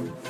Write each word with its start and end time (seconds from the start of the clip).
Vamos 0.00 0.29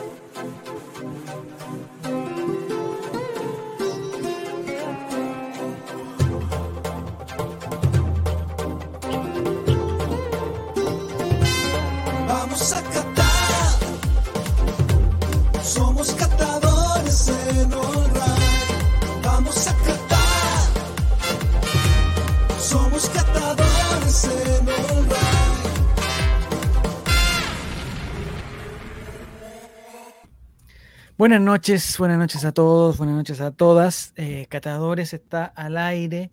Buenas 31.20 31.42
noches, 31.42 31.98
buenas 31.98 32.16
noches 32.16 32.46
a 32.46 32.52
todos, 32.52 32.96
buenas 32.96 33.14
noches 33.14 33.42
a 33.42 33.50
todas. 33.50 34.14
Eh, 34.16 34.46
Catadores 34.48 35.12
está 35.12 35.44
al 35.44 35.76
aire 35.76 36.30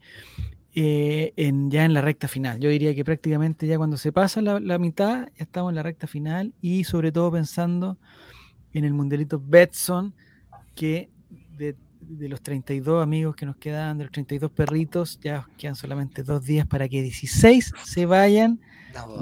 eh, 0.75 1.34
en, 1.35 1.70
ya 1.70 1.84
en 1.84 1.93
la 1.93 1.99
recta 1.99 2.29
final. 2.29 2.57
Yo 2.62 2.70
diría 2.70 2.95
que 2.95 3.03
prácticamente 3.03 3.67
ya 3.67 3.76
cuando 3.76 3.98
se 3.98 4.13
pasa 4.13 4.41
la, 4.41 4.62
la 4.62 4.79
mitad, 4.79 5.27
ya 5.35 5.43
estamos 5.43 5.71
en 5.71 5.76
la 5.76 5.84
recta 5.84 6.07
final 6.07 6.53
y 6.62 6.85
sobre 6.85 7.12
todo 7.12 7.34
pensando 7.34 7.98
en 8.71 8.85
el 8.85 8.93
mundialito 8.93 9.43
Betson, 9.45 10.13
que 10.73 11.09
de, 11.57 11.76
de 11.99 12.29
los 12.29 12.41
32 12.41 13.04
amigos 13.04 13.35
que 13.35 13.45
nos 13.45 13.57
quedan, 13.57 13.98
de 13.98 14.05
los 14.05 14.13
32 14.13 14.49
perritos, 14.51 15.20
ya 15.20 15.49
quedan 15.57 15.76
solamente 15.76 16.23
dos 16.23 16.45
días 16.45 16.65
para 16.65 16.88
que 16.88 17.01
16 17.01 17.73
se 17.84 18.05
vayan 18.05 18.62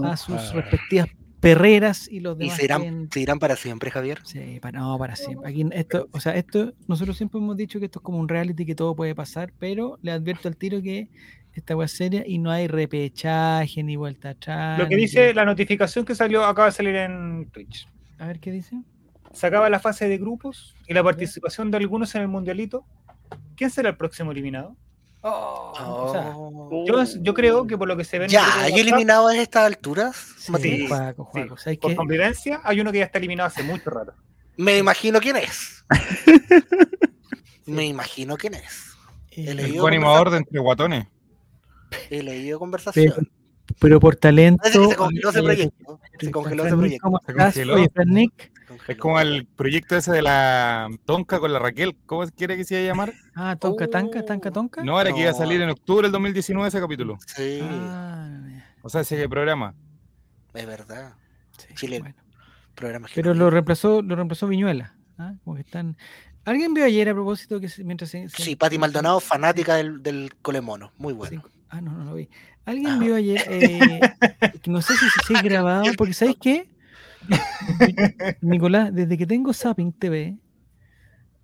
a 0.04 0.16
sus 0.16 0.54
respectivas 0.54 1.07
perreras 1.45 2.08
y 2.12 2.20
los 2.20 2.35
¿Y 2.35 2.40
demás 2.40 2.58
se 2.58 2.63
irán, 2.66 2.81
queden- 2.81 3.13
se 3.13 3.20
irán 3.20 3.40
para 3.40 3.55
siempre, 3.55 3.91
Javier? 3.91 4.20
Sí, 4.23 4.59
para, 4.62 4.80
no, 4.80 4.98
para 4.98 5.16
siempre. 5.16 5.49
Aquí 5.49 5.66
esto, 5.71 6.08
o 6.12 6.20
sea, 6.20 6.35
esto, 6.35 6.73
nosotros 6.88 7.16
siempre 7.18 7.40
hemos 7.40 7.55
dicho 7.55 7.80
que 7.80 7.85
esto 7.85 7.99
es 7.99 8.04
como 8.04 8.18
un 8.20 8.27
reality 8.27 8.65
que 8.65 8.74
todo 8.76 8.96
puede 8.96 9.13
pasar, 9.13 9.54
pero 9.60 9.99
le 10.01 10.12
advierto 10.12 10.48
al 10.48 10.57
tiro 10.57 10.82
que 10.82 11.10
esta 11.54 11.82
es 11.84 11.91
seria 11.91 12.23
y 12.27 12.38
no 12.38 12.51
hay 12.51 12.68
repechaje 12.68 13.82
ni 13.84 13.96
vuelta 13.96 14.32
atrás. 14.32 14.77
Lo 14.79 14.90
que 14.90 14.96
dice 14.96 15.34
la 15.34 15.46
notificación 15.46 16.04
que 16.04 16.16
salió, 16.16 16.43
acaba 16.43 16.66
de 16.68 16.71
salir 16.73 16.96
en 16.96 17.48
Twitch. 17.51 17.88
A 18.18 18.27
ver 18.27 18.40
qué 18.40 18.51
dice. 18.51 18.76
Se 19.32 19.48
acaba 19.48 19.70
la 19.70 19.79
fase 19.79 20.10
de 20.10 20.18
grupos 20.18 20.76
y 20.88 20.93
la 20.93 21.04
participación 21.04 21.70
de 21.71 21.77
algunos 21.77 22.13
en 22.16 22.23
el 22.23 22.27
mundialito. 22.27 22.85
¿Quién 23.55 23.70
será 23.70 23.90
el 23.90 23.98
próximo 23.98 24.32
eliminado? 24.32 24.76
O 25.27 26.12
sea, 26.12 26.34
Oh. 26.35 26.85
Yo, 26.87 27.04
yo 27.21 27.34
creo 27.34 27.65
que 27.65 27.77
por 27.77 27.87
lo 27.87 27.98
que 27.98 28.04
se 28.04 28.20
ve 28.20 28.27
ya, 28.27 28.43
¿hay 28.45 28.71
WhatsApp, 28.71 28.79
eliminado 28.79 29.27
a 29.27 29.35
estas 29.37 29.65
alturas? 29.65 30.15
sí, 30.37 30.87
por 31.82 31.95
convivencia, 31.95 32.62
hay 32.63 32.82
uno 32.82 32.91
que 32.91 32.99
ya 32.99 33.05
está 33.05 33.17
eliminado 33.17 33.48
hace 33.48 33.63
mucho 33.63 33.90
rato. 33.90 34.13
Me 34.57 34.77
imagino 34.77 35.20
quién 35.20 35.37
es. 35.37 35.84
Me 37.65 37.85
imagino 37.85 38.37
quién 38.37 38.54
es. 38.54 38.95
Eh, 39.32 39.45
el 39.49 39.77
coanimador 39.77 40.29
de 40.29 40.37
entre 40.37 40.59
guatones. 40.59 41.07
He 42.10 42.21
leído 42.21 42.60
conversación. 42.60 43.13
pero, 43.15 43.27
pero 43.79 43.99
por 43.99 44.15
talento. 44.15 44.62
Parece 44.62 44.79
que 44.79 44.87
se 44.89 44.95
congeló 44.95 45.29
ese 45.29 45.39
eh, 45.39 45.43
proyecto. 45.43 45.99
Se 46.20 46.32
congeló 46.32 46.65
ese 46.65 46.76
proyecto. 46.76 47.04
¿Cómo 47.04 47.20
Se 47.26 47.32
estás? 47.32 47.54
congeló. 47.54 47.73
Oye, 47.76 47.89
Nick. 48.05 48.51
Es 48.88 48.98
como 48.98 49.20
el 49.20 49.46
proyecto 49.46 49.96
ese 49.96 50.12
de 50.12 50.21
la 50.21 50.90
Tonka 51.05 51.40
con 51.40 51.52
la 51.54 51.60
Raquel. 51.60 51.96
¿Cómo 52.05 52.26
quiere 52.30 52.58
que 52.58 52.63
se 52.63 52.76
iba 52.76 52.84
a 52.84 52.88
llamar? 52.88 53.13
Ah, 53.35 53.55
Tonka, 53.60 53.88
Tanka, 53.88 54.24
Tanka, 54.24 54.49
Tonka. 54.52 54.84
No, 54.84 54.99
era 54.99 55.12
que 55.13 55.20
iba 55.22 55.30
a 55.32 55.34
salir 55.34 55.60
en 55.62 55.70
octubre 55.70 56.04
del 56.04 56.12
2019 56.13 56.68
ese 56.70 56.80
capítulo. 56.80 57.18
Sí, 57.27 57.60
Ah, 57.62 58.30
O 58.82 58.90
sea, 58.90 59.02
ese 59.02 59.27
programa. 59.27 59.74
es 60.54 60.66
verdad. 60.66 61.13
sí, 61.57 61.74
Chile. 61.76 61.99
bueno. 61.99 62.16
Que 62.76 63.12
Pero 63.16 63.34
lo 63.34 63.49
reemplazó, 63.49 64.02
lo 64.02 64.16
reemplazó 64.16 64.47
Viñuela. 64.47 64.96
¿ah? 65.18 65.34
Como 65.44 65.56
que 65.56 65.62
están. 65.62 65.97
¿Alguien 66.44 66.74
vio 66.74 66.85
ayer 66.85 67.09
a 67.09 67.13
propósito 67.13 67.59
que 67.59 67.69
se- 67.69 67.84
mientras 67.84 68.09
se, 68.12 68.28
se- 68.29 68.44
Sí, 68.44 68.56
Pati 68.56 68.78
Maldonado, 68.78 69.19
fanática 69.19 69.75
del, 69.75 70.03
del 70.03 70.34
colemono. 70.41 70.91
Muy 70.97 71.13
bueno. 71.13 71.41
Sí. 71.44 71.50
Ah, 71.69 71.81
no, 71.81 71.91
no 71.91 72.03
lo 72.06 72.13
vi. 72.16 72.29
¿Alguien 72.66 73.00
vio 73.00 73.16
ayer? 73.16 73.41
eh, 73.50 74.00
que 74.62 74.69
no 74.72 74.81
sé 74.81 74.94
si 74.95 75.09
se 75.09 75.28
sigue 75.28 75.41
grabado, 75.41 75.85
porque 75.97 76.13
¿sabéis 76.13 76.38
qué? 76.41 76.69
Nicolás, 78.41 78.94
desde 78.94 79.18
que 79.18 79.25
tengo 79.25 79.53
Zapping 79.53 79.91
TV, 79.94 80.38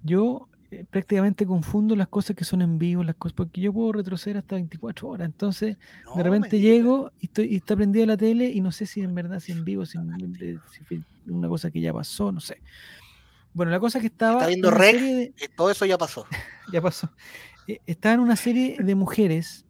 yo 0.03 0.47
eh, 0.71 0.85
prácticamente 0.89 1.45
confundo 1.45 1.95
las 1.95 2.07
cosas 2.07 2.35
que 2.35 2.43
son 2.43 2.61
en 2.61 2.77
vivo, 2.79 3.03
las 3.03 3.15
cosas, 3.15 3.33
porque 3.33 3.61
yo 3.61 3.73
puedo 3.73 3.91
retroceder 3.91 4.37
hasta 4.37 4.55
24 4.55 5.07
horas. 5.09 5.25
Entonces, 5.25 5.77
No, 6.05 6.15
de 6.15 6.23
repente 6.23 6.59
llego 6.59 7.11
y, 7.19 7.25
estoy, 7.25 7.45
y 7.53 7.55
está 7.57 7.75
prendida 7.75 8.05
la 8.05 8.17
tele 8.17 8.49
y 8.49 8.61
no 8.61 8.71
sé 8.71 8.85
si 8.85 9.01
en 9.01 9.13
verdad, 9.13 9.39
si 9.39 9.51
en 9.51 9.63
vivo, 9.65 9.85
si, 9.85 9.97
en- 9.97 10.61
si 10.71 11.03
una 11.31 11.47
cosa 11.47 11.69
que 11.71 11.81
ya 11.81 11.93
pasó, 11.93 12.31
no 12.31 12.39
sé. 12.39 12.57
Bueno, 13.53 13.71
la 13.71 13.79
cosa 13.81 13.97
es 13.97 14.01
que 14.03 14.07
estaba. 14.07 14.35
Está 14.39 14.47
viendo 14.47 14.71
Rec. 14.71 14.99
de- 15.01 15.33
Todo 15.57 15.69
eso 15.71 15.85
ya 15.85 15.97
pasó. 15.97 16.25
ya 16.71 16.81
pasó. 16.81 17.11
Eh, 17.67 17.79
estaba 17.85 18.15
en 18.15 18.21
una 18.21 18.35
serie 18.37 18.77
de 18.79 18.95
mujeres 18.95 19.65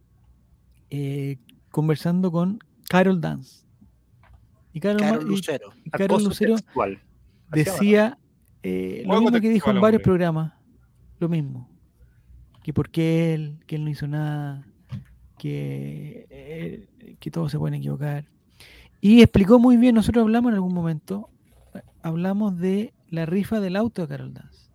eh, 0.91 1.37
conversando 1.71 2.31
con 2.31 2.59
Carol 2.87 3.19
Dance. 3.19 3.65
Y 4.73 4.79
Carol, 4.79 5.25
Lucero. 5.25 5.71
y 5.83 5.89
Carol 5.89 6.23
Lucero 6.23 6.55
decía 7.51 8.17
eh, 8.63 9.01
lo 9.03 9.09
Juego 9.13 9.21
mismo 9.23 9.41
que 9.41 9.49
dijo 9.49 9.69
en 9.71 9.81
varios 9.81 9.99
hombre. 9.99 10.03
programas. 10.03 10.53
Lo 11.19 11.29
mismo. 11.29 11.69
Que 12.63 12.73
por 12.73 12.89
qué 12.89 13.33
él, 13.33 13.59
que 13.67 13.75
él 13.75 13.83
no 13.83 13.89
hizo 13.89 14.07
nada, 14.07 14.65
que, 15.37 16.27
eh, 16.29 17.15
que 17.19 17.31
todos 17.31 17.51
se 17.51 17.57
pueden 17.57 17.75
equivocar. 17.75 18.25
Y 19.01 19.21
explicó 19.21 19.57
muy 19.59 19.77
bien, 19.77 19.95
nosotros 19.95 20.21
hablamos 20.21 20.49
en 20.51 20.55
algún 20.55 20.73
momento, 20.73 21.29
eh, 21.73 21.81
hablamos 22.03 22.57
de 22.59 22.93
la 23.09 23.25
rifa 23.25 23.59
del 23.59 23.75
auto 23.75 24.03
de 24.03 24.07
Carol 24.07 24.33
Dance. 24.33 24.69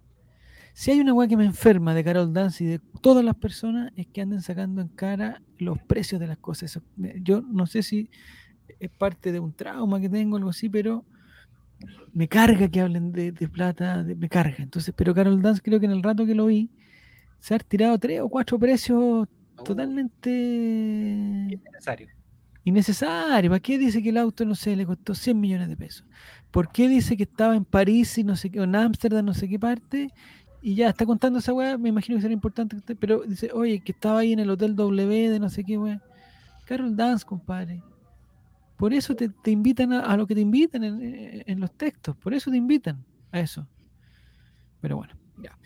Si 0.75 0.91
hay 0.91 1.01
una 1.01 1.15
weá 1.15 1.27
que 1.29 1.37
me 1.39 1.45
enferma 1.47 1.95
de 1.95 2.05
Carol 2.05 2.33
Dance 2.35 2.63
y 2.63 2.67
de 2.67 2.81
todas 3.01 3.25
las 3.25 3.37
personas 3.37 3.93
es 3.97 4.07
que 4.09 4.21
anden 4.21 4.43
sacando 4.43 4.83
en 4.83 4.89
cara 4.89 5.41
los 5.59 5.79
precios 5.81 6.21
de 6.21 6.27
las 6.27 6.37
cosas. 6.39 6.79
Me- 6.97 7.15
yo 7.23 7.41
no 7.41 7.67
sé 7.67 7.83
si 7.83 8.11
es 8.81 8.91
parte 8.91 9.33
de 9.33 9.41
un 9.41 9.53
trauma 9.53 10.01
que 10.01 10.09
tengo, 10.09 10.37
algo 10.37 10.51
así, 10.51 10.69
pero 10.69 11.05
me 12.13 12.29
carga 12.29 12.69
que 12.69 12.81
hablen 12.81 13.13
de, 13.13 13.33
de 13.33 13.49
plata, 13.49 14.03
de- 14.03 14.15
me 14.15 14.29
carga. 14.29 14.57
Entonces, 14.59 14.95
pero 14.97 15.15
Carol 15.15 15.41
Dance 15.43 15.61
creo 15.63 15.79
que 15.81 15.87
en 15.87 15.93
el 15.93 16.03
rato 16.03 16.25
que 16.27 16.35
lo 16.35 16.47
vi, 16.47 16.71
se 17.39 17.55
ha 17.55 17.59
tirado 17.59 17.99
tres 17.99 18.21
o 18.21 18.29
cuatro 18.29 18.59
precios 18.59 19.29
totalmente 19.65 20.31
Necesario. 21.63 22.09
innecesario. 22.65 23.51
¿Para 23.51 23.61
qué 23.61 23.79
dice 23.79 24.03
que 24.03 24.09
el 24.11 24.17
auto, 24.19 24.45
no 24.45 24.55
sé, 24.55 24.75
le 24.77 24.87
costó 24.87 25.15
100 25.15 25.39
millones 25.39 25.69
de 25.69 25.77
pesos? 25.77 26.07
¿Por 26.51 26.71
qué 26.73 26.89
dice 26.89 27.17
que 27.17 27.25
estaba 27.25 27.55
en 27.57 27.65
París 27.65 28.17
y 28.19 28.25
no 28.25 28.37
sé 28.37 28.51
qué, 28.51 28.61
o 28.61 28.65
en 28.65 28.75
Ámsterdam, 28.75 29.25
no 29.27 29.35
sé 29.35 29.49
qué 29.49 29.59
parte? 29.59 30.11
Y 30.63 30.75
ya 30.75 30.89
está 30.89 31.05
contando 31.07 31.39
esa 31.39 31.53
weá, 31.53 31.79
me 31.79 31.91
imagino 31.91 32.17
que 32.17 32.23
será 32.23 32.35
importante, 32.35 32.77
pero 32.97 33.21
dice, 33.23 33.51
oye, 33.53 33.81
que 33.81 33.93
estaba 33.93 34.21
ahí 34.21 34.33
en 34.33 34.41
el 34.41 34.51
Hotel 34.51 34.75
W 34.75 35.31
de 35.31 35.39
no 35.39 35.49
sé 35.51 35.63
qué 35.65 35.79
weá. 35.79 36.01
Carol 36.65 36.97
Dance, 36.97 37.25
compadre. 37.25 37.83
Por 38.77 38.93
eso 38.93 39.15
te, 39.17 39.29
te 39.31 39.51
invitan 39.51 39.93
a, 39.93 40.01
a 40.01 40.17
lo 40.17 40.27
que 40.27 40.35
te 40.35 40.41
invitan 40.41 40.85
en, 40.85 41.43
en- 41.47 41.61
los 41.61 41.73
textos, 41.73 42.17
por 42.17 42.35
eso 42.35 42.51
te 42.51 42.57
invitan 42.57 43.03
a 43.33 43.41
eso. 43.41 43.67
Pero 44.81 44.97
bueno, 44.99 45.15
ya. 45.39 45.57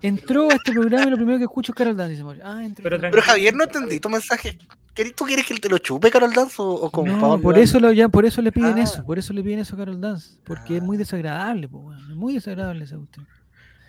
Entró 0.00 0.50
a 0.50 0.54
este 0.54 0.72
programa 0.72 1.06
y 1.06 1.10
lo 1.10 1.16
primero 1.16 1.38
que 1.38 1.44
escucho 1.44 1.72
es 1.72 1.76
Carol 1.76 1.96
Dance. 1.96 2.12
Dice, 2.12 2.24
Mario, 2.24 2.42
ah, 2.46 2.64
entró 2.64 2.82
Pero 2.82 2.98
Pero 3.00 3.22
Javier, 3.22 3.54
no 3.54 3.64
entendí 3.64 4.00
tu 4.00 4.08
mensaje. 4.08 4.58
¿Querés- 4.94 5.14
¿Tú 5.14 5.24
quieres 5.24 5.44
que 5.46 5.52
él 5.54 5.60
te 5.60 5.68
lo 5.68 5.78
chupe, 5.78 6.10
Carol 6.10 6.32
Dance? 6.32 6.54
¿O, 6.58 6.64
o 6.70 6.90
con 6.90 7.06
No, 7.06 7.20
Pablo 7.20 7.40
por 7.42 7.58
eso, 7.58 7.80
lo, 7.80 7.92
ya, 7.92 8.08
por 8.08 8.24
eso 8.24 8.40
le 8.42 8.52
piden 8.52 8.78
Ah. 8.78 8.82
eso, 8.82 9.04
por 9.04 9.18
eso 9.18 9.32
le 9.32 9.42
piden 9.42 9.58
eso 9.60 9.74
a 9.74 9.78
Carol 9.78 10.00
Dance, 10.00 10.38
porque 10.44 10.76
es 10.78 10.82
muy 10.82 10.96
Ah. 10.96 10.98
desagradable, 11.00 11.68
po, 11.68 11.78
weón, 11.78 12.00
es 12.10 12.16
muy 12.16 12.34
desagradable 12.34 12.84
esa 12.84 12.96
cuestión. 12.96 13.26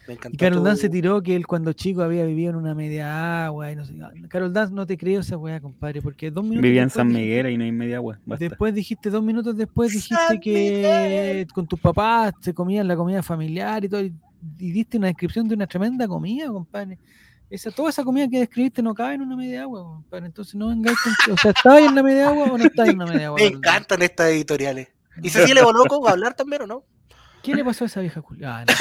Me 0.07 0.13
Y 0.31 0.38
Carol 0.38 0.59
tu- 0.59 0.63
Dance 0.66 0.81
se 0.83 0.89
tiró 0.89 1.21
que 1.23 1.35
él 1.35 1.47
cuando 1.47 1.73
chico 1.73 2.01
había 2.03 2.25
vivido 2.25 2.51
en 2.51 2.55
una 2.57 2.75
media 2.75 3.45
agua 3.45 3.71
y 3.71 3.75
no 3.75 3.85
sé. 3.85 3.93
Carol 4.29 4.53
Dance 4.53 4.73
no 4.73 4.85
te 4.85 4.97
creo 4.97 5.21
esa 5.21 5.38
weá, 5.38 5.59
compadre, 5.59 6.01
porque 6.01 6.29
dos 6.29 6.43
minutos 6.43 6.61
Vivía 6.63 6.83
en 6.83 6.89
San 6.89 7.07
Miguel 7.07 7.49
y 7.49 7.57
no 7.57 7.63
hay 7.63 7.71
media 7.71 7.97
agua. 7.97 8.19
Basta. 8.25 8.45
Después 8.45 8.73
dijiste, 8.75 9.09
dos 9.09 9.23
minutos 9.23 9.57
después 9.57 9.91
dijiste 9.91 10.16
San 10.16 10.39
que 10.39 11.47
con 11.53 11.66
tus 11.67 11.79
papás 11.79 12.33
se 12.41 12.53
comían 12.53 12.88
la 12.88 12.95
comida 12.95 13.23
familiar 13.23 13.83
y 13.83 13.89
todo, 13.89 14.01
y, 14.03 14.13
y 14.59 14.72
diste 14.72 14.97
una 14.97 15.07
descripción 15.07 15.47
de 15.47 15.55
una 15.55 15.66
tremenda 15.67 16.07
comida, 16.07 16.47
compadre. 16.47 16.99
Esa, 17.49 17.69
toda 17.72 17.90
esa 17.91 18.03
comida 18.03 18.28
que 18.28 18.40
describiste 18.40 18.81
no 18.81 18.93
cabe 18.96 19.13
en 19.16 19.22
una 19.22 19.35
media 19.35 19.61
agua, 19.63 19.84
compadre. 19.84 20.25
Entonces 20.28 20.55
no 20.55 20.69
vengáis 20.69 20.97
con- 21.25 21.34
O 21.34 21.37
sea, 21.37 21.52
¿estabas 21.52 21.81
en 21.84 21.96
la 21.96 22.03
media 22.03 22.28
agua 22.29 22.46
o 22.52 22.57
no 22.57 22.63
estabas 22.63 22.90
en 22.91 22.97
la 22.99 23.05
media 23.05 23.28
agua? 23.28 23.40
Me 23.40 23.47
encantan 23.47 24.02
estas 24.02 24.29
editoriales. 24.31 24.87
¿Y 25.22 25.29
Cecilia 25.29 25.63
Boloco 25.63 26.02
va 26.02 26.09
a 26.09 26.13
hablar 26.13 26.34
también 26.35 26.63
o 26.63 26.67
no? 26.67 26.84
¿Qué 27.45 27.53
le 27.55 27.63
pasó 27.63 27.83
a 27.83 27.87
esa 27.87 28.01
vieja 28.01 28.21
culia? 28.21 28.57
Ah, 28.59 28.65
no. 28.65 28.73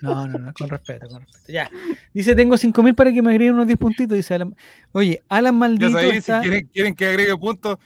No, 0.00 0.26
no, 0.26 0.26
no, 0.26 0.38
no, 0.38 0.52
con 0.52 0.68
respeto, 0.68 1.08
con 1.08 1.20
respeto. 1.20 1.52
Ya. 1.52 1.70
Dice, 2.12 2.34
tengo 2.34 2.56
5000 2.56 2.94
para 2.94 3.12
que 3.12 3.22
me 3.22 3.30
agreguen 3.30 3.54
unos 3.54 3.66
10 3.66 3.78
puntitos. 3.78 4.16
Dice 4.16 4.34
Alan. 4.34 4.56
Oye, 4.92 5.22
Alan 5.28 5.56
Maldito 5.56 5.98
está... 5.98 6.42
si 6.42 6.48
quieren, 6.48 6.66
quieren 6.72 6.94
que 6.94 7.06
agregue 7.06 7.36
puntos, 7.36 7.78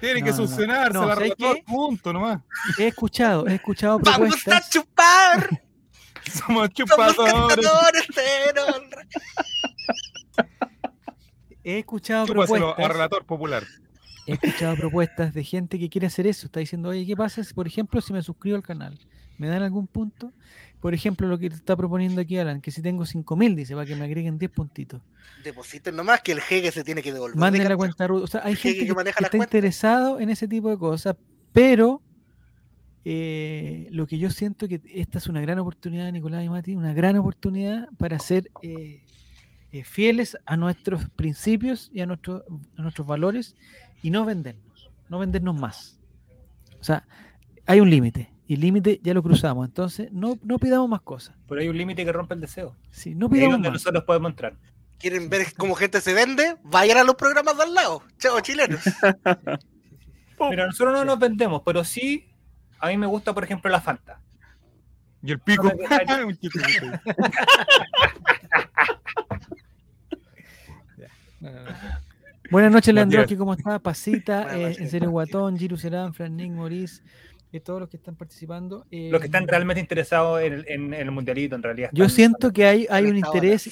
tienen 0.00 0.24
que 0.24 0.30
No, 0.30 0.36
no, 0.36 0.42
no. 0.42 0.48
subsanarse 0.48 0.92
No, 0.94 1.00
la 1.06 1.14
¿sabes 1.14 1.30
relator, 1.30 1.56
qué? 1.56 1.62
punto 1.66 2.12
nomás. 2.12 2.40
He 2.78 2.86
escuchado, 2.88 3.46
he 3.48 3.54
escuchado 3.54 3.98
¡Vamos 3.98 4.14
a 4.14 4.20
propuestas. 4.20 4.70
chupar! 4.70 5.48
Somos 6.32 6.40
¡Somos 6.40 6.72
chupadores. 6.74 7.66
honra! 8.68 9.06
He 11.62 11.78
escuchado 11.78 12.26
Chúpaselo 12.26 12.68
a 12.70 12.74
propuestas. 12.76 12.92
relator 12.96 13.24
popular. 13.24 13.62
He 14.26 14.32
escuchado 14.34 14.76
propuestas 14.76 15.32
de 15.34 15.44
gente 15.44 15.78
que 15.78 15.88
quiere 15.88 16.06
hacer 16.06 16.26
eso. 16.26 16.46
Está 16.46 16.60
diciendo, 16.60 16.88
oye, 16.90 17.04
¿qué 17.06 17.16
pasa 17.16 17.42
si, 17.44 17.52
por 17.54 17.66
ejemplo, 17.66 18.00
si 18.00 18.12
me 18.12 18.22
suscribo 18.22 18.56
al 18.56 18.62
canal? 18.62 18.98
¿Me 19.38 19.48
dan 19.48 19.62
algún 19.62 19.86
punto? 19.86 20.32
Por 20.80 20.94
ejemplo, 20.94 21.26
lo 21.26 21.38
que 21.38 21.46
está 21.46 21.76
proponiendo 21.76 22.20
aquí 22.20 22.36
Alan, 22.38 22.60
que 22.60 22.70
si 22.70 22.82
tengo 22.82 23.04
5000, 23.06 23.56
dice, 23.56 23.74
para 23.74 23.86
que 23.86 23.96
me 23.96 24.04
agreguen 24.04 24.38
10 24.38 24.50
puntitos. 24.52 25.00
Depositen 25.42 25.96
nomás 25.96 26.20
que 26.20 26.32
el 26.32 26.40
jeque 26.40 26.70
se 26.70 26.84
tiene 26.84 27.02
que 27.02 27.12
devolver. 27.12 27.36
Manden 27.38 27.62
de 27.62 27.68
la 27.70 27.76
cuenta. 27.76 28.06
O 28.12 28.26
sea, 28.26 28.42
hay 28.44 28.54
gente 28.54 28.80
que 28.80 28.86
que, 28.86 28.94
maneja 28.94 29.18
que 29.18 29.24
está 29.24 29.36
cuentas. 29.36 29.48
interesado 29.48 30.20
en 30.20 30.30
ese 30.30 30.46
tipo 30.46 30.68
de 30.70 30.78
cosas, 30.78 31.16
pero 31.52 32.00
eh, 33.04 33.88
lo 33.90 34.06
que 34.06 34.18
yo 34.18 34.30
siento 34.30 34.66
que 34.68 34.80
esta 34.94 35.18
es 35.18 35.26
una 35.26 35.40
gran 35.40 35.58
oportunidad, 35.58 36.10
Nicolás 36.12 36.44
y 36.44 36.48
Mati, 36.48 36.74
una 36.76 36.94
gran 36.94 37.16
oportunidad 37.16 37.88
para 37.98 38.18
ser 38.18 38.50
eh, 38.62 39.02
eh, 39.72 39.84
fieles 39.84 40.38
a 40.46 40.56
nuestros 40.56 41.08
principios 41.10 41.90
y 41.92 42.00
a, 42.00 42.06
nuestro- 42.06 42.44
a 42.76 42.82
nuestros 42.82 43.06
valores 43.06 43.56
y 44.04 44.10
no 44.10 44.24
vendernos, 44.26 44.90
no 45.08 45.18
vendernos 45.18 45.58
más. 45.58 45.98
O 46.78 46.84
sea, 46.84 47.06
hay 47.64 47.80
un 47.80 47.88
límite 47.88 48.30
y 48.46 48.52
el 48.52 48.60
límite 48.60 49.00
ya 49.02 49.14
lo 49.14 49.22
cruzamos, 49.22 49.66
entonces 49.66 50.12
no, 50.12 50.38
no 50.42 50.58
pidamos 50.58 50.90
más 50.90 51.00
cosas. 51.00 51.34
Pero 51.48 51.62
hay 51.62 51.68
un 51.68 51.78
límite 51.78 52.04
que 52.04 52.12
rompe 52.12 52.34
el 52.34 52.42
deseo. 52.42 52.76
Sí, 52.90 53.14
no 53.14 53.28
Y 53.28 53.28
ahí 53.28 53.32
es 53.32 53.38
pidamos 53.38 53.54
donde 53.54 53.70
más. 53.70 53.80
nosotros 53.80 54.04
podemos 54.04 54.32
entrar. 54.32 54.58
¿Quieren 54.98 55.30
ver 55.30 55.46
cómo 55.56 55.74
gente 55.74 56.02
se 56.02 56.12
vende? 56.12 56.56
Vayan 56.64 56.98
a 56.98 57.04
los 57.04 57.14
programas 57.14 57.56
de 57.56 57.62
al 57.62 57.72
lado. 57.72 58.02
Chao, 58.18 58.38
chilenos. 58.40 58.82
Mira, 60.50 60.66
nosotros 60.66 60.92
no 60.92 61.06
nos 61.06 61.18
vendemos, 61.18 61.62
pero 61.64 61.82
sí, 61.82 62.28
a 62.80 62.88
mí 62.88 62.98
me 62.98 63.06
gusta, 63.06 63.32
por 63.32 63.44
ejemplo, 63.44 63.70
la 63.70 63.80
Fanta. 63.80 64.20
Y 65.22 65.32
el 65.32 65.38
pico. 65.38 65.62
No, 65.62 65.72
no. 71.40 71.50
Buenas 72.50 72.70
noches, 72.72 72.94
Leandroski, 72.94 73.36
¿cómo 73.36 73.54
está? 73.54 73.78
Pasita, 73.82 74.56
eh, 74.56 74.76
en 74.78 74.88
serio 74.88 75.10
Guatón, 75.10 75.56
Giru 75.58 75.76
Serán, 75.76 76.12
Fran 76.14 76.36
Nick, 76.36 76.52
Moris, 76.52 77.02
eh, 77.52 77.60
todos 77.60 77.80
los 77.80 77.88
que 77.88 77.96
están 77.96 78.16
participando. 78.16 78.84
eh, 78.90 79.08
Los 79.10 79.20
que 79.20 79.26
están 79.26 79.46
realmente 79.48 79.80
interesados 79.80 80.40
en 80.42 80.52
el, 80.52 80.64
en- 80.68 80.94
en 80.94 81.00
el 81.00 81.10
mundialito, 81.10 81.56
en 81.56 81.62
realidad. 81.62 81.90
Yo 81.92 82.08
siento 82.08 82.52
que 82.52 82.66
hay, 82.66 82.86
hay 82.90 83.04
un 83.04 83.16
interés 83.16 83.66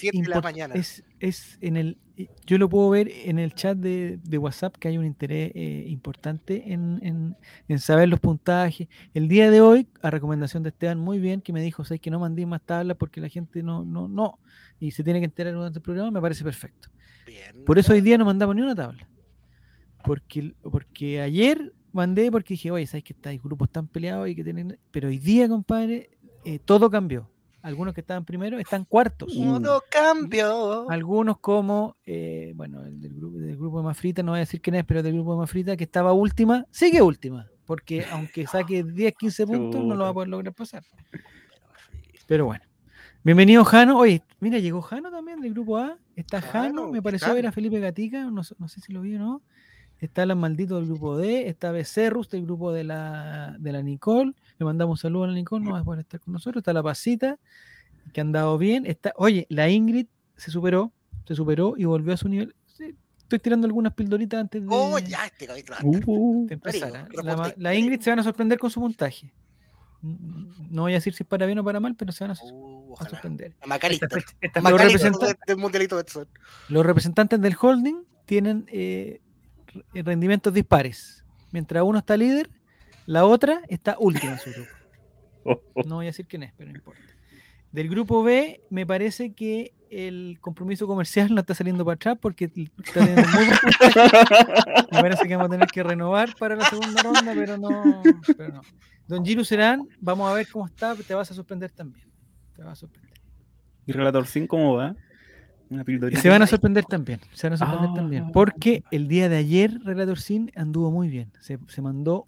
es, 0.80 1.04
es 1.20 1.58
en 1.60 1.76
el 1.76 1.98
eh, 2.16 2.28
yo 2.46 2.58
lo 2.58 2.69
puedo 2.69 2.90
ver 2.90 3.08
en 3.10 3.38
el 3.38 3.54
chat 3.54 3.76
de, 3.78 4.19
de 4.22 4.38
WhatsApp 4.38 4.76
que 4.76 4.88
hay 4.88 4.98
un 4.98 5.06
interés 5.06 5.50
eh, 5.54 5.84
importante 5.88 6.72
en, 6.72 6.98
en- 7.02 7.36
en 7.69 7.78
saber 7.78 8.08
los 8.08 8.20
puntajes. 8.20 8.88
El 9.14 9.28
día 9.28 9.50
de 9.50 9.60
hoy, 9.60 9.88
a 10.02 10.10
recomendación 10.10 10.62
de 10.62 10.70
Esteban, 10.70 10.98
muy 10.98 11.19
bien, 11.19 11.40
que 11.40 11.52
me 11.52 11.62
dijo, 11.62 11.84
¿sabes 11.84 12.00
que 12.00 12.10
no 12.10 12.20
mandé 12.20 12.44
más 12.46 12.62
tablas 12.62 12.96
porque 12.98 13.20
la 13.20 13.28
gente 13.28 13.62
no, 13.62 13.84
no, 13.84 14.08
no, 14.08 14.38
y 14.78 14.90
se 14.90 15.02
tiene 15.04 15.20
que 15.20 15.24
enterar 15.26 15.54
durante 15.54 15.78
el 15.78 15.82
programa, 15.82 16.10
me 16.10 16.20
parece 16.20 16.44
perfecto. 16.44 16.88
Bien. 17.26 17.64
Por 17.64 17.78
eso 17.78 17.92
hoy 17.92 18.00
día 18.00 18.19
no 18.19 18.24
mandamos 18.24 18.54
ni 18.56 18.62
una 18.62 18.74
tabla. 18.74 19.08
Porque, 20.04 20.54
porque 20.62 21.20
ayer 21.20 21.72
mandé 21.92 22.30
porque 22.30 22.54
dije, 22.54 22.70
oye, 22.70 22.86
sabes 22.86 23.04
que 23.04 23.12
estos 23.12 23.42
grupos 23.42 23.69
están 23.69 23.86
peleados 23.86 24.28
y 24.28 24.34
que 24.34 24.44
tienen. 24.44 24.78
Pero 24.90 25.08
hoy 25.08 25.19
día, 25.19 25.48
compadre, 25.48 26.10
eh, 26.44 26.58
todo 26.58 26.90
cambió. 26.90 27.28
Algunos 27.62 27.94
que 27.94 28.00
estaban 28.00 28.24
primero 28.24 28.58
están 28.58 28.84
cuartos. 28.84 29.32
Todo 29.32 29.84
cambio. 29.88 30.90
Algunos 30.90 31.38
como, 31.38 31.96
eh, 32.04 32.52
bueno, 32.56 32.84
el 32.84 33.00
del 33.00 33.14
grupo, 33.14 33.38
del 33.38 33.56
grupo 33.56 33.78
de 33.78 33.84
Mafrita, 33.84 34.22
no 34.24 34.32
voy 34.32 34.38
a 34.38 34.40
decir 34.40 34.60
quién 34.60 34.74
es, 34.74 34.84
pero 34.84 35.00
del 35.02 35.12
grupo 35.12 35.32
de 35.32 35.38
Mafrita, 35.38 35.76
que 35.76 35.84
estaba 35.84 36.12
última, 36.12 36.66
sigue 36.72 37.00
última. 37.00 37.48
Porque 37.64 38.04
aunque 38.10 38.48
saque 38.48 38.82
10, 38.82 39.14
15 39.16 39.46
puntos, 39.46 39.84
no 39.84 39.94
lo 39.94 40.04
va 40.04 40.10
a 40.10 40.14
poder 40.14 40.28
lograr 40.28 40.52
pasar. 40.52 40.82
Pero 42.26 42.46
bueno. 42.46 42.64
Bienvenido 43.24 43.64
Jano. 43.64 43.98
Oye, 43.98 44.24
mira, 44.40 44.58
llegó 44.58 44.82
Jano 44.82 45.12
también 45.12 45.40
del 45.40 45.52
grupo 45.52 45.78
A. 45.78 45.96
Está 46.16 46.40
Jano, 46.42 46.88
me 46.88 46.98
¿qué 46.98 47.02
pareció 47.02 47.34
ver 47.34 47.46
a 47.46 47.52
Felipe 47.52 47.80
Gatica, 47.80 48.24
no, 48.30 48.44
sé- 48.44 48.54
no 48.58 48.68
sé 48.68 48.80
si 48.80 48.92
lo 48.92 49.00
vi 49.02 49.16
o 49.16 49.18
no. 49.18 49.42
Está 50.00 50.22
Alan 50.22 50.38
Maldito 50.38 50.76
del 50.76 50.86
grupo 50.86 51.16
D, 51.16 51.48
está 51.48 51.70
Becerrus 51.70 52.28
del 52.28 52.42
grupo 52.44 52.72
de 52.72 52.82
la, 52.84 53.56
de 53.58 53.72
la 53.72 53.82
Nicole. 53.82 54.32
Le 54.58 54.64
mandamos 54.66 54.98
un 54.98 55.00
saludo 55.00 55.24
a 55.24 55.26
la 55.28 55.34
Nicole, 55.34 55.64
no 55.64 55.72
va 55.72 55.78
a 55.78 55.84
poder 55.84 56.00
estar 56.00 56.18
con 56.20 56.32
nosotros. 56.34 56.60
Está 56.60 56.72
la 56.72 56.82
Pasita, 56.82 57.38
que 58.12 58.20
ha 58.20 58.24
andado 58.24 58.58
bien. 58.58 58.84
Está, 58.84 59.12
oye, 59.16 59.46
la 59.48 59.68
Ingrid 59.70 60.06
se 60.36 60.50
superó, 60.50 60.90
se 61.26 61.34
superó 61.36 61.74
y 61.76 61.84
volvió 61.84 62.12
a 62.14 62.16
su 62.16 62.28
nivel. 62.28 62.54
Estoy 63.18 63.38
tirando 63.38 63.66
algunas 63.66 63.94
pildoritas 63.94 64.40
antes 64.40 64.60
de, 64.60 64.68
Oh, 64.70 64.98
ya, 64.98 65.24
este 65.24 65.46
capítulo. 65.46 65.78
Uh, 65.84 66.46
de 66.48 66.54
empezar. 66.54 67.08
La, 67.22 67.54
la. 67.56 67.74
Ingrid 67.74 68.00
se 68.00 68.10
van 68.10 68.18
a 68.18 68.22
sorprender 68.24 68.58
con 68.58 68.70
su 68.70 68.80
montaje. 68.80 69.32
Mm, 70.02 70.46
No 70.74 70.82
voy 70.82 70.92
a 70.92 70.96
decir 70.96 71.14
si 71.14 71.22
es 71.22 71.28
para 71.28 71.46
bien 71.46 71.58
o 71.60 71.64
para 71.64 71.78
mal, 71.80 71.94
pero 71.94 72.10
se 72.12 72.24
van 72.24 72.32
a, 72.32 72.34
sos- 72.34 72.50
Uh, 72.52 72.81
a. 73.00 73.04
Esta 73.04 74.06
esta 74.40 74.60
del- 74.72 74.78
Betson. 74.92 75.12
Los 76.68 76.84
representantes 76.86 77.40
del 77.40 77.56
holding 77.60 78.02
tienen 78.26 78.66
eh, 78.72 79.20
re- 79.92 80.02
rendimientos 80.02 80.52
dispares. 80.54 81.24
Mientras 81.50 81.82
uno 81.84 81.98
está 81.98 82.16
líder, 82.16 82.50
la 83.06 83.24
otra 83.24 83.62
está 83.68 83.96
última 83.98 84.32
en 84.32 84.38
su 84.38 84.50
grupo. 84.50 84.70
No 85.86 85.96
voy 85.96 86.06
a 86.06 86.10
decir 86.10 86.26
quién 86.26 86.44
es, 86.44 86.52
pero 86.56 86.70
no 86.70 86.76
importa. 86.76 87.00
Del 87.72 87.88
grupo 87.88 88.22
B, 88.22 88.60
me 88.70 88.86
parece 88.86 89.32
que 89.32 89.72
el 89.90 90.38
compromiso 90.40 90.86
comercial 90.86 91.34
no 91.34 91.40
está 91.40 91.54
saliendo 91.54 91.84
para 91.84 91.94
atrás 91.96 92.18
porque 92.20 92.44
está 92.54 92.92
teniendo 93.00 93.28
muy. 93.30 93.46
Me 94.92 95.00
parece 95.00 95.26
que 95.26 95.34
vamos 95.36 95.48
a 95.48 95.52
tener 95.52 95.68
que 95.68 95.82
renovar 95.82 96.34
para 96.38 96.54
la 96.56 96.64
segunda 96.68 97.02
ronda, 97.02 97.32
pero 97.34 97.56
no. 97.58 98.02
Pero 98.36 98.52
no. 98.54 98.60
Don 99.08 99.24
Giru 99.24 99.44
Serán, 99.44 99.88
vamos 100.00 100.30
a 100.30 100.34
ver 100.34 100.46
cómo 100.48 100.66
está, 100.66 100.94
te 100.94 101.14
vas 101.14 101.30
a 101.30 101.34
sorprender 101.34 101.70
también. 101.72 102.06
Te 102.62 102.66
vas 102.68 102.78
a 102.78 102.80
sorprender. 102.82 103.12
¿Y 103.86 103.90
Relator 103.92 104.24
5 104.24 104.46
cómo 104.46 104.76
va? 104.76 104.94
Una 105.68 105.84
Y 106.12 106.16
se 106.16 106.28
van 106.28 106.42
a 106.42 106.46
sorprender 106.46 106.84
también, 106.84 107.18
se 107.32 107.48
van 107.48 107.54
a 107.54 107.56
sorprender 107.56 107.90
Ah. 107.90 107.94
también, 107.96 108.30
porque 108.30 108.84
el 108.92 109.08
día 109.08 109.28
de 109.28 109.36
ayer 109.38 109.80
Relator 109.82 110.20
Sin 110.20 110.52
anduvo 110.54 110.92
muy 110.92 111.08
bien. 111.08 111.32
Se, 111.40 111.58
se 111.66 111.82
mandó, 111.82 112.24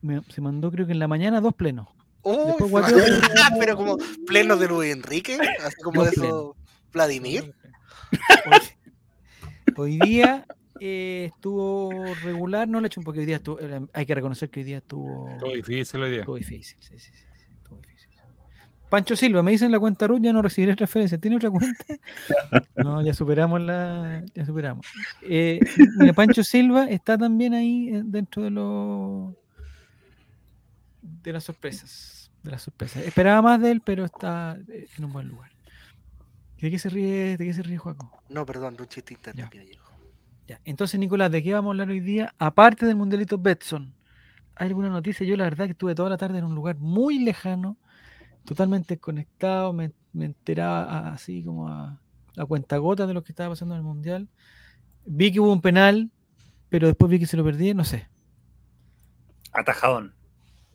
me- 0.00 0.22
se 0.28 0.40
mandó 0.40 0.70
creo 0.70 0.86
que 0.86 0.92
en 0.92 1.00
la 1.00 1.08
mañana 1.08 1.40
dos 1.40 1.54
plenos. 1.54 1.88
Se 2.22 2.30
va- 2.30 2.86
Ah, 3.42 3.56
pero 3.58 3.76
como 3.76 3.96
pleno 4.28 4.56
de 4.56 4.68
Luis 4.68 4.92
Enrique, 4.94 5.38
así 5.64 5.76
como 5.82 6.04
de 6.04 6.10
eso. 6.10 6.56
Vladimir. 6.92 7.52
Hoy, 8.46 8.60
hoy 9.76 9.98
día 9.98 10.46
eh, 10.78 11.30
estuvo 11.34 11.90
regular, 12.22 12.68
no 12.68 12.80
le 12.80 12.86
he 12.86 12.88
hecho 12.88 13.00
un 13.00 13.04
porque 13.04 13.18
hoy 13.20 13.26
día 13.26 13.36
estuvo, 13.36 13.58
era- 13.58 13.82
hay 13.92 14.06
que 14.06 14.14
reconocer 14.14 14.50
que 14.50 14.60
hoy 14.60 14.64
día 14.66 14.76
estuvo, 14.78 15.28
Todo 15.40 15.52
difícil 15.52 16.00
hoy 16.00 16.10
día. 16.10 16.20
estuvo 16.20 16.36
difícil. 16.36 16.76
sí, 16.80 16.96
sí, 16.96 16.98
sí, 16.98 17.10
estuvo. 17.14 17.33
Pancho 18.94 19.16
Silva, 19.16 19.42
me 19.42 19.50
dicen 19.50 19.72
la 19.72 19.80
cuenta 19.80 20.06
RUT, 20.06 20.22
ya 20.22 20.32
no 20.32 20.40
recibiré 20.40 20.76
transferencia. 20.76 21.18
¿Tiene 21.18 21.36
otra 21.36 21.50
cuenta? 21.50 21.84
No, 22.76 23.02
ya 23.02 23.12
superamos 23.12 23.60
la. 23.60 24.22
Ya 24.34 24.46
superamos. 24.46 24.86
Eh, 25.22 25.58
Pancho 26.14 26.44
Silva 26.44 26.84
está 26.84 27.18
también 27.18 27.54
ahí 27.54 27.88
eh, 27.88 28.02
dentro 28.04 28.44
de 28.44 28.50
los. 28.50 29.34
de 31.02 31.32
las 31.32 31.42
sorpresas. 31.42 32.30
De 32.44 32.52
las 32.52 32.62
sorpresas. 32.62 33.04
Esperaba 33.04 33.42
más 33.42 33.60
de 33.60 33.72
él, 33.72 33.80
pero 33.80 34.04
está 34.04 34.56
eh, 34.68 34.86
en 34.96 35.04
un 35.04 35.12
buen 35.12 35.26
lugar. 35.26 35.50
¿De 36.60 36.70
qué 36.70 36.78
se 36.78 36.88
ríe, 36.88 37.36
de 37.36 37.44
qué 37.44 37.52
se 37.52 37.62
ríe 37.64 37.78
Juaco? 37.78 38.22
No, 38.28 38.46
perdón, 38.46 38.76
un 38.78 38.86
chiste 38.86 39.14
interno. 39.14 39.50
Que 39.50 39.64
llegó. 39.64 39.82
Ya. 40.46 40.60
Entonces, 40.64 41.00
Nicolás, 41.00 41.32
¿de 41.32 41.42
qué 41.42 41.52
vamos 41.52 41.70
a 41.70 41.72
hablar 41.72 41.88
hoy 41.88 42.00
día? 42.00 42.32
Aparte 42.38 42.86
del 42.86 42.94
Mundialito 42.94 43.38
Betson, 43.38 43.92
¿hay 44.54 44.68
alguna 44.68 44.88
noticia? 44.88 45.26
Yo 45.26 45.36
la 45.36 45.44
verdad 45.44 45.64
que 45.64 45.72
estuve 45.72 45.96
toda 45.96 46.10
la 46.10 46.16
tarde 46.16 46.38
en 46.38 46.44
un 46.44 46.54
lugar 46.54 46.76
muy 46.76 47.18
lejano, 47.18 47.76
totalmente 48.44 48.98
conectado, 48.98 49.72
me, 49.72 49.92
me 50.12 50.26
enteraba 50.26 50.84
a- 50.84 51.12
así 51.14 51.42
como 51.42 51.68
a, 51.68 52.00
a 52.36 52.44
cuentagotas 52.46 53.08
de 53.08 53.14
lo 53.14 53.22
que 53.24 53.32
estaba 53.32 53.50
pasando 53.50 53.74
en 53.74 53.78
el 53.80 53.84
Mundial. 53.84 54.28
Vi 55.06 55.32
que 55.32 55.40
hubo 55.40 55.52
un 55.52 55.60
penal, 55.60 56.10
pero 56.68 56.86
después 56.86 57.10
vi 57.10 57.18
que 57.18 57.26
se 57.26 57.36
lo 57.36 57.44
perdí, 57.44 57.74
no 57.74 57.84
sé. 57.84 58.08
Atajadón. 59.52 60.14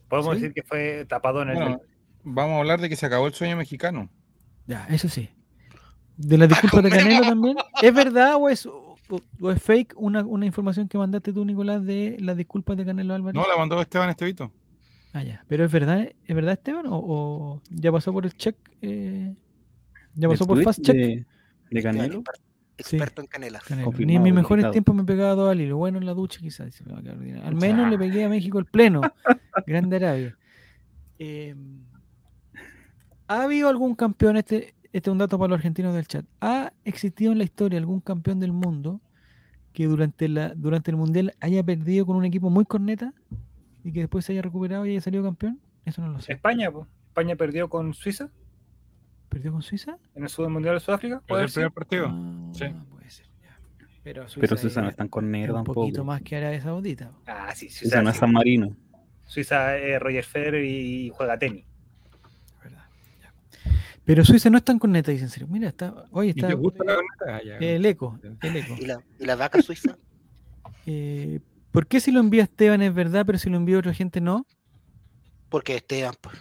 Podemos 0.08 0.34
¿Sí? 0.36 0.40
decir 0.42 0.54
que 0.54 0.62
fue 0.62 1.04
tapadón 1.08 1.50
en 1.50 1.56
el 1.56 1.62
Bueno, 1.62 1.80
vamos 2.24 2.54
a 2.56 2.58
hablar 2.60 2.80
de 2.80 2.88
que 2.88 2.96
se 2.96 3.06
acabó 3.06 3.26
el 3.26 3.34
sueño 3.34 3.56
mexicano. 3.56 4.08
Ya, 4.66 4.86
eso 4.86 5.08
sí. 5.08 5.30
De 6.16 6.38
las 6.38 6.48
disculpas 6.48 6.82
de 6.82 6.90
Canelo 6.96 7.22
también. 7.22 7.56
¿Es 7.82 7.94
verdad 7.94 8.36
o 8.36 8.48
es, 8.48 8.66
o, 8.66 8.96
o 9.40 9.50
es 9.50 9.62
fake 9.62 9.94
una, 9.96 10.24
una 10.24 10.46
información 10.46 10.88
que 10.88 10.98
mandaste 10.98 11.32
tú, 11.32 11.44
Nicolás, 11.44 11.84
de 11.84 12.16
las 12.20 12.36
disculpas 12.36 12.76
de 12.76 12.84
Canelo 12.84 13.14
Álvarez? 13.14 13.34
No, 13.40 13.46
la 13.48 13.56
mandó 13.56 13.80
Esteban 13.80 14.10
Estevito. 14.10 14.50
Ah, 15.12 15.22
ya. 15.24 15.44
Pero 15.48 15.64
es 15.64 15.72
verdad, 15.72 16.08
¿es 16.24 16.34
verdad, 16.36 16.52
Esteban? 16.52 16.86
¿O, 16.86 16.96
o 16.96 17.62
ya 17.70 17.90
pasó 17.90 18.12
por 18.12 18.24
el 18.26 18.34
check? 18.34 18.56
eh, 18.82 19.34
¿Ya 20.14 20.26
¿El 20.26 20.32
pasó 20.32 20.46
por 20.46 20.62
fast 20.62 20.80
check? 20.82 20.94
De, 20.96 21.02
de 21.06 21.26
Esteban, 21.70 21.96
Canelo. 21.96 22.20
exper- 22.22 22.40
Experto 22.78 23.20
en 23.20 23.26
canela. 23.26 23.60
Canelo. 23.66 23.92
Ni 23.98 24.16
en 24.16 24.22
mis 24.22 24.32
mejores 24.32 24.70
tiempos 24.70 24.94
me 24.94 25.02
he 25.02 25.04
pegado 25.04 25.50
a 25.50 25.54
Lo 25.54 25.76
bueno 25.76 25.98
en 25.98 26.06
la 26.06 26.14
ducha, 26.14 26.40
quizás. 26.40 26.64
dice, 26.66 26.82
me 26.86 26.92
va 26.94 27.00
a 27.00 27.02
quedar 27.02 27.16
ordinario. 27.18 27.46
Al 27.46 27.54
menos 27.54 27.90
le 27.90 27.98
pegué 27.98 28.24
a 28.24 28.28
México 28.30 28.58
el 28.58 28.64
pleno. 28.64 29.02
Grande 29.66 29.96
Arabia. 29.96 30.36
Eh, 31.18 31.54
¿Ha 33.28 33.42
habido 33.42 33.68
algún 33.68 33.94
campeón? 33.94 34.36
Este, 34.38 34.74
este 34.92 35.10
es 35.10 35.12
un 35.12 35.18
dato 35.18 35.38
para 35.38 35.50
los 35.50 35.58
argentinos 35.58 35.94
del 35.94 36.06
chat. 36.06 36.24
¿Ha 36.40 36.72
existido 36.84 37.32
en 37.32 37.38
la 37.38 37.44
historia 37.44 37.78
algún 37.78 38.00
campeón 38.00 38.40
del 38.40 38.52
mundo 38.52 39.00
que 39.72 39.86
durante, 39.86 40.28
la, 40.28 40.54
durante 40.54 40.90
el 40.90 40.96
mundial 40.96 41.34
haya 41.40 41.62
perdido 41.62 42.06
con 42.06 42.16
un 42.16 42.24
equipo 42.24 42.48
muy 42.50 42.64
corneta 42.64 43.12
y 43.84 43.92
que 43.92 44.00
después 44.00 44.24
se 44.24 44.32
haya 44.32 44.42
recuperado 44.42 44.86
y 44.86 44.90
haya 44.90 45.00
salido 45.00 45.22
campeón? 45.24 45.60
Eso 45.84 46.02
no 46.02 46.08
lo 46.08 46.20
sé. 46.20 46.32
España, 46.34 46.70
po. 46.70 46.86
España 47.08 47.36
perdió 47.36 47.68
con 47.68 47.92
Suiza 47.94 48.30
¿Perdió 49.28 49.52
con 49.52 49.62
Suiza? 49.62 49.96
en 50.14 50.24
el 50.24 50.28
Sud 50.28 50.48
Mundial 50.48 50.74
de 50.74 50.80
Sudáfrica. 50.80 51.18
Fue 51.20 51.26
¿Puede 51.28 51.42
el 51.44 51.48
ser? 51.50 51.54
primer 51.70 51.72
partido. 51.72 52.06
Ah, 52.10 52.50
Sí. 52.52 52.64
puede 52.90 53.10
ser, 53.10 53.26
ya. 53.42 53.58
Pero 54.02 54.22
Suiza, 54.28 54.40
Pero 54.40 54.56
Suiza 54.56 54.82
no 54.82 54.88
es- 54.88 54.96
tan 54.96 55.08
cornero 55.08 55.44
es 55.44 55.50
un 55.50 55.56
tampoco. 55.56 55.80
poquito 55.82 56.04
más 56.04 56.20
que 56.22 56.36
Arabia 56.36 56.60
Saudita. 56.60 57.12
Ah, 57.26 57.52
sí, 57.54 57.68
Suiza, 57.68 57.78
Suiza 57.80 58.02
no 58.02 58.10
es 58.10 58.16
sí. 58.16 58.20
San 58.20 58.32
Marino. 58.32 58.76
Suiza 59.26 59.76
es 59.76 60.00
Roger 60.00 60.24
Federer 60.24 60.64
y 60.64 61.10
juega 61.14 61.38
tenis. 61.38 61.64
¿verdad? 62.62 62.84
Ya. 63.22 63.32
Pero 64.04 64.24
Suiza 64.24 64.50
no 64.50 64.58
es 64.58 64.64
tan 64.64 64.78
corneta, 64.80 65.12
dicen 65.12 65.26
en 65.26 65.30
serio. 65.30 65.48
Mira, 65.48 65.68
está. 65.68 66.06
Oye, 66.10 66.28
¿Y 66.28 66.30
está. 66.30 66.48
te 66.48 66.54
gusta 66.54 66.82
la 66.84 66.94
corneta? 66.96 67.36
Ah. 67.36 67.40
El 67.60 67.86
eco, 67.86 68.18
el 68.42 68.56
eco. 68.56 68.74
¿Y 68.80 68.86
la, 68.86 69.00
y 69.20 69.24
la 69.26 69.36
vaca 69.36 69.62
suiza? 69.62 69.96
Eh, 70.86 71.40
¿Por 71.72 71.86
qué 71.86 72.00
si 72.00 72.10
lo 72.10 72.20
envía 72.20 72.42
Esteban 72.44 72.82
es 72.82 72.92
verdad, 72.94 73.24
pero 73.26 73.38
si 73.38 73.48
lo 73.50 73.56
envía 73.56 73.78
otra 73.78 73.94
gente 73.94 74.20
no? 74.20 74.46
Porque 75.48 75.76
Esteban, 75.76 76.14
pues. 76.20 76.36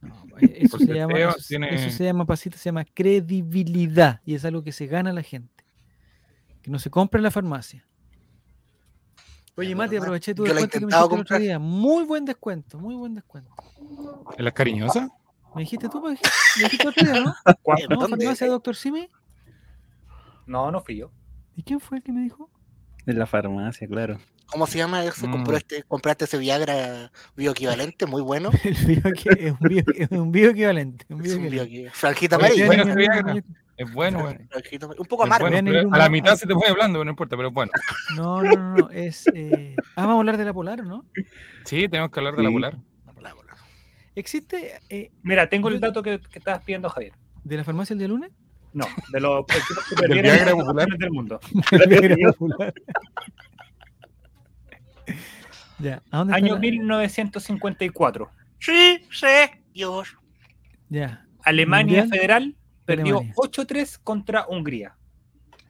No, 0.00 0.14
eh, 0.40 0.58
eso, 0.60 0.70
Porque 0.78 0.86
se 0.86 0.94
llama, 0.94 1.12
Esteban 1.12 1.30
eso, 1.30 1.40
se- 1.40 1.48
tiene- 1.48 1.74
eso 1.74 1.90
se 1.96 2.04
llama, 2.04 2.24
pasito, 2.26 2.56
se 2.56 2.64
llama 2.64 2.84
credibilidad 2.84 4.20
y 4.24 4.34
es 4.34 4.44
algo 4.44 4.62
que 4.62 4.72
se 4.72 4.86
gana 4.86 5.10
a 5.10 5.12
la 5.12 5.22
gente. 5.22 5.64
Que 6.62 6.70
no 6.70 6.78
se 6.78 6.90
compra 6.90 7.18
en 7.18 7.24
la 7.24 7.30
farmacia. 7.30 7.86
Oye, 9.56 9.74
Mati, 9.74 9.96
aproveché 9.96 10.34
tu 10.34 10.46
Yo 10.46 10.54
descuento 10.54 10.78
que 10.78 10.86
me 10.86 10.92
dijiste 10.92 11.14
el 11.14 11.20
otro 11.20 11.38
día. 11.38 11.58
Muy 11.58 12.04
buen 12.04 12.24
descuento, 12.24 12.78
muy 12.78 12.94
buen 12.94 13.14
descuento. 13.14 13.50
¿En 14.38 14.44
las 14.44 14.54
cariñosas? 14.54 15.10
¿Me 15.54 15.62
dijiste 15.62 15.88
tú? 15.88 16.00
¿Me 16.00 16.10
dijiste, 16.12 16.30
me 16.56 16.64
dijiste 16.64 16.88
otro 16.88 17.04
día, 17.04 17.20
no? 17.20 17.34
¿Cuál? 17.62 17.78
¿No? 17.90 17.96
¿Dónde? 17.96 18.16
¿Farmacia 18.24 18.46
Doctor 18.46 18.76
Simi? 18.76 19.08
No, 20.46 20.70
no 20.70 20.80
fui 20.80 20.96
yo. 20.96 21.10
¿Y 21.56 21.62
quién 21.62 21.80
fue 21.80 21.98
el 21.98 22.02
que 22.04 22.12
me 22.12 22.22
dijo? 22.22 22.48
En 23.06 23.18
la 23.18 23.26
farmacia, 23.26 23.86
claro. 23.88 24.18
¿Cómo 24.50 24.66
se 24.66 24.78
llama 24.78 25.04
ese? 25.04 25.26
Mm. 25.26 25.30
Compró 25.32 25.56
este, 25.56 25.82
compraste 25.84 26.24
ese 26.24 26.38
Viagra 26.38 27.10
bioequivalente, 27.36 28.06
muy 28.06 28.22
bueno. 28.22 28.50
El 28.64 28.74
bio 28.86 29.02
que- 29.02 29.46
es 29.46 29.52
un 29.60 29.68
bio, 29.68 29.82
es 29.94 30.10
un 30.10 30.32
bio 30.32 30.50
equivalente. 30.50 31.04
Un 31.08 31.24
Es 31.24 31.38
bio 31.38 31.90
Franjita 31.92 32.36
bueno, 32.38 32.54
vean, 32.68 32.94
Viagra. 32.96 33.34
Es 33.76 33.90
bueno, 33.94 34.20
bueno. 34.22 34.40
Un 34.98 35.06
poco 35.06 35.24
Es 35.24 35.28
amargo. 35.30 35.48
bueno, 35.48 35.88
a 35.94 35.98
la 35.98 36.08
mitad 36.10 36.36
se 36.36 36.46
te 36.46 36.52
voy 36.52 36.68
hablando, 36.68 36.98
pero 36.98 37.04
no 37.06 37.10
importa, 37.12 37.34
pero 37.36 37.48
es 37.48 37.54
bueno. 37.54 37.72
No, 38.16 38.42
no, 38.42 38.52
no, 38.54 38.76
no. 38.76 38.90
Es, 38.90 39.26
eh, 39.34 39.74
Ah, 39.96 40.02
vamos 40.02 40.16
a 40.16 40.18
hablar 40.18 40.36
de 40.36 40.44
la 40.44 40.52
polar, 40.52 40.80
¿o 40.82 40.84
no? 40.84 41.04
Sí, 41.64 41.88
tenemos 41.88 42.10
que 42.10 42.20
hablar 42.20 42.36
de 42.36 42.42
la 42.42 42.48
Sí. 42.50 42.54
polar. 42.54 42.76
Bla, 43.16 43.32
bla. 43.32 43.54
¿Existe 44.14 44.80
eh, 44.90 45.10
Mira, 45.22 45.48
tengo 45.48 45.68
el 45.70 45.80
dato 45.80 46.02
que, 46.02 46.20
que 46.20 46.38
estabas 46.40 46.60
pidiendo, 46.62 46.90
Javier. 46.90 47.12
de 47.42 47.56
la 47.56 47.64
farmacia 47.64 47.94
el 47.94 48.00
día 48.00 48.08
lunes? 48.08 48.32
No, 48.74 48.86
de 49.12 49.20
los 49.20 49.44
equipos 49.48 49.84
que 49.88 49.94
Del 49.96 50.10
perdieron 50.22 50.98
del 50.98 51.10
mundo. 51.10 51.40
Ya, 55.80 56.02
¿a 56.10 56.18
dónde 56.18 56.32
está 56.34 56.44
Año 56.44 56.54
la- 56.54 56.60
1954. 56.60 58.30
Sí, 58.58 58.98
sí, 59.10 59.26
Dios. 59.72 60.16
Ya, 60.88 61.26
Alemania 61.44 62.00
Mundial. 62.02 62.18
Federal 62.18 62.56
perdió 62.84 63.18
Alemania. 63.18 63.34
8-3 63.36 63.98
contra 64.02 64.46
Hungría 64.48 64.96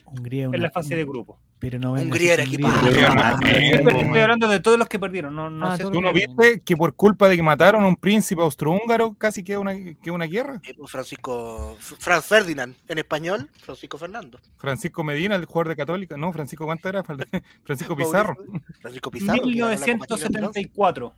Hungría. 0.07 0.47
en 0.53 0.63
la 0.63 0.71
fase 0.71 0.97
de 0.97 1.05
grupo. 1.05 1.39
Pero 1.61 1.79
no 1.79 1.93
Hungría 1.93 2.35
era 2.35 2.45
Ah, 2.45 3.37
bien, 3.39 3.87
Estoy 3.87 4.19
hablando 4.19 4.49
de 4.49 4.61
todos 4.61 4.79
los 4.79 4.89
que 4.89 4.99
perdieron. 4.99 5.35
No, 5.37 5.67
Ah, 5.67 5.77
sé 5.77 5.83
¿Tú 5.85 6.01
no 6.01 6.11
viste 6.13 6.61
que 6.63 6.75
por 6.75 6.95
culpa 6.95 7.29
de 7.29 7.37
que 7.37 7.43
mataron 7.43 7.85
a 7.85 7.87
un 7.87 7.97
príncipe 7.97 8.41
austrohúngaro 8.41 9.13
casi 9.15 9.45
queda 9.45 9.59
una, 9.59 9.75
queda 9.75 10.13
una 10.15 10.25
guerra? 10.25 10.63
Pues, 10.77 10.91
Francisco, 10.91 11.77
Franz 11.79 12.25
Ferdinand, 12.25 12.75
en 12.89 12.99
español, 12.99 13.51
Francisco 13.63 13.99
Fernando. 13.99 14.41
Francisco 14.57 15.05
Medina, 15.05 15.37
el 15.37 15.45
jugador 15.45 15.69
de 15.69 15.77
Católica. 15.77 16.17
No, 16.17 16.33
Francisco, 16.33 16.65
¿cuánto 16.65 16.89
era? 16.89 17.03
Francisco 17.05 17.95
Pizarro. 17.97 18.37
Francisco 18.81 19.11
Pizarro. 19.11 19.43
que 19.43 19.55
ganó 19.55 19.69
la 19.69 19.77
Copa 19.77 19.87
Chile 19.87 19.91
en 19.91 19.99
1974. 19.99 21.15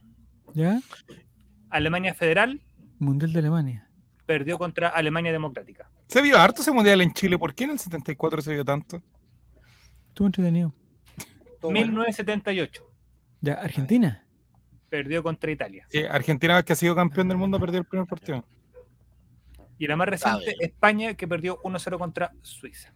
¿Ya? 0.55 0.81
Alemania 1.71 2.15
Federal 2.15 2.61
Mundial 2.99 3.33
de 3.33 3.39
Alemania. 3.39 3.89
perdió 4.27 4.59
contra 4.59 4.89
Alemania 4.89 5.31
Democrática. 5.33 5.89
Se 6.09 6.21
vio 6.21 6.37
harto 6.37 6.63
ese 6.63 6.73
mundial 6.73 7.01
en 7.01 7.13
Chile. 7.13 7.39
¿Por 7.39 7.55
qué 7.55 7.65
en 7.65 7.71
el 7.71 7.79
74 7.79 8.43
se 8.43 8.53
vio 8.53 8.65
tanto? 8.65 9.01
Estuvo 10.13 10.27
entretenido. 10.27 10.75
Todo 11.59 11.71
bueno. 11.71 11.87
1978 11.87 12.83
Ya, 13.41 13.55
Argentina. 13.55 14.27
perdió 14.91 15.23
contra 15.23 15.51
Italia. 15.51 15.87
Sí, 15.89 16.03
Argentina, 16.05 16.63
que 16.63 16.75
ha 16.75 16.77
sido 16.77 16.95
campeón 16.95 17.29
del 17.29 17.39
mundo, 17.39 17.59
perdió 17.59 17.79
el 17.81 17.87
primer 17.87 18.07
partido. 18.07 18.45
Y 19.79 19.87
la 19.87 19.97
más 19.97 20.07
reciente. 20.07 20.55
España, 20.61 21.15
que 21.15 21.27
perdió 21.27 21.59
1-0 21.63 21.99
contra 21.99 22.31
Suiza. 22.43 22.93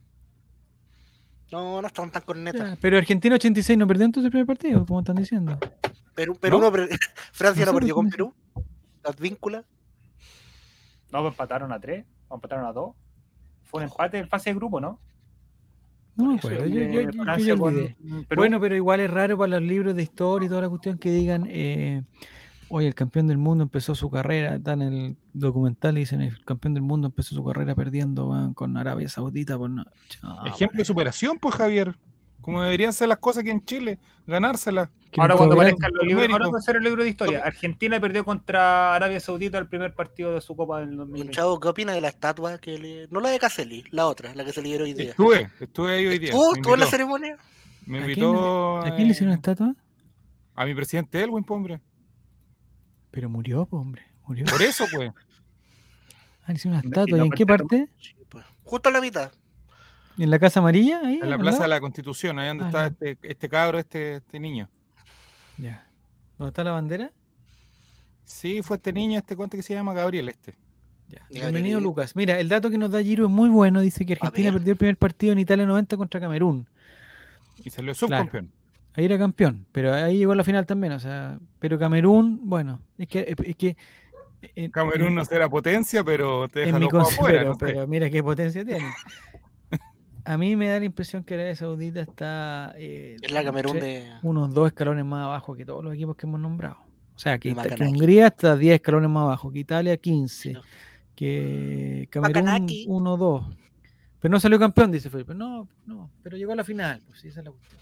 No, 1.50 1.80
no 1.80 1.86
están 1.86 2.10
tan 2.10 2.20
cornetas. 2.22 2.70
Ya, 2.70 2.76
pero 2.82 2.98
Argentina 2.98 3.36
86 3.36 3.78
no 3.78 3.86
perdió 3.86 4.04
entonces 4.04 4.26
el 4.26 4.30
primer 4.32 4.46
partido, 4.46 4.84
como 4.84 5.00
están 5.00 5.16
diciendo. 5.16 5.58
Perú, 6.14 6.36
Perú 6.38 6.60
¿No? 6.60 6.70
no 6.70 6.86
Francia 7.32 7.64
No 7.64 7.72
perdió 7.72 7.94
con 7.94 8.10
¿cómo 8.10 8.10
Perú. 8.10 8.34
Las 9.02 9.16
vínculas. 9.18 9.64
No, 11.10 11.22
pues 11.22 11.32
empataron 11.32 11.72
a 11.72 11.80
3, 11.80 12.04
empataron 12.30 12.66
a 12.66 12.72
2. 12.72 12.94
Fue 13.62 13.78
un 13.82 13.84
empate 13.88 14.18
en 14.18 14.28
fase 14.28 14.50
de 14.50 14.56
grupo, 14.56 14.80
¿no? 14.80 15.00
No 16.16 16.34
acuerdo. 16.34 16.66
Yo, 16.66 16.80
yo- 16.80 17.10
yo- 17.10 17.58
con 17.58 17.74
olvidé. 17.74 17.96
Perú. 18.28 18.40
Bueno, 18.40 18.60
pero 18.60 18.74
igual 18.76 19.00
es 19.00 19.10
raro 19.10 19.36
para 19.38 19.58
los 19.60 19.62
libros 19.68 19.94
de 19.94 20.02
historia 20.02 20.46
y 20.46 20.48
toda 20.48 20.62
la 20.62 20.68
cuestión 20.68 20.98
que 20.98 21.10
digan, 21.10 21.46
eh, 21.48 22.02
oye, 22.68 22.88
el 22.88 22.94
campeón 22.94 23.26
del 23.26 23.38
mundo 23.38 23.64
empezó 23.64 23.94
su 23.94 24.10
carrera, 24.10 24.56
está 24.56 24.72
en 24.72 24.82
el 24.82 25.16
documental 25.32 25.96
y 25.96 26.00
dicen, 26.00 26.20
el 26.22 26.42
campeón 26.44 26.74
del 26.74 26.82
mundo 26.82 27.06
empezó 27.08 27.34
su 27.34 27.44
carrera 27.44 27.74
perdiendo 27.74 28.52
con 28.54 28.76
Arabia 28.76 29.08
Saudita 29.08 29.56
por 29.58 29.70
no... 29.70 29.84
Chao, 30.08 30.46
Ejemplo 30.46 30.78
de 30.78 30.84
superación, 30.84 31.38
pues, 31.38 31.54
Javier. 31.54 31.94
Como 32.40 32.62
deberían 32.62 32.92
ser 32.92 33.08
las 33.08 33.18
cosas 33.18 33.40
aquí 33.42 33.50
en 33.50 33.64
Chile. 33.64 33.98
Ganárselas. 34.26 34.88
Ahora 35.18 35.36
cuando 35.36 35.54
aparezcan 35.54 35.90
los 35.94 36.04
libros, 36.06 36.28
ahora 36.30 36.48
va 36.50 36.58
a 36.58 36.60
ser 36.60 36.76
el 36.76 36.82
libro 36.84 37.02
de 37.02 37.08
historia. 37.08 37.40
Argentina 37.44 37.98
perdió 37.98 38.24
contra 38.24 38.94
Arabia 38.94 39.18
Saudita 39.18 39.56
el 39.58 39.66
primer 39.66 39.94
partido 39.94 40.34
de 40.34 40.40
su 40.42 40.54
Copa 40.54 40.80
del 40.80 40.90
Un 40.90 40.96
2020. 40.98 41.32
chavo, 41.32 41.58
¿qué 41.58 41.68
opina 41.68 41.92
de 41.92 42.00
la 42.02 42.08
estatua 42.08 42.58
que 42.58 42.78
le... 42.78 43.08
No 43.08 43.20
la 43.20 43.30
de 43.30 43.38
Caselli, 43.38 43.84
la 43.90 44.06
otra, 44.06 44.34
la 44.34 44.44
que 44.44 44.52
se 44.52 44.60
liberó 44.62 44.84
hoy 44.84 44.92
día. 44.92 45.10
Estuve, 45.10 45.50
estuve 45.60 45.92
ahí 45.94 46.06
hoy 46.06 46.18
día. 46.18 46.32
¿Tú 46.62 46.74
en 46.74 46.80
la 46.80 46.86
ceremonia? 46.86 47.38
me 47.86 47.98
¿A 47.98 48.04
quién 48.04 48.10
invitó 48.10 48.78
¿A 48.78 48.94
quién 48.94 49.06
le 49.06 49.12
hicieron 49.12 49.28
una 49.28 49.36
estatua? 49.36 49.74
a 50.54 50.64
mi 50.66 50.74
presidente 50.74 51.22
Elwin, 51.22 51.44
pues, 51.44 51.56
hombre. 51.56 51.80
Pero 53.10 53.30
murió, 53.30 53.64
pues, 53.66 53.80
hombre. 53.80 54.02
Murió. 54.26 54.44
Por 54.46 54.60
eso, 54.62 54.84
pues. 54.92 55.10
Ah, 56.42 56.48
le 56.48 56.54
hicieron 56.54 56.78
una 56.78 56.84
Y 56.84 56.88
estatua. 56.88 57.16
la 57.18 57.24
¿Y 57.24 57.26
en 57.26 57.32
qué 57.32 57.46
parte- 57.46 57.88
pues. 58.28 58.44
Justo 58.64 58.88
a 58.88 58.92
la 58.92 59.00
mitad. 59.00 59.32
¿En 60.18 60.30
la 60.30 60.38
Casa 60.38 60.60
Amarilla? 60.60 61.00
Ahí, 61.04 61.20
En 61.22 61.28
la 61.30 61.36
Plaza 61.38 61.58
lado? 61.58 61.62
de 61.64 61.68
la 61.68 61.80
Constitución, 61.80 62.38
ahí 62.38 62.48
donde 62.48 62.64
Ah, 62.64 62.68
está 62.68 62.86
este, 62.86 63.18
este 63.22 63.48
cabro, 63.48 63.78
este, 63.78 64.16
este 64.16 64.40
niño. 64.40 64.68
Ya. 65.58 65.86
¿Dónde 66.38 66.50
está 66.50 66.64
la 66.64 66.72
bandera? 66.72 67.10
Sí, 68.24 68.62
fue 68.62 68.76
este 68.76 68.92
niño, 68.92 69.18
este 69.18 69.36
cuento 69.36 69.56
que 69.56 69.62
se 69.62 69.74
llama 69.74 69.92
Gabriel, 69.94 70.28
este. 70.28 70.54
Ya. 71.08 71.22
Bienvenido. 71.30 71.80
Lucas. 71.80 72.16
Mira, 72.16 72.40
el 72.40 72.48
dato 72.48 72.68
que 72.70 72.78
nos 72.78 72.90
da 72.90 73.02
Giro 73.02 73.26
es 73.26 73.30
muy 73.30 73.48
bueno. 73.48 73.80
Dice 73.80 74.04
que 74.04 74.14
A 74.14 74.16
Argentina 74.16 74.52
perdió 74.52 74.72
el 74.72 74.78
primer 74.78 74.96
partido 74.96 75.32
en 75.32 75.38
Italia 75.38 75.64
90 75.66 75.96
contra 75.96 76.18
Camerún. 76.18 76.66
Y 77.62 77.70
salió 77.70 77.94
subcampeón. 77.94 78.50
Ahí 78.94 79.04
era 79.04 79.18
campeón, 79.18 79.66
pero 79.72 79.92
ahí 79.94 80.18
llegó 80.18 80.32
a 80.32 80.36
la 80.36 80.42
final 80.44 80.66
también. 80.66 80.94
O 80.94 81.00
sea, 81.00 81.38
pero 81.58 81.78
Camerún, 81.78 82.40
bueno, 82.42 82.80
es 82.98 83.06
que. 83.08 83.34
Es 83.44 83.56
que 83.56 83.76
en- 84.54 84.70
Camerún 84.70 85.08
en- 85.08 85.14
no 85.16 85.24
será 85.24 85.48
potencia, 85.48 86.02
pero 86.02 86.48
te 86.48 86.68
en 86.68 86.74
deja 86.80 86.88
conce- 86.90 87.12
afuera. 87.14 87.38
pero, 87.40 87.50
no 87.50 87.54
sé. 87.58 87.66
pero 87.66 87.86
mira 87.86 88.10
qué 88.10 88.22
potencia 88.22 88.64
tiene. 88.64 88.84
A 90.26 90.36
mí 90.38 90.56
me 90.56 90.68
da 90.68 90.78
la 90.78 90.84
impresión 90.84 91.22
que 91.24 91.34
Arabia 91.34 91.54
Saudita 91.56 92.00
está 92.00 92.74
eh, 92.76 93.16
Es 93.22 93.30
la 93.32 93.44
Camerún 93.44 93.78
de. 93.80 94.04
unos 94.22 94.52
dos 94.52 94.66
escalones 94.68 95.04
más 95.04 95.24
abajo 95.24 95.54
que 95.54 95.64
todos 95.64 95.82
los 95.84 95.94
equipos 95.94 96.16
que 96.16 96.26
hemos 96.26 96.40
nombrado. 96.40 96.76
O 97.14 97.18
sea, 97.18 97.38
que, 97.38 97.54
que. 97.54 97.84
Hungría 97.84 98.26
está 98.26 98.56
10 98.56 98.74
escalones 98.74 99.08
más 99.08 99.22
abajo, 99.22 99.50
que 99.50 99.60
Italia 99.60 99.96
15, 99.96 100.52
Sí. 100.54 100.58
que 101.14 102.08
Camerún 102.10 102.44
Macanaki. 102.44 102.86
1 102.88 103.16
2. 103.16 103.56
Pero 104.20 104.32
no 104.32 104.40
salió 104.40 104.58
campeón, 104.58 104.90
dice 104.92 105.08
Felipe. 105.10 105.34
No, 105.34 105.68
no, 105.86 106.10
pero 106.22 106.36
llegó 106.36 106.52
a 106.52 106.56
la 106.56 106.64
final. 106.64 107.02
Pues 107.06 107.24
esa 107.24 107.40
es 107.40 107.46
la 107.46 107.52
cuestión. 107.52 107.80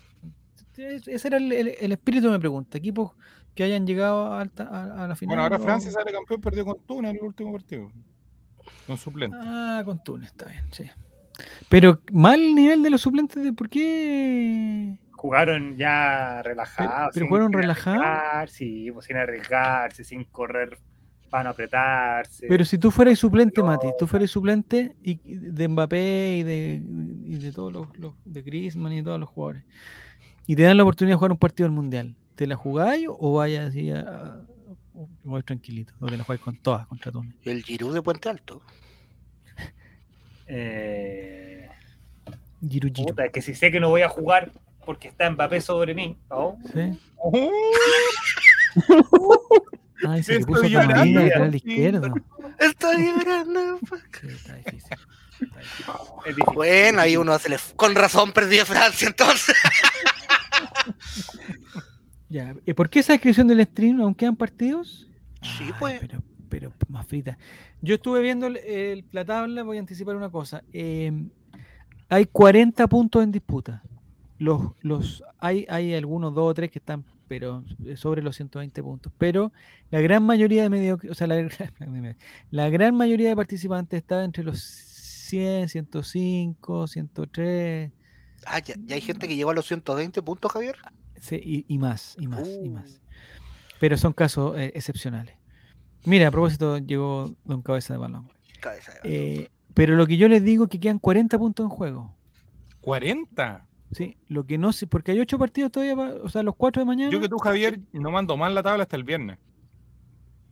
Ese 1.06 1.28
era 1.28 1.36
el, 1.36 1.52
el- 1.52 1.74
el 1.80 1.92
espíritu, 1.92 2.30
me 2.30 2.38
pregunta. 2.38 2.76
Equipos 2.78 3.12
que 3.54 3.62
hayan 3.64 3.86
llegado 3.86 4.32
a, 4.34 4.40
alta- 4.40 4.68
a, 4.68 5.04
a 5.04 5.08
la 5.08 5.16
final. 5.16 5.36
Bueno, 5.36 5.42
ahora 5.44 5.58
Francia 5.58 5.90
sale 5.90 6.12
campeón, 6.12 6.40
perdió 6.40 6.64
con 6.64 6.80
Túnez 6.84 7.12
en 7.12 7.16
el 7.18 7.22
último 7.22 7.52
partido. 7.52 7.90
Con 8.86 8.98
suplente. 8.98 9.36
Ah, 9.40 9.82
con 9.84 10.02
Túnez, 10.02 10.28
está 10.30 10.46
bien, 10.46 10.64
sí. 10.72 10.84
Pero 11.68 12.00
mal 12.12 12.54
nivel 12.54 12.82
de 12.82 12.90
los 12.90 13.00
suplentes, 13.00 13.42
de 13.42 13.52
¿por 13.52 13.68
qué? 13.68 14.96
Jugaron 15.12 15.76
ya 15.76 16.42
relajados. 16.42 17.10
pero 17.14 17.24
sin- 17.24 17.28
jugaron 17.28 17.52
relajados. 17.52 18.50
Sí, 18.50 18.90
pues 18.92 19.06
sin 19.06 19.16
arriesgarse, 19.16 20.04
sin 20.04 20.24
correr 20.24 20.78
para 21.30 21.44
no 21.44 21.50
apretarse. 21.50 22.46
Pero 22.48 22.64
si 22.64 22.78
tú 22.78 22.90
fueras 22.90 23.18
suplente, 23.18 23.60
No. 23.60 23.66
Mati, 23.68 23.88
tú 23.98 24.06
fueras 24.06 24.30
suplente 24.30 24.94
y, 25.02 25.18
de 25.24 25.66
Mbappé 25.68 26.36
y 26.38 26.42
de, 26.44 26.82
y 27.24 27.36
de 27.38 27.52
todos 27.52 27.72
los, 27.72 27.98
los- 27.98 28.14
de 28.24 28.42
Griezmann 28.42 28.92
y 28.92 29.02
todos 29.02 29.18
los 29.18 29.28
jugadores, 29.28 29.64
y 30.46 30.54
te 30.54 30.62
dan 30.62 30.76
la 30.76 30.82
oportunidad 30.84 31.14
de 31.14 31.18
jugar 31.18 31.32
un 31.32 31.38
partido 31.38 31.64
del 31.68 31.74
Mundial, 31.74 32.14
¿te 32.36 32.46
la 32.46 32.54
jugáis 32.54 33.06
o 33.08 33.34
vayas 33.34 33.68
así 33.70 33.90
a, 33.90 34.00
a- 34.00 35.42
tranquilito? 35.44 35.92
O 36.00 36.06
te 36.06 36.16
la 36.16 36.22
jugáis 36.22 36.40
con 36.42 36.56
todas 36.58 36.86
contra 36.86 37.10
Túnez. 37.10 37.34
El 37.44 37.62
Giroud 37.64 37.94
de 37.94 38.02
Puente 38.02 38.28
Alto. 38.28 38.62
Eh, 40.46 41.68
Giru 42.68 42.88
Giru. 42.92 43.08
puta, 43.08 43.26
es 43.26 43.32
que 43.32 43.42
si 43.42 43.54
sé 43.54 43.70
que 43.70 43.80
no 43.80 43.88
voy 43.88 44.02
a 44.02 44.08
jugar 44.08 44.50
porque 44.84 45.08
está 45.08 45.30
Mbappé 45.30 45.60
sobre 45.60 45.94
mí, 45.94 46.16
¿no? 46.30 46.58
¿Sí? 46.72 46.98
¡Oh! 47.16 47.50
Ay, 50.06 50.22
se 50.22 50.32
le 50.34 50.38
Estoy 50.40 50.54
puso 50.54 50.66
llorando, 50.66 51.20
lateral 51.20 51.50
sí. 51.52 51.56
izquierdo. 51.56 52.14
Estoy 52.58 53.06
llorando. 53.06 53.78
Sí, 54.20 54.26
está 54.28 54.54
difícil. 54.56 54.82
está 55.40 55.60
Es 56.26 56.36
difícil. 56.36 56.54
Bueno, 56.54 57.00
ahí 57.00 57.16
uno 57.16 57.38
se 57.38 57.48
le. 57.48 57.56
Con 57.76 57.94
razón 57.94 58.32
perdí 58.32 58.58
a 58.58 58.66
Francia 58.66 59.08
entonces. 59.08 59.56
Ya. 62.28 62.52
¿Y 62.66 62.72
por 62.72 62.90
qué 62.90 62.98
esa 62.98 63.12
descripción 63.12 63.46
del 63.46 63.64
stream? 63.64 64.00
¿Aún 64.00 64.12
quedan 64.14 64.34
partidos? 64.34 65.06
Sí, 65.40 65.64
Ay, 65.66 65.72
pues. 65.78 66.00
Pero, 66.00 66.20
pero 66.54 66.73
más 66.88 67.04
frita. 67.06 67.37
Yo 67.82 67.96
estuve 67.96 68.23
viendo 68.23 68.46
el- 68.46 68.58
el- 68.58 69.04
la 69.11 69.25
tabla, 69.25 69.64
voy 69.64 69.76
a 69.76 69.80
anticipar 69.80 70.14
una 70.14 70.30
cosa. 70.30 70.62
eh, 70.73 71.11
hay 72.08 72.26
40 72.26 72.87
puntos 72.87 73.25
en 73.25 73.32
disputa. 73.32 73.82
Los, 74.38 74.61
los, 74.82 75.25
hay, 75.40 75.66
hay 75.68 75.94
algunos, 75.94 76.32
dos 76.32 76.50
o 76.50 76.54
tres 76.54 76.70
que 76.70 76.78
están 76.78 77.04
pero 77.26 77.64
sobre 77.96 78.23
los 78.23 78.37
120 78.37 78.82
puntos. 78.82 79.12
Pero 79.18 79.50
la 79.90 80.00
gran 80.00 80.23
mayoría 80.23 80.62
de 80.62 80.70
medio, 80.70 81.00
o 81.11 81.14
sea, 81.14 81.26
la, 81.26 81.37
la 82.50 82.68
gran 82.68 82.94
mayoría 82.94 83.30
de 83.30 83.37
participantes 83.37 83.99
está 83.99 84.23
entre 84.23 84.44
los 84.44 84.61
100, 84.62 85.68
105, 85.68 86.87
103 86.87 87.90
Ah, 88.46 88.58
ya, 88.61 88.75
ya 88.87 88.94
hay 88.94 89.00
gente 89.00 89.26
que 89.26 89.34
llegó 89.34 89.50
a 89.50 89.54
los 89.54 89.66
120 89.66 90.20
puntos, 90.23 90.52
Javier. 90.52 90.76
sí, 91.18 91.40
y, 91.42 91.64
y 91.66 91.78
más, 91.78 92.14
y 92.20 92.26
más, 92.28 92.46
y 92.46 92.68
Uh. 92.68 92.73
más. 92.75 93.00
Pero 93.80 93.96
son 93.96 94.12
casos 94.12 94.56
eh, 94.58 94.70
excepcionales. 94.75 95.34
Mira, 96.04 96.28
a 96.28 96.30
propósito, 96.30 96.78
llegó 96.78 97.34
Don 97.44 97.62
Cabeza 97.62 97.94
de 97.94 97.99
Balón. 97.99 98.28
Cabeza 98.61 98.92
de 99.02 99.34
Eh, 99.42 99.50
pero 99.75 99.96
lo 99.96 100.06
que 100.06 100.16
yo 100.16 100.28
les 100.28 100.42
digo 100.44 100.64
es 100.64 100.70
que 100.70 100.78
quedan 100.80 100.99
40 100.99 101.38
puntos 101.38 101.64
en 101.64 101.70
juego. 101.70 102.14
40. 102.80 103.66
¿sí? 103.92 104.16
Lo 104.28 104.44
que 104.44 104.58
no 104.58 104.73
sé, 104.73 104.87
porque 104.87 105.12
hay 105.12 105.20
8 105.20 105.38
partidos 105.38 105.70
todavía, 105.73 105.94
pa- 105.96 106.14
o 106.23 106.28
sea, 106.28 106.42
los 106.42 106.56
4 106.56 106.80
de 106.82 106.87
mañana. 106.87 107.11
Yo 107.12 107.20
que 107.20 107.28
tú, 107.28 107.38
Javier, 107.38 107.78
no 107.92 108.11
mando 108.11 108.37
más 108.37 108.52
la 108.52 108.62
tabla 108.62 108.82
hasta 108.82 108.96
el 108.96 109.04
viernes. 109.04 109.38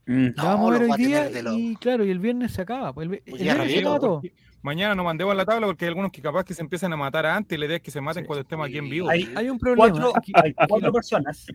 Mm, 0.07 0.29
la 0.37 0.45
vamos 0.45 0.71
a 0.71 0.75
No, 0.75 0.81
ver 0.81 0.91
hoy 0.91 0.97
día 0.99 1.31
y 1.55 1.77
claro, 1.77 2.05
y 2.05 2.11
el 2.11 2.19
viernes 2.19 2.53
se 2.53 2.63
acaba. 2.63 2.93
pues, 2.93 3.05
El, 3.09 3.19
Pues 3.19 3.41
el 3.41 3.43
viernes 3.43 3.67
se 3.67 3.69
Javier, 3.75 3.81
acaba 3.81 4.01
todo. 4.01 4.23
Mañana 4.63 4.95
no 4.95 5.03
mandemos 5.05 5.35
la 5.35 5.45
tabla 5.45 5.67
porque 5.67 5.85
hay 5.85 5.89
algunos 5.89 6.13
que 6.13 6.23
capaz 6.23 6.45
que 6.45 6.55
se 6.55 6.63
empiezan 6.63 6.93
a 6.93 6.97
matar 6.97 7.27
antes 7.27 7.57
y 7.57 7.59
la 7.59 7.67
idea 7.67 7.77
es 7.77 7.83
que 7.83 7.91
se 7.91 8.01
maten 8.01 8.23
Sí. 8.23 8.27
cuando 8.29 8.43
estemos 8.43 8.67
aquí 8.67 8.79
en 8.79 8.89
vivo. 8.89 9.09
Hay 9.09 9.29
Hay 9.35 9.49
un 9.51 9.59
problema. 9.59 9.91
cuatro, 9.91 10.13
aquí- 10.17 10.33
hay 10.37 10.55
cuatro 10.69 10.93
personas 10.93 11.47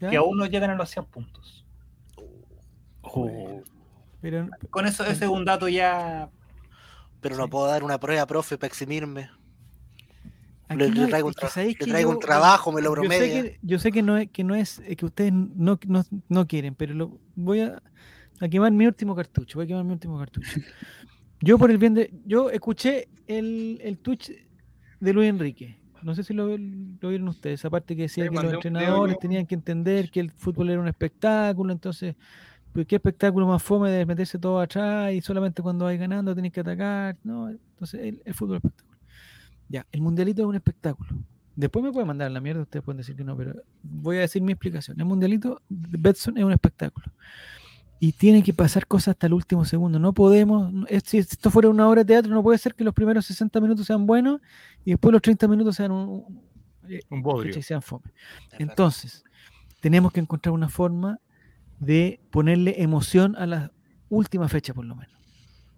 ¿ya? 0.00 0.10
que 0.10 0.16
aún 0.16 0.36
no 0.36 0.46
llegan 0.46 0.70
a 0.70 0.74
los 0.74 0.90
100 0.90 1.04
puntos. 1.06 1.64
Oh, 3.12 3.62
Pero, 4.20 4.48
Con 4.70 4.86
eso, 4.86 5.04
ese 5.04 5.24
es 5.24 5.30
un 5.30 5.44
dato 5.44 5.68
ya. 5.68 6.28
Pero 7.20 7.36
no 7.36 7.44
Sí. 7.44 7.50
puedo 7.50 7.66
dar 7.66 7.82
una 7.84 7.98
prueba, 7.98 8.26
profe, 8.26 8.56
para 8.58 8.68
eximirme. 8.68 9.30
Le, 10.70 10.90
traigo, 11.08 11.28
un, 11.28 11.30
es 11.32 11.36
que 11.36 11.46
tra- 11.46 11.50
sabéis 11.50 11.78
le 11.80 11.84
que 11.86 11.90
traigo 11.90 12.10
yo- 12.10 12.16
un 12.16 12.20
trabajo, 12.22 12.72
me 12.72 12.82
lo 12.82 12.90
yo 12.94 12.94
sé 13.02 13.08
promedia. 13.08 13.42
que, 13.42 13.58
yo 13.62 13.78
sé 13.78 13.90
que 13.90 14.02
no 14.02 14.18
es 14.18 14.28
que 14.30 14.44
no 14.44 14.54
es 14.54 14.82
que 14.98 15.06
ustedes 15.06 15.32
no, 15.32 15.78
no, 15.86 16.04
no 16.28 16.46
quieren, 16.46 16.74
pero 16.74 16.92
lo, 16.94 17.18
voy 17.36 17.60
a, 17.60 17.82
a 18.40 18.48
quemar 18.48 18.70
mi 18.72 18.86
último 18.86 19.16
cartucho. 19.16 19.58
Voy 19.58 19.64
a 19.64 19.68
quemar 19.68 19.84
mi 19.84 19.92
último 19.94 20.18
cartucho. 20.18 20.60
Yo 21.40 21.56
por 21.56 21.70
el 21.70 21.78
bien 21.78 21.94
de, 21.94 22.12
yo 22.26 22.50
escuché 22.50 23.08
el, 23.26 23.80
el 23.82 23.96
Twitch 23.98 24.30
de 25.00 25.12
Luis 25.14 25.30
Enrique. 25.30 25.78
No 26.02 26.14
sé 26.14 26.22
si 26.22 26.34
lo, 26.34 26.48
lo 26.48 27.08
vieron 27.08 27.28
ustedes, 27.28 27.64
aparte 27.64 27.96
que 27.96 28.02
decía 28.02 28.24
Sí, 28.24 28.30
que 28.30 28.36
los 28.36 28.52
entrenadores 28.52 29.18
tenían 29.18 29.46
que 29.46 29.54
entender 29.54 30.10
que 30.10 30.20
el 30.20 30.30
fútbol 30.32 30.68
era 30.70 30.80
un 30.80 30.86
espectáculo, 30.88 31.72
entonces, 31.72 32.14
¿qué 32.86 32.96
espectáculo 32.96 33.46
más 33.46 33.62
fome 33.62 33.90
de 33.90 34.06
meterse 34.06 34.38
todo 34.38 34.60
atrás 34.60 35.12
y 35.12 35.20
solamente 35.20 35.62
cuando 35.62 35.84
vais 35.86 35.98
ganando 35.98 36.34
tenés 36.34 36.52
que 36.52 36.60
atacar? 36.60 37.16
No, 37.24 37.48
entonces 37.48 38.00
el, 38.00 38.22
el 38.24 38.34
fútbol 38.34 38.56
es 38.58 38.64
espectáculo. 38.64 38.98
Ya, 39.68 39.86
el 39.92 40.00
mundialito 40.00 40.42
es 40.42 40.48
un 40.48 40.54
espectáculo. 40.54 41.10
Después 41.56 41.84
me 41.84 41.90
pueden 41.92 42.06
mandar 42.06 42.28
a 42.28 42.30
la 42.30 42.40
mierda, 42.40 42.62
ustedes 42.62 42.84
pueden 42.84 42.98
decir 42.98 43.16
que 43.16 43.24
no, 43.24 43.36
pero 43.36 43.54
voy 43.82 44.16
a 44.18 44.20
decir 44.20 44.40
mi 44.42 44.52
explicación. 44.52 44.98
El 45.00 45.06
mundialito 45.06 45.60
de 45.68 45.98
Betson 45.98 46.38
es 46.38 46.44
un 46.44 46.52
espectáculo. 46.52 47.06
Y 48.00 48.12
tiene 48.12 48.44
que 48.44 48.54
pasar 48.54 48.86
cosas 48.86 49.08
hasta 49.08 49.26
el 49.26 49.32
último 49.32 49.64
segundo. 49.64 49.98
No 49.98 50.12
podemos, 50.12 50.72
si 51.04 51.18
esto 51.18 51.50
fuera 51.50 51.68
una 51.68 51.88
obra 51.88 52.02
de 52.02 52.06
teatro, 52.14 52.32
no 52.32 52.44
puede 52.44 52.56
ser 52.58 52.76
que 52.76 52.84
los 52.84 52.94
primeros 52.94 53.26
60 53.26 53.60
minutos 53.60 53.86
sean 53.86 54.06
buenos 54.06 54.40
y 54.84 54.90
después 54.92 55.12
los 55.12 55.20
30 55.20 55.48
minutos 55.48 55.74
sean 55.74 55.90
un, 55.90 56.08
un- 56.08 56.42
Un 57.10 57.22
bodrio. 57.22 57.50
¿cachai? 57.50 57.62
sean 57.64 57.82
fome. 57.82 58.04
Entonces, 58.56 59.24
tenemos 59.80 60.12
que 60.12 60.20
encontrar 60.20 60.52
una 60.54 60.68
forma 60.68 61.18
de 61.80 62.20
ponerle 62.30 62.82
emoción 62.82 63.36
a 63.36 63.46
la 63.46 63.72
última 64.08 64.48
fecha, 64.48 64.74
por 64.74 64.84
lo 64.84 64.94
menos. 64.96 65.14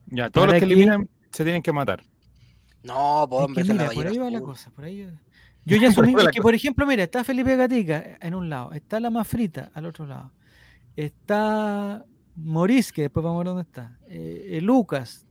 Ya, 0.07 0.31
todos 0.31 0.47
los 0.49 0.55
que 0.55 0.61
que- 0.61 0.67
eliminan 0.67 1.09
se 1.31 1.45
tienen 1.45 1.63
que 1.63 1.73
matar. 1.73 2.03
No, 2.83 3.27
pues 3.29 3.41
Es 3.41 3.45
hombre, 3.47 3.63
es 3.63 3.69
mira, 3.69 3.91
por 3.91 4.07
ahí 4.07 4.19
va 4.19 4.31
la 4.31 4.41
cosa. 4.41 4.71
Por 4.71 4.85
ahí... 4.85 5.07
Yo 5.67 5.77
ya 5.77 5.89
asumí 5.91 6.15
que, 6.33 6.41
por 6.41 6.55
ejemplo, 6.55 6.87
mira, 6.87 7.03
está 7.05 7.23
Felipe 7.23 7.55
Gatica 7.55 8.17
en 8.21 8.35
un 8.35 8.49
lado, 8.49 8.73
está 8.73 8.99
la 8.99 9.11
más 9.11 9.29
frita 9.29 9.71
al 9.75 9.85
otro 9.85 10.07
lado, 10.07 10.33
está 10.97 12.05
Moris, 12.35 12.91
que 12.93 13.03
después 13.03 13.23
vamos 13.23 13.37
a 13.37 13.39
ver 13.41 13.47
dónde 13.49 13.63
está, 13.63 13.99
eh, 14.09 14.53
eh, 14.57 14.61
Lucas. 14.63 15.27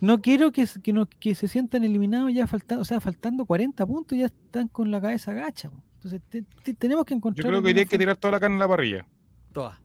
No 0.00 0.20
quiero 0.20 0.52
que, 0.52 0.66
se- 0.66 0.80
que, 0.80 0.92
no- 0.92 1.06
que 1.08 1.34
se 1.34 1.48
sientan 1.48 1.84
eliminados 1.84 2.32
ya 2.32 2.46
faltando, 2.46 2.82
o 2.82 2.84
sea, 2.84 3.00
faltando 3.00 3.44
40 3.44 3.84
puntos, 3.86 4.16
ya 4.16 4.26
están 4.26 4.68
con 4.68 4.90
la 4.90 5.00
cabeza 5.00 5.32
gacha. 5.32 5.68
po. 5.70 5.82
Entonces, 6.02 6.22
te- 6.30 6.42
te- 6.62 6.74
tenemos 6.74 7.04
que 7.04 7.12
Yo 7.12 7.16
encontrar. 7.18 7.46
creo 7.46 7.62
que 7.62 7.68
hoy 7.68 7.78
hay 7.78 7.84
que 7.86 7.98
tirar 7.98 8.16
toda 8.16 8.32
la 8.32 8.40
carne 8.40 8.54
en 8.56 8.60
la 8.60 8.68
parrilla. 8.68 9.06
todas. 9.52 9.78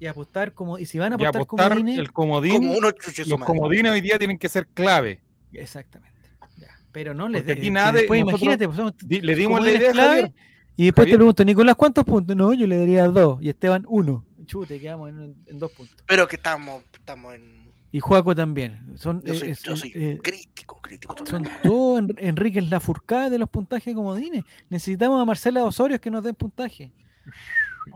Y 0.00 0.06
apostar 0.06 0.52
como. 0.54 0.78
Y 0.78 0.86
si 0.86 0.98
van 0.98 1.12
a 1.12 1.16
apostar, 1.16 1.42
apostar 1.42 1.68
comodines, 1.72 1.98
el 1.98 2.12
comodín. 2.12 2.52
Como 2.58 2.78
uno 2.78 2.90
Los 3.26 3.40
comodines 3.40 3.92
hoy 3.92 4.00
día 4.00 4.16
tienen 4.16 4.38
que 4.38 4.48
ser 4.48 4.66
clave. 4.68 5.20
Exactamente. 5.52 6.16
ya. 6.56 6.68
Pero 6.92 7.14
no 7.14 7.28
les 7.28 7.42
Porque 7.42 7.52
aquí 7.52 7.62
de- 7.62 7.70
nada 7.72 7.92
de- 7.92 7.98
después 8.00 8.20
nosotros 8.20 8.42
imagínate, 8.42 8.66
pues, 8.66 8.76
somos 8.76 8.94
Di- 8.98 9.20
Le 9.20 9.34
dimos 9.34 9.60
la 9.62 9.70
idea, 9.72 9.92
clave, 9.92 10.08
Javier. 10.22 10.32
Y 10.76 10.84
después 10.84 11.04
te 11.06 11.10
Javier. 11.10 11.18
pregunto, 11.18 11.44
Nicolás, 11.44 11.74
¿cuántos 11.76 12.04
puntos? 12.04 12.36
No, 12.36 12.54
yo 12.54 12.66
le 12.68 12.78
daría 12.78 13.08
dos. 13.08 13.42
Y 13.42 13.48
Esteban, 13.48 13.84
uno. 13.88 14.24
Chute, 14.46 14.78
quedamos 14.80 15.10
en, 15.10 15.34
en 15.46 15.58
dos 15.58 15.72
puntos. 15.72 15.96
Pero 16.06 16.26
que 16.28 16.36
estamos, 16.36 16.82
estamos 16.94 17.34
en. 17.34 17.57
Y 17.90 18.00
Juaco 18.00 18.34
también. 18.34 18.92
Son, 18.96 19.22
Yo 19.22 19.32
eh, 19.32 19.38
soy, 19.38 19.50
es- 19.50 19.62
yo 19.62 19.76
soy 19.76 19.92
eh, 19.94 20.18
crítico, 20.22 20.78
crítico. 20.82 21.14
son 21.26 21.44
total. 21.44 21.60
todos 21.62 21.98
en- 22.00 22.14
Enrique 22.18 22.60
la 22.60 22.80
furcada 22.80 23.30
de 23.30 23.38
los 23.38 23.48
puntajes 23.48 23.86
de 23.86 23.94
comodines. 23.94 24.44
Necesitamos 24.68 25.20
a 25.20 25.24
Marcela 25.24 25.64
Osorio 25.64 25.98
que 26.00 26.10
nos 26.10 26.22
den 26.22 26.34
puntaje. 26.34 26.92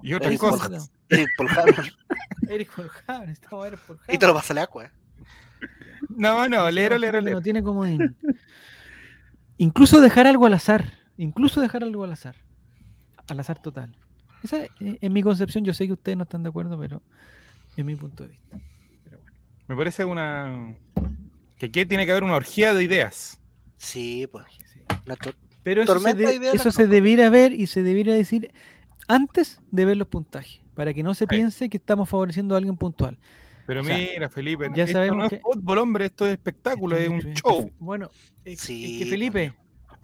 Y 0.02 0.14
otra 0.14 0.28
Eric 0.28 0.42
Eso 0.42 0.50
cosa. 0.50 0.68
Borja. 0.68 0.88
necesitamos. 1.10 1.52
Sí, 1.70 1.86
por. 2.40 2.50
Eric 2.50 2.70
Forjado, 2.70 3.20
necesitamos 3.26 3.64
a 3.64 3.68
Eric. 3.68 3.80
Y 4.08 4.18
te 4.18 4.26
lo 4.26 4.34
pasa 4.34 4.52
el 4.54 4.58
agua. 4.60 4.90
No, 6.08 6.48
no, 6.48 6.70
lero, 6.70 6.96
lero, 6.98 7.20
lero. 7.20 7.36
No 7.36 7.42
tiene 7.42 7.62
comodín. 7.62 8.16
Incluso 9.58 10.00
dejar 10.00 10.26
algo 10.26 10.46
al 10.46 10.54
azar. 10.54 10.94
Incluso 11.18 11.60
dejar 11.60 11.84
algo 11.84 12.04
al 12.04 12.12
azar. 12.12 12.36
Al 13.28 13.38
azar 13.40 13.60
total. 13.60 13.94
Esa, 14.42 14.64
eh, 14.64 14.70
en 14.80 15.12
mi 15.12 15.22
concepción, 15.22 15.64
yo 15.64 15.72
sé 15.74 15.86
que 15.86 15.92
ustedes 15.92 16.16
no 16.16 16.24
están 16.24 16.42
de 16.42 16.48
acuerdo, 16.48 16.78
pero 16.78 17.02
es 17.76 17.84
mi 17.84 17.94
punto 17.94 18.24
de 18.24 18.30
vista. 18.30 18.58
Me 19.72 19.78
parece 19.78 20.04
una. 20.04 20.76
Que 21.56 21.66
aquí 21.66 21.86
tiene 21.86 22.04
que 22.04 22.10
haber 22.12 22.24
una 22.24 22.36
orgía 22.36 22.74
de 22.74 22.84
ideas. 22.84 23.38
Sí, 23.78 24.26
pues. 24.30 24.44
Sí. 24.70 24.80
una 25.06 25.16
to- 25.16 25.32
Pero 25.62 25.82
eso, 25.82 25.94
se, 25.94 25.98
Tormenta 25.98 26.18
de- 26.20 26.26
de 26.26 26.34
ideas 26.34 26.54
eso 26.56 26.64
las 26.66 26.74
se 26.74 26.86
debiera 26.86 27.30
ver 27.30 27.54
y 27.54 27.66
se 27.68 27.82
debiera 27.82 28.12
decir 28.12 28.52
antes 29.08 29.60
de 29.70 29.84
ver 29.86 29.96
los 29.96 30.08
puntajes, 30.08 30.60
para 30.74 30.92
que 30.92 31.02
no 31.02 31.14
se 31.14 31.24
Sí. 31.24 31.28
piense 31.28 31.70
que 31.70 31.78
estamos 31.78 32.06
favoreciendo 32.06 32.54
a 32.54 32.58
alguien 32.58 32.76
puntual. 32.76 33.16
Pero 33.66 33.80
O 33.80 33.84
sea, 33.84 33.96
mira, 33.96 34.28
Felipe, 34.28 34.68
ya 34.74 34.84
esto 34.84 34.92
sabemos 34.98 35.16
no 35.18 35.24
es 35.24 35.30
que- 35.30 35.40
fútbol, 35.40 35.78
hombre, 35.78 36.04
esto 36.04 36.26
es 36.26 36.32
espectáculo, 36.32 36.94
es 36.98 37.08
un 37.08 37.20
show. 37.32 37.70
Bueno, 37.78 38.10
es, 38.44 38.52
es 38.54 38.60
Sí, 38.60 38.98
que 38.98 39.06
Felipe, 39.06 39.54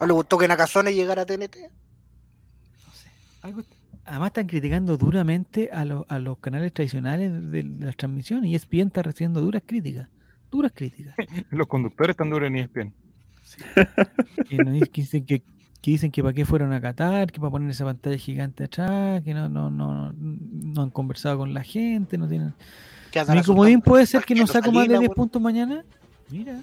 ¿No 0.00 0.07
le 0.07 0.12
gustó 0.14 0.38
que 0.38 0.48
Nakazone 0.48 0.94
llegara 0.94 1.22
a 1.22 1.26
TNT? 1.26 1.57
no 2.87 2.94
sé, 2.94 3.11
algo- 3.42 3.62
además 4.08 4.28
están 4.28 4.46
criticando 4.46 4.96
duramente 4.96 5.70
a, 5.72 5.84
los- 5.84 6.04
a 6.08 6.18
los 6.18 6.38
canales 6.38 6.72
tradicionales 6.72 7.32
de, 7.50 7.62
de 7.62 7.84
las 7.86 7.96
transmisiones 7.96 8.50
y 8.50 8.54
ESPN 8.54 8.88
está 8.88 9.02
recibiendo 9.02 9.40
duras 9.40 9.62
críticas, 9.64 10.08
duras 10.50 10.72
críticas. 10.74 11.14
Los 11.50 11.66
conductores 11.66 12.10
están 12.14 12.30
duros 12.30 12.46
en 12.48 12.56
ESPN. 12.56 12.92
que, 14.48 14.56
di- 14.64 14.80
que 14.80 15.00
dicen 15.02 15.24
que, 15.24 15.40
que 15.80 15.90
dicen 15.90 16.10
que 16.10 16.22
para 16.22 16.34
qué 16.34 16.44
fueron 16.44 16.72
a 16.72 16.80
Qatar, 16.80 17.30
que 17.32 17.40
para 17.40 17.50
poner 17.50 17.70
esa 17.70 17.84
pantalla 17.84 18.16
gigante 18.18 18.64
atrás, 18.64 19.22
que 19.22 19.32
no, 19.34 19.48
no, 19.48 19.70
no, 19.70 20.12
no 20.12 20.82
han 20.82 20.90
conversado 20.90 21.38
con 21.38 21.54
la 21.54 21.62
gente, 21.62 22.18
no 22.18 22.28
tienen... 22.28 22.54
Mi 23.34 23.42
comodín 23.42 23.80
puede 23.80 24.04
ser 24.06 24.22
que 24.24 24.34
no 24.34 24.46
saco 24.46 24.70
más 24.70 24.82
de 24.86 24.94
Salinas, 24.94 25.00
10 25.00 25.08
weón. 25.08 25.14
puntos 25.16 25.40
mañana. 25.40 25.84
Mira. 26.30 26.60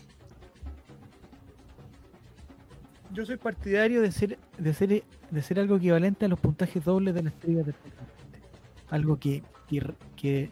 Yo 3.16 3.26
soy 3.26 3.38
partidario 3.38 4.02
de 4.02 4.12
ser, 4.12 4.38
de 4.58 4.74
ser, 4.74 5.04
de 5.30 5.42
ser 5.42 5.60
algo 5.60 5.78
equivalente 5.78 6.26
a 6.26 6.28
los 6.28 6.38
puntajes 6.38 6.84
dobles 6.84 7.14
de 7.14 7.24
la 7.24 7.30
estrella 7.30 7.64
del 7.64 7.76
Algo 8.90 9.18
que, 9.18 9.42
que, 9.70 9.82
que, 10.18 10.52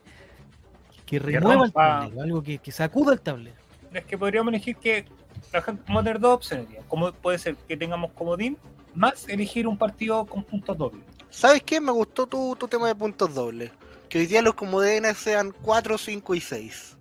que 1.06 1.20
remueva 1.20 1.66
el 1.66 1.74
tablero, 1.74 2.22
algo 2.22 2.42
que, 2.42 2.60
que 2.60 2.72
sacuda 2.72 3.12
el 3.12 3.20
tablero. 3.20 3.58
Es 3.94 4.06
que 4.06 4.18
podríamos 4.18 4.54
elegir 4.54 4.78
que 4.78 5.06
la 5.52 5.62
gente 5.62 5.84
vamos 5.88 6.02
a 6.02 6.04
tener 6.06 6.22
dos 6.22 6.36
opciones. 6.36 6.68
Como 6.88 7.12
puede 7.12 7.38
ser 7.38 7.58
que 7.58 7.76
tengamos 7.76 8.12
comodín, 8.12 8.58
más 8.96 9.28
elegir 9.28 9.68
un 9.68 9.78
partido 9.78 10.26
con 10.26 10.46
puntos 10.46 10.78
dobles. 10.78 11.04
¿Sabes 11.30 11.64
qué? 11.64 11.82
Me 11.82 11.92
gustó 11.92 12.28
tu, 12.28 12.56
tu 12.56 12.70
tema 12.70 12.88
de 12.88 12.96
puntos 12.96 13.34
dobles. 13.34 13.72
Que 14.08 14.20
hoy 14.20 14.26
día 14.26 14.42
los 14.42 14.54
comodines 14.54 15.18
sean 15.18 15.54
4, 15.64 15.98
5 15.98 16.36
y 16.36 16.40
6. 16.40 16.98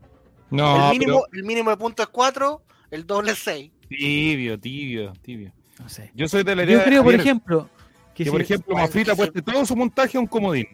No, 0.50 0.90
el, 0.90 0.98
mínimo, 0.98 1.24
el 1.32 1.44
mínimo 1.44 1.70
de 1.70 1.76
puntos 1.76 2.06
es 2.06 2.10
4, 2.10 2.62
el 2.90 3.06
doble 3.06 3.30
es 3.30 3.38
6. 3.38 3.70
Tibio, 3.96 4.58
tibio, 4.58 5.12
tibio. 5.22 5.52
No 5.78 5.88
sé. 5.88 6.10
Yo 6.14 6.28
soy 6.28 6.42
de 6.44 6.54
la 6.56 6.64
idea 6.64 6.78
Yo 6.78 6.84
creo, 6.84 7.02
por 7.02 7.12
Javier, 7.12 7.20
ejemplo, 7.20 7.68
que, 8.14 8.24
que, 8.24 8.30
por 8.30 8.40
si 8.40 8.44
ejemplo, 8.44 8.74
Bueno, 8.74 8.86
Mafrita 8.86 9.12
apueste 9.12 9.42
todo 9.42 9.64
su 9.66 9.76
montaje 9.76 10.16
a 10.16 10.20
un 10.20 10.26
comodín. 10.26 10.66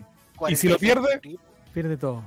¿Y 0.49 0.57
si 0.57 0.69
lo 0.69 0.79
pierde? 0.79 1.21
pierde 1.73 1.97
todo. 1.97 2.23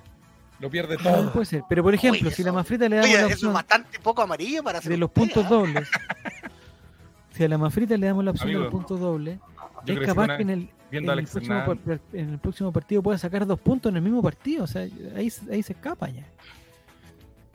Lo 0.59 0.69
pierde 0.69 0.97
todo. 0.97 1.31
puede 1.33 1.45
ser. 1.45 1.63
Pero 1.67 1.83
por 1.83 1.93
ejemplo, 1.93 2.27
Oye, 2.27 2.35
si 2.35 2.43
la 2.43 2.51
Mafrita 2.51 2.87
le 2.87 2.97
damos 2.97 3.09
Oye, 3.09 3.15
la 3.15 3.19
eso 3.21 3.27
es 3.29 3.33
opción 3.35 3.53
bastante 3.53 3.99
poco 3.99 4.21
amarillo 4.21 4.63
para 4.63 4.77
hacer 4.79 4.91
de 4.91 4.97
los 4.97 5.09
puntos 5.11 5.47
dobles, 5.49 5.87
si 7.35 7.43
a 7.43 7.47
la 7.47 7.57
Mafrita 7.57 7.97
le 7.97 8.07
damos 8.07 8.23
la 8.23 8.31
opción 8.31 8.49
de 8.49 8.59
los 8.59 8.67
puntos 8.71 8.99
dobles, 8.99 9.39
es 9.87 9.99
capaz 10.01 10.27
que 10.27 10.37
que 10.37 10.43
en 10.43 10.49
el, 10.51 10.59
en, 10.91 11.05
próximo, 11.25 11.55
Hernández, 11.55 11.79
par- 11.85 11.99
en 12.13 12.29
el 12.29 12.39
próximo 12.39 12.71
partido 12.71 13.01
pueda 13.01 13.17
sacar 13.17 13.45
dos 13.47 13.59
puntos 13.59 13.89
en 13.89 13.95
el 13.95 14.01
mismo 14.03 14.21
partido. 14.21 14.65
O 14.65 14.67
sea, 14.67 14.83
ahí, 15.15 15.29
se- 15.29 15.51
ahí 15.51 15.63
se 15.63 15.73
escapa 15.73 16.09
ya. 16.09 16.25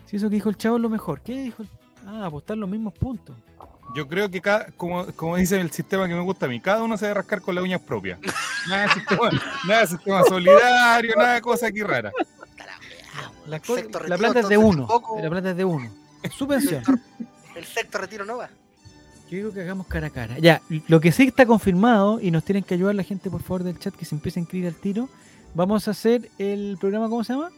Si 0.07 0.17
eso 0.17 0.29
que 0.29 0.35
dijo 0.37 0.49
el 0.49 0.57
chavo 0.57 0.77
es 0.77 0.83
lo 0.83 0.89
mejor. 0.89 1.21
¿Qué 1.21 1.41
dijo? 1.43 1.63
el- 1.63 1.69
Ah, 2.07 2.27
apostar 2.27 2.57
los 2.57 2.69
mismos 2.69 2.95
puntos. 2.95 3.37
yo 3.95 4.07
creo 4.09 4.31
que 4.31 4.41
cada, 4.41 4.67
como, 4.77 5.07
como 5.15 5.37
dice 5.37 5.61
el 5.61 5.71
sistema 5.71 6.07
que 6.09 6.15
me 6.15 6.21
gusta 6.21 6.47
a 6.47 6.49
mí, 6.49 6.61
cada 6.61 6.83
uno 6.83 6.97
se 6.97 7.07
debe 7.07 7.15
rascar 7.15 7.41
con 7.41 7.55
las 7.55 7.65
uñas 7.65 7.81
propias. 7.81 8.19
Nada 8.69 8.83
de 8.83 8.89
sistema, 8.95 9.31
nada 9.67 9.81
de 9.81 9.87
sistema 9.87 10.23
solidario, 10.25 11.15
nada 11.17 11.35
de 11.35 11.41
cosas 11.41 11.71
aquí 11.71 11.83
raras. 11.83 12.13
La, 13.47 13.61
la 14.09 14.19
plata 14.19 14.41
es 14.41 14.49
de 14.49 14.57
uno. 14.57 14.87
tampoco- 14.87 15.21
La 15.23 15.31
plata 15.31 15.51
es 15.51 15.57
de 15.57 15.65
uno. 15.65 15.91
Subvención. 16.37 16.83
El 17.55 17.65
sexto 17.65 17.99
retiro 17.99 18.25
no 18.25 18.37
va. 18.39 18.49
Yo 19.31 19.39
digo 19.39 19.53
que 19.53 19.61
hagamos 19.63 19.87
cara 19.87 20.09
a 20.09 20.11
cara. 20.11 20.39
Ya, 20.39 20.61
lo 20.89 21.01
que 21.01 21.11
sí 21.13 21.25
está 21.25 21.47
confirmado, 21.47 22.21
y 22.21 22.31
nos 22.31 22.45
tienen 22.45 22.63
que 22.65 22.75
ayudar 22.75 22.95
la 22.95 23.03
gente, 23.03 23.31
por 23.31 23.43
favor, 23.43 23.63
del 23.65 23.79
chat, 23.79 23.95
que 23.95 24.05
se 24.05 24.15
empiece 24.15 24.39
a 24.39 24.43
inscribir 24.43 24.69
al 24.69 24.75
tiro. 24.75 25.09
Vamos 25.55 25.89
a 25.89 25.93
hacer 25.93 26.29
el 26.39 26.77
programa, 26.81 27.09
¿cómo 27.09 27.25
se 27.25 27.33
llama? 27.33 27.51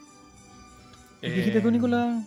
¿El 1.21 1.31
que 1.33 1.37
dijiste 1.39 1.61
tú, 1.61 1.69
Eh, 1.69 1.73
Nicolás? 1.73 2.25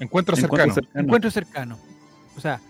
Encuentro 0.00 0.36
Encuentro 0.36 0.36
cercano. 0.58 0.74
cercano. 0.74 1.04
Encuentro 1.04 1.30
cercano. 1.30 1.78
O 2.36 2.40
sea, 2.40 2.60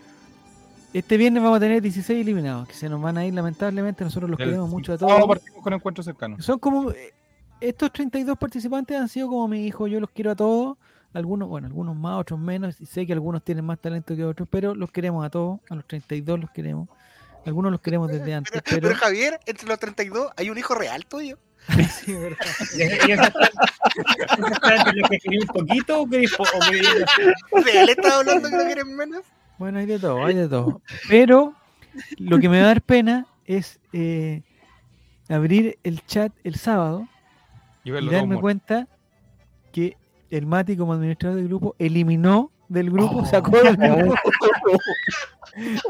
este 0.93 1.17
viernes 1.17 1.43
vamos 1.43 1.57
a 1.59 1.61
tener 1.61 1.83
16 1.83 2.21
eliminados, 2.21 2.69
que 2.69 2.75
se 2.75 2.89
nos 2.89 3.01
van 3.03 3.19
a 3.19 3.27
ir 3.27 3.35
lamentablemente. 3.35 4.05
Nosotros 4.05 4.31
los 4.31 4.39
queremos 4.39 4.69
mucho 4.71 4.93
a 4.93 4.99
sábado 4.99 5.19
todos. 5.19 5.39
partimos 5.39 5.63
con 5.63 5.73
encuentro 5.73 6.05
cercano. 6.05 6.41
Son 6.41 6.59
como. 6.59 6.91
eh, 6.91 7.13
Estos 7.61 7.93
32 7.93 8.37
participantes 8.39 8.97
han 8.99 9.09
sido 9.09 9.29
como 9.29 9.49
mi 9.49 9.67
hijo. 9.67 9.87
Yo 9.87 10.01
los 10.01 10.11
quiero 10.11 10.31
a 10.31 10.37
todos. 10.37 10.77
Algunos, 11.13 11.49
bueno, 11.49 11.67
algunos 11.67 11.97
más, 11.97 12.21
otros 12.21 12.39
menos. 12.39 12.81
Y 12.81 12.87
sé 12.87 13.07
que 13.07 13.13
algunos 13.15 13.43
tienen 13.43 13.65
más 13.65 13.79
talento 13.79 14.15
que 14.15 14.25
otros, 14.25 14.47
pero 14.51 14.75
los 14.75 14.91
queremos 14.91 15.25
a 15.25 15.31
todos. 15.31 15.61
A 15.71 15.75
los 15.75 15.87
32 15.87 16.39
los 16.41 16.51
queremos. 16.51 16.89
Algunos 17.47 17.71
los 17.73 17.81
queremos 17.81 18.09
desde 18.11 18.35
antes, 18.35 18.51
Pero, 18.53 18.63
pero. 18.69 18.89
pero, 18.89 18.95
Javier, 19.01 19.41
entre 19.47 19.69
los 19.69 19.79
32 19.79 20.31
hay 20.37 20.51
un 20.51 20.59
hijo 20.59 20.75
real 20.75 21.07
tuyo. 21.07 21.39
Sí, 22.05 22.13
verdad. 22.13 22.37
¿Y 22.77 22.83
esa- 22.83 23.09
y 23.09 23.13
esa 23.13 23.25
está- 23.29 23.41
esa 23.41 23.65
está 23.65 23.76
entre 23.97 24.95
los 24.97 25.09
que 25.11 25.47
poquito 25.53 26.03
o 26.03 26.07
quería 26.09 26.29
po- 26.37 26.43
o 26.45 26.71
quería- 26.71 27.07
¿Real 27.65 27.89
estaba 27.89 28.17
hablando 28.21 28.49
que 28.51 28.57
no 28.57 28.65
quieren 28.65 28.97
menos? 28.97 29.23
Bueno, 29.59 29.79
hay 29.79 29.87
de 29.87 29.99
todo, 29.99 30.25
hay 30.25 30.35
de 30.35 30.49
todo. 30.49 30.81
Pero 31.09 31.55
lo 32.19 32.39
que 32.39 32.49
me 32.49 32.59
va 32.59 32.65
a 32.65 32.69
dar 32.69 32.83
pena 32.83 33.27
es 33.47 33.79
eh, 33.93 34.43
abrir 35.29 35.79
el 35.83 36.05
chat 36.05 36.33
el 36.45 36.57
sábado 36.57 37.09
Y 37.85 37.91
y 37.91 38.11
darme 38.11 38.39
cuenta 38.41 38.87
que 39.73 39.97
el 40.31 40.47
Mati 40.47 40.77
como 40.77 40.93
administrador 40.93 41.37
del 41.39 41.49
grupo 41.49 41.75
eliminó 41.79 42.51
del 42.69 42.91
grupo, 42.91 43.25
sacó 43.25 43.63
del 43.63 43.77
grupo 43.77 44.15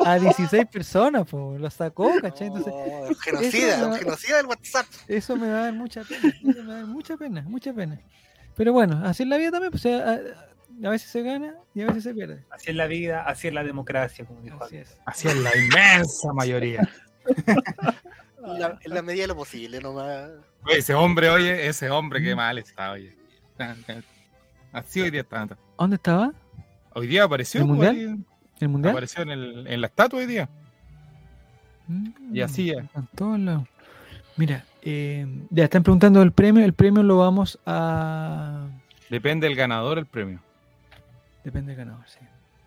a 0.04 0.18
16 0.18 0.66
personas, 0.66 1.26
po, 1.28 1.56
lo 1.58 1.68
sacó, 1.70 2.12
¿cachai? 2.20 2.48
Entonces, 2.48 2.72
Oh, 2.74 3.08
genocida, 3.20 3.98
genocida 3.98 4.36
del 4.36 4.46
WhatsApp. 4.46 4.86
eso 5.08 5.36
me 5.36 5.50
va 5.50 5.58
a 5.58 5.62
dar 5.62 5.72
mucha 5.74 6.02
pena, 6.04 6.28
eso 6.28 6.62
me 6.62 6.66
va 6.68 6.72
a 6.74 6.76
dar 6.78 6.86
mucha 6.86 7.16
pena, 7.16 7.42
mucha 7.42 7.72
pena. 7.72 8.00
Pero 8.54 8.72
bueno, 8.72 9.00
así 9.04 9.22
es 9.24 9.28
la 9.28 9.36
vida 9.38 9.50
también, 9.50 9.70
pues, 9.70 9.84
a, 9.86 10.14
a 10.84 10.90
veces 10.90 11.10
se 11.10 11.22
gana 11.22 11.54
y 11.74 11.82
a 11.82 11.86
veces 11.86 12.04
se 12.04 12.14
pierde. 12.14 12.44
Así 12.50 12.70
es 12.70 12.76
la 12.76 12.86
vida, 12.86 13.22
así 13.22 13.48
es 13.48 13.54
la 13.54 13.64
democracia, 13.64 14.24
como 14.24 14.40
dijo 14.42 14.62
Así 14.62 14.76
es. 14.76 14.96
Así 15.04 15.28
es 15.28 15.36
la 15.36 15.50
inmensa 15.56 16.32
mayoría. 16.32 16.88
En 18.44 18.60
la, 18.60 18.78
en 18.80 18.94
la 18.94 19.02
medida 19.02 19.22
de 19.22 19.28
lo 19.28 19.36
posible, 19.36 19.80
nomás. 19.80 20.30
Oye, 20.64 20.78
ese 20.78 20.94
hombre, 20.94 21.28
oye, 21.30 21.66
ese 21.66 21.90
hombre, 21.90 22.22
qué 22.22 22.36
mal 22.36 22.58
está, 22.58 22.92
oye. 22.92 23.16
Así 24.72 25.00
hoy 25.00 25.10
día 25.10 25.22
está. 25.22 25.48
¿Dónde 25.78 25.96
estaba? 25.96 26.32
Hoy 26.98 27.08
día 27.08 27.24
apareció. 27.24 27.60
¿El 27.60 27.66
pues, 27.66 27.76
mundial? 27.76 27.94
ahí, 27.94 28.24
¿El 28.58 28.68
mundial? 28.70 28.92
Apareció 28.92 29.22
en, 29.22 29.30
el, 29.30 29.66
en 29.66 29.80
la 29.82 29.86
estatua 29.86 30.18
hoy 30.18 30.24
día. 30.24 30.48
Y 32.32 32.40
así 32.40 32.70
es. 32.70 32.78
En 32.78 33.06
todos 33.14 33.38
lados. 33.38 33.68
Mira, 34.38 34.64
eh, 34.80 35.26
ya 35.50 35.64
están 35.64 35.82
preguntando 35.82 36.22
el 36.22 36.32
premio. 36.32 36.64
El 36.64 36.72
premio 36.72 37.02
lo 37.02 37.18
vamos 37.18 37.58
a. 37.66 38.66
Depende 39.10 39.46
del 39.46 39.56
ganador 39.56 39.98
el 39.98 40.06
premio. 40.06 40.40
Depende 41.44 41.76
del 41.76 41.84
ganador, 41.84 42.08
sí. 42.08 42.20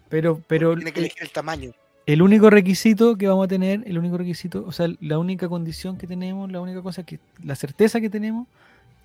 Pero, 0.10 0.40
pero 0.48 0.76
Tiene 0.76 0.92
que 0.92 1.00
el, 1.00 1.06
elegir 1.06 1.24
el 1.24 1.32
tamaño. 1.32 1.72
el 2.06 2.22
único 2.22 2.52
requisito 2.52 3.18
que 3.18 3.28
vamos 3.28 3.46
a 3.46 3.48
tener, 3.48 3.82
el 3.88 3.98
único 3.98 4.20
requisito, 4.20 4.64
o 4.64 4.72
sea, 4.72 4.90
la 5.02 5.18
única 5.18 5.50
condición 5.50 5.98
que 5.98 6.06
tenemos, 6.06 6.52
la 6.52 6.62
única 6.62 6.84
cosa 6.84 7.02
que, 7.02 7.20
la 7.44 7.56
certeza 7.56 8.00
que 8.00 8.12
tenemos, 8.12 8.48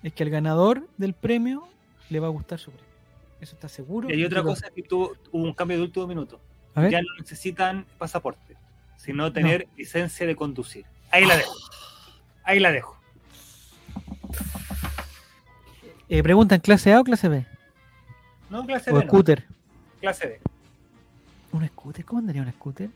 es 0.03 0.13
que 0.13 0.21
al 0.21 0.29
ganador 0.29 0.87
del 0.97 1.13
premio 1.13 1.67
le 2.11 2.19
va 2.19 2.27
a 2.27 2.29
gustar 2.29 2.59
su 2.59 2.69
premio. 2.69 2.94
Eso 3.45 3.53
está 3.53 3.69
seguro. 3.69 4.09
Y 4.09 4.13
hay 4.13 4.25
otra 4.25 4.41
cosa 4.41 4.71
que 4.73 4.81
tuvo, 4.81 5.13
hubo 5.31 5.43
un 5.43 5.53
cambio 5.53 5.77
de 5.77 5.83
último 5.83 6.07
minuto. 6.07 6.41
A 6.73 6.81
ver, 6.81 6.89
Ya 6.91 6.99
no 6.99 7.07
necesitan 7.19 7.85
pasaporte, 7.99 8.57
sino 8.97 9.31
tener 9.31 9.67
licencia 9.77 10.25
de 10.25 10.35
conducir. 10.35 10.83
Ahí 11.11 11.25
la 11.25 11.37
dejo. 11.37 11.53
Ahí 12.43 12.59
la 12.59 12.71
dejo. 12.71 12.97
eh, 16.09 16.23
preguntan, 16.23 16.59
¿clase 16.59 16.91
A 16.91 17.01
o 17.01 17.03
clase 17.03 17.29
B? 17.29 17.45
No 18.49 18.65
clase 18.65 18.89
O 18.89 18.95
B, 18.95 19.01
no, 19.01 19.07
scooter. 19.07 19.45
clase 20.01 20.25
B. 20.27 20.39
¿Un 21.51 21.67
scooter? 21.67 22.03
¿Cómo 22.03 22.19
andaría 22.21 22.41
un 22.41 22.51
scooter? 22.51 22.89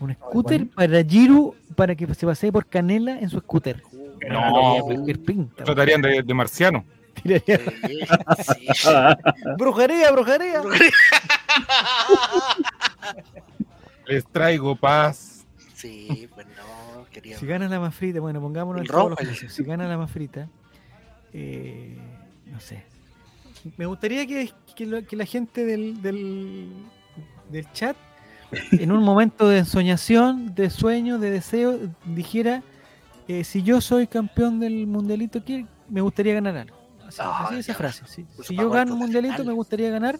Un 0.00 0.12
scooter 0.14 0.66
para 0.70 1.04
Giru 1.04 1.54
para 1.76 1.94
que 1.94 2.12
se 2.14 2.26
pasee 2.26 2.50
por 2.50 2.66
Canela 2.66 3.16
en 3.20 3.30
su 3.30 3.38
scooter. 3.38 3.80
No, 4.28 4.88
pinta. 5.24 5.62
Tratarían 5.62 6.02
de, 6.02 6.20
de 6.24 6.34
marciano. 6.34 6.84
Tiraría- 7.14 7.60
Sí, 8.44 8.66
sí. 8.74 8.88
Brujería, 9.58 10.10
brujería. 10.12 10.62
Les 14.06 14.24
traigo 14.26 14.76
paz. 14.76 15.46
Sí, 15.74 16.28
pues 16.34 16.46
no, 16.48 17.04
quería. 17.10 17.38
Si 17.38 17.46
gana 17.46 17.68
la 17.68 17.80
más 17.80 17.94
frita, 17.94 18.20
bueno, 18.20 18.40
pongámonos 18.40 18.82
en 18.82 18.86
todos 18.88 19.10
los. 19.10 19.18
Si 19.52 19.64
gana 19.64 19.88
la 19.88 19.96
más 19.98 20.10
frita, 20.10 20.48
eh, 21.32 21.96
no 22.50 22.60
sé. 22.60 22.82
Me 23.76 23.86
gustaría 23.86 24.26
que, 24.26 24.52
que 24.76 24.86
lo- 24.86 25.04
que 25.06 25.16
la 25.16 25.24
gente 25.24 25.64
del, 25.64 26.02
del, 26.02 26.68
del 27.50 27.70
chat, 27.72 27.96
en 28.72 28.92
un 28.92 29.02
momento 29.02 29.48
de 29.48 29.58
ensoñación, 29.58 30.54
de 30.54 30.68
sueño, 30.70 31.18
de 31.18 31.30
deseo, 31.30 31.78
dijera: 32.04 32.62
eh, 33.26 33.42
Si 33.44 33.62
yo 33.62 33.80
soy 33.80 34.06
campeón 34.06 34.60
del 34.60 34.86
mundialito, 34.86 35.42
¿qué- 35.44 35.66
me 35.88 36.00
gustaría 36.02 36.34
ganar 36.34 36.56
algo. 36.58 36.76
Así, 37.06 37.18
Ah, 37.22 37.46
así 37.48 37.58
esa 37.58 37.72
ya. 37.72 37.74
frase. 37.78 38.02
sí. 38.06 38.26
Si 38.42 38.56
yo 38.56 38.68
gano 38.70 38.94
un 38.94 38.98
mundialito, 39.00 39.44
me 39.44 39.52
gustaría 39.52 39.90
ganar. 39.90 40.18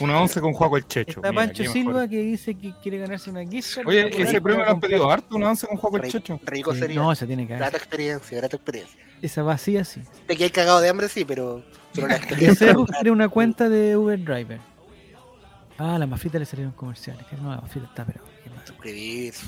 Una 0.00 0.18
once 0.22 0.40
con 0.40 0.54
Juaco 0.54 0.78
el 0.78 0.86
Checho. 0.86 1.20
Está 1.20 1.30
Mira, 1.30 1.42
Pancho 1.42 1.70
Silva 1.70 2.08
que 2.08 2.16
dice 2.22 2.54
que 2.54 2.72
quiere 2.82 2.96
ganarse 2.96 3.28
una 3.28 3.44
card. 3.44 3.86
Oye, 3.86 4.22
ese 4.22 4.40
premio 4.40 4.64
lo 4.64 4.70
han 4.70 4.80
pedido 4.80 5.10
harto, 5.10 5.36
una 5.36 5.50
once 5.50 5.66
con 5.66 5.76
Juaco 5.76 5.98
el 5.98 6.10
Checho. 6.10 6.40
Rico 6.44 6.72
Sí, 6.72 6.80
sería. 6.80 6.96
No, 7.00 7.12
esa 7.12 7.26
tiene 7.26 7.46
que. 7.46 7.56
Grata 7.56 7.76
experiencia, 7.76 8.38
grata 8.38 8.56
experiencia. 8.56 8.98
Esa 9.20 9.42
vacía 9.42 9.84
sí. 9.84 10.00
Te 10.26 10.34
quedas 10.36 10.50
cagado 10.52 10.80
de 10.80 10.88
hambre, 10.88 11.08
sí, 11.10 11.26
pero, 11.26 11.62
pero 11.94 12.06
la 12.08 12.16
experiencia. 12.16 12.74
Una 13.10 13.28
cuenta 13.28 13.68
de 13.68 13.94
Uber 13.96 14.18
Driver. 14.24 14.60
Ah, 15.76 15.98
la 15.98 16.06
mafrita 16.06 16.38
le 16.38 16.46
salieron 16.46 16.72
comerciales. 16.72 17.26
Que 17.26 17.36
no, 17.36 17.50
la 17.54 17.60
mafrita 17.60 17.86
está, 17.86 18.04
pero. 18.06 18.20
Suscribirse. 18.64 19.46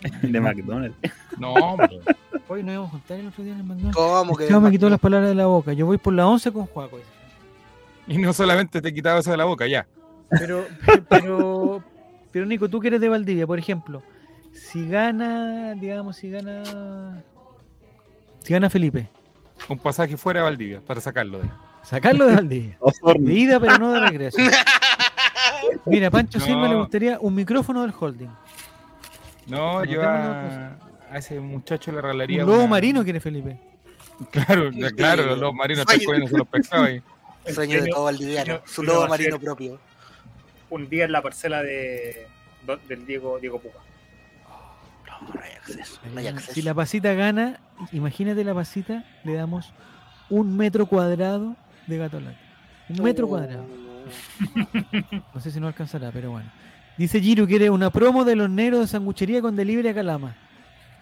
De 0.22 0.40
McDonald's. 0.40 0.96
No, 1.38 1.52
hombre. 1.54 2.00
Hoy 2.48 2.62
nos 2.62 2.72
íbamos 2.72 2.88
a 2.88 2.92
juntar 2.92 3.20
el 3.20 3.26
otro 3.28 3.44
día 3.44 3.52
en 3.52 3.58
el 3.60 3.64
McDonald's. 3.64 3.96
¿Cómo 3.96 4.36
que? 4.36 4.48
Chavo 4.48 4.60
me 4.60 4.70
quitó 4.70 4.88
las 4.88 5.00
palabras 5.00 5.28
de 5.28 5.34
la 5.34 5.46
boca. 5.46 5.72
Yo 5.72 5.86
voy 5.86 5.98
por 5.98 6.12
la 6.14 6.26
11 6.26 6.52
con 6.52 6.66
Juaco. 6.66 6.98
Y 8.06 8.18
no 8.18 8.32
solamente 8.32 8.80
te 8.80 8.94
quitaba 8.94 9.18
eso 9.20 9.30
de 9.30 9.36
la 9.36 9.44
boca, 9.44 9.66
ya. 9.66 9.86
Pero, 10.30 10.66
pero, 11.08 11.82
pero 12.32 12.46
Nico, 12.46 12.68
tú 12.68 12.80
que 12.80 12.88
eres 12.88 13.00
de 13.00 13.08
Valdivia, 13.08 13.46
por 13.46 13.58
ejemplo, 13.58 14.02
si 14.52 14.86
gana, 14.88 15.74
digamos, 15.74 16.16
si 16.16 16.30
gana, 16.30 17.22
si 18.42 18.52
gana 18.52 18.68
Felipe, 18.70 19.08
Un 19.68 19.78
pasaje 19.78 20.16
fuera 20.16 20.40
de 20.40 20.44
Valdivia 20.44 20.80
para 20.86 21.00
sacarlo 21.00 21.38
de 21.38 21.48
sacarlo 21.82 22.26
de 22.26 22.34
Valdivia, 22.34 22.70
de 22.72 22.76
Osorno. 22.80 23.30
ida 23.30 23.58
pero 23.60 23.78
no 23.78 23.92
de 23.92 24.00
regreso. 24.00 24.38
Mira, 25.86 26.10
Pancho 26.10 26.38
No. 26.38 26.44
Silva 26.44 26.68
le 26.68 26.74
gustaría 26.76 27.18
un 27.20 27.34
micrófono 27.34 27.82
del 27.82 27.92
holding. 27.98 28.28
No, 29.48 29.84
yo 29.84 30.02
a, 30.02 30.76
a 31.10 31.18
ese 31.18 31.40
muchacho 31.40 31.90
le 31.92 32.00
regalaría. 32.00 32.44
Un 32.44 32.50
lobo 32.50 32.60
una- 32.60 32.68
marino 32.70 33.02
quiere 33.04 33.20
Felipe. 33.20 33.58
Claro, 34.32 34.70
claro, 34.96 35.26
los 35.26 35.38
lobos 35.38 35.54
marinos 35.54 35.82
están 35.88 36.04
comiéndose 36.04 36.36
los 36.36 36.48
pescados 36.48 36.88
ahí. 36.88 37.00
El 37.44 37.54
Sueño 37.54 37.80
de 37.82 37.88
todo 37.88 38.04
valdiviano. 38.04 38.60
Su 38.66 38.82
lobo 38.82 39.06
marino 39.06 39.38
propio. 39.38 39.78
Un 40.70 40.88
día 40.88 41.04
en 41.04 41.12
la 41.12 41.22
parcela 41.22 41.62
de, 41.62 42.26
del 42.88 43.06
Diego, 43.06 43.38
Diego 43.38 43.60
Puga. 43.60 43.74
No, 45.06 45.32
no 45.34 45.40
hay 45.40 45.52
acceso. 45.52 46.00
No 46.12 46.18
hay 46.18 46.26
acceso. 46.26 46.52
Si 46.52 46.62
la 46.62 46.74
pasita 46.74 47.12
gana, 47.14 47.60
imagínate 47.92 48.42
la 48.42 48.54
pasita, 48.54 49.04
le 49.22 49.34
damos 49.34 49.72
un 50.30 50.56
metro 50.56 50.86
cuadrado 50.86 51.54
de 51.86 51.96
gato 51.96 52.18
lata. 52.20 52.36
Un 52.88 53.02
metro 53.04 53.26
Uh, 53.26 53.28
cuadrado. 53.28 53.64
No 55.34 55.40
sé 55.40 55.50
si 55.52 55.60
no 55.60 55.68
alcanzará, 55.68 56.10
pero 56.10 56.32
bueno. 56.32 56.50
Dice 56.98 57.20
Giro, 57.20 57.46
quiere 57.46 57.70
una 57.70 57.90
promo 57.90 58.24
de 58.24 58.34
los 58.36 58.50
negros 58.50 58.80
de 58.80 58.86
sanguchería 58.88 59.40
con 59.40 59.54
delivery 59.54 59.88
a 59.88 59.94
Calama. 59.94 60.36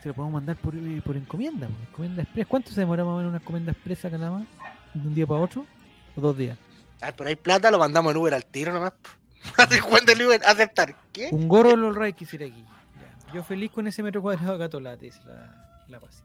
te 0.03 0.09
lo 0.09 0.15
podemos 0.15 0.35
mandar 0.35 0.57
por, 0.57 0.75
eh, 0.77 1.01
por 1.05 1.17
encomienda, 1.17 1.67
por 1.69 1.89
encomienda 1.89 2.23
express. 2.23 2.47
¿Cuánto 2.47 2.71
se 2.71 2.81
demora 2.81 3.03
más 3.05 3.15
o 3.15 3.17
menos 3.17 3.31
una 3.31 3.39
encomienda 3.39 3.73
express 3.73 4.05
acá 4.05 4.19
nada 4.19 4.31
más? 4.39 4.47
¿De 4.93 5.09
un 5.09 5.15
día 5.15 5.27
para 5.27 5.41
otro? 5.41 5.65
¿O 6.15 6.21
dos 6.21 6.37
días? 6.37 6.59
Ah, 7.01 7.13
pero 7.17 7.29
hay 7.29 7.37
plata, 7.37 7.71
lo 7.71 7.79
mandamos 7.79 8.13
en 8.13 8.19
Uber 8.19 8.35
al 8.35 8.45
tiro 8.45 8.73
nomás. 8.75 8.93
Hace 9.57 9.81
cuenta 9.81 10.13
el 10.13 10.23
Uber, 10.27 10.41
aceptar. 10.45 10.95
¿Qué? 11.13 11.29
Un 11.33 11.49
gorro 11.49 11.71
de 11.71 11.77
los 11.79 11.97
Ray 11.97 12.13
quisiera 12.13 12.45
aquí. 12.47 12.63
Ya. 13.27 13.33
Yo 13.35 13.43
feliz 13.43 13.71
con 13.71 13.87
ese 13.87 14.03
metro 14.03 14.21
cuadrado 14.21 14.53
de 14.53 14.59
Gatolate, 14.59 15.07
dice 15.07 15.21
la, 15.27 15.83
la 15.89 16.01
Paz. 16.01 16.23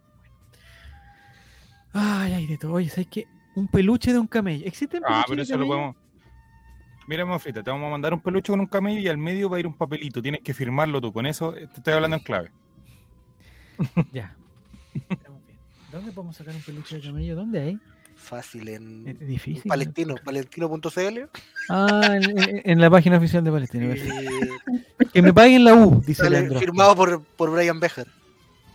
Ay, 1.94 2.34
ay, 2.34 2.48
de 2.48 2.58
todo. 2.58 2.74
Oye, 2.74 2.90
¿sabes 2.90 3.08
qué? 3.10 3.28
Un 3.56 3.68
peluche 3.68 4.12
de 4.14 4.20
un 4.20 4.28
camello. 4.28 4.66
¿Existen 4.66 5.02
Ah, 5.06 5.24
peluches 5.28 5.30
pero 5.30 5.38
de 5.38 5.44
eso 5.44 5.58
lo 5.58 5.68
podemos. 5.68 5.96
Mira, 7.12 7.26
Mafita, 7.26 7.62
te 7.62 7.70
vamos 7.70 7.88
a 7.88 7.92
mandar 7.92 8.14
un 8.14 8.22
peluche 8.22 8.54
con 8.54 8.62
un 8.62 8.68
camello 8.68 9.02
y 9.02 9.08
al 9.10 9.18
medio 9.18 9.50
va 9.50 9.58
a 9.58 9.60
ir 9.60 9.68
un 9.68 9.74
papelito. 9.74 10.22
Tienes 10.22 10.40
que 10.40 10.54
firmarlo 10.54 11.02
tú. 11.02 11.12
Con 11.12 11.26
eso 11.26 11.54
eh, 11.58 11.68
te 11.68 11.80
estoy 11.80 11.92
hablando 11.94 12.16
en 12.16 12.24
clave. 12.24 12.52
Ya. 14.14 14.34
Estamos 15.10 15.42
bien. 15.46 15.58
¿Dónde 15.92 16.14
podemos 16.14 16.38
sacar 16.38 16.56
un 16.56 16.62
peluche 16.62 16.96
de 16.96 17.02
camello? 17.02 17.36
¿Dónde 17.36 17.60
hay? 17.60 17.80
Fácil 18.16 18.70
en 18.70 19.06
Es 19.10 19.20
difícil. 19.28 19.64
Palestino, 19.68 20.16
palestino.cl. 20.24 21.20
Ah, 21.68 22.18
en, 22.22 22.80
la 22.80 22.90
página 22.90 23.18
oficial 23.18 23.44
de. 23.44 23.68
Eh, 23.74 24.10
Que 25.12 25.22
me 25.22 25.34
paguen 25.34 25.66
la 25.66 25.74
U, 25.74 26.02
dice 26.08 26.24
sale 26.24 26.38
Leandro. 26.40 26.60
firmado 26.60 26.96
por, 26.96 27.22
por 27.22 27.52
Brian 27.52 27.78
Becker. 27.82 28.08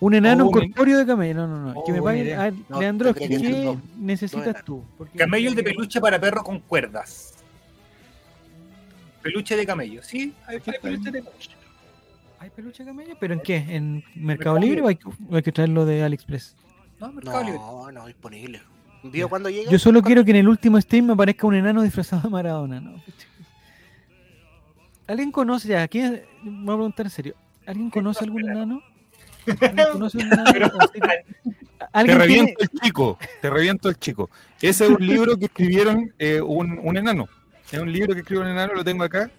Un 0.00 0.12
enano 0.12 0.48
Oh, 0.48 0.50
corpóreo 0.50 0.98
de 0.98 1.06
camello. 1.06 1.34
No, 1.36 1.46
no, 1.46 1.72
no. 1.72 1.84
que 1.84 1.92
Oh, 1.92 1.94
me 1.94 2.00
buena 2.00 2.18
paguen. 2.18 2.26
idea. 2.26 2.40
a 2.40 2.44
ver, 2.50 2.54
No, 2.68 2.80
Leandro, 2.80 3.14
que 3.14 3.28
¿qué 3.30 3.78
necesitas 3.98 4.44
enanos. 4.46 4.64
tú? 4.66 4.84
Porque- 4.98 5.16
Camello 5.16 5.54
de 5.54 5.62
peluche 5.62 6.00
para 6.02 6.20
perro 6.20 6.44
con 6.44 6.58
cuerdas. 6.60 7.32
Peluche 9.26 9.56
de 9.56 9.66
camello, 9.66 10.02
sí, 10.02 10.32
hay, 10.46 10.56
hay 10.56 10.60
peluche 10.80 11.10
de 11.10 11.22
camello. 11.22 11.50
¿Hay 12.38 12.50
peluche 12.50 12.82
de 12.84 12.90
camello? 12.90 13.16
¿Pero 13.18 13.34
en 13.34 13.40
qué? 13.40 13.56
¿En 13.56 14.04
Mercado 14.14 14.58
Libre 14.58 14.82
o 14.82 14.88
hay, 14.88 14.96
que- 14.96 15.08
o 15.08 15.36
hay 15.36 15.42
que 15.42 15.52
traerlo 15.52 15.84
de 15.86 16.02
AliExpress? 16.04 16.54
No, 17.00 17.12
Mercado 17.12 17.42
Libre. 17.44 17.58
No, 17.58 17.90
no, 17.92 18.06
disponible. 18.06 18.60
¿Envío 19.02 19.28
cuando 19.28 19.48
llega? 19.50 19.70
Yo 19.70 19.78
solo 19.78 20.02
quiero 20.02 20.24
que 20.24 20.30
en 20.32 20.38
el 20.38 20.48
último 20.48 20.80
stream 20.80 21.06
me 21.06 21.12
aparezca 21.12 21.46
un 21.46 21.54
enano 21.54 21.82
disfrazado 21.82 22.22
de 22.22 22.28
Maradona. 22.30 22.80
¿no? 22.80 23.00
¿Alguien 25.06 25.30
conoce 25.30 25.68
ya? 25.68 25.82
Aquí 25.82 26.00
me 26.00 26.20
voy 26.42 26.74
a 26.74 26.76
preguntar 26.76 27.06
en 27.06 27.10
serio. 27.10 27.34
¿Alguien 27.66 27.90
conoce 27.90 28.24
algún 28.24 28.48
enano? 28.48 28.82
¿Alguien 29.60 29.86
conoce 29.92 30.18
un 30.18 30.24
enano? 30.24 30.52
Te 30.52 31.00
¿Alguien 31.92 32.18
tiene- 32.18 32.18
reviento 32.18 32.62
el 32.62 32.68
chico. 32.80 33.18
Te 33.40 33.50
reviento 33.50 33.88
el 33.88 33.96
chico. 33.98 34.30
Ese 34.60 34.84
es 34.84 34.90
un 34.90 35.06
libro 35.06 35.36
que 35.38 35.44
escribieron 35.46 36.12
eh, 36.18 36.40
un, 36.40 36.78
un 36.82 36.96
enano. 36.96 37.28
Es 37.70 37.78
un 37.78 37.92
libro 37.92 38.14
que 38.14 38.20
escribió 38.20 38.42
un 38.42 38.50
enano, 38.50 38.74
lo 38.74 38.84
tengo 38.84 39.04
acá, 39.04 39.30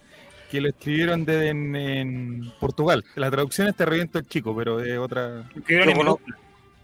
que 0.52 0.62
lo 0.62 0.70
escribieron 0.70 1.26
de, 1.26 1.50
en, 1.50 1.76
en 1.76 2.54
Portugal. 2.60 3.04
La 3.16 3.32
traducción 3.32 3.68
es 3.68 3.76
Te 3.76 3.86
reviento 3.86 4.20
el 4.20 4.28
chico, 4.28 4.56
pero 4.56 4.78
de 4.78 4.98
otra. 4.98 5.50
Yo 5.68 5.80
en 5.80 5.96
conozco-. 5.96 6.24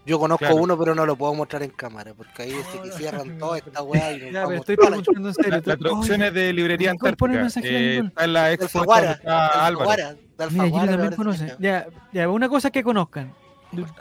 Yo 0.06 0.18
conozco 0.18 0.44
Claro. 0.44 0.56
uno, 0.56 0.78
pero 0.78 0.94
no 0.94 1.06
lo 1.06 1.16
puedo 1.16 1.32
mostrar 1.34 1.62
en 1.62 1.70
cámara, 1.70 2.12
porque 2.14 2.42
ahí 2.42 2.52
se 2.70 2.80
que 2.80 2.90
cierran 2.92 3.38
toda 3.38 3.58
esta 3.58 3.82
weá 3.82 4.12
y 4.12 4.32
Ya, 4.32 4.46
pero 4.46 4.60
estoy 4.60 4.76
preguntando 4.76 5.28
en 5.28 5.34
serio. 5.34 5.62
La, 5.64 5.76
traducción 5.76 6.22
es 6.22 6.34
de 6.34 6.52
Librería 6.52 6.90
Antártica. 6.90 7.48
Eh, 7.62 8.02
está 8.04 8.24
en 8.24 8.32
la 8.32 8.52
expo 8.52 8.80
Alfaguara, 8.80 9.12
está. 9.12 9.66
Alfaguara, 9.66 10.14
de 10.14 10.50
Mira, 10.50 10.68
yo 10.68 10.86
también 10.86 11.14
conoce. 11.14 11.56
Ya, 11.58 11.86
ya, 12.12 12.28
una 12.28 12.48
cosa 12.48 12.70
que 12.70 12.82
conozcan. 12.82 13.32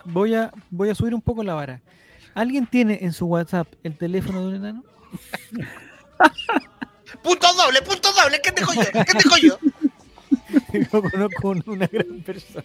Voy 0.04 0.36
a, 0.36 0.52
voy 0.70 0.90
a 0.90 0.96
subir 0.96 1.16
un 1.16 1.22
poco 1.22 1.44
la 1.44 1.54
vara. 1.54 1.82
¿Alguien 2.36 2.68
tiene 2.68 3.00
en 3.02 3.14
su 3.14 3.28
WhatsApp 3.28 3.68
el 3.84 3.96
teléfono 3.98 4.42
de 4.42 4.48
un 4.48 4.56
enano? 4.56 4.84
Punto 7.22 7.54
doble, 7.54 7.82
punto 7.82 8.12
doble, 8.14 8.42
¿qué 8.42 8.52
te 8.52 8.62
yo? 8.62 8.72
¿Qué 8.92 9.04
te 9.06 9.42
yo? 9.48 9.58
Yo 10.92 11.02
conozco 11.12 11.50
un- 11.50 11.64
una 11.68 11.88
gran 11.88 12.22
persona. 12.22 12.64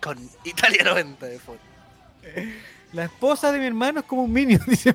Con 0.00 0.18
Italia 0.44 0.82
90 0.84 1.26
de 1.26 1.38
fondo. 1.38 1.60
La 2.92 3.04
esposa 3.04 3.52
de 3.52 3.58
mi 3.58 3.66
hermano 3.66 4.00
es 4.00 4.06
como 4.06 4.22
un 4.24 4.32
minion, 4.32 4.60
dice. 4.66 4.94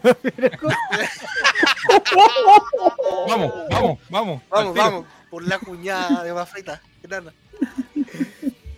Vamos, 3.27 3.53
vamos, 3.69 3.99
vamos. 4.10 4.41
Vamos, 4.49 4.75
vamos, 4.75 5.06
por 5.30 5.47
la 5.47 5.60
cuñada 5.60 6.23
de 6.23 6.34
Mafrita. 6.34 6.82
enana. 7.03 7.34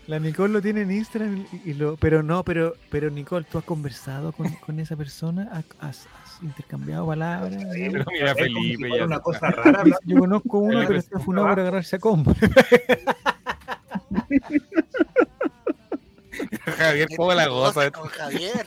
La 0.09 0.17
Nicole 0.17 0.51
lo 0.53 0.59
tiene 0.59 0.81
en 0.81 0.89
Instagram, 0.91 1.45
y, 1.65 1.73
lo, 1.75 1.95
pero 1.95 2.23
no, 2.23 2.43
pero, 2.43 2.73
pero 2.89 3.11
Nicole, 3.11 3.45
¿tú 3.49 3.59
has 3.59 3.63
conversado 3.63 4.31
con, 4.31 4.49
con 4.55 4.79
esa 4.79 4.95
persona? 4.95 5.47
¿Has, 5.51 5.65
has- 5.79 6.07
intercambiado 6.41 7.05
palabras? 7.05 7.61
Sí, 7.61 7.89
Pero 7.91 8.05
mira, 8.11 8.31
Es 8.31 8.37
como 8.37 8.61
si 8.63 8.75
Felipe, 8.77 8.97
ya 8.97 9.05
una 9.05 9.19
cosa 9.19 9.51
rara. 9.51 9.83
Dice, 9.83 9.97
Yo 10.05 10.17
conozco 10.17 10.57
uno, 10.57 10.83
pero 10.87 10.97
está 10.97 11.19
funado 11.19 11.49
por 11.49 11.59
agarrarse 11.59 11.97
a 11.97 11.99
combo. 11.99 12.33
Javier, 16.77 17.07
¿cómo 17.15 17.33
la 17.33 17.47
goza? 17.47 17.91
Con 17.91 18.07
Javier. 18.07 18.65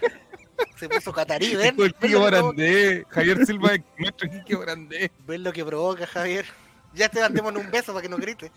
Se 0.77 0.89
puso 0.89 1.13
catarí, 1.13 1.57
ven. 1.57 1.75
Morandé. 2.19 3.05
Javier 3.09 3.45
Silva, 3.47 3.71
nuestro 3.99 4.31
Quique 4.31 4.57
Morandé. 4.57 5.11
ven 5.27 5.43
lo 5.43 5.53
que 5.53 5.65
provoca, 5.65 6.07
Javier. 6.07 6.45
Ya 6.95 7.09
te 7.09 7.21
mandemos 7.21 7.53
un 7.57 7.69
beso 7.71 7.93
para 7.93 8.03
que 8.03 8.09
no 8.09 8.17
grites. 8.19 8.53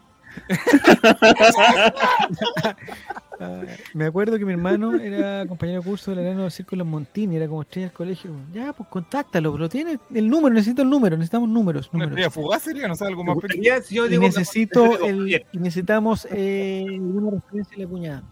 Me 3.94 4.06
acuerdo 4.06 4.38
que 4.38 4.46
mi 4.46 4.54
hermano 4.54 4.96
era 4.96 5.46
compañero 5.46 5.82
de 5.82 5.86
curso 5.86 6.12
del 6.12 6.22
enano 6.22 6.44
del 6.44 6.52
Círculo 6.52 6.84
en 6.84 6.90
Montini, 6.90 7.36
era 7.36 7.48
como 7.48 7.62
estrella 7.64 7.88
del 7.88 7.96
colegio. 7.96 8.32
Ya, 8.54 8.72
pues 8.74 8.88
contáctalo, 8.90 9.52
pero 9.52 9.70
tiene 9.70 10.00
el 10.14 10.30
número, 10.30 10.54
necesito 10.54 10.84
el 10.84 10.90
número, 10.90 11.18
necesitamos 11.18 11.50
números. 11.50 11.90
Una 11.94 12.06
números. 12.06 12.26
estrella 12.26 12.30
fugaz 12.30 12.64
sería, 12.64 12.88
no 12.88 12.96
sé, 12.96 13.06
algo 13.06 13.24
más 13.24 13.36
pequeño. 13.38 13.58
gustaría, 13.58 13.82
si 13.82 13.96
yo 13.96 14.08
digo, 14.08 14.24
necesito 14.24 15.06
el, 15.06 15.46
necesitamos 15.54 16.28
eh, 16.32 16.86
una 17.00 17.32
referencia 17.32 17.78
de 17.78 17.84
la 17.84 17.90
cuñada. 17.90 18.24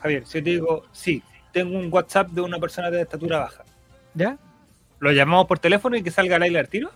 Javier, 0.00 0.26
si 0.26 0.38
yo 0.38 0.44
te 0.44 0.50
digo, 0.50 0.82
sí, 0.92 1.22
tengo 1.52 1.78
un 1.78 1.92
WhatsApp 1.92 2.30
de 2.30 2.40
una 2.40 2.58
persona 2.58 2.90
de 2.90 3.02
estatura 3.02 3.38
baja. 3.38 3.64
¿Ya? 4.14 4.38
¿Lo 4.98 5.12
llamamos 5.12 5.46
por 5.46 5.58
teléfono 5.58 5.96
y 5.96 6.02
que 6.02 6.10
salga 6.10 6.36
al 6.36 6.42
aire 6.42 6.58
al 6.58 6.68
tiro? 6.68 6.90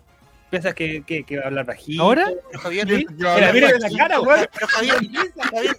¿Piensas 0.50 0.74
que, 0.74 1.02
que, 1.02 1.24
que 1.24 1.38
va 1.38 1.44
a 1.44 1.46
hablar 1.48 1.66
bajito? 1.66 2.02
¿Ahora? 2.02 2.30
Pero 2.50 2.60
Javier, 2.60 2.86
Sí. 2.88 3.06
Mira, 3.10 3.78
la 3.78 3.90
cara, 3.98 4.20
weón. 4.20 4.46
pero 4.52 4.66
Javier, 4.68 4.96
Javier, 5.50 5.76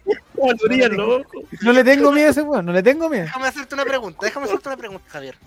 No 1.62 1.71
le 1.71 1.84
tengo 1.84 2.12
miedo 2.12 2.27
a 2.27 2.32
ese 2.32 2.41
weón, 2.41 2.65
no 2.65 2.73
le 2.73 2.84
tengo 2.84 3.10
miedo. 3.10 3.23
déjame 3.25 3.47
hacerte 3.47 3.75
una 3.75 3.86
pregunta, 3.86 4.25
déjame 4.25 4.45
hacerte 4.45 4.67
una 4.69 4.77
pregunta, 4.77 5.06
Javier. 5.10 5.38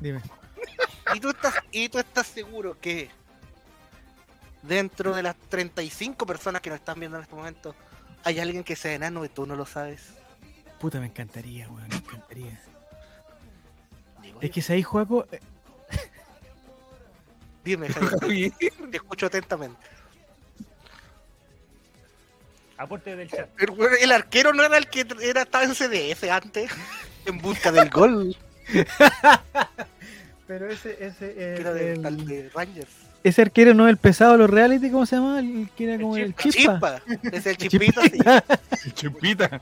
Dime. 0.00 0.20
¿Y 1.14 1.20
tú 1.20 1.30
estás, 1.30 1.54
y 1.70 1.88
tú 1.88 1.98
estás 1.98 2.26
seguro 2.26 2.76
que 2.80 3.08
dentro 4.62 5.14
de 5.14 5.22
las 5.22 5.36
35 5.48 6.26
personas 6.26 6.60
que 6.60 6.70
nos 6.70 6.80
están 6.80 6.98
viendo 6.98 7.16
en 7.18 7.22
este 7.22 7.34
momento 7.34 7.74
hay 8.24 8.40
alguien 8.40 8.64
que 8.64 8.74
sea 8.76 8.92
enano 8.94 9.24
y 9.24 9.28
tú 9.28 9.46
no 9.46 9.54
lo 9.56 9.64
sabes? 9.64 10.14
Puta, 10.80 10.98
me 11.00 11.06
encantaría, 11.06 11.68
weón, 11.68 11.88
me 11.88 11.96
encantaría. 11.96 12.60
Digo, 14.22 14.38
Es 14.42 14.50
que 14.50 14.60
si 14.62 14.72
ahí 14.72 14.82
juego, 14.82 15.26
eh, 15.32 15.40
Dime, 17.64 17.88
Javier, 18.20 18.52
te 18.90 18.96
escucho 18.96 19.26
atentamente. 19.26 19.78
Aporte 22.76 23.16
del 23.16 23.28
chat. 23.28 23.48
El, 23.60 23.72
el 24.00 24.12
arquero 24.12 24.52
no 24.52 24.62
era 24.62 24.76
el 24.76 24.86
que 24.88 25.04
era, 25.20 25.42
estaba 25.42 25.64
en 25.64 25.74
CDF 25.74 26.24
antes, 26.30 26.70
en 27.26 27.38
busca 27.38 27.72
del 27.72 27.90
gol, 27.90 28.36
Pero 30.46 30.70
ese, 30.70 30.96
ese, 31.04 31.32
el- 31.32 31.60
era 31.60 31.72
de, 31.74 31.92
el- 31.94 32.02
tal 32.02 32.24
de 32.26 32.48
Rangers. 32.54 32.90
ese 33.24 33.42
arquero 33.42 33.74
no 33.74 33.86
es 33.86 33.90
el 33.90 33.96
pesado 33.98 34.32
de 34.32 34.38
los 34.38 34.48
reality, 34.50 34.90
¿cómo 34.90 35.04
se 35.06 35.16
llama? 35.16 35.40
El 35.40 35.68
que 35.76 35.84
era 35.92 36.00
como 36.00 36.16
el, 36.16 36.34
chispa. 36.36 37.00
Chispa, 37.02 37.02
es 37.32 37.46
el 37.46 37.56
chispito, 37.58 38.00
sí. 38.02 38.92
Chupita. 38.92 39.60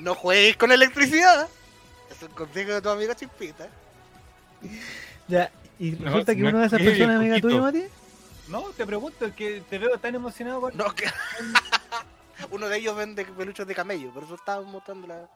No 0.00 0.14
juegues 0.14 0.56
con 0.56 0.72
electricidad. 0.72 1.46
Es 2.10 2.22
un 2.22 2.28
consejo 2.34 2.72
de 2.72 2.82
tu 2.82 2.88
amigo 2.88 3.12
Chispita. 3.14 3.68
Ya, 5.28 5.50
y 5.86 5.90
No, 5.92 6.04
resulta 6.06 6.34
que 6.34 6.42
no 6.42 6.48
una 6.50 6.60
de 6.60 6.66
esas 6.66 6.80
es 6.80 6.86
personas 6.86 7.14
es 7.14 7.20
amiga 7.20 7.40
tuya, 7.40 7.60
Mati. 7.60 7.84
No, 8.48 8.62
te 8.76 8.86
pregunto, 8.86 9.24
es 9.26 9.32
que 9.34 9.60
te 9.62 9.78
veo 9.78 9.98
tan 9.98 10.14
emocionado 10.14 10.60
con... 10.60 10.76
No, 10.76 10.94
que... 10.94 11.06
Uno 12.50 12.68
de 12.68 12.78
ellos 12.78 12.96
vende 12.96 13.24
peluches 13.24 13.66
de 13.66 13.74
camello, 13.74 14.10
por 14.10 14.24
eso 14.24 14.34
estaba 14.34 14.62
mostrando 14.62 15.06
la, 15.06 15.28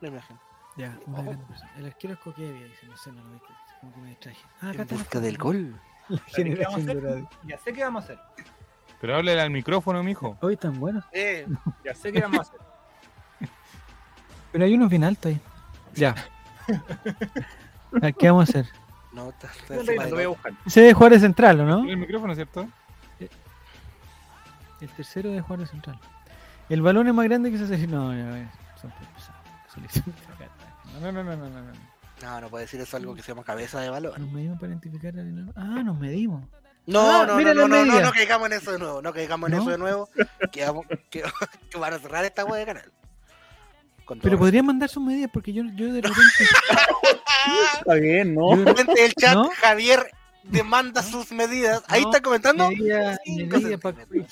la 0.00 0.08
imagen. 0.08 0.38
Ya, 0.76 0.98
una 1.06 1.22
gran 1.22 1.38
persona. 1.46 1.70
El 1.76 1.86
arquero 1.86 2.14
es 2.14 2.20
Coquevia, 2.20 2.64
dice, 2.66 2.86
no 2.86 2.96
sé, 2.96 3.12
no 3.12 3.22
lo 3.24 3.40
como 3.80 3.94
que 3.94 4.00
me 4.00 4.08
distraje. 4.10 4.38
Ah, 4.60 4.70
acá 4.70 4.74
En 4.76 4.80
está 4.82 4.94
la 4.94 5.00
busca 5.02 5.20
del 5.20 5.38
gol. 5.38 5.80
La 6.08 6.18
¿Sabes 6.18 6.32
qué 6.34 6.42
vamos 6.42 6.56
a 6.58 6.80
generación 6.80 6.80
hacer? 6.88 7.00
dorada. 7.02 7.30
Ya 7.44 7.58
sé 7.58 7.72
qué 7.72 7.84
vamos 7.84 8.02
a 8.02 8.04
hacer. 8.04 8.18
Pero 9.00 9.16
háblale 9.16 9.40
al 9.40 9.50
micrófono, 9.50 10.02
mijo. 10.02 10.36
Hoy 10.40 10.56
tan 10.56 10.78
bueno. 10.78 11.02
Eh, 11.12 11.46
Ya 11.84 11.94
sé 11.94 12.12
qué 12.12 12.20
vamos 12.20 12.38
a 12.38 12.42
hacer. 12.42 12.60
Pero 14.52 14.64
hay 14.64 14.74
unos 14.74 14.90
bien 14.90 15.04
altos 15.04 15.30
ahí. 15.32 15.40
Ya. 15.94 16.14
¿Qué 18.18 18.30
vamos 18.30 18.48
a 18.48 18.50
hacer? 18.60 18.66
No, 19.12 19.30
está, 19.30 19.48
está 19.48 19.74
encima 19.74 20.04
de 20.04 20.10
voy 20.10 20.20
a 20.20 20.24
todo. 20.24 20.28
buscar. 20.34 20.52
Se 20.66 20.80
debe 20.80 20.94
jugar 20.94 21.12
de 21.12 21.20
central, 21.20 21.60
¿o 21.60 21.64
no? 21.66 21.88
El 21.88 21.96
micrófono, 21.96 22.34
¿cierto? 22.34 22.68
El 24.80 24.88
tercero 24.90 25.30
de 25.30 25.40
de 25.42 25.66
central. 25.66 25.98
El 26.68 26.82
balón 26.82 27.06
es 27.06 27.14
más 27.14 27.24
grande 27.24 27.50
que 27.50 27.56
ese. 27.56 27.86
No, 27.86 28.12
no, 28.12 28.36
no. 28.36 28.50
Son 28.80 28.90
pesados. 28.90 29.40
Selección 29.72 30.04
de 30.06 30.12
Qatar. 30.22 30.48
No, 31.00 31.12
no, 31.12 31.22
no, 31.24 31.36
no, 31.36 31.48
no, 31.48 31.62
no. 31.62 31.72
No, 32.22 32.40
no 32.40 32.48
puede 32.48 32.64
decir 32.64 32.80
eso 32.80 32.96
algo 32.96 33.14
que 33.14 33.22
se 33.22 33.28
llama 33.28 33.44
cabeza 33.44 33.80
de 33.80 33.90
balón. 33.90 34.14
Nos 34.20 34.30
medimos 34.32 34.58
para 34.58 34.68
identificar 34.72 35.12
al 35.14 35.28
enano. 35.28 35.52
Ah, 35.56 35.82
nos 35.84 35.98
medimos. 35.98 36.44
No, 36.86 37.00
Ah, 37.22 37.26
no, 37.26 37.36
mira 37.36 37.54
no, 37.54 37.62
no, 37.62 37.68
la 37.68 37.76
no, 37.76 37.84
no, 37.86 37.92
media. 37.92 38.06
no 38.06 38.12
caigamos 38.12 38.46
en 38.46 38.52
eso 38.54 38.72
de 38.72 38.78
nuevo, 38.80 39.02
no 39.02 39.12
caigamos 39.12 39.48
en 39.50 39.56
¿No? 39.56 39.62
eso 39.62 39.70
de 39.70 39.78
nuevo, 39.78 40.08
que, 40.50 40.64
vamos- 40.64 40.86
que, 41.10 41.22
que 41.70 41.78
van 41.78 41.94
a 41.94 41.98
cerrar 42.00 42.24
esta 42.24 42.44
wea 42.44 42.58
de 42.58 42.66
canal. 42.66 42.92
Con 44.04 44.18
todo 44.18 44.24
Pero 44.24 44.36
podrían 44.38 44.66
mandar 44.66 44.88
sus 44.88 45.00
medidas 45.02 45.30
porque 45.32 45.52
yo, 45.52 45.62
yo 45.76 45.92
de 45.92 46.00
repente. 46.00 46.22
Está 47.78 47.94
bien, 47.94 48.34
¿no? 48.34 48.56
del 48.56 49.14
chat, 49.14 49.34
¿No? 49.34 49.50
Javier 49.60 50.10
demanda 50.44 51.02
sus 51.02 51.30
medidas. 51.32 51.82
Ahí 51.88 52.02
No, 52.02 52.10
está 52.10 52.20
comentando. 52.22 52.68
medida, 52.70 53.18
medida 53.26 53.78
para 53.78 54.02
ir, 54.12 54.26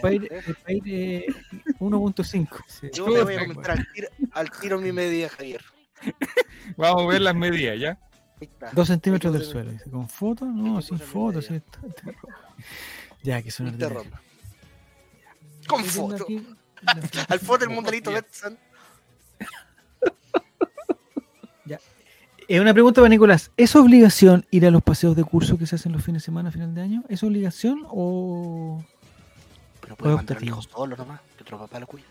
pa' 0.00 0.72
ir, 0.72 0.82
eh, 0.86 1.26
1.5. 1.78 2.48
sí. 2.66 2.88
Yo 2.92 3.04
te 3.12 3.22
voy 3.22 3.34
a 3.34 3.40
comentar 3.40 3.72
al 3.72 3.86
tiro, 3.92 4.08
al 4.32 4.50
tiro 4.50 4.80
mi 4.80 4.92
medida, 4.92 5.28
Javier. 5.28 5.62
Vamos 6.76 7.02
a 7.02 7.06
ver 7.06 7.20
las 7.22 7.34
medidas, 7.34 7.78
¿ya? 7.78 7.98
Dos 8.72 8.88
centímetros 8.88 9.32
del 9.32 9.44
suelo. 9.44 9.70
dice, 9.70 9.90
¿Con 9.90 10.08
foto? 10.08 10.44
No, 10.44 10.80
sin 10.82 10.98
foto. 10.98 11.38
medida. 11.38 11.42
sí, 11.42 11.54
está- 11.56 11.86
está 11.86 12.10
rojo. 12.10 12.28
Ya, 13.22 13.42
que 13.42 13.50
son. 13.50 13.78
Con 15.66 15.84
foto. 15.84 16.26
Al 17.28 17.40
foto 17.40 17.64
del 17.64 17.70
mundialito 17.74 18.10
Betson. 18.12 18.58
Eh, 22.54 22.60
una 22.60 22.72
pregunta 22.72 23.00
para 23.00 23.08
Nicolás. 23.08 23.50
¿Es 23.56 23.74
obligación 23.74 24.46
ir 24.52 24.64
a 24.64 24.70
los 24.70 24.80
paseos 24.80 25.16
de 25.16 25.24
curso 25.24 25.58
que 25.58 25.66
se 25.66 25.74
hacen 25.74 25.90
los 25.90 26.04
fines 26.04 26.22
de 26.22 26.26
semana 26.26 26.50
a 26.50 26.52
final 26.52 26.72
de 26.72 26.82
año? 26.82 27.02
¿Es 27.08 27.24
obligación 27.24 27.80
o 27.90 28.80
Pero 29.80 29.96
puede 29.96 30.14
mandar 30.14 30.36
al 30.36 30.44
hijo 30.44 30.62
solo 30.62 30.96
nomás, 30.96 31.20
que 31.36 31.42
otro 31.42 31.58
papá 31.58 31.80
lo 31.80 31.88
cuide. 31.88 32.04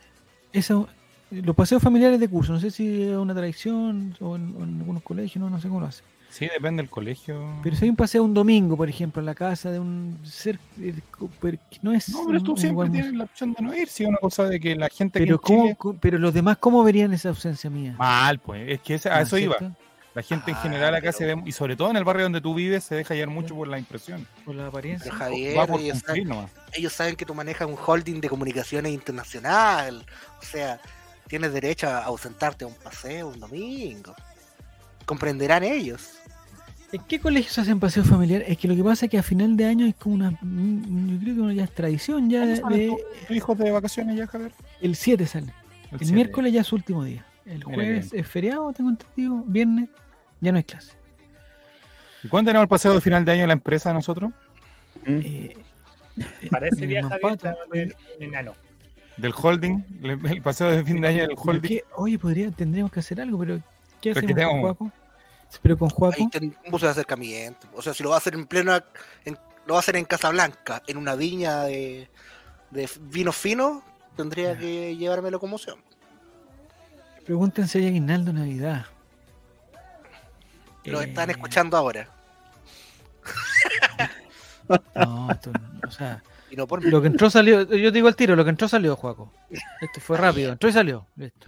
eso, 0.52 0.90
los 1.32 1.56
paseos 1.56 1.82
familiares 1.82 2.20
de 2.20 2.28
curso? 2.28 2.52
No 2.52 2.60
sé 2.60 2.72
si 2.72 3.04
es 3.04 3.16
una 3.16 3.34
tradición 3.34 4.18
o 4.20 4.36
en, 4.36 4.54
o 4.60 4.64
en 4.66 4.80
algunos 4.80 5.02
colegios, 5.04 5.42
no, 5.42 5.50
no 5.50 5.62
sé 5.62 5.70
cómo 5.70 5.80
lo 5.80 5.86
hacen. 5.88 6.04
Sí, 6.30 6.50
depende 6.54 6.82
del 6.84 6.90
colegio. 6.90 7.42
Pero 7.64 7.78
si 7.78 7.86
hay 7.86 7.90
un 7.92 7.96
paseo 7.96 8.22
un 8.26 8.34
domingo, 8.34 8.76
por 8.76 8.90
ejemplo, 8.90 9.22
en 9.22 9.28
la 9.28 9.36
casa 9.36 9.72
de 9.72 9.80
un 9.80 10.18
ser, 10.24 10.60
eh, 10.78 10.94
que 11.48 11.80
no 11.84 11.94
es 11.94 12.10
No, 12.10 12.26
pero 12.28 12.44
tú 12.44 12.58
siempre 12.58 12.90
tienes 12.90 13.14
la 13.14 13.24
opción 13.24 13.54
de 13.54 13.64
no 13.64 13.74
ir, 13.74 13.88
si 13.88 14.04
es 14.04 14.10
una 14.10 14.18
cosa 14.18 14.44
de 14.50 14.60
que 14.60 14.76
la 14.76 14.90
gente 14.90 15.20
pero, 15.20 15.36
en 15.36 15.42
¿cómo, 15.42 15.62
Chile- 15.64 15.76
co- 15.78 15.96
pero 16.02 16.20
los 16.20 16.34
demás, 16.34 16.58
¿cómo 16.58 16.84
verían 16.84 17.14
esa 17.14 17.30
ausencia 17.30 17.70
mía? 17.70 17.96
Mal, 17.98 18.40
pues, 18.40 18.68
es 18.68 18.82
que 18.82 18.96
a 19.10 19.16
¿No 19.18 19.22
eso 19.22 19.38
es 19.38 19.44
iba. 19.44 19.56
La 20.16 20.22
gente 20.22 20.52
en 20.52 20.58
Ah, 20.58 20.62
general 20.62 20.94
acá 20.94 21.12
pero- 21.12 21.18
se 21.18 21.26
ve, 21.26 21.42
y 21.46 21.52
sobre 21.52 21.76
todo 21.76 21.90
en 21.90 21.98
el 21.98 22.04
barrio 22.04 22.24
donde 22.24 22.40
tú 22.42 22.54
vives, 22.54 22.84
se 22.84 22.94
deja 22.96 23.16
llevar 23.16 23.30
mucho 23.34 23.56
por 23.56 23.68
la 23.68 23.80
impresión. 23.80 24.28
Por 24.46 24.54
la 24.56 24.68
apariencia. 24.68 25.06
Pero 25.12 25.20
Va 25.20 25.26
Javier, 25.26 25.56
por 25.56 25.80
ellos 25.82 25.94
cumplir 25.94 26.06
saben, 26.06 26.28
nomás. 26.28 26.52
ellos 26.74 26.94
saben 26.94 27.16
que 27.16 27.26
tú 27.26 27.34
manejas 27.34 27.68
un 27.68 27.76
holding 27.84 28.22
de 28.22 28.30
comunicaciones 28.30 28.94
internacional. 28.94 30.06
O 30.40 30.46
sea, 30.46 30.80
tienes 31.28 31.52
derecho 31.52 31.88
a 31.88 32.04
ausentarte 32.04 32.64
a 32.64 32.68
un 32.68 32.76
paseo 32.76 33.30
un 33.30 33.40
domingo. 33.40 34.14
Comprenderán 35.06 35.64
ellos. 35.64 36.12
¿En 36.92 37.02
qué 37.06 37.20
colegios 37.20 37.58
hacen 37.58 37.80
paseo 37.80 38.04
familiar? 38.04 38.44
Es 38.48 38.58
que 38.60 38.68
lo 38.68 38.76
que 38.76 38.84
pasa 38.84 39.06
es 39.08 39.12
que 39.12 39.18
a 39.18 39.24
final 39.24 39.58
de 39.58 39.66
año 39.66 39.86
es 39.88 39.96
como 39.96 40.14
una. 40.16 40.30
Yo 40.32 41.20
creo 41.20 41.36
que 41.36 41.42
una 41.42 41.54
ya 41.56 41.64
es 41.64 41.74
tradición 41.74 42.30
ya 42.30 42.42
¿Cuándo 42.62 42.78
de, 42.78 42.84
de- 42.84 42.88
tu- 42.90 42.98
tus 43.28 43.36
hijos 43.36 43.58
de 43.58 43.72
vacaciones 43.72 44.16
ya, 44.16 44.28
Javier? 44.28 44.52
el 44.80 44.96
7 44.96 45.26
sale. 45.26 45.52
El, 45.92 45.98
siete. 46.00 46.14
miércoles 46.14 46.54
ya 46.54 46.62
es 46.62 46.68
su 46.68 46.76
último 46.76 47.04
día. 47.04 47.26
El 47.46 47.64
jueves 47.64 48.14
es 48.14 48.28
feriado, 48.28 48.72
tengo 48.74 48.92
entendido. 48.92 49.44
Viernes 49.48 49.90
ya 50.44 50.52
no 50.52 50.58
hay 50.58 50.64
clase. 50.64 50.94
¿Y 52.24 52.28
cuándo 52.28 52.50
tenemos 52.50 52.64
el 52.64 52.70
paseo 52.70 52.94
de 52.94 53.02
final 53.02 53.26
de 53.26 53.32
año 53.32 53.42
en 53.44 53.48
la 53.48 53.54
empresa 53.54 53.92
nosotros? 53.94 54.32
Mm. 55.06 55.20
Eh, 55.24 55.58
Para 56.52 56.68
ese 56.68 56.82
Mi 56.82 56.88
día, 56.88 57.02
mamá 57.02 57.16
Javier, 57.22 57.38
pata, 57.40 57.52
te 57.54 57.58
va 57.58 57.64
a 57.64 57.68
ver 57.72 57.96
un 58.18 58.24
enano. 58.24 58.54
Del 59.18 59.34
holding, 59.36 59.84
el, 60.04 60.42
paseo 60.42 60.72
de 60.72 60.84
fin 60.84 61.02
de 61.02 61.08
año 61.08 61.28
del 61.28 61.36
holding. 61.38 61.70
qué- 61.70 61.84
oye, 61.96 62.18
podría, 62.20 62.50
tendríamos 62.52 62.92
que 62.92 63.00
hacer 63.00 63.20
algo, 63.22 63.38
pero 63.40 63.60
¿qué 64.02 64.12
hacemos 64.12 64.34
con 64.36 64.62
Juaco? 64.62 64.92
Pero 65.62 65.78
con 65.78 65.90
Ahí 65.90 65.96
Juaco, 65.96 66.30
bus 66.72 66.82
de 66.82 66.88
acercamiento. 66.90 67.68
O 67.74 67.82
sea, 67.82 67.94
si 67.94 68.02
lo 68.04 68.10
va 68.10 68.16
a 68.16 68.18
hacer 68.20 68.34
en 68.36 68.46
plena. 68.48 68.84
en- 69.26 69.38
lo 69.66 69.74
va 69.74 69.80
a 69.80 69.82
hacer 69.82 69.96
en 69.96 70.04
Casablanca, 70.06 70.82
en 70.88 70.98
una 70.98 71.16
viña 71.16 71.64
de, 71.64 72.10
de 72.72 72.90
vino 73.02 73.32
fino, 73.32 73.82
tendría 74.18 74.58
que 74.58 74.96
llevarme 74.98 75.32
locomoción. 75.32 75.80
pregúntense 77.26 77.80
si 77.80 77.86
hay 77.86 77.88
aguinaldo 77.92 78.34
Navidad. 78.34 78.86
Lo 80.86 81.02
Eh, 81.02 81.06
están 81.06 81.30
escuchando 81.30 81.78
ahora. 81.78 82.08
No, 84.96 85.30
esto 85.32 85.52
no, 85.52 85.88
o 85.88 85.92
sea, 85.92 86.24
Y 86.50 86.56
no 86.56 86.66
por 86.68 86.84
lo 86.86 87.02
que 87.02 87.08
entró 87.08 87.30
salió, 87.30 87.64
yo 87.76 87.92
digo 87.92 88.08
al 88.08 88.16
tiro, 88.16 88.36
lo 88.36 88.44
que 88.46 88.50
entró 88.50 88.68
salió, 88.70 88.96
Juaco. 88.96 89.32
Esto 89.82 90.00
fue 90.00 90.18
rápido, 90.18 90.54
entró 90.54 90.70
y 90.70 90.74
salió. 90.74 91.06
Listo. 91.18 91.48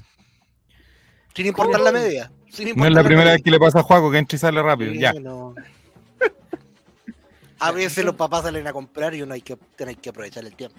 Sin 1.33 1.45
importar 1.45 1.79
la 1.79 1.91
media. 1.93 2.29
Sin 2.49 2.75
No 2.75 2.85
es 2.85 2.91
la 2.93 3.03
primera 3.03 3.25
media. 3.25 3.33
vez 3.35 3.43
que 3.43 3.51
le 3.51 3.59
pasa 3.59 3.79
a 3.79 3.83
Juaco 3.83 4.11
que 4.11 4.17
entra 4.17 4.35
y 4.35 4.39
sale 4.39 4.61
rápido. 4.61 4.91
Sí, 4.91 4.99
Ya. 4.99 5.13
no. 5.13 5.55
A 7.59 7.71
veces 7.71 8.03
los 8.03 8.15
papás 8.15 8.43
salen 8.43 8.67
a 8.67 8.73
comprar 8.73 9.15
y 9.15 9.21
uno 9.21 9.33
hay 9.33 9.41
que, 9.41 9.55
tiene 9.77 9.95
que 9.95 10.09
aprovechar 10.09 10.43
el 10.43 10.53
tiempo. 10.55 10.77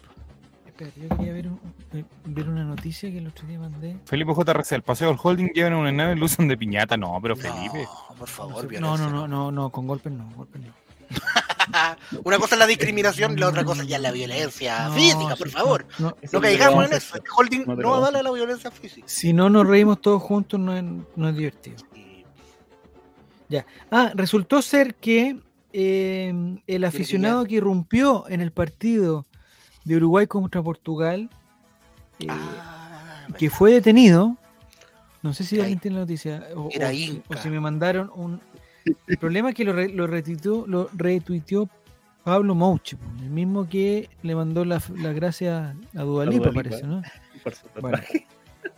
Espérate, 0.79 1.01
yo 1.01 1.17
quería 1.17 1.33
ver, 1.33 1.49
un- 1.49 1.61
eh, 1.95 2.05
ver 2.27 2.49
una 2.49 2.63
noticia 2.65 3.11
que 3.11 3.19
el 3.19 3.27
otro 3.29 3.47
día 3.49 3.59
mandé. 3.59 3.97
Felipe 4.05 4.33
JRC, 4.35 4.73
el 4.75 4.83
paseo 4.83 5.09
del 5.09 5.17
holding 5.23 5.49
llevan 5.55 5.75
una 5.75 5.91
nave 5.91 6.13
y 6.15 6.19
lo 6.19 6.27
usan 6.27 6.49
de 6.49 6.57
piñata. 6.59 6.97
No, 6.99 7.19
pero 7.23 7.35
Felipe. 7.35 7.85
No, 8.11 8.15
por 8.17 8.29
favor, 8.29 8.65
no, 8.65 8.69
violencia. 8.69 9.07
no, 9.07 9.11
no, 9.11 9.27
no, 9.29 9.51
no, 9.51 9.71
con 9.71 9.87
golpes 9.87 10.13
no, 10.13 10.29
golpes 10.37 10.61
no. 10.63 10.73
Una 12.25 12.39
cosa 12.39 12.57
es 12.57 12.59
la 12.59 12.67
discriminación 12.67 13.33
y 13.33 13.37
la 13.41 13.49
otra 13.49 13.65
cosa 13.65 13.85
ya 13.85 13.97
es 13.97 14.03
la 14.03 14.11
violencia 14.11 14.89
No, 14.89 14.95
física, 14.95 15.37
por 15.37 15.49
favor. 15.51 15.87
no, 15.99 16.11
no. 16.11 16.17
No 16.33 16.41
caigamos 16.41 16.85
en 16.85 16.91
no, 16.91 16.97
eso. 16.97 17.17
El 17.17 17.23
holding 17.37 17.65
no 17.67 17.95
avala 17.95 18.23
la 18.23 18.31
violencia 18.33 18.71
física. 18.71 19.07
Si 19.09 19.33
no 19.33 19.49
nos 19.49 19.67
reímos 19.67 20.01
todos 20.01 20.21
juntos, 20.23 20.61
no 20.61 20.77
es, 20.77 20.85
no 21.17 21.29
es 21.29 21.37
divertido. 21.37 21.77
Y 23.49 23.57
Ah, 23.91 24.11
resultó 24.15 24.61
ser 24.61 24.97
que 24.97 25.39
eh, 25.73 26.59
el 26.67 26.85
aficionado 26.85 27.45
que 27.45 27.55
irrumpió 27.57 28.25
en 28.29 28.41
el 28.41 28.51
partido 28.51 29.27
de 29.87 29.97
Uruguay 29.97 30.27
contra 30.27 30.63
Portugal, 30.63 31.31
eh, 32.19 32.27
Ah, 32.29 33.27
que 33.39 33.49
fue 33.51 33.73
detenido, 33.73 34.37
no 35.23 35.33
sé 35.33 35.45
si 35.45 35.59
alguien 35.61 35.79
tiene 35.79 35.95
la 35.97 36.01
noticia, 36.03 36.47
o, 36.57 36.69
era 36.73 36.89
o 36.91 37.33
o 37.35 37.37
si 37.39 37.49
me 37.49 37.61
mandaron 37.61 38.11
un... 38.15 38.41
El 39.07 39.19
problema 39.19 39.49
es 39.51 39.55
que 39.55 39.65
lo, 39.65 39.73
re- 39.73 39.89
lo, 39.89 40.07
retuiteó, 40.07 40.65
lo 40.67 40.89
retuiteó 40.93 41.69
Pablo 42.25 42.55
Mouche, 42.55 42.97
el 43.21 43.31
mismo 43.31 43.69
que 43.69 44.09
le 44.23 44.35
mandó 44.35 44.65
la, 44.65 44.83
la 44.97 45.13
gracia 45.13 45.77
a 45.97 46.03
Dualipa, 46.03 46.51
parece, 46.53 46.85
¿no? 46.85 47.03
Bueno. 47.81 47.99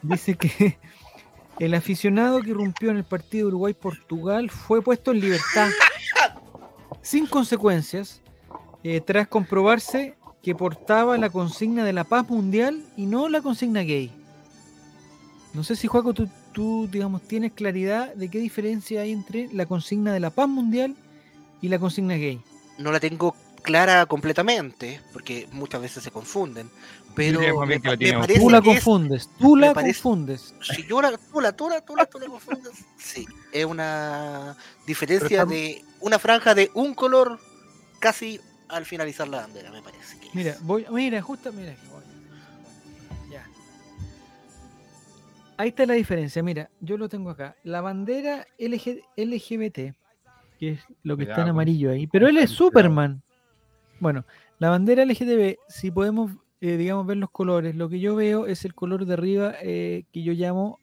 Dice 0.02 0.34
que 0.36 0.78
el 1.58 1.72
aficionado 1.74 2.42
que 2.42 2.50
irrumpió 2.50 2.90
en 2.90 2.98
el 2.98 3.04
partido 3.04 3.48
Uruguay-Portugal 3.48 4.50
fue 4.50 4.82
puesto 4.82 5.12
en 5.12 5.20
libertad 5.20 5.70
sin 7.02 7.26
consecuencias 7.26 8.20
eh, 8.84 9.00
tras 9.00 9.26
comprobarse 9.28 10.16
que 10.48 10.54
portaba 10.54 11.18
la 11.18 11.28
consigna 11.28 11.84
de 11.84 11.92
la 11.92 12.04
paz 12.04 12.26
mundial 12.30 12.82
y 12.96 13.04
no 13.04 13.28
la 13.28 13.42
consigna 13.42 13.82
gay. 13.82 14.10
No 15.52 15.62
sé 15.62 15.76
si, 15.76 15.88
Juaco, 15.88 16.14
tú, 16.14 16.26
tú, 16.52 16.88
digamos, 16.90 17.20
tienes 17.20 17.52
claridad 17.52 18.14
de 18.14 18.30
qué 18.30 18.38
diferencia 18.38 19.02
hay 19.02 19.12
entre 19.12 19.52
la 19.52 19.66
consigna 19.66 20.10
de 20.14 20.20
la 20.20 20.30
paz 20.30 20.48
mundial 20.48 20.96
y 21.60 21.68
la 21.68 21.78
consigna 21.78 22.14
gay. 22.14 22.40
no 22.78 22.90
la 22.92 22.98
tengo 22.98 23.36
clara 23.60 24.06
completamente, 24.06 25.02
porque 25.12 25.46
muchas 25.52 25.82
veces 25.82 26.02
se 26.02 26.10
confunden. 26.10 26.70
Pero 27.14 27.40
me, 27.66 27.78
que 27.78 28.14
parece 28.14 28.40
Tú 28.40 28.48
la 28.48 28.58
es- 28.58 28.64
confundes, 28.64 29.28
tú 29.38 29.54
la 29.54 29.74
parece- 29.74 30.00
confundes. 30.00 30.54
si 30.62 30.86
yo 30.86 31.02
la, 31.02 31.10
tú 31.18 31.42
la, 31.42 31.52
tú 31.52 31.68
la, 31.68 31.82
tú 31.82 31.94
la, 31.94 32.06
tú 32.06 32.18
la 32.20 32.26
confundes, 32.26 32.72
sí, 32.96 33.26
es 33.52 33.66
una 33.66 34.56
diferencia 34.86 35.44
de 35.44 35.84
una 36.00 36.18
franja 36.18 36.54
de 36.54 36.70
un 36.72 36.94
color 36.94 37.38
casi 37.98 38.40
al 38.68 38.84
finalizar 38.84 39.28
la 39.28 39.38
bandera, 39.42 39.70
me 39.70 39.82
parece. 39.82 40.18
que 40.20 40.26
es. 40.28 40.34
Mira, 40.34 40.56
voy, 40.62 40.86
mira, 40.90 41.20
justo, 41.22 41.52
mira. 41.52 41.72
aquí 41.72 41.86
voy. 41.90 42.02
Ya. 43.30 43.44
Ahí 45.56 45.68
está 45.70 45.86
la 45.86 45.94
diferencia. 45.94 46.42
Mira, 46.42 46.70
yo 46.80 46.96
lo 46.96 47.08
tengo 47.08 47.30
acá. 47.30 47.56
La 47.64 47.80
bandera 47.80 48.46
LG 48.58 49.02
LGBT, 49.16 49.94
que 50.58 50.70
es 50.72 50.80
lo 51.02 51.16
que 51.16 51.22
está 51.24 51.32
en 51.32 51.36
Cuidado. 51.36 51.50
amarillo 51.50 51.90
ahí. 51.90 52.06
Pero 52.06 52.28
él 52.28 52.36
es. 52.38 52.50
Superman. 52.50 53.22
Bueno, 54.00 54.24
la 54.58 54.70
bandera 54.70 55.04
LGTB, 55.04 55.56
si 55.68 55.90
podemos, 55.90 56.30
eh, 56.60 56.76
digamos, 56.76 57.06
ver 57.06 57.16
los 57.16 57.30
colores, 57.30 57.74
lo 57.74 57.88
que 57.88 57.98
yo 57.98 58.14
veo 58.14 58.46
es 58.46 58.64
el 58.64 58.74
color 58.74 59.04
de 59.06 59.12
arriba 59.14 59.54
eh, 59.60 60.04
que 60.12 60.22
yo 60.22 60.32
llamo 60.34 60.78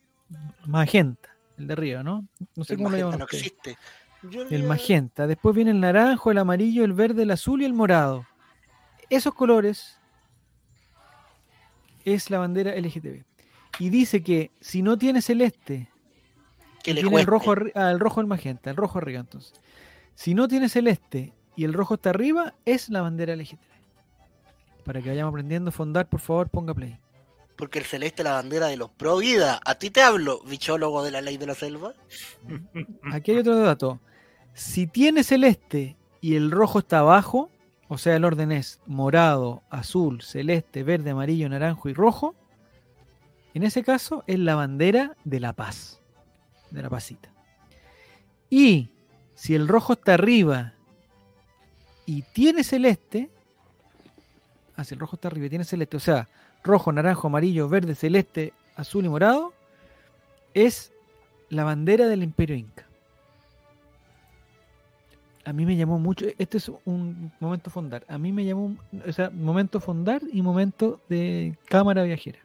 magenta. 0.66 1.30
El 1.58 1.68
de 1.68 1.74
arriba, 1.74 2.04
¿no? 2.04 2.28
No 2.58 2.64
sé 2.66 2.74
el 2.74 2.78
cómo 2.80 2.90
lo 2.90 2.98
magenta 2.98 3.06
llaman 3.06 3.20
no 3.20 3.26
ustedes. 3.26 3.44
existe. 3.46 3.78
El 4.50 4.64
magenta. 4.64 5.28
Después 5.28 5.56
viene 5.56 5.72
el 5.72 5.80
naranjo, 5.80 6.32
el 6.32 6.38
amarillo, 6.38 6.84
el 6.84 6.94
verde, 6.94 7.24
el 7.24 7.32
azul 7.32 7.62
y 7.62 7.66
el 7.66 7.74
morado. 7.74 8.26
Esos 9.10 9.34
colores 9.34 9.98
es 12.04 12.30
la 12.30 12.40
bandera 12.40 12.76
LGTB. 12.76 13.24
Y 13.80 13.90
dice 13.90 14.24
que 14.24 14.52
si 14.62 14.82
no 14.82 14.98
tiene 14.98 15.22
celeste, 15.22 15.90
que 16.84 16.92
y 16.92 16.94
le 16.94 17.02
tiene 17.02 17.20
el 17.20 17.26
rojo, 17.26 17.54
ah, 17.76 17.92
el 17.92 18.00
rojo 18.00 18.22
el 18.22 18.28
magenta, 18.28 18.70
el 18.70 18.76
rojo 18.76 19.00
arriba 19.00 19.20
entonces. 19.20 19.54
Si 20.14 20.34
no 20.34 20.48
tiene 20.48 20.70
celeste 20.70 21.34
y 21.56 21.66
el 21.66 21.74
rojo 21.74 21.96
está 21.96 22.12
arriba, 22.12 22.54
es 22.64 22.90
la 22.90 23.02
bandera 23.02 23.36
LGTB. 23.36 23.60
Para 24.86 25.02
que 25.02 25.10
vayamos 25.10 25.32
aprendiendo 25.32 25.70
a 25.70 25.72
fondar, 25.72 26.08
por 26.08 26.20
favor, 26.20 26.50
ponga 26.50 26.74
play. 26.74 27.00
Porque 27.58 27.80
el 27.80 27.86
celeste 27.86 28.22
es 28.22 28.26
la 28.26 28.34
bandera 28.34 28.68
de 28.68 28.78
los 28.78 28.92
pro 28.92 29.18
vida. 29.18 29.60
A 29.66 29.76
ti 29.76 29.90
te 29.90 30.02
hablo, 30.02 30.42
bichólogo 30.44 31.04
de 31.04 31.12
la 31.12 31.22
ley 31.22 31.38
de 31.38 31.48
la 31.48 31.56
selva. 31.56 31.94
Aquí 33.12 33.32
hay 33.32 33.38
otro 33.40 33.58
dato. 33.58 34.00
Si 34.56 34.88
tiene 34.88 35.26
celeste 35.26 35.98
y 36.22 36.36
el 36.36 36.50
rojo 36.50 36.80
está 36.80 37.00
abajo, 37.00 37.52
o 37.90 37.98
sea, 37.98 38.16
el 38.16 38.24
orden 38.24 38.54
es 38.54 38.80
morado, 38.86 39.64
azul, 39.70 40.22
celeste, 40.22 40.84
verde, 40.84 41.10
amarillo, 41.10 41.50
naranjo 41.50 41.90
y 41.90 41.94
rojo, 41.94 42.36
en 43.54 43.64
ese 43.64 43.84
caso 43.84 44.24
es 44.28 44.40
la 44.40 44.56
bandera 44.56 45.18
de 45.26 45.42
la 45.42 45.52
paz, 45.52 46.00
de 46.72 46.82
la 46.82 46.90
pasita. 46.90 47.30
Y 48.50 48.90
si 49.34 49.56
el 49.56 49.68
rojo 49.68 49.92
está 49.92 50.14
arriba 50.14 50.74
y 52.06 52.22
tiene 52.22 52.64
celeste, 52.64 53.30
ah, 54.78 54.86
si 54.86 54.94
el 54.94 55.02
rojo 55.02 55.18
está 55.18 55.28
arriba 55.28 55.48
y 55.48 55.50
tiene 55.50 55.66
celeste, 55.66 55.98
o 55.98 56.00
sea, 56.00 56.30
rojo, 56.64 56.94
naranjo, 56.94 57.28
amarillo, 57.28 57.68
verde, 57.68 57.94
celeste, 57.94 58.54
azul 58.78 59.04
y 59.04 59.10
morado, 59.10 59.54
es 60.54 60.94
la 61.50 61.66
bandera 61.66 62.08
del 62.08 62.24
imperio 62.24 62.56
inca. 62.56 62.88
A 65.46 65.54
mí 65.54 65.66
me 65.66 65.76
llamó 65.76 66.00
mucho, 66.00 66.26
este 66.40 66.58
es 66.58 66.72
un 66.86 67.32
momento 67.40 67.70
fondar, 67.70 68.04
a 68.10 68.18
mí 68.18 68.32
me 68.32 68.44
llamó, 68.46 68.76
o 69.08 69.12
sea, 69.14 69.30
momento 69.30 69.80
fondar 69.80 70.22
y 70.34 70.42
momento 70.42 71.00
de 71.08 71.56
cámara 71.66 72.02
viajera. 72.04 72.40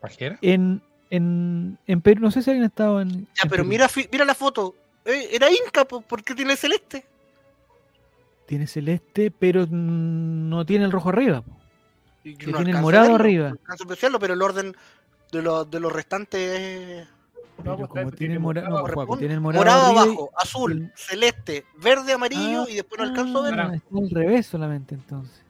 ¿Pajera? 0.00 0.38
En, 0.40 0.80
en, 1.10 1.78
en 1.86 2.00
Perú, 2.00 2.22
no 2.22 2.30
sé 2.30 2.42
si 2.42 2.48
alguien 2.50 2.64
ha 2.64 2.68
estado 2.68 3.00
en... 3.02 3.10
Ya, 3.10 3.42
en 3.44 3.48
pero 3.50 3.62
Perú. 3.62 3.68
mira, 3.68 3.88
fi- 3.88 4.08
mira 4.10 4.24
la 4.24 4.34
foto. 4.34 4.74
Eh, 5.04 5.28
era 5.32 5.48
Inca, 5.50 5.84
po, 5.84 6.00
¿por 6.00 6.24
qué 6.24 6.34
tiene 6.34 6.56
celeste? 6.56 7.04
Tiene 8.46 8.66
celeste, 8.66 9.30
pero 9.30 9.66
no 9.66 10.64
tiene 10.64 10.84
el 10.86 10.92
rojo 10.92 11.10
arriba. 11.10 11.42
po. 11.42 11.52
Y 12.24 12.36
Que 12.36 12.46
no 12.52 12.56
tiene 12.58 12.72
el 12.72 12.78
morado 12.80 13.04
verlo, 13.12 13.16
arriba. 13.16 13.50
no 13.50 14.18
pero 14.18 14.34
el 14.34 14.42
orden 14.42 14.74
de 15.30 15.42
los 15.42 15.70
de 15.70 15.80
los 15.80 15.92
restantes 15.92 17.06
Pero 17.62 17.76
pues, 17.78 17.88
como 17.88 18.10
tiene 18.12 18.34
el 18.34 18.40
morado, 18.40 18.68
no, 18.68 18.80
corresponde. 18.80 19.06
Juaco, 19.06 19.18
tiene 19.18 19.34
el 19.34 19.40
morado, 19.40 19.64
morado, 19.64 19.86
arriba 19.88 20.02
abajo, 20.02 20.30
azul, 20.36 20.72
el- 20.72 20.92
celeste, 20.96 21.64
verde, 21.82 22.12
amarillo 22.12 22.62
Ah, 22.62 22.70
y 22.70 22.74
después 22.76 22.98
no 22.98 23.04
alcanzo 23.04 23.38
a 23.38 23.42
ver. 23.50 23.60
ah, 23.60 23.72
está 23.74 23.98
al 23.98 24.10
revés 24.10 24.46
solamente 24.46 24.94
entonces. 24.94 25.42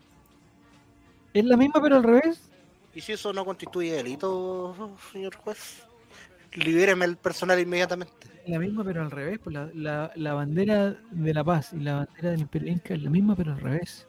Es 1.34 1.44
la 1.44 1.56
misma 1.56 1.80
pero 1.82 1.96
al 1.96 2.02
revés. 2.02 2.50
Y 2.94 3.00
si 3.00 3.12
eso 3.12 3.32
no 3.32 3.44
constituye 3.44 3.92
delito, 3.92 4.74
señor 5.12 5.34
juez, 5.36 5.82
libéreme 6.52 7.06
el 7.06 7.16
personal 7.16 7.58
inmediatamente. 7.58 8.12
Es 8.44 8.50
la 8.50 8.58
misma 8.58 8.84
pero 8.84 9.00
al 9.02 9.10
revés. 9.10 9.38
pues 9.42 9.54
la, 9.54 9.70
la- 9.74 10.12
la 10.14 10.34
bandera 10.34 10.94
de 11.10 11.32
la 11.34 11.42
paz 11.44 11.72
y 11.72 11.80
la 11.80 11.94
bandera 12.04 12.30
del 12.32 12.40
imperio 12.40 12.70
inca 12.72 12.92
es 12.94 13.02
la 13.02 13.08
misma 13.10 13.34
pero 13.34 13.52
al 13.52 13.60
revés. 13.60 14.06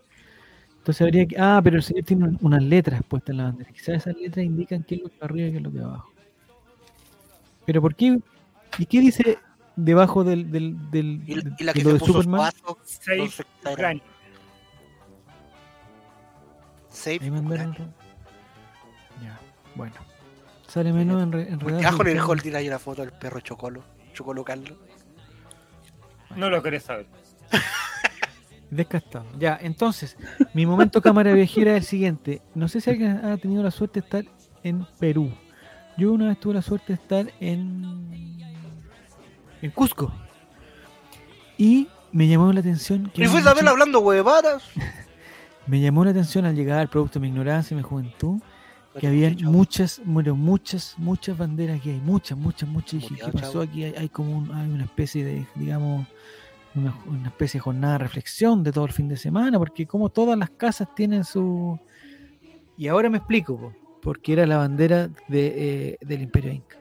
Entonces 0.80 1.01
habría 1.01 1.26
que... 1.26 1.38
Ah, 1.39 1.62
pero 1.64 1.78
el 1.78 1.84
señor 1.84 2.04
tiene 2.04 2.26
un- 2.26 2.38
unas 2.41 2.62
letras 2.62 3.01
puestas 3.08 3.30
en 3.30 3.38
la 3.38 3.43
bandera. 3.45 3.72
Quizás 3.72 3.95
esas 3.95 4.18
letras 4.18 4.45
indican 4.45 4.84
qué 4.84 4.95
es 4.95 5.01
lo 5.04 5.08
que 5.10 5.16
arriba 5.22 5.47
y 5.47 5.51
qué 5.51 5.58
es 5.58 5.64
lo 5.64 5.72
que 5.72 5.80
abajo. 5.80 6.12
Pero 7.66 7.82
¿por 7.82 7.95
qué? 7.95 8.20
¿Y 8.78 8.86
qué 8.86 8.99
dice 8.99 9.38
debajo 9.76 10.24
del... 10.24 10.51
del, 10.51 10.91
del 10.91 11.24
Y, 11.26 11.36
de- 11.36 11.55
y 11.59 11.64
la 11.64 11.74
de 11.74 11.80
que 11.80 11.84
lo 11.84 11.89
se 11.89 11.93
de 11.93 11.99
puso 11.99 12.14
Superman? 12.14 12.39
paso, 12.51 12.78
Safe 12.84 13.43
Ucrania. 13.72 14.03
safe. 16.89 17.32
Ucrania. 17.32 17.89
Ya, 19.22 19.39
bueno. 19.76 19.95
Sale 20.68 20.91
menos 20.93 21.22
enre- 21.24 21.47
enredado. 21.47 21.80
Abajo 21.88 22.01
en 22.03 22.07
el 22.09 22.18
el 22.18 22.24
holding 22.24 22.55
hay 22.55 22.68
una 22.68 22.80
foto 22.80 23.01
del 23.03 23.11
perro 23.11 23.39
Chocolo, 23.41 23.84
Chocolo 24.14 24.43
Carlos. 24.43 24.78
No 26.36 26.49
lo 26.49 26.61
querés 26.64 26.84
saber. 26.84 27.05
Descastado. 28.72 29.26
Ya, 29.38 29.57
entonces, 29.61 30.18
mi 30.55 30.66
momento 30.66 30.99
cámara 31.01 31.32
viajera 31.34 31.72
es 31.74 31.78
el 31.78 31.84
siguiente. 31.84 32.41
No 32.55 32.68
sé 32.68 32.82
si 32.82 32.89
alguien 32.89 33.24
ha 33.24 33.38
tenido 33.38 33.61
la 33.61 33.70
suerte 33.70 34.01
de 34.01 34.05
estar 34.05 34.26
en 34.64 34.86
Perú. 34.99 35.32
Yo 35.97 36.11
una 36.13 36.27
vez 36.27 36.39
tuve 36.39 36.55
la 36.55 36.61
suerte 36.61 36.87
de 36.87 36.93
estar 36.95 37.31
en, 37.39 38.39
en 39.61 39.71
Cusco. 39.71 40.11
Y 41.57 41.87
me 42.11 42.27
llamó 42.27 42.51
la 42.51 42.59
atención 42.61 43.11
que 43.13 43.21
Y 43.21 43.25
había 43.25 43.39
Isabel 43.39 43.63
mucha- 43.63 43.71
hablando 43.71 43.99
huevadas. 43.99 44.63
me 45.67 45.79
llamó 45.79 46.03
la 46.03 46.11
atención 46.11 46.45
al 46.45 46.55
llegar, 46.55 46.89
producto 46.89 47.19
de 47.19 47.21
mi 47.21 47.27
ignorancia 47.29 47.73
y 47.75 47.77
mi 47.77 47.83
juventud, 47.83 48.39
que 48.99 49.07
había 49.07 49.31
muchas, 49.43 50.01
bueno, 50.05 50.35
muchas, 50.35 50.95
muchas 50.97 51.37
banderas 51.37 51.81
que 51.81 51.91
hay, 51.91 51.99
muchas, 51.99 52.37
muchas, 52.37 52.67
muchas. 52.69 53.01
Dije, 53.01 53.15
¿qué 53.25 53.31
pasó 53.31 53.61
aquí? 53.61 53.83
Hay, 53.83 53.93
hay 53.95 54.09
como 54.09 54.37
un- 54.37 54.51
hay 54.53 54.69
una 54.69 54.83
especie 54.85 55.23
de, 55.23 55.47
digamos, 55.55 56.05
una, 56.75 56.95
una 57.05 57.27
especie 57.29 57.59
de 57.59 57.61
jornada 57.63 57.93
de 57.93 57.99
reflexión 57.99 58.63
de 58.63 58.71
todo 58.71 58.85
el 58.85 58.91
fin 58.91 59.07
de 59.07 59.17
semana, 59.17 59.57
porque 59.59 59.85
como 59.87 60.09
todas 60.09 60.37
las 60.37 60.49
casas 60.51 60.87
tienen 60.95 61.23
su... 61.23 61.79
Y 62.77 62.87
ahora 62.87 63.09
me 63.09 63.17
explico, 63.19 63.57
po, 63.57 63.73
porque 64.04 64.34
era 64.34 64.45
la 64.45 64.58
bandera 64.58 65.10
de, 65.28 65.54
eh, 65.56 65.97
del 66.01 66.22
Imperio 66.22 66.51
Inca. 66.51 66.78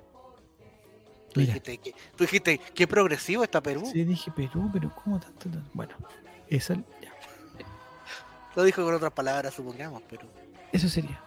Tú 1.32 1.40
dijiste, 1.40 1.78
que, 1.78 1.92
tú 2.14 2.24
dijiste, 2.24 2.60
qué 2.74 2.86
progresivo 2.86 3.42
está 3.42 3.62
Perú. 3.62 3.86
sí 3.90 4.04
dije 4.04 4.30
Perú, 4.30 4.68
pero 4.70 4.92
¿cómo 5.02 5.18
tanto? 5.18 5.48
tanto? 5.48 5.70
Bueno, 5.72 5.94
esa, 6.48 6.74
ya, 6.74 7.12
Lo 8.54 8.64
dijo 8.64 8.84
con 8.84 8.94
otras 8.94 9.12
palabras, 9.12 9.54
supongamos, 9.54 10.02
pero. 10.10 10.26
eso 10.72 10.88
sería. 10.88 11.22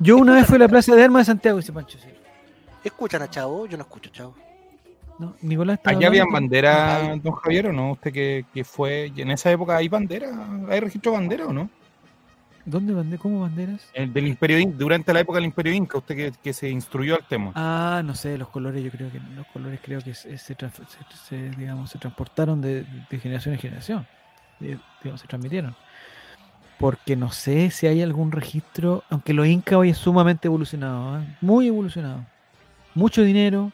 Yo 0.00 0.16
una 0.16 0.34
vez 0.34 0.46
fui 0.46 0.56
a 0.56 0.60
la 0.60 0.68
Plaza 0.68 0.94
de 0.96 1.04
Armas 1.04 1.20
de 1.20 1.32
Santiago, 1.32 1.58
dice 1.58 1.72
Pancho, 1.72 1.98
sí. 1.98 2.08
¿Escuchan 2.82 3.22
a 3.22 3.30
Chavo? 3.30 3.66
Yo 3.66 3.76
no 3.76 3.84
escucho 3.84 4.10
a 4.10 4.12
Chavo. 4.12 4.34
No, 5.20 5.36
Nicolás 5.42 5.78
¿Allá 5.84 6.08
habían 6.08 6.28
bandera, 6.32 7.16
don 7.22 7.34
Javier, 7.34 7.68
o 7.68 7.72
no? 7.72 7.92
¿Usted 7.92 8.12
que, 8.12 8.46
que 8.52 8.64
fue, 8.64 9.12
y 9.14 9.22
en 9.22 9.30
esa 9.30 9.52
época 9.52 9.76
hay 9.76 9.86
bandera? 9.86 10.28
¿Hay 10.68 10.80
registro 10.80 11.12
de 11.12 11.18
bandera 11.18 11.46
o 11.46 11.52
no? 11.52 11.70
¿Dónde 12.64 12.94
bandera? 12.94 13.20
¿Cómo 13.20 13.40
banderas? 13.40 13.90
El 13.92 14.12
del 14.12 14.26
Imperio 14.26 14.58
Inca, 14.58 14.76
durante 14.78 15.12
la 15.12 15.20
época 15.20 15.36
del 15.36 15.44
Imperio 15.46 15.72
Inca, 15.74 15.98
usted 15.98 16.16
que, 16.16 16.32
que 16.42 16.52
se 16.52 16.70
instruyó 16.70 17.14
al 17.16 17.26
tema. 17.28 17.52
Ah, 17.54 18.02
no 18.04 18.14
sé, 18.14 18.38
los 18.38 18.48
colores, 18.48 18.82
yo 18.82 18.90
creo 18.90 19.10
que 19.12 19.20
los 19.20 19.46
colores 19.48 19.80
creo 19.82 20.00
que 20.00 20.14
se, 20.14 21.50
digamos, 21.58 21.90
se 21.90 21.98
transportaron 21.98 22.60
de, 22.60 22.84
de 23.10 23.18
generación 23.18 23.54
en 23.54 23.60
generación, 23.60 24.06
de- 24.60 24.78
digamos, 25.02 25.20
se 25.20 25.26
transmitieron. 25.26 25.74
Porque 26.78 27.16
no 27.16 27.30
sé 27.30 27.70
si 27.70 27.86
hay 27.86 28.02
algún 28.02 28.32
registro, 28.32 29.04
aunque 29.10 29.32
los 29.34 29.46
Inca 29.46 29.78
hoy 29.78 29.90
es 29.90 29.98
sumamente 29.98 30.48
evolucionado, 30.48 31.20
¿eh? 31.20 31.26
muy 31.40 31.68
evolucionado. 31.68 32.24
Mucho 32.94 33.22
dinero, 33.22 33.72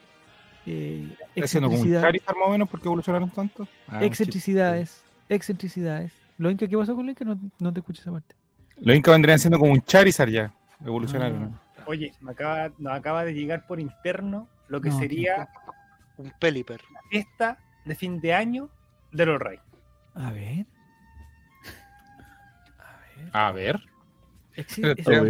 eh, 0.66 1.16
¿Está 1.34 1.44
haciendo 1.44 1.70
como 1.70 1.84
más 1.84 2.48
o 2.48 2.50
menos 2.50 2.68
porque 2.68 2.88
evolucionaron 2.88 3.30
tanto? 3.30 3.66
Ah, 3.88 4.04
excentricidades, 4.04 5.02
excentricidades. 5.28 6.12
¿Los 6.38 6.52
Inca 6.52 6.66
qué 6.66 6.76
pasó 6.76 6.94
con 6.94 7.06
los 7.06 7.12
Inca? 7.12 7.24
No, 7.24 7.38
no 7.58 7.72
te 7.72 7.80
escucho 7.80 8.02
esa 8.02 8.10
parte. 8.12 8.34
Los 8.80 8.96
Incas 8.96 9.12
vendrían 9.12 9.38
siendo 9.38 9.58
como 9.58 9.72
un 9.72 9.82
Charizard 9.82 10.30
ya, 10.30 10.52
evolucionaron. 10.84 11.58
Ah, 11.78 11.82
Oye, 11.86 12.12
me 12.20 12.32
acaba, 12.32 12.70
nos 12.78 12.92
acaba 12.92 13.24
de 13.24 13.34
llegar 13.34 13.66
por 13.66 13.80
interno 13.80 14.48
lo 14.68 14.80
que 14.80 14.90
No, 14.90 14.98
sería 14.98 15.48
Un 16.16 16.32
Peliper. 16.38 16.80
la 16.92 17.00
fiesta 17.10 17.58
de 17.84 17.94
fin 17.94 18.20
de 18.20 18.32
año 18.34 18.70
de 19.12 19.26
los 19.26 19.40
Reyes. 19.40 19.62
a 20.14 20.30
ver. 20.30 20.66
A 22.78 23.16
ver. 23.16 23.30
A 23.32 23.52
ver. 23.52 23.80
Exi- 24.56 24.80
Pero 24.82 24.92
es- 24.92 25.04
todo 25.04 25.24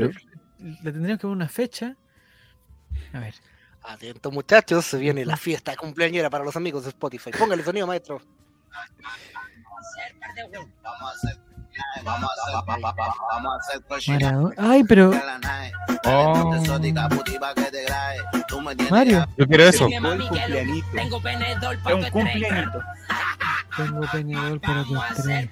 le, 0.58 0.92
tendríamos 0.92 1.18
que 1.18 1.22
poner 1.22 1.36
una 1.36 1.48
fecha. 1.48 1.96
A 3.12 3.18
ver. 3.20 3.34
Atento, 3.82 4.30
muchachos, 4.30 4.84
se 4.84 4.98
viene 4.98 5.24
la 5.24 5.36
fiesta 5.38 5.74
cumpleañera 5.76 6.28
para 6.28 6.44
los 6.44 6.54
amigos 6.56 6.82
de 6.84 6.90
Spotify. 6.90 7.30
Póngale 7.38 7.62
sonido, 7.64 7.86
maestro. 7.86 8.20
Maradona. 14.08 14.54
Ay, 14.58 14.84
pero 14.84 15.12
Oh, 16.04 16.54
Mario, 18.90 19.26
yo 19.36 19.46
quiero 19.46 19.64
eso. 19.64 19.86
Cumpleañito. 19.86 20.86
Es 21.72 21.94
un 21.94 22.10
cumpleañito. 22.10 22.80
tengo 23.76 24.00
penedol 24.12 24.60
para 24.60 24.84
tu 24.84 24.96
estrés. 24.96 25.48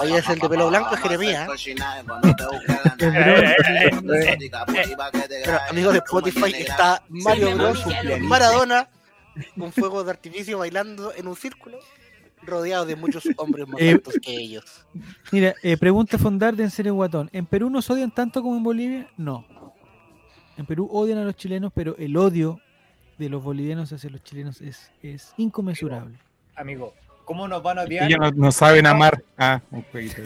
Oye, 0.00 0.18
es 0.18 0.28
el 0.28 0.38
de 0.38 0.48
pelo 0.48 0.68
blanco, 0.68 0.94
es 0.94 1.00
Jeremías. 1.00 1.48
Pero, 2.96 3.34
amigos 5.70 5.92
de 5.92 5.98
Spotify, 5.98 6.54
está 6.58 7.02
Mario 7.08 7.56
Bros. 7.56 7.84
Maradona 8.20 8.88
con 9.58 9.72
fuegos 9.72 10.04
de 10.04 10.10
artificio 10.12 10.58
bailando 10.58 11.12
en 11.14 11.26
un 11.26 11.36
círculo, 11.36 11.78
rodeado 12.46 12.86
de 12.86 12.96
muchos 12.96 13.24
hombres 13.36 13.66
más 13.68 13.80
Eh, 13.80 13.92
altos 13.92 14.14
que 14.22 14.32
ellos. 14.32 14.86
Mira, 15.32 15.54
eh, 15.62 15.76
pregunta 15.76 16.18
Fondar 16.18 16.54
de 16.56 16.64
En 16.64 16.70
serio 16.70 16.94
Guatón. 16.94 17.28
¿En 17.32 17.46
Perú 17.46 17.70
nos 17.70 17.88
odian 17.90 18.10
tanto 18.10 18.42
como 18.42 18.56
en 18.56 18.62
Bolivia? 18.62 19.10
No. 19.16 19.46
En 20.56 20.66
Perú 20.66 20.88
odian 20.90 21.18
a 21.18 21.24
los 21.24 21.36
chilenos, 21.36 21.72
pero 21.74 21.96
el 21.98 22.16
odio 22.16 22.60
de 23.18 23.28
los 23.28 23.42
bolivianos 23.42 23.92
hacia 23.92 24.10
los 24.10 24.22
chilenos 24.22 24.60
es, 24.60 24.90
es 25.02 25.34
inconmensurable. 25.36 26.18
Amigo, 26.56 26.94
¿cómo 27.24 27.48
nos 27.48 27.62
van 27.62 27.78
a 27.78 27.82
odiar? 27.82 28.06
Ellos 28.06 28.20
no, 28.20 28.30
no 28.30 28.52
saben 28.52 28.86
amar. 28.86 29.22
Ah, 29.36 29.60
un 29.70 29.82
jueguito. 29.82 30.22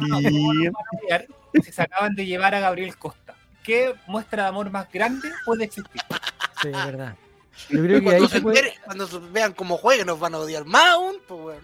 Y 0.00 0.68
odiar 0.68 1.26
si 1.62 1.72
se 1.72 1.82
acaban 1.82 2.14
de 2.14 2.26
llevar 2.26 2.54
a 2.54 2.60
Gabriel 2.60 2.96
Costa? 2.96 3.34
¿Qué 3.62 3.94
muestra 4.06 4.44
de 4.44 4.48
amor 4.50 4.70
más 4.70 4.90
grande 4.90 5.28
puede 5.44 5.64
existir? 5.64 6.00
Sí, 6.62 6.68
es 6.68 6.72
verdad. 6.72 7.16
Yo 7.70 7.82
creo 7.82 7.98
que 8.00 8.04
Cuando 8.04 8.22
ahí 8.24 8.28
se, 8.28 8.36
se 8.36 8.40
puede... 8.42 8.60
enteren- 8.60 8.80
cuando 8.84 9.06
se 9.06 9.18
vean 9.18 9.52
cómo 9.52 9.76
jueguen, 9.76 10.06
nos 10.06 10.20
van 10.20 10.34
a 10.34 10.38
odiar 10.38 10.64
más 10.64 10.86
aún. 10.94 11.16
Pues. 11.26 11.58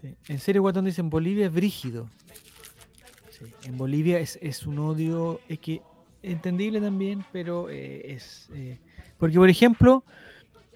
Sí. 0.00 0.14
En 0.28 0.38
serio, 0.38 0.62
Guatón 0.62 0.84
dice, 0.84 1.00
en 1.00 1.10
Bolivia 1.10 1.46
es 1.46 1.52
brígido. 1.52 2.08
Sí, 3.30 3.44
En 3.64 3.76
Bolivia 3.76 4.18
es, 4.18 4.38
es 4.42 4.66
un 4.66 4.78
odio, 4.78 5.40
es 5.48 5.58
que 5.58 5.82
entendible 6.22 6.80
también, 6.80 7.24
pero 7.32 7.68
eh, 7.70 8.12
es... 8.12 8.48
eh, 8.54 8.78
porque, 9.18 9.36
por 9.36 9.48
ejemplo, 9.50 10.04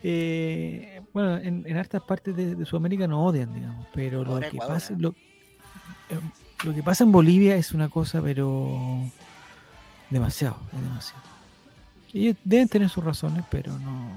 eh, 0.03 1.01
bueno, 1.13 1.37
en, 1.39 1.65
en 1.67 1.77
hartas 1.77 2.03
partes 2.03 2.35
de, 2.37 2.55
de 2.55 2.65
Sudamérica 2.67 3.07
no 3.07 3.25
odian, 3.25 3.55
digamos, 3.55 3.87
pero 3.95 4.25
lo 4.25 4.41
que, 4.41 4.49
Ecuador, 4.49 4.75
pasa, 4.75 4.95
lo, 4.99 5.11
eh, 5.11 6.19
lo 6.65 6.75
que 6.75 6.83
pasa 6.83 7.05
en 7.05 7.13
Bolivia 7.13 7.57
es 7.57 7.73
una 7.73 7.89
cosa, 7.89 8.21
pero 8.21 9.01
demasiado, 10.11 10.59
es 10.75 10.83
demasiado. 10.83 11.23
Ellos 12.15 12.37
deben 12.45 12.69
tener 12.69 12.89
sus 12.89 13.05
razones, 13.05 13.45
pero 13.51 13.77
no. 13.79 14.09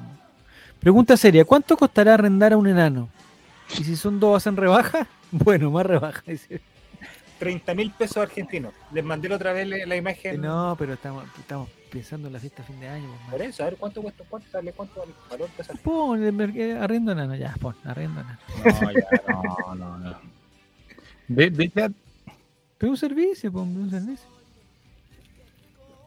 Pregunta 0.79 1.17
seria: 1.17 1.43
¿cuánto 1.43 1.75
costará 1.75 2.13
arrendar 2.13 2.53
a 2.53 2.57
un 2.57 2.67
enano? 2.67 3.09
Y 3.77 3.83
si 3.83 3.95
son 3.95 4.19
dos, 4.19 4.37
hacen 4.37 4.55
rebaja. 4.55 5.07
Bueno, 5.29 5.69
más 5.71 5.85
rebaja. 5.85 6.21
dice. 6.25 6.61
30 7.37 7.73
mil 7.73 7.91
pesos 7.91 8.15
argentinos. 8.15 8.73
Les 8.93 9.03
mandé 9.03 9.27
la 9.27 9.35
otra 9.35 9.51
vez 9.51 9.67
la 9.67 9.95
imagen. 9.97 10.39
No, 10.39 10.73
pero 10.79 10.93
estamos, 10.93 11.25
estamos 11.37 11.69
pensando 11.91 12.27
en 12.27 12.33
la 12.33 12.39
fiesta 12.39 12.61
de 12.63 12.67
fin 12.67 12.79
de 12.79 12.87
año. 12.87 13.07
pues, 13.09 13.31
Por 13.31 13.41
eso, 13.41 13.63
a 13.63 13.65
ver 13.65 13.77
cuánto 13.77 14.01
cuesta, 14.01 14.23
cuánto 14.29 14.49
sale, 14.49 14.73
cuánto 14.73 14.99
vale 14.99 15.11
el 15.11 15.29
valor 15.29 15.49
Pon 15.83 16.57
eh, 16.57 16.77
arrendo 16.79 17.11
enano, 17.11 17.35
ya, 17.35 17.55
pon, 17.59 17.75
arrendo 17.83 18.21
enano. 18.21 18.39
No, 18.63 18.91
ya, 18.91 19.33
no, 19.33 19.75
no, 19.75 19.97
no. 19.97 20.17
Ve, 21.27 21.49
ve 21.49 21.71
ya, 21.75 21.91
Pero 22.77 22.91
un 22.91 22.97
servicio, 22.97 23.51
pon 23.51 23.75
un 23.75 23.89
servicio. 23.89 24.27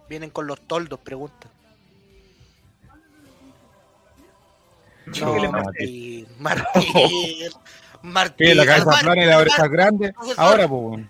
Vienen 0.08 0.30
con 0.30 0.46
los 0.46 0.60
toldos, 0.62 0.98
preguntan. 1.00 1.50
No, 5.06 5.34
Martín. 5.52 6.26
Martín. 6.38 6.66
Martín. 6.84 7.48
Martín. 8.02 8.46
que 8.48 8.54
la 8.54 8.66
cabeza 8.66 8.84
Martín, 8.86 9.04
plana 9.06 9.22
y 9.22 9.26
las 9.26 9.36
orejas 9.36 9.68
grandes. 9.70 10.12
profesor. 10.14 10.44
Ahora, 10.44 10.68
pues. 10.68 11.04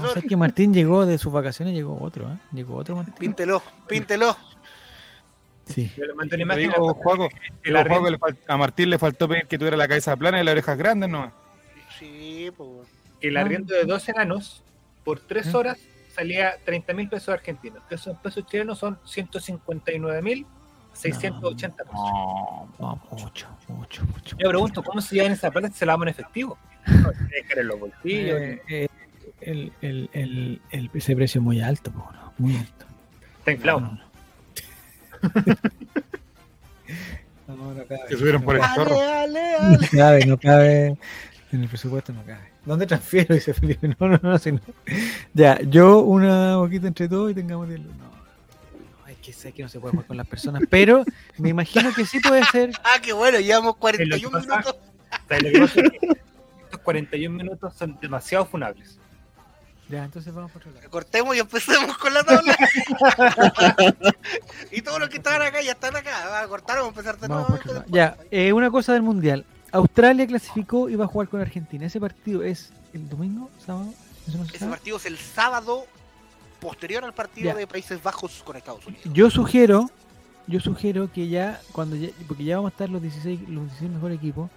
No, 0.00 0.08
sé 0.12 0.22
que 0.22 0.36
Martín 0.36 0.72
llegó 0.72 1.04
de 1.04 1.18
sus 1.18 1.32
vacaciones, 1.32 1.74
llegó 1.74 1.98
otro, 2.00 2.30
¿eh? 2.32 2.36
Llegó 2.52 2.76
otro 2.76 2.96
Martín. 2.96 3.14
píntelo, 3.18 3.62
píntelo. 3.88 4.36
Sí. 5.66 5.90
Yo 5.96 6.04
le 6.04 6.14
mandé 6.14 6.36
una 6.36 6.54
Te 6.54 6.62
imagen. 6.62 6.80
digo, 6.80 6.94
Juaco, 6.94 7.24
el 7.24 7.30
digo, 7.30 7.78
Juaco, 7.78 7.78
arriendo- 7.78 8.10
le 8.10 8.18
fal- 8.18 8.36
a 8.48 8.56
Martín 8.56 8.90
le 8.90 8.98
faltó 8.98 9.28
pedir 9.28 9.46
que 9.46 9.58
tuviera 9.58 9.76
la 9.76 9.88
cabeza 9.88 10.14
plana 10.16 10.40
y 10.40 10.44
las 10.44 10.52
orejas 10.52 10.76
grandes, 10.78 11.08
¿no? 11.10 11.32
Sí, 11.98 12.50
pues. 12.56 12.88
el 13.20 13.36
arriendo 13.36 13.74
de 13.74 13.84
dos 13.84 14.06
enanos 14.08 14.62
por 15.04 15.20
tres 15.20 15.46
¿Eh? 15.46 15.56
horas 15.56 15.78
salía 16.14 16.56
30 16.64 16.92
mil 16.92 17.08
pesos 17.08 17.30
argentinos. 17.30 17.82
Que 17.88 17.94
eso 17.96 18.10
en 18.10 18.16
pesos 18.18 18.46
chilenos 18.46 18.78
son 18.78 18.98
159 19.04 20.22
mil 20.22 20.46
680 20.94 21.84
pesos. 21.84 21.92
No, 21.94 22.68
No, 22.78 23.00
mucho, 23.12 23.46
mucho, 23.68 24.04
mucho. 24.06 24.36
Yo 24.38 24.48
pregunto, 24.48 24.82
¿cómo 24.82 25.00
se 25.00 25.14
llevan 25.16 25.32
esa 25.32 25.50
plata 25.50 25.68
si 25.68 25.74
se 25.74 25.86
la 25.86 25.92
damos 25.92 26.06
en 26.06 26.10
efectivo? 26.10 26.56
No, 26.86 27.10
en 27.60 27.66
los 27.68 27.80
bolsillos. 27.80 28.38
Eh, 28.40 28.62
eh, 28.68 28.88
el, 29.40 29.72
el, 29.80 30.10
el, 30.12 30.62
el- 30.70 30.90
ese 30.94 31.14
precio 31.16 31.38
es 31.40 31.44
muy 31.44 31.60
alto, 31.60 31.90
po, 31.90 32.10
¿no? 32.12 32.32
muy 32.38 32.56
alto. 32.56 32.84
Está 33.38 33.52
inflado. 33.52 33.80
No, 33.80 33.90
no. 33.92 34.04
No, 37.46 37.56
no 37.74 37.84
cabe. 37.86 38.00
se 38.08 38.16
subieron 38.16 38.42
por 38.42 38.56
el 38.56 38.62
zorro. 38.74 38.94
Ale, 39.00 39.56
ale, 39.56 39.56
ale. 39.56 39.78
No 39.78 39.88
cabe, 39.90 40.26
no 40.26 40.38
cabe. 40.38 40.96
En 41.52 41.62
el 41.62 41.68
presupuesto 41.68 42.12
no 42.12 42.22
cabe. 42.24 42.48
¿Dónde 42.64 42.86
transfiero? 42.86 43.34
Dice 43.34 43.54
Felipe. 43.54 43.88
No, 43.98 44.08
no, 44.08 44.18
no, 44.22 44.38
si 44.38 44.52
no. 44.52 44.60
Ya, 45.34 45.60
yo 45.62 46.00
una 46.00 46.56
boquita 46.56 46.86
entre 46.88 47.08
todos 47.08 47.30
y 47.30 47.34
tengamos 47.34 47.68
diez 47.68 47.80
lucas. 47.80 47.96
No, 47.98 48.04
no, 48.04 48.10
es 48.13 48.13
que 49.24 49.32
sé 49.32 49.52
que 49.52 49.62
no 49.62 49.68
se 49.68 49.80
puede 49.80 49.92
jugar 49.92 50.06
con 50.06 50.16
las 50.18 50.26
personas, 50.26 50.62
pero 50.68 51.04
me 51.38 51.48
imagino 51.48 51.92
que 51.94 52.04
sí 52.04 52.20
puede 52.20 52.44
ser. 52.44 52.70
Ah, 52.84 52.98
qué 53.00 53.12
bueno, 53.12 53.40
llevamos 53.40 53.74
Es 53.74 53.80
41 53.80 54.30
lo 54.38 54.40
que 54.42 54.46
pasa. 54.48 54.60
minutos. 54.60 54.76
¿Sabes 55.28 55.42
lo 55.42 55.50
que 55.50 55.60
pasa? 55.60 55.80
Es 55.80 55.90
que 55.90 56.08
Estos 56.64 56.80
41 56.80 57.36
minutos 57.36 57.74
son 57.74 57.98
demasiado 58.00 58.44
funables. 58.44 58.98
Ya, 59.88 60.04
entonces 60.04 60.32
vamos 60.34 60.50
por 60.50 60.60
otro 60.62 60.72
lado. 60.72 60.90
Cortemos 60.90 61.36
y 61.36 61.38
empecemos 61.40 61.96
con 61.98 62.12
la 62.12 62.24
tabla. 62.24 62.56
y 64.72 64.82
todos 64.82 64.98
los 64.98 65.08
que 65.08 65.18
estaban 65.18 65.42
acá 65.42 65.60
ya 65.62 65.72
están 65.72 65.96
acá. 65.96 66.26
Va 66.28 66.40
a 66.40 66.48
cortar, 66.48 66.78
empezar 66.84 67.18
de 67.18 67.28
Vamos 67.28 67.64
nuevo. 67.64 67.84
Ya, 67.88 68.16
eh, 68.30 68.52
una 68.52 68.70
cosa 68.70 68.92
del 68.92 69.02
mundial. 69.02 69.44
Australia 69.72 70.26
clasificó 70.26 70.88
y 70.88 70.96
va 70.96 71.04
a 71.04 71.08
jugar 71.08 71.28
con 71.28 71.40
Argentina. 71.40 71.86
Ese 71.86 72.00
partido 72.00 72.42
es 72.42 72.72
el 72.92 73.08
domingo, 73.08 73.50
sábado. 73.64 73.92
¿Eso 74.26 74.38
no 74.38 74.46
se 74.46 74.56
Ese 74.56 74.66
partido 74.66 74.96
es 74.96 75.06
el 75.06 75.18
sábado 75.18 75.86
posterior 76.68 77.04
al 77.04 77.12
partido 77.12 77.50
Ya. 77.50 77.54
de 77.54 77.66
Países 77.66 78.02
Bajos 78.02 78.42
con 78.44 78.56
Estados 78.56 78.86
Unidos. 78.86 79.04
Yo 79.12 79.30
sugiero, 79.30 79.90
yo 80.46 80.60
sugiero 80.60 81.10
que 81.12 81.28
ya, 81.28 81.60
cuando 81.72 81.94
ya, 81.96 82.08
porque 82.26 82.44
ya 82.44 82.56
vamos 82.56 82.70
a 82.70 82.72
estar 82.72 82.88
los 82.90 83.00
16, 83.02 83.48
los 83.48 83.64
16 83.64 83.90
mejores 83.90 84.18
equipos, 84.18 84.50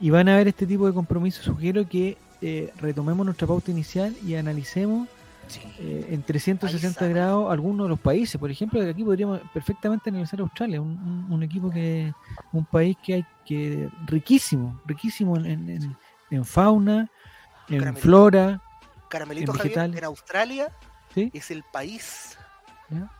y 0.00 0.10
van 0.10 0.28
a 0.28 0.34
haber 0.34 0.48
este 0.48 0.66
tipo 0.66 0.86
de 0.86 0.92
compromisos, 0.94 1.44
sugiero 1.44 1.86
que 1.88 2.16
eh, 2.40 2.72
retomemos 2.76 3.26
nuestra 3.26 3.46
pauta 3.48 3.70
inicial 3.72 4.14
y 4.24 4.36
analicemos 4.36 5.08
Sí. 5.48 5.60
eh, 5.78 6.08
en 6.10 6.22
360 6.22 6.86
Ahí 6.86 6.92
está. 6.92 7.08
grados 7.08 7.50
algunos 7.50 7.86
de 7.86 7.88
los 7.88 7.98
países. 7.98 8.38
Por 8.38 8.50
ejemplo, 8.50 8.82
aquí 8.82 9.02
podríamos 9.02 9.40
perfectamente 9.54 10.10
analizar 10.10 10.38
Australia, 10.40 10.78
un, 10.80 10.88
un- 10.90 11.32
un 11.32 11.42
equipo 11.42 11.70
que, 11.70 12.12
un 12.52 12.64
país 12.66 12.96
que 13.02 13.14
hay 13.14 13.24
que 13.46 13.88
riquísimo, 14.06 14.78
riquísimo 14.84 15.36
en, 15.38 15.46
en- 15.46 15.70
en- 15.70 15.96
en 16.30 16.44
fauna, 16.44 17.10
en 17.70 17.78
Caramelito. 17.78 18.00
flora, 18.02 18.62
Caramelito 19.08 19.52
en 19.52 19.58
Javier, 19.58 19.96
en 19.96 20.04
Australia 20.04 20.68
¿sí? 21.14 21.30
es 21.34 21.50
el 21.50 21.62
país 21.62 22.36
¿Ya? 22.90 23.10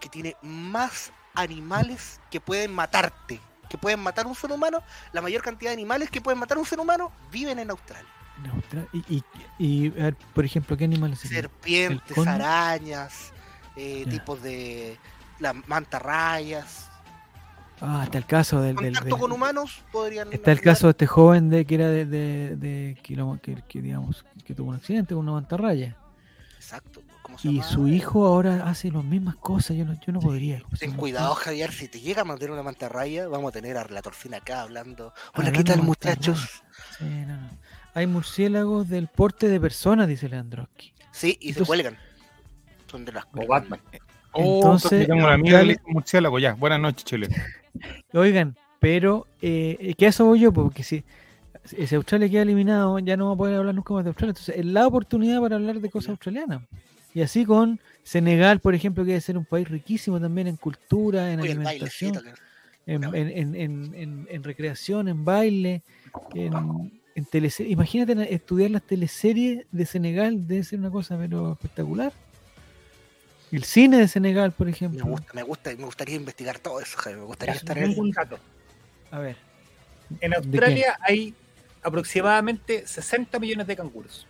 que 0.00 0.08
tiene 0.08 0.36
más 0.42 1.12
animales 1.34 2.20
que 2.30 2.40
pueden 2.40 2.72
matarte. 2.72 3.40
Que 3.68 3.76
pueden 3.76 4.00
matar 4.00 4.26
un 4.26 4.34
ser 4.34 4.50
humano. 4.50 4.82
La 5.12 5.20
mayor 5.20 5.42
cantidad 5.42 5.70
de 5.70 5.74
animales 5.74 6.10
que 6.10 6.20
pueden 6.22 6.38
matar 6.38 6.56
un 6.58 6.64
ser 6.64 6.80
humano 6.80 7.12
viven 7.30 7.58
en 7.58 7.70
Australia. 7.70 8.08
Y, 8.92 9.16
y- 9.16 9.24
y, 9.58 9.88
a 10.00 10.04
ver, 10.04 10.16
por 10.34 10.44
ejemplo, 10.44 10.76
¿qué 10.76 10.84
animales? 10.84 11.18
Serpientes, 11.18 12.16
arañas, 12.26 13.32
eh, 13.76 14.06
tipos 14.08 14.40
de 14.42 14.96
las 15.40 15.54
mantarrayas. 15.68 16.88
Ah, 17.80 18.02
está 18.04 18.18
el 18.18 18.26
caso 18.26 18.60
del, 18.62 18.74
Contacto 18.76 19.04
del- 19.04 19.18
con 19.18 19.32
humanos 19.32 19.84
podrían. 19.92 20.32
Está 20.32 20.50
el 20.52 20.60
caso 20.60 20.86
de 20.86 20.92
este 20.92 21.06
joven 21.06 21.50
de 21.50 21.64
que 21.64 21.74
era 21.74 21.88
de, 21.88 22.06
de, 22.06 22.56
de 22.56 22.98
que, 23.02 23.14
lo- 23.16 23.38
que- 23.42 23.62
que, 23.68 23.82
digamos 23.82 24.24
que 24.44 24.54
tuvo 24.54 24.70
un 24.70 24.76
accidente 24.76 25.14
con 25.14 25.24
una 25.24 25.32
mantarraya 25.32 25.96
Exacto. 26.56 27.02
¿Cómo 27.28 27.38
se 27.38 27.48
y 27.48 27.56
llama? 27.56 27.68
su 27.68 27.88
hijo 27.88 28.26
ahora 28.26 28.64
hace 28.66 28.90
las 28.90 29.04
mismas 29.04 29.36
cosas. 29.36 29.76
Yo 29.76 29.84
no, 29.84 30.00
yo 30.00 30.14
no 30.14 30.20
podría. 30.20 30.62
¿cómo 30.62 30.76
se 30.76 30.86
Ten 30.86 30.96
cuidado, 30.96 31.34
Javier, 31.34 31.72
si 31.72 31.86
te 31.86 32.00
llega 32.00 32.22
a 32.22 32.24
mantener 32.24 32.52
una 32.52 32.62
mantarraya, 32.62 33.28
vamos 33.28 33.50
a 33.50 33.52
tener 33.52 33.76
a 33.76 33.86
la 33.86 34.00
torfina 34.00 34.38
acá 34.38 34.62
hablando. 34.62 35.12
Hola, 35.34 35.48
Hablando 35.48 35.58
¿qué 35.58 35.64
tal, 35.64 35.82
muchachos? 35.82 36.62
Sí, 36.98 37.04
no, 37.04 37.36
no. 37.36 37.50
Hay 37.92 38.06
murciélagos 38.06 38.88
del 38.88 39.08
porte 39.08 39.46
de 39.46 39.60
personas, 39.60 40.08
dice 40.08 40.26
Leandroski. 40.26 40.94
Sí, 41.12 41.36
y 41.38 41.52
se 41.52 41.66
cuelgan. 41.66 41.98
Son 42.90 43.04
de 43.04 43.12
las 43.12 43.26
Como 43.26 43.46
Batman. 43.46 43.80
Oh, 44.32 44.56
Entonces, 44.56 45.06
murciélago, 45.86 46.38
ya. 46.38 46.54
Buenas 46.54 46.80
noches, 46.80 47.04
Chile. 47.04 47.28
Oigan, 48.14 48.56
pero 48.80 49.26
eh, 49.42 49.94
¿qué 49.98 50.06
a 50.06 50.08
eso 50.08 50.24
voy 50.24 50.40
yo? 50.40 50.50
Porque 50.50 50.82
si, 50.82 51.04
si 51.64 51.94
Australia 51.94 52.30
queda 52.30 52.42
eliminado, 52.42 52.98
ya 53.00 53.18
no 53.18 53.24
vamos 53.24 53.36
a 53.36 53.38
poder 53.38 53.56
hablar 53.56 53.74
nunca 53.74 53.92
más 53.92 54.04
de 54.04 54.10
Australia. 54.10 54.30
Entonces, 54.30 54.56
es 54.56 54.64
la 54.64 54.86
oportunidad 54.86 55.42
para 55.42 55.56
hablar 55.56 55.80
de 55.80 55.90
cosas 55.90 56.10
australianas. 56.10 56.62
Y 57.14 57.22
así 57.22 57.44
con 57.44 57.80
Senegal, 58.04 58.60
por 58.60 58.74
ejemplo, 58.74 59.04
que 59.04 59.08
debe 59.12 59.20
ser 59.20 59.36
un 59.38 59.44
país 59.44 59.68
riquísimo 59.68 60.20
también 60.20 60.46
en 60.46 60.56
cultura, 60.56 61.32
en 61.32 61.40
Uy, 61.40 61.48
el 61.50 61.58
alimentación. 61.66 62.22
en, 62.86 63.00
Bueno. 63.00 63.16
en, 63.16 63.28
en, 63.28 63.54
en, 63.54 63.94
en- 63.94 64.26
en 64.30 64.44
recreación, 64.44 65.08
en 65.08 65.24
baile, 65.24 65.82
en, 66.34 66.92
Imagínate 67.66 68.14
na- 68.14 68.22
estudiar 68.22 68.70
las 68.70 68.82
teleseries 68.82 69.66
de 69.72 69.84
Senegal, 69.86 70.46
debe 70.46 70.62
ser 70.62 70.78
una 70.78 70.90
cosa 70.90 71.18
pero 71.18 71.54
espectacular. 71.54 72.12
El 73.50 73.64
cine 73.64 73.98
de 73.98 74.06
Senegal, 74.06 74.52
por 74.52 74.68
Me 74.68 74.72
ejemplo. 74.72 75.04
gusta, 75.04 75.32
me 75.34 75.42
gusta, 75.42 75.70
me 75.76 75.84
gustaría 75.84 76.14
investigar 76.14 76.60
todo 76.60 76.80
eso, 76.80 76.96
Javier. 76.96 77.18
Me 77.18 77.26
gustaría 77.26 77.54
Ya, 77.54 77.58
estar 77.58 77.76
en 77.76 78.10
dato. 78.12 78.38
A 79.10 79.18
ver. 79.18 79.36
En? 80.20 80.32
Australia 80.32 80.96
hay 81.00 81.34
aproximadamente 81.82 82.86
60 82.86 83.40
millones 83.40 83.66
de 83.66 83.74
canguros. 83.74 84.27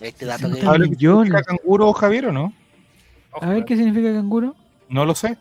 Este 0.00 0.26
dato 0.26 0.42
que. 0.48 0.54
60 0.54 0.64
¿Sabe 0.66 0.78
lo 0.78 0.84
que 0.84 0.90
millones. 0.90 1.26
significa 1.28 1.42
canguro, 1.56 1.92
Javier, 1.92 2.26
o 2.26 2.32
no? 2.32 2.52
A 3.40 3.46
ver 3.50 3.64
qué 3.64 3.76
significa 3.76 4.12
canguro, 4.12 4.54
No 4.88 5.04
lo 5.04 5.14
sé. 5.14 5.36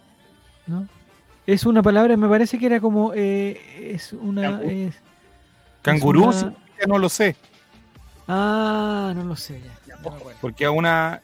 ¿no? 0.68 0.88
Es 1.48 1.66
una 1.66 1.84
palabra, 1.84 2.18
me 2.18 2.28
parece 2.28 2.58
que 2.58 2.66
era 2.66 2.80
como. 2.80 3.14
eh, 3.14 3.92
es 3.94 4.14
una. 4.14 4.42
Canguro. 4.42 4.70
es- 4.72 4.96
Cangurú 5.82 6.24
una- 6.24 6.34
significa 6.34 6.88
no 6.88 6.98
lo 6.98 7.10
sé. 7.10 7.36
ah, 8.28 9.14
no 9.16 9.24
lo 9.24 9.36
sé. 9.36 9.62
Ya, 9.62 9.96
Ya, 9.96 10.02
no. 10.02 10.18
Porque 10.42 10.66
a 10.66 10.72
una. 10.72 11.22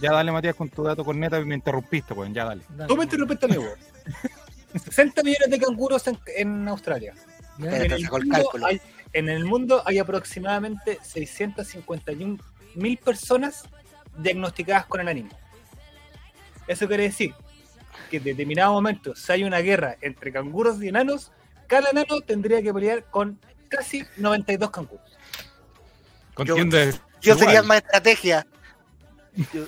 Ya 0.00 0.10
dale, 0.12 0.32
Matías, 0.32 0.54
con 0.54 0.68
tu 0.70 0.82
dato 0.82 1.04
corneta 1.04 1.38
y 1.38 1.44
me 1.44 1.54
interrumpiste, 1.54 2.14
pues. 2.14 2.32
Ya 2.32 2.44
dale. 2.46 2.62
Dale, 2.70 2.88
Tú 2.88 2.96
me 2.96 3.04
interrumpiste, 3.04 3.46
amigo. 3.46 3.64
60 4.90 5.22
millones 5.22 5.50
de 5.50 5.58
canguros 5.58 6.06
en, 6.06 6.18
en 6.36 6.68
Australia. 6.68 7.14
En 7.58 7.66
el, 7.92 8.02
sacó 8.02 8.16
el 8.16 8.22
mundo 8.24 8.38
cálculo. 8.38 8.66
hay, 8.66 8.80
en 9.12 9.28
el 9.28 9.44
mundo 9.44 9.82
hay 9.86 9.98
aproximadamente 9.98 10.98
651 11.02 12.38
mil 12.74 12.98
personas 12.98 13.64
diagnosticadas 14.16 14.86
con 14.86 15.00
enanismo. 15.00 15.38
Eso 16.66 16.86
quiere 16.88 17.04
decir 17.04 17.34
que 18.10 18.18
en 18.18 18.24
determinado 18.24 18.72
momento, 18.72 19.14
si 19.14 19.32
hay 19.32 19.44
una 19.44 19.58
guerra 19.58 19.96
entre 20.00 20.32
canguros 20.32 20.82
y 20.82 20.88
enanos, 20.88 21.32
cada 21.66 21.90
enano 21.90 22.20
tendría 22.20 22.62
que 22.62 22.72
pelear 22.72 23.04
con 23.04 23.38
casi 23.68 24.04
92 24.16 24.70
canguros. 24.70 25.04
Con 26.34 26.46
Yo- 26.46 26.56
Yo 27.20 27.34
sería 27.36 27.62
más 27.62 27.78
estrategia. 27.78 28.46
Yo- 29.52 29.66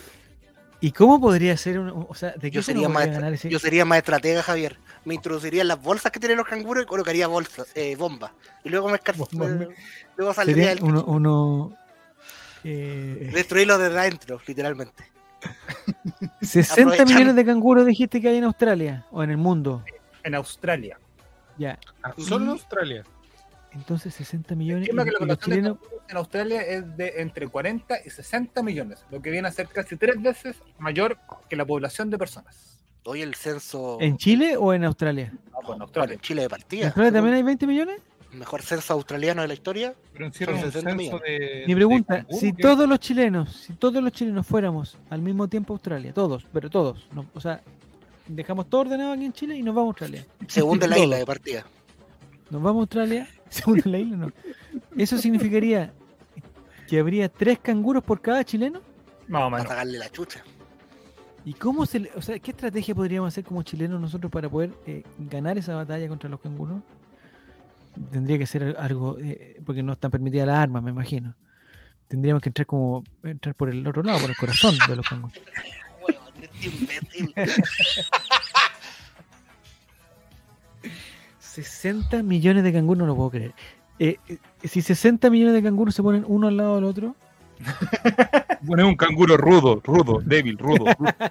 ¿Y 0.80 0.92
cómo 0.92 1.18
podría 1.20 1.56
ser 1.56 1.78
un, 1.78 2.06
o 2.08 2.14
sea, 2.14 2.32
de 2.32 2.50
qué 2.50 2.56
Yo 2.56 2.62
se 2.62 2.72
sería, 2.72 2.88
más, 2.88 3.04
podría 3.04 3.14
ganar 3.20 3.32
ese? 3.32 3.48
yo 3.48 3.58
sería 3.58 3.84
más 3.86 3.98
estratega, 3.98 4.42
Javier. 4.42 4.76
Me 5.04 5.14
introduciría 5.14 5.62
en 5.62 5.68
las 5.68 5.80
bolsas 5.82 6.10
que 6.12 6.18
tienen 6.18 6.38
los 6.38 6.46
canguros 6.46 6.84
y 6.84 6.86
colocaría 6.86 7.26
bolsas, 7.26 7.68
eh, 7.74 7.94
bombas. 7.96 8.32
Y 8.64 8.70
luego 8.70 8.88
me 8.88 8.94
escar- 8.98 9.16
Bombas. 9.16 9.68
Luego 10.16 10.32
saldría 10.34 10.72
el 10.72 10.82
uno, 10.82 11.04
uno 11.04 11.76
eh, 12.64 13.30
destruirlo 13.32 13.76
desde 13.78 13.98
adentro, 13.98 14.40
literalmente. 14.46 15.04
60 16.40 16.74
aprovechan- 16.82 17.06
millones 17.06 17.36
de 17.36 17.44
canguros 17.44 17.86
dijiste 17.86 18.20
que 18.20 18.28
hay 18.28 18.36
en 18.38 18.44
Australia 18.44 19.06
o 19.10 19.22
en 19.22 19.30
el 19.30 19.36
mundo. 19.36 19.84
En 20.22 20.34
Australia. 20.34 20.98
Ya. 21.58 21.78
Ah, 22.02 22.14
Solo 22.16 22.44
en 22.46 22.50
Australia. 22.52 23.04
Entonces 23.72 24.14
60 24.14 24.54
millones. 24.54 24.88
Y- 24.88 24.90
que 24.90 24.96
la 25.26 25.36
chilenos, 25.36 25.78
canguros 25.78 26.02
en 26.08 26.16
Australia 26.16 26.62
es 26.62 26.96
de 26.96 27.14
entre 27.16 27.48
40 27.48 27.96
y 28.04 28.10
60 28.10 28.62
millones, 28.62 29.04
lo 29.10 29.20
que 29.20 29.30
viene 29.30 29.48
a 29.48 29.50
ser 29.52 29.68
casi 29.68 29.96
tres 29.96 30.20
veces 30.22 30.56
mayor 30.78 31.18
que 31.48 31.56
la 31.56 31.64
población 31.66 32.08
de 32.10 32.16
personas. 32.18 32.73
Hoy 33.04 33.22
el 33.22 33.34
censo. 33.34 33.98
¿En 34.00 34.16
Chile 34.16 34.56
o 34.56 34.72
en 34.72 34.84
Australia? 34.84 35.32
Ah, 35.34 35.38
pues 35.52 35.60
en 35.60 35.66
bueno, 35.66 35.84
Australia. 35.84 36.14
en 36.14 36.20
Chile 36.20 36.40
de 36.42 36.44
¿En 36.46 36.50
partida. 36.50 36.86
Australia 36.86 37.12
también 37.12 37.34
hay 37.36 37.42
20 37.42 37.66
millones? 37.66 38.00
El 38.32 38.38
mejor 38.38 38.62
censo 38.62 38.92
australiano 38.94 39.42
de 39.42 39.48
la 39.48 39.54
historia. 39.54 39.94
Pero 40.12 40.32
Son 40.32 40.54
un 40.54 40.60
60 40.60 40.90
censo 40.90 41.18
de. 41.18 41.64
Mi 41.66 41.74
pregunta, 41.74 42.26
de 42.28 42.34
si 42.36 42.52
¿qué? 42.52 42.62
todos 42.62 42.88
los 42.88 42.98
chilenos, 42.98 43.52
si 43.56 43.74
todos 43.74 44.02
los 44.02 44.12
chilenos 44.12 44.46
fuéramos 44.46 44.96
al 45.10 45.20
mismo 45.22 45.46
tiempo 45.48 45.72
a 45.72 45.76
Australia, 45.76 46.12
todos, 46.12 46.44
pero 46.52 46.68
todos, 46.70 47.06
no, 47.12 47.26
o 47.34 47.40
sea, 47.40 47.62
dejamos 48.26 48.68
todo 48.68 48.80
ordenado 48.82 49.12
aquí 49.12 49.24
en 49.26 49.32
Chile 49.32 49.56
y 49.56 49.62
nos 49.62 49.74
vamos 49.74 49.88
a 49.88 49.90
Australia. 49.90 50.26
Se 50.48 50.62
hunde 50.62 50.88
la 50.88 50.98
isla 51.04 51.16
de 51.18 51.26
partida. 51.26 51.64
Nos 52.50 52.62
vamos 52.62 52.80
a 52.80 52.82
Australia, 52.82 53.28
se 53.48 53.70
hunde 53.70 53.88
la 53.88 53.98
isla, 53.98 54.16
no. 54.16 54.32
Eso 54.96 55.18
significaría 55.18 55.92
que 56.88 56.98
habría 56.98 57.28
tres 57.28 57.58
canguros 57.60 58.02
por 58.02 58.20
cada 58.20 58.42
chileno. 58.44 58.80
Más 59.28 59.42
o 59.46 59.50
Para 59.50 59.62
sacarle 59.62 59.98
la 59.98 60.10
chucha. 60.10 60.42
¿Y 61.44 61.52
cómo 61.54 61.84
se, 61.86 62.00
le- 62.00 62.10
o 62.16 62.22
sea, 62.22 62.38
qué 62.38 62.50
estrategia 62.52 62.94
podríamos 62.94 63.28
hacer 63.28 63.44
como 63.44 63.62
chilenos 63.62 64.00
nosotros 64.00 64.32
para 64.32 64.48
poder 64.48 64.70
eh, 64.86 65.02
ganar 65.18 65.58
esa 65.58 65.74
batalla 65.74 66.08
contra 66.08 66.30
los 66.30 66.40
canguros? 66.40 66.78
Tendría 68.10 68.38
que 68.38 68.46
ser 68.46 68.76
algo, 68.78 69.18
eh, 69.20 69.60
porque 69.64 69.82
no 69.82 69.92
están 69.92 70.10
permitidas 70.10 70.46
las 70.46 70.56
armas, 70.58 70.82
me 70.82 70.90
imagino. 70.90 71.34
Tendríamos 72.08 72.42
que 72.42 72.48
entrar 72.48 72.66
como 72.66 73.04
entrar 73.22 73.54
por 73.54 73.68
el 73.70 73.86
otro 73.86 74.02
lado, 74.02 74.20
por 74.20 74.30
el 74.30 74.36
corazón 74.36 74.74
de 74.88 74.96
los 74.96 75.06
canguros. 75.08 75.38
Weón, 76.06 76.22
este 76.42 76.68
imbécil. 77.18 77.34
60 81.40 82.22
millones 82.22 82.64
de 82.64 82.72
canguros, 82.72 82.98
no 82.98 83.06
lo 83.06 83.16
puedo 83.16 83.30
creer. 83.30 83.54
Eh, 83.98 84.18
si 84.64 84.82
60 84.82 85.30
millones 85.30 85.54
de 85.54 85.62
canguros 85.62 85.94
se 85.94 86.02
ponen 86.02 86.24
uno 86.26 86.48
al 86.48 86.56
lado 86.56 86.74
del 86.76 86.84
otro, 86.84 87.14
Bueno, 88.66 88.84
es 88.84 88.88
un 88.88 88.96
canguro 88.96 89.36
rudo, 89.36 89.78
rudo, 89.84 90.22
débil, 90.24 90.56
rudo. 90.56 90.86
rudo. 90.98 91.12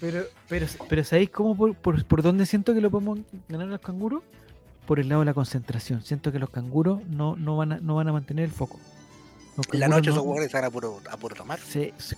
pero, 0.00 0.22
pero, 0.48 0.66
pero 0.88 1.04
¿sabéis 1.04 1.30
cómo 1.30 1.56
por, 1.56 1.74
por, 1.74 2.04
por 2.04 2.22
dónde 2.22 2.46
siento 2.46 2.72
que 2.74 2.80
lo 2.80 2.90
podemos 2.90 3.18
ganar 3.48 3.66
a 3.68 3.72
los 3.72 3.80
canguros? 3.80 4.22
Por 4.86 5.00
el 5.00 5.08
lado 5.10 5.20
de 5.20 5.26
la 5.26 5.34
concentración. 5.34 6.00
Siento 6.02 6.32
que 6.32 6.38
los 6.38 6.48
canguros 6.48 7.06
no, 7.08 7.36
no, 7.36 7.58
van, 7.58 7.72
a, 7.72 7.78
no 7.80 7.96
van 7.96 8.08
a 8.08 8.12
mantener 8.12 8.46
el 8.46 8.50
foco. 8.52 8.78
En 9.72 9.80
la 9.80 9.88
noche 9.88 10.10
no- 10.10 10.16
esos 10.34 10.50
se 10.50 10.56
van 10.56 10.64
a 10.64 10.70
puro, 10.70 11.00
a 11.10 11.16
puro 11.18 11.34
tomar. 11.36 11.58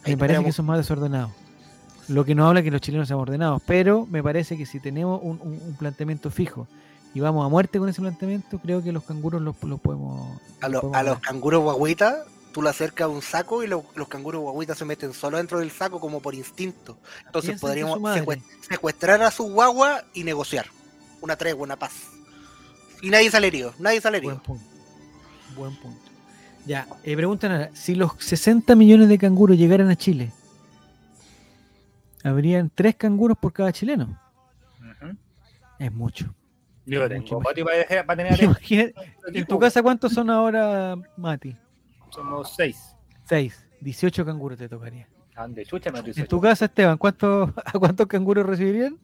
me 0.07 0.17
parece 0.17 0.45
que 0.45 0.53
son 0.53 0.67
más 0.67 0.79
desordenados. 0.79 1.33
Lo 2.09 2.25
que 2.25 2.35
no 2.37 2.47
habla 2.47 2.63
que 2.63 2.71
los 2.71 2.81
chilenos 2.81 3.09
sean 3.09 3.19
ordenados, 3.19 3.61
pero 3.67 4.07
me 4.07 4.23
parece 4.23 4.57
que 4.57 4.67
si 4.67 4.79
tenemos 4.79 5.19
un, 5.23 5.41
un- 5.43 5.61
un 5.67 5.75
planteamiento 5.79 6.31
fijo 6.31 6.69
y 7.15 7.21
vamos 7.21 7.45
a 7.45 7.49
muerte 7.49 7.79
con 7.79 7.89
ese 7.89 8.01
planteamiento, 8.01 8.59
creo 8.61 8.83
que 8.83 8.93
los 8.93 9.05
canguros 9.05 9.41
los, 9.43 9.61
los 9.63 9.81
podemos. 9.81 10.41
A, 10.61 10.69
los 10.69 10.73
los- 10.75 10.81
podemos 10.83 10.99
a 10.99 11.03
los 11.03 11.19
canguros 11.21 11.63
guaguitas, 11.63 12.25
tú 12.53 12.63
le 12.63 12.71
acercas 12.71 13.09
un 13.09 13.23
saco 13.23 13.63
y 13.63 13.67
lo- 13.67 13.85
los 13.97 14.09
canguros 14.09 14.41
guaguitas 14.43 14.79
se 14.79 14.85
meten 14.85 15.13
solo 15.13 15.37
dentro 15.39 15.59
del 15.59 15.71
saco 15.71 15.99
como 16.01 16.21
por 16.21 16.35
instinto. 16.35 16.99
Entonces 17.27 17.61
podríamos 17.61 18.01
secuestrar 18.69 19.23
a 19.23 19.31
su 19.31 19.45
guagua 19.53 20.05
y 20.15 20.25
negociar. 20.25 20.67
Una 21.21 21.37
tregua, 21.37 21.65
una 21.65 21.77
paz. 21.77 21.93
Y 23.03 23.11
nadie 23.11 23.31
sale 23.31 23.47
herido, 23.49 23.75
nadie 23.79 24.01
sale 24.01 24.21
Buen 24.21 24.37
herido. 24.37 24.43
punto. 24.45 24.65
Buen 25.57 25.77
punto. 25.77 26.01
Ya, 26.67 26.87
eh, 27.05 27.17
preguntan 27.17 27.53
ahora, 27.53 27.71
si 27.75 27.95
los 27.95 28.13
60 28.19 28.77
millones 28.77 29.09
de 29.09 29.19
canguros 29.19 29.57
llegaran 29.57 29.89
a 29.91 29.97
Chile, 29.97 30.31
habrían 32.23 32.71
tres 32.75 32.95
canguros 32.97 33.37
por 33.39 33.53
cada 33.53 33.73
chileno. 33.73 34.19
Es 35.79 35.91
mucho. 35.93 36.35
Yo 36.87 37.09
tengo 37.09 37.41
más. 37.41 37.49
patio 37.49 37.65
para, 37.65 38.05
para 38.07 38.17
tener. 38.25 38.43
Imagínate, 38.43 38.95
en 39.33 39.47
tu 39.47 39.59
casa, 39.59 39.83
¿cuántos 39.83 40.13
son 40.13 40.31
ahora, 40.31 40.97
Mati? 41.17 41.57
Somos 42.11 42.55
seis. 42.55 42.97
Seis. 43.25 43.67
18 43.81 44.25
canguros 44.27 44.59
te 44.59 44.69
tocaría. 44.69 45.09
Ande, 45.37 45.65
chucha, 45.65 45.91
me 45.91 46.01
En 46.01 46.27
tu 46.27 46.41
casa, 46.41 46.67
Esteban, 46.67 46.99
¿cuántos, 46.99 47.51
¿a 47.65 47.79
cuántos 47.79 48.07
canguros 48.07 48.45
recibirían? 48.45 48.99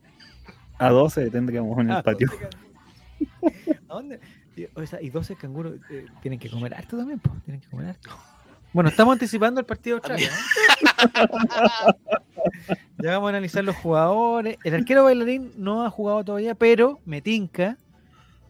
A 0.78 0.90
12 0.90 1.30
tendríamos 1.30 1.78
en 1.78 1.90
Ah, 1.90 1.98
el 1.98 2.02
patio. 2.02 2.28
12 2.28 2.48
canguros. 2.48 3.78
¿A 3.88 3.94
dónde? 3.94 4.20
Y, 4.56 4.64
o 4.74 4.86
sea, 4.86 5.00
y 5.00 5.08
12 5.10 5.36
canguros 5.36 5.74
eh, 5.90 6.06
tienen 6.20 6.38
que 6.38 6.50
comer 6.50 6.74
harto 6.74 6.96
también, 6.98 7.20
pues. 7.20 7.42
Tienen 7.44 7.60
que 7.62 7.68
comer 7.68 7.88
harto. 7.90 8.10
Bueno, 8.76 8.90
estamos 8.90 9.14
anticipando 9.14 9.58
el 9.58 9.64
partido 9.64 9.98
de 9.98 10.14
Australia. 10.14 10.30
¿no? 11.30 11.96
ya 12.98 13.12
vamos 13.12 13.28
a 13.28 13.30
analizar 13.30 13.64
los 13.64 13.74
jugadores. 13.74 14.58
El 14.64 14.74
arquero 14.74 15.04
bailarín 15.04 15.50
no 15.56 15.86
ha 15.86 15.88
jugado 15.88 16.22
todavía, 16.22 16.54
pero 16.54 17.00
me 17.06 17.22
tinca. 17.22 17.78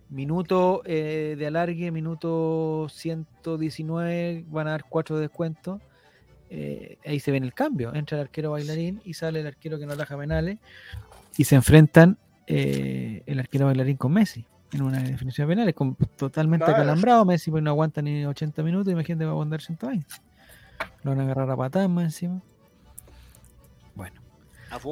Minuto 0.08 0.82
eh, 0.84 1.36
de 1.38 1.46
alargue, 1.46 1.92
minuto 1.92 2.88
119, 2.90 4.46
van 4.48 4.66
a 4.66 4.70
dar 4.72 4.84
4 4.88 5.14
de 5.14 5.22
descuento. 5.22 5.80
Eh, 6.50 6.98
ahí 7.06 7.20
se 7.20 7.30
ve 7.30 7.36
el 7.38 7.54
cambio. 7.54 7.94
Entra 7.94 8.18
el 8.18 8.22
arquero 8.22 8.50
bailarín 8.50 9.00
y 9.04 9.14
sale 9.14 9.42
el 9.42 9.46
arquero 9.46 9.78
que 9.78 9.86
no 9.86 9.92
ataja 9.92 10.18
penales. 10.18 10.58
Y 11.36 11.44
se 11.44 11.54
enfrentan 11.54 12.18
eh, 12.48 13.22
el 13.26 13.38
arquero 13.38 13.66
bailarín 13.66 13.96
con 13.96 14.12
Messi 14.12 14.44
en 14.72 14.82
una 14.82 15.00
definición 15.02 15.48
de 15.48 15.52
penales, 15.54 15.74
con, 15.74 15.94
totalmente 16.16 16.64
Claro. 16.64 16.82
acalambrado. 16.82 17.24
Messi 17.24 17.50
pues, 17.50 17.62
no 17.62 17.70
aguanta 17.70 18.02
ni 18.02 18.24
80 18.24 18.62
minutos, 18.62 18.92
imagínate, 18.92 19.24
va 19.24 19.30
a 19.30 19.34
aguantar 19.34 19.60
120. 19.60 20.06
Lo 21.02 21.10
van 21.12 21.20
a 21.20 21.22
agarrar 21.24 21.50
a 21.50 21.56
patadas 21.56 21.88
más 21.88 22.04
encima. 22.04 22.40
Bueno, 23.94 24.20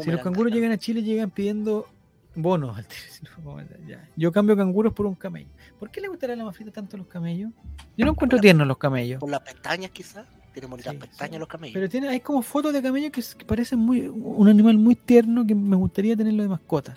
si 0.03 0.11
los 0.11 0.21
canguros 0.23 0.53
llegan 0.53 0.73
a 0.73 0.79
Chile, 0.79 1.03
llegan 1.03 1.31
pidiendo 1.31 1.87
bonos. 2.35 2.77
ya. 3.87 4.09
Yo 4.17 4.33
cambio 4.33 4.57
canguros 4.57 4.93
por 4.93 5.07
un 5.07 5.15
camello. 5.15 5.49
¿Por 5.79 5.91
qué 5.91 6.01
le 6.01 6.09
gustará 6.09 6.35
la 6.37 6.45
mafita 6.45 6.71
tanto 6.71 6.97
a 6.97 6.99
los 6.99 7.09
camellos? 7.09 7.51
Yo 7.97 8.07
no 8.07 8.13
encuentro 8.13 8.39
tiernos 8.39 8.67
los 8.67 8.79
camellos. 8.79 9.21
Por 9.21 9.31
las 9.31 9.41
pestañas 9.41 9.91
quizás. 9.91 10.27
Tienen 10.53 10.71
bonitas 10.71 10.93
Sí, 10.93 10.99
pestañas 11.01 11.33
sí. 11.35 11.39
los 11.41 11.49
camellos. 11.49 11.75
Pero 11.75 11.89
tiene, 11.89 12.09
hay 12.09 12.21
como 12.21 12.41
fotos 12.41 12.73
de 12.73 12.81
camellos 12.81 13.11
que, 13.11 13.23
que 13.39 13.45
parecen 13.45 13.81
muy 13.81 14.07
un 14.07 14.49
animal 14.49 14.79
muy 14.79 14.95
tierno 14.95 15.45
que 15.45 15.55
me 15.55 15.75
gustaría 15.75 16.17
tenerlo 16.17 16.45
de 16.45 16.49
mascota. 16.49 16.97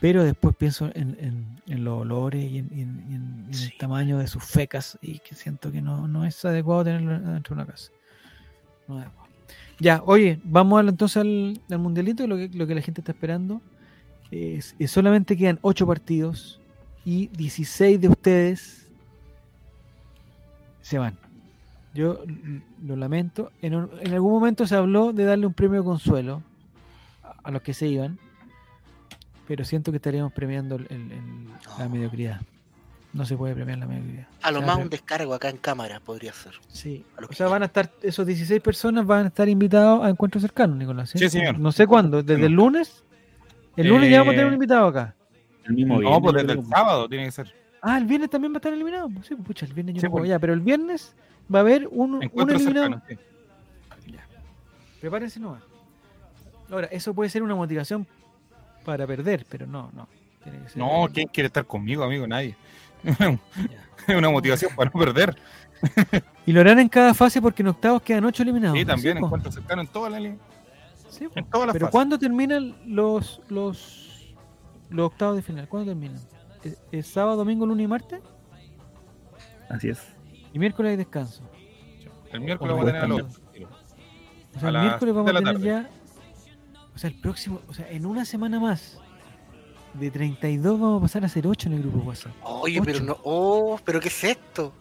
Pero 0.00 0.24
después 0.24 0.56
pienso 0.56 0.86
en, 0.94 1.16
en- 1.20 1.60
en 1.66 1.84
los 1.84 2.00
olores 2.00 2.42
y 2.50 2.58
en, 2.58 2.70
y 2.74 2.80
en- 2.82 3.46
y 3.50 3.54
Sí. 3.54 3.70
el 3.72 3.78
tamaño 3.78 4.18
de 4.18 4.26
sus 4.26 4.42
fecas 4.44 4.98
y 5.02 5.18
que 5.18 5.34
siento 5.34 5.70
que 5.72 5.82
no, 5.82 6.08
no 6.08 6.24
es 6.24 6.42
adecuado 6.44 6.84
tenerlo 6.84 7.18
dentro 7.32 7.54
de 7.56 7.62
una 7.62 7.70
casa. 7.70 7.90
No 8.88 8.98
es 8.98 9.04
adecuado. 9.06 9.28
Ya, 9.78 10.02
oye, 10.04 10.38
vamos 10.44 10.82
entonces 10.86 11.16
al, 11.18 11.60
al 11.70 11.78
mundialito, 11.78 12.26
lo 12.26 12.36
que, 12.36 12.48
lo 12.48 12.66
que 12.66 12.74
la 12.74 12.82
gente 12.82 13.00
está 13.00 13.12
esperando. 13.12 13.60
Es, 14.30 14.74
es 14.78 14.90
solamente 14.90 15.36
quedan 15.36 15.58
8 15.62 15.86
partidos 15.86 16.60
y 17.04 17.26
16 17.28 18.00
de 18.00 18.08
ustedes 18.08 18.86
se 20.82 20.98
van. 20.98 21.16
Yo 21.94 22.22
lo 22.84 22.96
lamento. 22.96 23.50
En, 23.62 23.74
en 23.74 24.12
algún 24.14 24.32
momento 24.32 24.66
se 24.66 24.76
habló 24.76 25.12
de 25.12 25.24
darle 25.24 25.46
un 25.46 25.54
premio 25.54 25.80
de 25.80 25.84
consuelo 25.84 26.42
a, 27.22 27.34
a 27.44 27.50
los 27.50 27.62
que 27.62 27.74
se 27.74 27.88
iban, 27.88 28.18
pero 29.50 29.64
siento 29.64 29.90
que 29.90 29.96
estaríamos 29.96 30.32
premiando 30.32 30.76
el- 30.76 30.86
el- 30.90 31.10
el- 31.10 31.48
la 31.76 31.84
No. 31.84 31.90
mediocridad. 31.90 32.40
No 33.12 33.24
se 33.26 33.36
puede 33.36 33.52
premiar 33.52 33.78
la 33.78 33.86
mediocridad. 33.86 34.28
A 34.42 34.52
lo 34.52 34.60
Ya, 34.60 34.66
más 34.66 34.76
un 34.76 34.88
descargo 34.88 35.34
acá 35.34 35.48
en 35.48 35.56
cámara 35.56 35.98
podría 35.98 36.32
ser. 36.32 36.52
Sí. 36.68 37.04
O 37.28 37.32
sea, 37.32 37.46
ya. 37.46 37.50
van 37.50 37.62
a 37.64 37.66
estar, 37.66 37.90
esos 38.00 38.24
16 38.24 38.60
personas 38.60 39.04
van 39.04 39.24
a 39.24 39.26
estar 39.26 39.48
invitados 39.48 40.04
a 40.04 40.08
encuentros 40.08 40.42
cercanos, 40.42 40.76
Nicolás. 40.76 41.10
Sí, 41.10 41.28
señor. 41.28 41.58
No 41.58 41.72
sé 41.72 41.84
cuándo, 41.88 42.22
desde 42.22 42.46
el 42.46 42.52
lunes. 42.52 43.02
El 43.76 43.88
lunes 43.88 44.08
ya 44.08 44.18
vamos 44.20 44.34
a 44.34 44.36
tener 44.36 44.46
un 44.46 44.52
Eh, 44.52 44.54
invitado 44.54 44.86
acá. 44.86 45.16
El 45.64 45.72
mismo 45.74 45.94
No, 45.94 46.00
viernes, 46.00 46.20
pues 46.22 46.32
yo 46.32 46.46
desde 46.46 46.60
el 46.60 46.66
sábado 46.68 47.08
tiene 47.08 47.24
que 47.24 47.32
ser. 47.32 47.52
Ah, 47.82 47.98
el 47.98 48.04
viernes 48.04 48.30
también 48.30 48.52
va 48.52 48.56
a 48.56 48.58
estar 48.58 48.72
eliminado. 48.72 49.08
Sí, 49.24 49.34
pues, 49.34 49.46
pucha, 49.48 49.66
el 49.66 49.72
viernes 49.74 49.96
yo 49.96 50.00
Sí, 50.02 50.06
no 50.06 50.12
puedo 50.12 50.22
pues. 50.22 50.28
ya, 50.30 50.38
pero 50.38 50.52
el 50.52 50.60
viernes 50.60 51.16
va 51.52 51.58
a 51.58 51.62
haber 51.62 51.88
un, 51.88 52.14
un 52.14 52.22
Encuentro 52.22 52.54
eliminado. 52.56 53.00
cercano. 53.00 53.02
sí. 53.08 54.14
Prepárense 55.00 55.40
nomás. 55.40 55.64
Ahora, 56.70 56.86
eso 56.92 57.12
puede 57.12 57.28
ser 57.30 57.42
una 57.42 57.56
motivación 57.56 58.06
para 58.84 59.06
perder, 59.06 59.46
pero 59.48 59.66
no, 59.66 59.90
no. 59.94 60.08
Tiene 60.42 60.58
que 60.62 60.68
ser- 60.70 60.78
No, 60.78 61.08
¿quién 61.12 61.28
quiere 61.28 61.46
estar 61.48 61.66
conmigo, 61.66 62.02
amigo? 62.04 62.26
Nadie. 62.26 62.56
Es 64.06 64.14
una 64.16 64.30
motivación 64.30 64.74
para 64.74 64.90
no 64.92 64.98
perder. 65.00 65.36
Y 66.46 66.52
lo 66.52 66.60
harán 66.62 66.78
en 66.80 66.88
cada 66.88 67.14
fase 67.14 67.40
porque 67.40 67.62
en 67.62 67.68
octavos 67.68 68.02
quedan 68.02 68.24
ocho 68.24 68.42
eliminados. 68.42 68.76
Sí, 68.76 68.84
también 68.84 69.18
po. 69.18 69.26
encuentro 69.26 69.52
cercano 69.52 69.82
en 69.82 69.88
toda 69.88 70.10
la 70.10 70.18
línea. 70.18 70.38
Sí. 71.10 71.28
En 71.34 71.44
todas 71.44 71.66
las 71.68 71.74
Pero 71.74 71.86
fases. 71.86 71.92
¿cuándo 71.92 72.18
terminan 72.18 72.74
los, 72.86 73.40
los, 73.48 74.34
los 74.88 75.06
octavos 75.06 75.36
de 75.36 75.42
final? 75.42 75.68
¿Cuándo 75.68 75.90
terminan? 75.92 76.18
¿Es, 76.64 76.78
es 76.90 77.06
sábado, 77.06 77.36
domingo, 77.36 77.66
lunes 77.66 77.84
y 77.84 77.88
martes? 77.88 78.20
Así 79.68 79.90
es. 79.90 80.00
Y 80.52 80.58
miércoles 80.58 80.90
hay 80.90 80.96
descanso. 80.96 81.42
El 82.32 82.40
miércoles 82.40 82.72
vamos 82.74 82.88
a 82.88 82.92
tener 82.92 83.04
a 83.04 83.08
los. 83.08 83.22
O 84.56 84.58
sea, 84.58 84.68
A 84.68 84.72
el 84.72 84.78
miércoles 84.80 85.14
vamos 85.14 85.30
a 85.30 85.34
tener 85.38 85.54
tarde. 85.54 85.66
ya. 85.66 85.90
O 87.00 87.02
sea, 87.02 87.08
el 87.08 87.16
próximo. 87.16 87.62
O 87.66 87.72
sea, 87.72 87.90
en 87.90 88.04
una 88.04 88.26
semana 88.26 88.60
más. 88.60 88.98
De 89.94 90.10
32 90.10 90.78
vamos 90.78 90.98
a 90.98 91.02
pasar 91.02 91.24
a 91.24 91.28
ser 91.30 91.46
8 91.46 91.68
en 91.68 91.74
el 91.76 91.80
grupo 91.80 91.98
de 92.00 92.04
WhatsApp. 92.08 92.32
Oye, 92.42 92.80
pero 92.84 93.00
no. 93.00 93.16
Oh, 93.24 93.80
pero 93.82 93.98
¿qué 94.00 94.08
es 94.08 94.22
esto? 94.24 94.72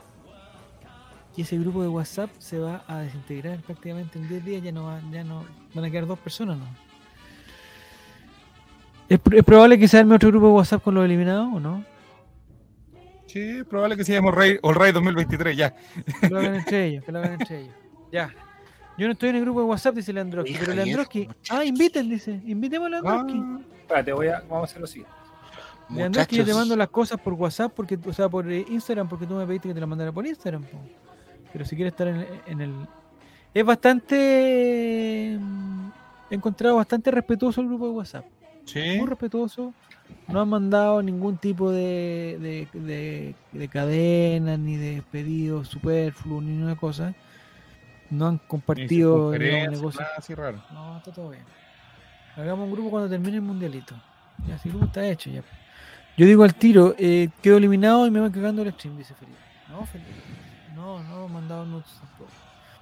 Y 1.38 1.44
ese 1.44 1.58
grupo 1.58 1.82
de 1.82 1.88
WhatsApp 1.88 2.30
se 2.40 2.60
va 2.60 2.84
a 2.88 3.00
desintegrar 3.00 3.60
prácticamente 3.62 4.20
en 4.20 4.28
10 4.28 4.44
días. 4.46 4.62
Ya 4.64 4.74
no, 4.74 4.84
va- 4.84 5.02
ya 5.12 5.24
no 5.24 5.46
van 5.74 5.86
a 5.86 5.90
quedar 5.90 6.06
dos 6.08 6.20
personas, 6.20 6.58
¿no? 6.58 6.66
¿Es, 9.08 9.20
pr- 9.24 9.38
es 9.40 9.44
probable 9.46 9.80
que 9.80 9.88
se 9.88 9.98
arme 9.98 10.16
otro 10.16 10.30
grupo 10.30 10.48
de 10.48 10.54
WhatsApp 10.54 10.84
con 10.84 10.94
los 10.94 11.06
eliminados 11.06 11.48
o 11.54 11.60
no? 11.62 11.86
Sí, 13.28 13.40
es 13.60 13.66
probable 13.66 13.96
que 13.96 14.04
se 14.04 14.14
llame 14.14 14.30
All 14.62 14.76
Right 14.76 14.94
2023, 14.94 15.56
ya. 15.58 15.74
Que 16.20 16.30
lo 16.30 16.40
hagan 16.40 16.56
entre 16.56 16.86
ellos, 16.88 17.06
que 17.06 17.12
lo 17.12 17.20
hagan 17.20 17.34
entre 17.40 17.60
ellos. 17.62 17.76
Ya. 18.12 18.30
Yo 19.00 19.08
no 19.08 19.14
estoy 19.14 19.30
en 19.30 19.36
el 19.38 19.42
grupo 19.42 19.62
de 19.62 19.66
WhatsApp, 19.66 19.96
dice 19.96 20.12
Leandroski, 20.14 20.56
pero 20.60 20.74
Leandroski. 20.74 21.28
Ah, 21.50 21.64
inviten, 21.64 22.10
dice. 22.10 22.40
Invitemos 22.46 22.88
a 22.88 22.90
Leandroski. 22.90 23.42
Ah, 23.44 23.60
Espérate, 23.82 24.14
voy 24.14 24.28
a, 24.28 24.42
vamos 24.42 24.62
a 24.62 24.64
hacer 24.66 24.82
lo 24.82 24.88
siguiente. 24.88 25.14
Leandroski, 25.90 26.36
yo 26.36 26.46
te 26.46 26.54
mando 26.54 26.76
las 26.76 26.90
cosas 26.90 27.20
por 27.20 27.34
WhatsApp, 27.34 27.72
porque, 27.76 27.98
o 28.06 28.14
sea, 28.14 28.30
por 28.30 28.52
eh, 28.52 28.66
Instagram, 28.70 29.08
porque 29.10 29.26
tú 29.26 29.34
me 29.36 29.46
pediste 29.48 29.70
que 29.70 29.74
te 29.74 29.80
las 29.80 29.90
mandara 29.90 30.12
por 30.12 30.26
Instagram. 30.28 30.64
po. 30.64 30.78
Pero 31.52 31.66
si 31.66 31.76
quieres 31.76 31.94
estar 31.94 32.08
en, 32.08 32.28
en 32.46 32.62
el. 32.62 32.74
Es 33.54 33.66
bastante. 33.66 35.38
mm, 35.40 35.90
He 36.32 36.36
encontrado 36.36 36.76
bastante 36.76 37.10
respetuoso 37.10 37.62
el 37.62 37.68
grupo 37.68 37.86
de 37.86 37.92
WhatsApp. 37.92 38.26
sí. 38.66 38.98
Muy 38.98 39.08
respetuoso. 39.08 39.74
No 40.28 40.42
han 40.42 40.50
mandado 40.50 41.02
ningún 41.04 41.38
tipo 41.38 41.72
de, 41.72 42.38
de, 42.74 42.80
de, 42.80 43.36
de 43.52 43.68
cadena, 43.68 44.58
ni 44.58 44.76
de 44.76 45.04
pedidos 45.12 45.68
superfluos, 45.70 46.44
ni 46.44 46.62
una 46.62 46.76
cosa. 46.76 47.14
No 48.10 48.28
han 48.28 48.38
compartido 48.40 49.32
negocios. 49.32 49.96
nada 49.96 50.14
así 50.18 50.34
raro. 50.36 50.62
No, 50.74 50.98
está 50.98 51.12
todo 51.12 51.30
bien. 51.30 51.44
Hagamos 52.36 52.66
un 52.66 52.72
grupo 52.72 52.90
cuando 52.90 53.10
termine 53.10 53.36
el 53.36 53.42
mundialito. 53.42 53.96
Ya, 54.48 54.58
si 54.58 54.70
el 54.70 54.74
grupo 54.74 54.88
está 54.88 55.06
hecho 55.06 55.30
ya. 55.30 55.44
Yo 56.18 56.26
digo 56.26 56.44
al 56.44 56.56
tiro, 56.56 56.96
eh, 56.98 57.30
quedo 57.42 57.58
eliminado 57.58 58.06
y 58.08 58.12
me 58.12 58.20
van 58.20 58.32
cagando 58.32 58.62
el 58.62 58.72
stream, 58.74 58.98
dice 58.98 59.14
Felipe. 59.14 59.38
No, 59.70 59.86
Felipe. 59.86 60.10
No, 60.76 61.02
no 61.04 61.28
mandado 61.28 61.66
notes 61.66 61.92
tampoco. 62.00 62.30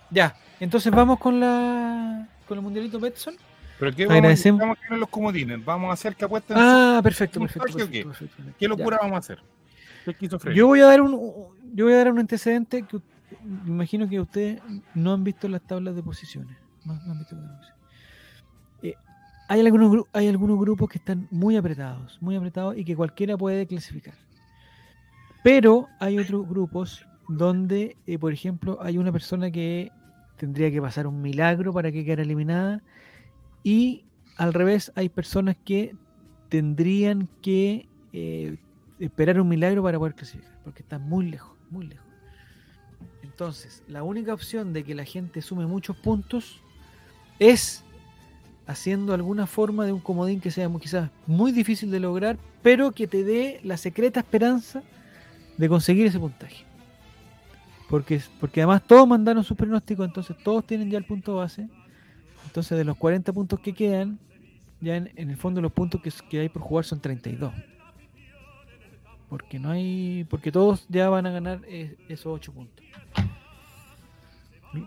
Ya, 0.10 0.36
entonces 0.60 0.92
vamos 0.92 1.20
con 1.20 1.40
la 1.40 2.28
con 2.48 2.58
el 2.58 2.64
mundialito 2.64 3.00
Betson. 3.00 3.36
Pero 3.80 3.94
¿qué 3.96 4.06
vamos, 4.06 4.18
Agradecemos- 4.18 4.60
vamos 4.62 4.78
a 4.90 4.96
los 4.96 5.10
comodines? 5.10 5.64
¿Vamos 5.64 5.90
a 5.90 5.94
hacer 5.94 6.16
que 6.16 6.26
apuesten? 6.26 6.58
Ah, 6.58 7.00
perfecto, 7.04 7.40
¿Un 7.40 7.48
perfecto. 7.48 7.78
perfecto, 7.78 8.08
perfecto. 8.10 8.44
¿Qué 8.58 8.68
locura 8.68 8.98
Ya. 8.98 9.02
vamos 9.04 9.16
a 9.16 9.20
hacer? 9.20 9.44
Yo 10.56 10.68
voy 10.68 10.80
a 10.80 10.86
dar 10.86 11.02
un 11.02 11.12
yo 11.74 11.86
voy 11.86 11.94
a 11.94 11.98
dar 11.98 12.12
un 12.12 12.20
antecedente 12.20 12.84
que 12.84 12.98
me 13.44 13.70
imagino 13.70 14.08
que 14.08 14.20
ustedes 14.20 14.62
no 14.94 15.14
han 15.14 15.24
visto 15.24 15.48
las 15.48 15.62
tablas 15.62 15.96
de 15.96 16.04
posiciones. 16.04 16.58
No, 16.86 16.94
han 16.94 17.20
visto 17.20 17.36
las 17.36 17.46
posiciones. 17.46 17.74
Eh, 18.84 18.94
hay 19.50 19.60
algunos 19.60 20.06
hay 20.14 20.28
algunos 20.28 20.60
grupos 20.60 20.90
que 20.90 20.98
están 20.98 21.28
muy 21.32 21.56
apretados, 21.56 22.18
muy 22.22 22.36
apretados 22.36 22.78
y 22.78 22.86
que 22.86 22.96
cualquiera 22.96 23.38
puede 23.38 23.66
clasificar. 23.68 24.16
Pero 25.44 25.88
hay 26.00 26.20
otros 26.20 26.48
grupos 26.48 27.06
donde, 27.28 27.98
eh, 28.06 28.18
por 28.18 28.34
ejemplo, 28.34 28.80
hay 28.82 28.98
una 28.98 29.12
persona 29.12 29.52
que 29.52 29.92
tendría 30.38 30.72
que 30.72 30.82
pasar 30.82 31.08
un 31.08 31.22
milagro 31.22 31.74
para 31.74 31.92
que 31.92 32.06
quedara 32.06 32.22
eliminada 32.22 32.82
y 33.64 34.06
al 34.38 34.54
revés 34.54 34.92
hay 34.96 35.10
personas 35.10 35.58
que 35.66 35.96
tendrían 36.50 37.28
que 37.42 37.88
eh, 38.14 38.58
esperar 39.00 39.42
un 39.42 39.50
milagro 39.50 39.84
para 39.84 39.98
poder 39.98 40.16
clasificar, 40.16 40.58
porque 40.64 40.84
están 40.84 41.08
muy 41.10 41.30
lejos, 41.30 41.56
muy 41.70 41.88
lejos. 41.88 42.07
Entonces, 43.38 43.84
la 43.88 44.02
única 44.02 44.34
opción 44.34 44.74
de 44.74 44.84
que 44.84 44.96
la 44.96 45.06
gente 45.06 45.44
sume 45.44 45.68
muchos 45.68 45.96
puntos 45.96 46.60
es 47.38 47.84
haciendo 48.66 49.14
alguna 49.14 49.46
forma 49.46 49.86
de 49.86 49.92
un 49.92 50.00
comodín 50.00 50.42
que 50.42 50.50
sea 50.50 50.68
quizás 50.82 51.12
muy 51.28 51.52
difícil 51.52 51.92
de 51.92 52.00
lograr, 52.00 52.40
pero 52.64 52.94
que 52.94 53.06
te 53.06 53.24
dé 53.24 53.60
la 53.64 53.78
secreta 53.78 54.22
esperanza 54.22 54.82
de 55.56 55.70
conseguir 55.70 56.08
ese 56.08 56.18
puntaje. 56.18 56.66
Porque, 57.88 58.20
porque 58.40 58.62
además 58.62 58.82
todos 58.88 59.08
mandaron 59.08 59.44
sus 59.44 59.56
pronósticos, 59.56 60.08
entonces 60.08 60.36
todos 60.44 60.66
tienen 60.66 60.90
ya 60.90 60.98
el 60.98 61.06
punto 61.06 61.36
base. 61.36 61.70
Entonces 62.44 62.76
de 62.76 62.86
los 62.86 62.98
40 62.98 63.34
puntos 63.34 63.60
que 63.60 63.72
quedan, 63.72 64.18
ya 64.82 64.96
en, 64.96 65.12
el 65.16 65.38
fondo 65.38 65.62
los 65.62 65.72
puntos 65.72 66.02
que, 66.28 66.40
hay 66.40 66.50
por 66.50 66.64
jugar 66.64 66.86
son 66.86 67.00
32. 67.00 67.54
Porque 69.30 69.60
no 69.60 69.70
hay. 69.70 70.26
Porque 70.28 70.52
todos 70.52 70.88
ya 70.90 71.08
van 71.10 71.28
a 71.28 71.30
ganar 71.30 71.62
eh, 71.68 71.98
esos 72.10 72.34
8 72.34 72.52
puntos. 72.52 72.88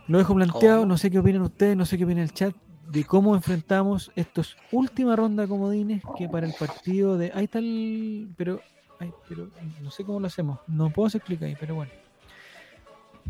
Lo 0.06 0.18
dejo 0.18 0.34
planteado, 0.34 0.86
no 0.86 0.98
sé 0.98 1.10
qué 1.10 1.18
opinan 1.18 1.42
ustedes, 1.42 1.76
no 1.76 1.86
sé 1.86 1.98
qué 1.98 2.04
opina 2.04 2.22
el 2.22 2.32
chat 2.32 2.54
de 2.90 3.04
cómo 3.04 3.34
enfrentamos 3.36 4.10
estos 4.16 4.56
última 4.72 5.14
ronda 5.14 5.46
comodines 5.46 6.02
que 6.18 6.28
para 6.28 6.44
el 6.46 6.54
partido 6.54 7.16
de. 7.16 7.30
Ahí 7.34 7.44
está 7.44 7.60
el. 7.60 8.28
Pero. 8.36 8.60
ay, 8.98 9.12
pero 9.28 9.48
no 9.80 9.90
sé 9.90 10.04
cómo 10.04 10.20
lo 10.20 10.26
hacemos. 10.26 10.58
No 10.66 10.90
puedo 10.90 11.06
hacer 11.06 11.22
clic 11.22 11.40
ahí, 11.42 11.56
pero 11.58 11.76
bueno. 11.76 11.92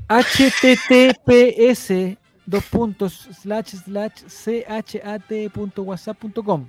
https 0.08 1.92
dos 2.46 2.64
puntos 2.64 3.28
slash 3.32 3.76
slash 3.76 4.24
chat.whatsapp.com 4.84 6.66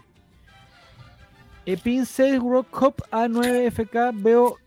Epin 1.65 2.05
Rock 2.39 2.81
Hop 2.81 3.01
A9FK 3.11 4.21
veo 4.21 4.57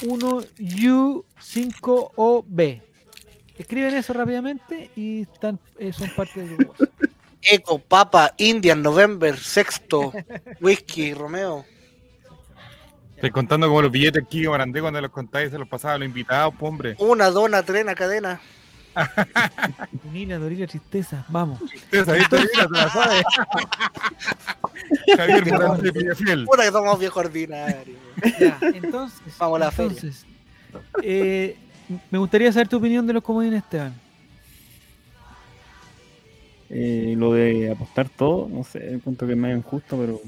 1U5OB. 0.00 2.89
Escriben 3.60 3.94
eso 3.94 4.14
rápidamente 4.14 4.90
y 4.96 5.20
están, 5.20 5.58
eh, 5.78 5.92
son 5.92 6.08
parte 6.16 6.40
del 6.40 6.56
grupo. 6.56 6.74
Eco, 7.42 7.78
Papa, 7.78 8.32
Indian, 8.38 8.80
November, 8.80 9.36
Sexto, 9.38 10.14
Whisky, 10.62 11.12
Romeo. 11.12 11.66
Estoy 13.16 13.30
contando 13.30 13.68
como 13.68 13.82
los 13.82 13.92
billetes 13.92 14.24
aquí 14.24 14.40
que 14.40 14.48
Marandé 14.48 14.80
cuando 14.80 14.98
los 15.02 15.10
contáis 15.10 15.50
se 15.50 15.58
los 15.58 15.68
pasaba 15.68 15.92
a 15.92 15.98
los 15.98 16.08
invitados, 16.08 16.54
pues, 16.58 16.70
hombre. 16.70 16.96
Una 17.00 17.28
dona, 17.28 17.62
trena, 17.62 17.94
cadena. 17.94 18.40
Unila, 20.08 20.38
Dorila, 20.38 20.66
tristeza. 20.66 21.26
Vamos. 21.28 21.60
Ustedes 21.60 22.08
ahí 22.08 22.22
te 22.30 22.38
mira, 22.38 22.66
te 22.66 22.72
la 22.72 22.88
sabes. 22.88 23.22
Javier 25.18 25.52
Morante 25.52 25.92
Pillafiel. 25.92 26.46
Puta 26.46 26.62
que 26.62 26.70
somos 26.70 26.98
viejos 26.98 27.26
ordinarios. 27.26 27.98
Ya, 28.40 28.58
entonces. 28.62 29.36
Vamos 29.38 29.56
a 29.56 29.64
la 29.66 29.70
feria. 29.70 29.90
entonces, 29.90 30.24
eh, 31.02 31.58
me 32.10 32.18
gustaría 32.18 32.52
saber 32.52 32.68
tu 32.68 32.76
opinión 32.78 33.06
de 33.06 33.12
los 33.14 33.22
comodines, 33.22 33.62
Esteban. 33.62 33.94
Eh, 36.68 37.14
lo 37.16 37.32
de 37.32 37.70
apostar 37.72 38.08
todo, 38.08 38.48
no 38.48 38.62
sé, 38.62 38.92
encuentro 38.94 39.26
que 39.26 39.32
es 39.34 39.38
medio 39.38 39.56
injusto, 39.56 39.96
pero 39.98 40.20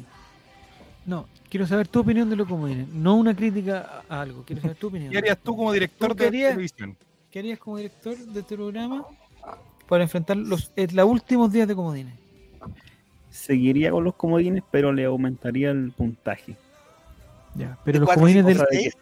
No, 1.07 1.29
quiero 1.49 1.67
saber 1.69 1.87
tu 1.87 2.01
opinión 2.01 2.29
de 2.29 2.35
los 2.37 2.49
comodines. 2.49 2.89
No 2.89 3.15
una 3.15 3.35
crítica 3.35 4.03
a 4.09 4.21
algo, 4.23 4.43
quiero 4.45 4.61
saber 4.63 4.77
tu 4.77 4.89
opinión. 4.89 5.13
¿Qué 5.13 5.19
harías 5.19 5.39
tú 5.39 5.57
como 5.57 5.73
director 5.73 6.09
¿Tú 6.09 6.15
de 6.17 6.25
querías? 6.25 6.51
televisión? 6.51 6.97
¿Qué 7.31 7.39
harías 7.39 7.59
como 7.61 7.77
director 7.77 8.17
de 8.17 8.41
este 8.41 8.57
programa 8.57 9.05
para 9.89 10.03
enfrentar 10.03 10.37
los, 10.37 10.73
eh, 10.75 10.89
los 10.93 11.07
últimos 11.09 11.53
días 11.53 11.69
de 11.69 11.75
comodines? 11.75 12.15
seguiría 13.31 13.91
con 13.91 14.05
los 14.05 14.15
comodines, 14.15 14.63
pero 14.71 14.93
le 14.93 15.05
aumentaría 15.07 15.71
el 15.71 15.91
puntaje. 15.93 16.55
Ya, 17.55 17.79
pero 17.83 17.99
De 17.99 18.05
los 18.05 18.15
comodines 18.15 18.45
del, 18.45 18.61
seis. 18.71 18.95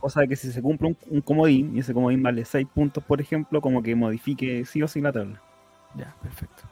Cosa 0.00 0.20
de 0.20 0.28
que 0.28 0.36
si 0.36 0.52
se 0.52 0.62
cumple 0.62 0.88
un, 0.88 0.96
un 1.10 1.20
comodín 1.20 1.76
y 1.76 1.80
ese 1.80 1.92
comodín 1.92 2.22
vale 2.22 2.44
6 2.44 2.66
puntos, 2.72 3.02
por 3.04 3.20
ejemplo, 3.20 3.60
como 3.60 3.82
que 3.82 3.94
modifique 3.94 4.64
sí 4.64 4.82
o 4.82 4.88
sí 4.88 5.00
la 5.00 5.12
tabla. 5.12 5.40
Ya, 5.96 6.14
perfecto. 6.22 6.62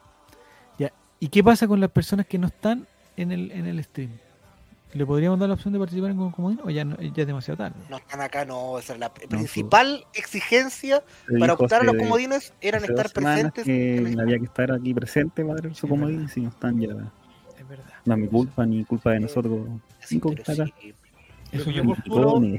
Ya. 0.78 0.92
¿Y 1.18 1.28
qué 1.28 1.42
pasa 1.42 1.66
con 1.66 1.80
las 1.80 1.90
personas 1.90 2.26
que 2.26 2.38
no 2.38 2.46
están 2.46 2.86
en 3.16 3.32
el, 3.32 3.50
en 3.50 3.66
el 3.66 3.82
stream? 3.82 4.10
¿Le 4.92 5.04
podríamos 5.04 5.38
dar 5.38 5.48
la 5.48 5.54
opción 5.56 5.72
de 5.74 5.80
participar 5.80 6.10
en 6.12 6.20
un 6.20 6.30
comodín 6.30 6.60
o 6.64 6.70
ya, 6.70 6.84
no- 6.84 6.96
ya 6.98 7.10
es 7.22 7.26
demasiado 7.26 7.58
tarde? 7.58 7.76
No 7.90 7.96
están 7.96 8.20
acá, 8.20 8.44
no. 8.44 8.78
Esa 8.78 8.92
es 8.94 8.98
la 9.00 9.12
principal 9.12 10.04
exigencia 10.14 11.02
Se 11.28 11.38
para 11.38 11.54
optar 11.54 11.82
a 11.82 11.84
los 11.84 11.96
comodines 11.96 12.52
eran 12.60 12.84
estar 12.84 13.10
presentes. 13.12 13.66
en 13.66 13.74
que 13.74 13.98
el- 14.12 14.20
había 14.20 14.38
que 14.38 14.44
estar 14.44 14.70
aquí 14.72 14.94
presente 14.94 15.44
para 15.44 15.60
dar 15.60 15.74
su 15.74 15.88
comodín 15.88 16.28
si 16.28 16.40
no 16.42 16.50
están 16.50 16.78
ya 16.80 16.88
Es 17.58 17.68
verdad. 17.68 17.84
no 18.04 18.14
es 18.14 18.20
mi 18.20 18.28
culpa 18.28 18.64
ni 18.64 18.84
culpa 18.84 19.10
de 19.10 19.20
nosotros 19.20 19.66
cinco 20.00 20.30
que 20.30 20.36
Pero 20.36 20.52
está 20.52 20.62
acá. 20.64 20.72
sí, 20.80 20.94
Lo 21.58 21.64
que 21.64 21.72
yo 21.72 21.84
no 21.84 21.94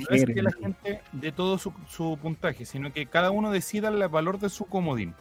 es 0.09 0.25
que 0.25 0.41
la 0.41 0.51
gente 0.51 1.01
dé 1.11 1.31
todo 1.31 1.57
su, 1.57 1.73
su 1.89 2.17
puntaje, 2.21 2.65
sino 2.65 2.91
que 2.91 3.05
cada 3.05 3.31
uno 3.31 3.51
decida 3.51 3.87
el 3.89 4.07
valor 4.07 4.39
de 4.39 4.49
su 4.49 4.65
comodín. 4.65 5.13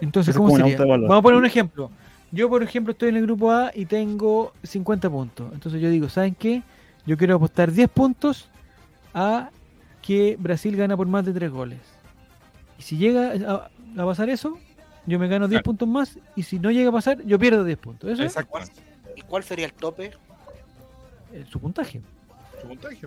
Entonces, 0.00 0.36
¿cómo 0.36 0.56
sería? 0.56 0.78
Vamos 0.78 1.10
a 1.18 1.22
poner 1.22 1.38
un 1.38 1.46
ejemplo. 1.46 1.90
Yo, 2.32 2.48
por 2.48 2.62
ejemplo, 2.62 2.92
estoy 2.92 3.08
en 3.10 3.16
el 3.16 3.22
grupo 3.22 3.50
A 3.50 3.70
y 3.74 3.86
tengo 3.86 4.52
50 4.62 5.10
puntos. 5.10 5.52
Entonces 5.52 5.80
yo 5.80 5.90
digo, 5.90 6.08
¿saben 6.08 6.34
qué? 6.34 6.62
Yo 7.06 7.16
quiero 7.16 7.36
apostar 7.36 7.72
10 7.72 7.88
puntos 7.90 8.48
a 9.12 9.50
que 10.00 10.36
Brasil 10.38 10.76
gana 10.76 10.96
por 10.96 11.06
más 11.08 11.24
de 11.24 11.32
3 11.32 11.50
goles. 11.50 11.80
Y 12.78 12.82
si 12.82 12.96
llega 12.96 13.32
a, 13.46 13.70
a 14.00 14.04
pasar 14.06 14.30
eso, 14.30 14.56
yo 15.06 15.18
me 15.18 15.26
gano 15.28 15.48
10 15.48 15.58
Claro. 15.58 15.64
puntos 15.64 15.88
más. 15.88 16.18
Y 16.36 16.44
si 16.44 16.58
no 16.60 16.70
llega 16.70 16.90
a 16.90 16.92
pasar, 16.92 17.20
yo 17.24 17.38
pierdo 17.38 17.64
10 17.64 17.78
puntos. 17.78 18.10
Eso 18.10 18.22
es 18.22 18.28
Exactamente. 18.28 18.80
¿Y 19.16 19.22
cuál 19.22 19.42
sería 19.44 19.66
el 19.66 19.72
tope? 19.72 20.12
eh, 21.32 21.44
su 21.50 21.60
puntaje. 21.60 22.00
Su 22.60 22.66
puntaje. 22.68 22.98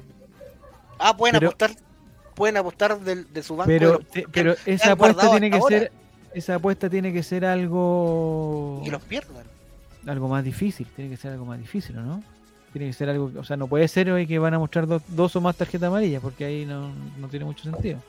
Ah, 0.98 1.16
pueden 1.16 1.34
Pero- 1.40 1.48
apostar 1.50 1.72
pueden 2.36 2.58
apostar 2.58 3.00
de, 3.00 3.44
su 3.44 3.56
banco. 3.56 3.68
Pero, 3.68 3.98
de- 4.00 4.06
te- 4.06 4.28
pero 4.32 4.56
que 4.56 4.74
esa 4.74 4.94
apuesta 4.94 5.30
tiene 5.30 5.52
que 5.52 5.62
ser, 5.62 5.92
esa 6.34 6.56
apuesta 6.56 6.90
tiene 6.90 7.14
que 7.14 7.22
ser 7.22 7.46
algo, 7.46 8.82
y 8.84 8.90
los 8.90 9.04
pierdan. 9.04 9.44
algo 10.08 10.28
más 10.30 10.44
difícil, 10.44 10.88
tiene 10.96 11.12
que 11.12 11.18
ser 11.18 11.34
algo 11.34 11.46
más 11.46 11.60
difícil, 11.60 11.96
¿o 11.98 12.02
¿no? 12.02 12.24
Tiene 12.72 12.88
que 12.88 12.94
ser 12.94 13.10
algo, 13.10 13.32
o 13.38 13.44
sea, 13.44 13.56
no 13.56 13.68
puede 13.68 13.88
ser 13.88 14.10
hoy 14.10 14.26
que 14.26 14.40
van 14.40 14.56
a 14.56 14.58
mostrar 14.60 14.88
dos, 14.88 15.04
dos 15.10 15.36
o 15.36 15.42
más 15.42 15.56
tarjetas 15.56 15.88
amarillas, 15.90 16.24
porque 16.24 16.44
ahí 16.46 16.66
no, 16.66 16.92
no 17.20 17.28
tiene 17.28 17.46
mucho 17.46 17.66
sentido. 17.66 18.00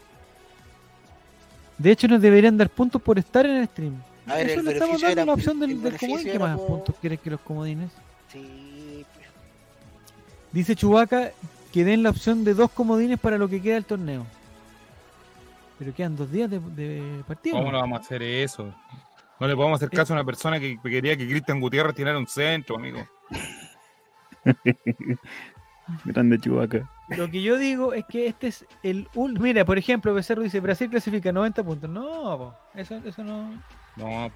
De 1.76 1.90
hecho, 1.90 2.09
nos 2.09 2.22
deberían 2.22 2.57
dar 2.57 2.70
puntos 2.70 3.03
por 3.03 3.18
estar 3.18 3.45
en 3.45 3.57
el 3.57 3.66
stream. 3.66 3.95
A 4.26 4.34
ver, 4.36 4.50
Eso 4.50 4.60
el 4.60 4.66
le 4.66 4.72
estamos 4.72 5.00
dando 5.00 5.12
era- 5.12 5.24
la 5.26 5.32
opción 5.34 5.60
del, 5.60 5.70
el 5.72 5.82
del 5.82 5.98
comodín. 5.98 6.26
¿Qué 6.32 6.38
más 6.38 6.58
puntos 6.58 6.94
quieres 7.00 7.20
que 7.20 7.30
los 7.30 7.40
comodines? 7.40 7.90
Sí. 8.32 9.04
Dice 10.52 10.74
Chubaca 10.76 11.30
que 11.72 11.84
den 11.84 12.02
la 12.02 12.10
opción 12.10 12.44
de 12.44 12.54
dos 12.54 12.70
comodines 12.70 13.18
para 13.18 13.36
lo 13.38 13.48
que 13.48 13.60
queda 13.60 13.74
del 13.74 13.84
torneo. 13.84 14.24
Pero 15.78 15.92
quedan 15.92 16.16
dos 16.16 16.30
días 16.30 16.48
de, 16.48 16.60
de 16.60 17.22
partido. 17.26 17.56
¿Cómo 17.58 17.72
¿no? 17.72 17.78
vamos 17.80 17.98
a 17.98 18.02
hacer 18.02 18.22
eso? 18.22 18.72
No 19.40 19.48
le 19.48 19.56
podemos 19.56 19.76
hacer 19.82 19.90
caso 19.90 20.12
a 20.12 20.16
una 20.16 20.24
persona 20.24 20.60
que 20.60 20.78
que 20.80 20.88
quería 20.90 21.16
que 21.16 21.26
Cristian 21.28 21.60
Gutiérrez 21.60 21.94
tirara 21.96 22.16
un 22.16 22.28
centro, 22.28 22.76
amigo. 22.76 23.00
Grande 26.04 26.38
Chubaca. 26.38 26.88
Lo 27.08 27.30
que 27.30 27.42
yo 27.42 27.58
digo 27.58 27.92
es 27.92 28.04
que 28.06 28.26
este 28.28 28.46
es 28.46 28.64
el 28.82 29.08
Mira, 29.14 29.64
por 29.64 29.76
ejemplo, 29.76 30.14
Becerro 30.14 30.42
dice: 30.42 30.60
Brasil 30.60 30.88
clasifica 30.88 31.32
90 31.32 31.62
puntos. 31.62 31.90
No, 31.90 32.38
po, 32.38 32.54
eso, 32.74 32.96
eso 33.04 33.22
no, 33.22 33.50
No, 33.97 34.30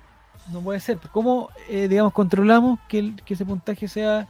no 0.53 0.61
puede 0.61 0.81
ser. 0.81 0.99
¿Cómo, 1.13 1.51
eh, 1.69 1.89
digamos, 1.89 2.13
controlamos 2.13 2.79
que, 2.89 3.15
ese 3.27 3.45
puntaje 3.45 3.89
sea 3.89 4.29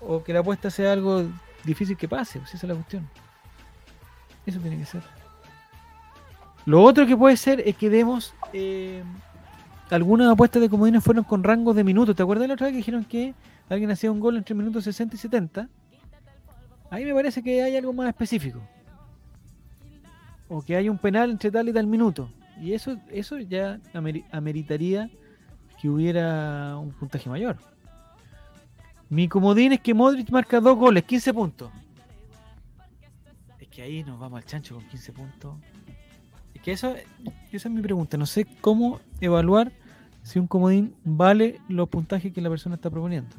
o 0.00 0.22
que 0.22 0.32
la 0.32 0.40
apuesta 0.40 0.70
sea 0.70 0.92
algo 0.92 1.24
difícil 1.64 1.96
que 1.96 2.08
pase? 2.08 2.38
Pues 2.38 2.54
esa 2.54 2.66
es 2.66 2.68
la 2.68 2.74
cuestión. 2.74 3.08
Eso 4.46 4.60
tiene 4.60 4.78
que 4.78 4.86
ser. 4.86 5.02
Lo 6.64 6.82
otro 6.82 7.06
que 7.06 7.16
puede 7.16 7.36
ser 7.36 7.60
es 7.66 7.76
que 7.76 7.90
demos. 7.90 8.34
eh, 8.52 9.02
algunas 9.90 10.30
apuestas 10.30 10.60
de 10.60 10.68
comodines 10.68 11.02
fueron 11.02 11.24
con 11.24 11.42
rangos 11.42 11.74
de 11.74 11.84
minutos. 11.84 12.14
¿Te 12.14 12.22
acuerdas 12.22 12.46
la 12.46 12.54
otra 12.54 12.66
vez 12.66 12.72
que 12.72 12.78
dijeron 12.78 13.04
que 13.04 13.34
alguien 13.68 13.90
hacía 13.90 14.12
un 14.12 14.20
gol 14.20 14.36
entre 14.36 14.54
minutos 14.54 14.84
60 14.84 15.16
y 15.16 15.18
70? 15.18 15.68
Ahí 16.90 17.04
me 17.04 17.14
parece 17.14 17.42
que 17.42 17.62
hay 17.62 17.76
algo 17.76 17.92
más 17.92 18.08
específico. 18.08 18.60
O 20.48 20.62
que 20.62 20.76
hay 20.76 20.88
un 20.88 20.98
penal 20.98 21.30
entre 21.30 21.50
tal 21.50 21.68
y 21.68 21.72
tal 21.72 21.86
minuto. 21.86 22.30
Y 22.60 22.72
eso, 22.72 22.98
eso 23.10 23.38
ya 23.38 23.78
ameri- 23.94 24.24
ameritaría 24.32 25.10
que 25.80 25.88
hubiera 25.88 26.76
un 26.76 26.90
puntaje 26.92 27.28
mayor. 27.28 27.56
Mi 29.08 29.28
comodín 29.28 29.72
es 29.72 29.80
que 29.80 29.94
Modric 29.94 30.28
marca 30.30 30.60
dos 30.60 30.76
goles, 30.76 31.04
15 31.04 31.32
puntos. 31.32 31.70
Es 33.58 33.68
que 33.68 33.82
ahí 33.82 34.02
nos 34.04 34.18
vamos 34.18 34.38
al 34.38 34.44
chancho 34.46 34.74
con 34.74 34.84
15 34.88 35.12
puntos. 35.12 35.54
Es 36.54 36.60
que 36.62 36.72
eso, 36.72 36.94
esa 37.52 37.68
es 37.68 37.74
mi 37.74 37.80
pregunta. 37.80 38.16
No 38.18 38.26
sé 38.26 38.44
cómo 38.60 39.00
evaluar 39.20 39.72
si 40.24 40.38
un 40.38 40.46
comodín 40.46 40.94
vale 41.04 41.60
los 41.68 41.88
puntajes 41.88 42.32
que 42.32 42.40
la 42.40 42.50
persona 42.50 42.74
está 42.74 42.90
proponiendo. 42.90 43.34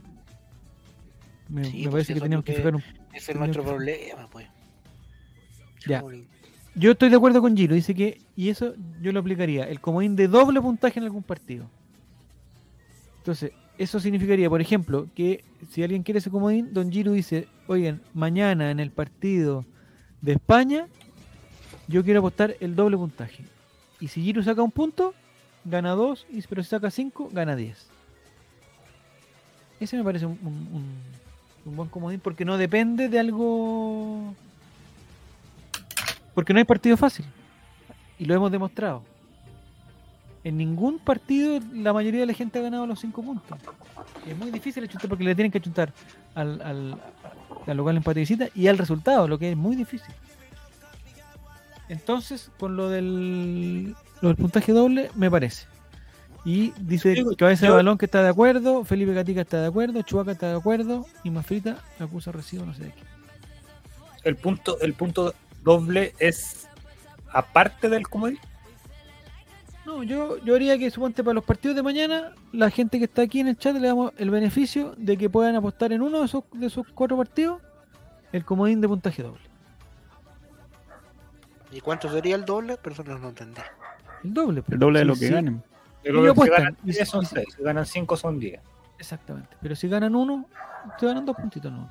Me, 1.50 1.66
Sí, 1.66 1.78
me 1.78 1.84
pues 1.84 1.92
parece 1.92 2.14
que 2.14 2.18
eso 2.18 2.24
teníamos 2.24 2.46
que 2.46 2.52
lo 2.54 2.58
fijar 2.58 2.76
un 2.76 2.84
Ese 3.14 3.32
es 3.34 3.38
nuestro 3.38 3.64
problema, 3.64 4.28
pues. 4.32 4.48
Ya. 5.88 6.04
Yo 6.76 6.92
estoy 6.92 7.10
de 7.10 7.16
acuerdo 7.18 7.42
con 7.42 7.58
Giro, 7.58 7.76
dice 7.76 7.94
que, 7.94 8.22
y 8.36 8.50
eso 8.50 8.74
yo 9.02 9.12
lo 9.12 9.20
aplicaría, 9.20 9.66
el 9.66 9.82
comodín 9.82 10.16
de 10.16 10.28
doble 10.28 10.62
puntaje 10.62 11.00
en 11.00 11.06
algún 11.06 11.24
partido. 11.24 11.66
Entonces, 13.18 13.52
eso 13.78 14.00
significaría, 14.00 14.50
por 14.50 14.62
ejemplo, 14.62 15.08
que 15.16 15.44
si 15.72 15.84
alguien 15.84 16.04
quiere 16.04 16.20
ese 16.20 16.30
comodín, 16.30 16.74
Don 16.74 16.92
Giro 16.92 17.12
dice, 17.12 17.48
oigan, 17.68 18.02
mañana 18.14 18.72
en 18.72 18.80
el 18.80 18.92
partido 18.92 19.66
de 20.22 20.34
España, 20.34 20.88
yo 21.88 22.04
quiero 22.04 22.20
apostar 22.20 22.56
el 22.60 22.76
doble 22.76 22.98
puntaje. 22.98 23.44
Y 24.00 24.08
si 24.08 24.22
Giro 24.22 24.42
saca 24.44 24.62
un 24.62 24.72
punto, 24.72 25.14
gana 25.66 25.92
dos, 25.92 26.26
y, 26.32 26.42
pero 26.44 26.64
si 26.64 26.70
saca 26.70 26.92
cinco, 26.92 27.30
gana 27.34 27.56
diez. 27.56 27.88
Ese 29.80 29.98
me 29.98 30.04
parece 30.04 30.26
un- 30.26 30.38
un 31.66 31.76
buen 31.76 31.90
comodín 31.90 32.20
porque 32.20 32.46
no 32.46 32.58
depende 32.58 33.10
de 33.10 33.20
algo 33.20 34.34
porque 36.34 36.54
no 36.54 36.60
hay 36.60 36.66
partido 36.66 36.98
fácil. 36.98 37.26
Y 38.18 38.26
lo 38.26 38.36
hemos 38.36 38.52
demostrado. 38.52 39.04
En 40.44 40.58
ningún 40.58 41.00
partido 41.00 41.60
la 41.74 41.94
mayoría 41.94 42.22
de 42.22 42.26
la 42.26 42.34
gente 42.34 42.60
ha 42.60 42.62
ganado 42.62 42.88
los 42.88 43.00
5 43.00 43.22
puntos. 43.22 43.58
Es 44.28 44.38
muy 44.38 44.52
difícil 44.52 44.84
achuntar 44.84 45.10
porque 45.10 45.24
le 45.24 45.36
tienen 45.36 45.52
que 45.52 45.58
achuntar 45.58 45.94
al, 46.36 46.62
al, 46.62 47.02
al 47.68 47.78
local 47.78 47.98
empate 47.98 48.22
visita 48.22 48.48
y 48.56 48.68
al 48.68 48.78
resultado, 48.78 49.28
lo 49.28 49.38
que 49.38 49.52
es 49.52 49.58
muy 49.58 49.76
difícil. 49.76 50.14
Entonces, 51.90 52.52
con 52.60 52.78
lo 52.78 52.90
del, 52.90 53.96
lo 54.22 54.30
del 54.30 54.38
puntaje 54.38 54.72
doble, 54.72 55.10
me 55.16 55.30
parece. 55.30 55.66
Y 56.46 56.72
dice 56.80 57.10
Digo, 57.10 57.36
Cabeza 57.36 57.66
de 57.66 57.72
Balón 57.74 57.98
que 57.98 58.06
está 58.06 58.24
de 58.24 58.30
acuerdo, 58.30 58.86
Felipe 58.86 59.14
Gatica 59.14 59.42
está 59.42 59.62
de 59.62 59.68
acuerdo, 59.68 60.02
Chubaca 60.04 60.32
está 60.32 60.48
de 60.50 60.58
acuerdo 60.58 61.06
y 61.24 61.32
Mafrita 61.32 61.84
acusa 62.00 62.32
recibo 62.32 62.66
no 62.66 62.74
sé 62.74 62.86
de 62.86 62.92
qué. 62.92 63.04
El 64.24 64.36
punto, 64.36 64.80
el 64.80 64.94
punto 64.94 65.34
doble 65.70 66.16
es 66.18 66.68
aparte 67.32 67.90
del 67.90 68.08
comodín. 68.08 68.40
No, 69.86 70.02
yo, 70.04 70.38
yo 70.44 70.56
haría 70.56 70.78
que 70.80 70.90
suponte 70.90 71.24
para 71.24 71.36
los 71.36 71.44
partidos 71.44 71.76
de 71.76 71.84
mañana, 71.84 72.34
la 72.52 72.72
gente 72.72 72.98
que 72.98 73.06
está 73.06 73.22
aquí 73.24 73.40
en 73.40 73.50
el 73.50 73.58
chat 73.58 73.76
le 73.76 73.88
damos 73.88 74.12
el 74.18 74.32
beneficio 74.32 74.94
de 74.98 75.16
que 75.18 75.30
puedan 75.30 75.56
apostar 75.56 75.94
en 75.94 76.02
uno 76.02 76.20
de 76.20 76.26
esos, 76.26 76.44
de 76.54 76.68
esos 76.68 76.88
cuatro 76.94 77.18
partidos 77.18 77.62
el 78.32 78.46
comodín 78.46 78.82
de 78.82 78.88
puntaje 78.88 79.22
doble. 79.22 79.42
¿Y 81.72 81.82
cuánto 81.82 82.10
sería 82.12 82.36
el 82.36 82.46
doble? 82.46 82.78
Personas 82.78 83.20
no 83.20 83.30
entendí. 83.30 83.62
El 84.24 84.34
doble. 84.34 84.64
pues. 84.64 84.74
El 84.74 84.80
doble 84.80 85.00
de 85.00 85.06
lo 85.06 85.14
que 85.14 85.28
sí, 85.28 85.34
ganen. 85.34 85.64
Que 86.04 86.10
apuestan. 86.10 86.64
ganan 86.64 86.78
10 86.82 87.10
son 87.10 87.26
6, 87.26 87.48
si 87.58 87.64
ganan 87.64 87.86
5 87.86 88.18
son 88.18 88.40
10. 88.40 88.60
Exactamente. 88.98 89.56
Pero 89.62 89.76
si 89.76 89.88
ganan 89.88 90.16
uno, 90.16 90.48
te 91.00 91.06
ganan 91.06 91.26
dos 91.26 91.36
puntitos, 91.36 91.72
¿no? 91.72 91.88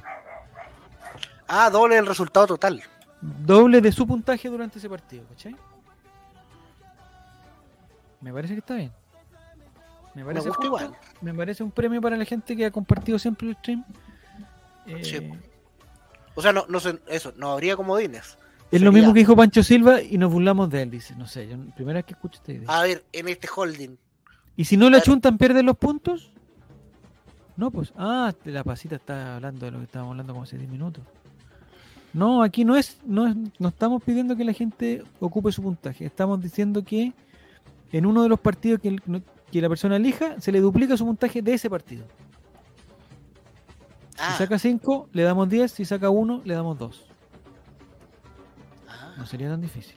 Ah, 1.46 1.70
doble 1.70 1.96
el 1.96 2.06
resultado 2.06 2.46
total. 2.48 2.82
Doble 3.20 3.80
de 3.80 3.92
su 3.92 4.06
puntaje 4.06 4.48
durante 4.48 4.78
ese 4.78 4.88
partido, 4.88 5.24
¿cachai? 5.28 5.56
Me 8.20 8.32
parece 8.32 8.54
que 8.54 8.60
está 8.60 8.74
bien. 8.74 8.92
Me 10.14 10.24
parece, 10.24 10.48
igual. 10.62 10.96
me 11.20 11.32
parece 11.34 11.62
un 11.62 11.70
premio 11.70 12.00
para 12.00 12.16
la 12.16 12.24
gente 12.24 12.56
que 12.56 12.66
ha 12.66 12.70
compartido 12.70 13.18
siempre 13.18 13.48
el 13.48 13.56
stream. 13.56 13.84
Eh, 14.86 15.04
Sí. 15.04 15.30
O 16.34 16.42
sea, 16.42 16.52
no, 16.52 16.64
no 16.68 16.78
sé, 16.78 17.00
eso, 17.08 17.32
no 17.36 17.50
habría 17.50 17.76
comodines. 17.76 18.38
Es 18.70 18.80
lo 18.80 18.92
mismo 18.92 19.12
que 19.12 19.20
dijo 19.20 19.34
Pancho 19.34 19.62
Silva 19.62 20.00
y 20.02 20.18
nos 20.18 20.30
burlamos 20.30 20.70
de 20.70 20.82
él, 20.82 20.90
dice. 20.90 21.16
No 21.16 21.26
sé, 21.26 21.48
yo 21.48 21.56
primera 21.74 21.98
vez 21.98 22.04
que 22.04 22.12
escucho 22.14 22.38
esta 22.38 22.52
idea. 22.52 22.68
A 22.68 22.82
ver, 22.82 23.04
en 23.12 23.28
este 23.28 23.48
holding. 23.54 23.96
¿Y 24.56 24.64
si 24.64 24.76
no 24.76 24.84
le 24.86 24.90
claro. 24.90 25.02
achuntan, 25.02 25.38
pierden 25.38 25.66
los 25.66 25.76
puntos? 25.76 26.30
No, 27.56 27.70
pues. 27.72 27.92
Ah, 27.96 28.32
la 28.44 28.62
pasita 28.62 28.96
está 28.96 29.36
hablando 29.36 29.66
de 29.66 29.72
lo 29.72 29.78
que 29.78 29.84
estábamos 29.84 30.12
hablando 30.12 30.32
como 30.32 30.44
hace 30.44 30.58
10 30.58 30.70
minutos. 30.70 31.02
No, 32.18 32.42
aquí 32.42 32.64
no 32.64 32.74
es, 32.76 32.98
no 33.06 33.28
es, 33.28 33.36
no 33.60 33.68
estamos 33.68 34.02
pidiendo 34.02 34.34
que 34.34 34.44
la 34.44 34.52
gente 34.52 35.04
ocupe 35.20 35.52
su 35.52 35.62
puntaje. 35.62 36.04
Estamos 36.04 36.42
diciendo 36.42 36.82
que 36.84 37.12
en 37.92 38.06
uno 38.06 38.24
de 38.24 38.28
los 38.28 38.40
partidos 38.40 38.80
que, 38.80 39.00
que 39.52 39.62
la 39.62 39.68
persona 39.68 39.96
elija, 39.96 40.40
se 40.40 40.50
le 40.50 40.60
duplica 40.60 40.96
su 40.96 41.06
puntaje 41.06 41.42
de 41.42 41.54
ese 41.54 41.70
partido. 41.70 42.04
Ah, 44.18 44.32
Si 44.32 44.38
saca 44.38 44.58
5, 44.58 45.10
le 45.12 45.22
damos 45.22 45.48
10. 45.48 45.70
Si 45.70 45.84
saca 45.84 46.10
1, 46.10 46.42
le 46.44 46.54
damos 46.54 46.76
2. 46.76 47.06
ah, 48.88 49.14
No 49.16 49.24
sería 49.24 49.48
tan 49.48 49.60
difícil. 49.60 49.94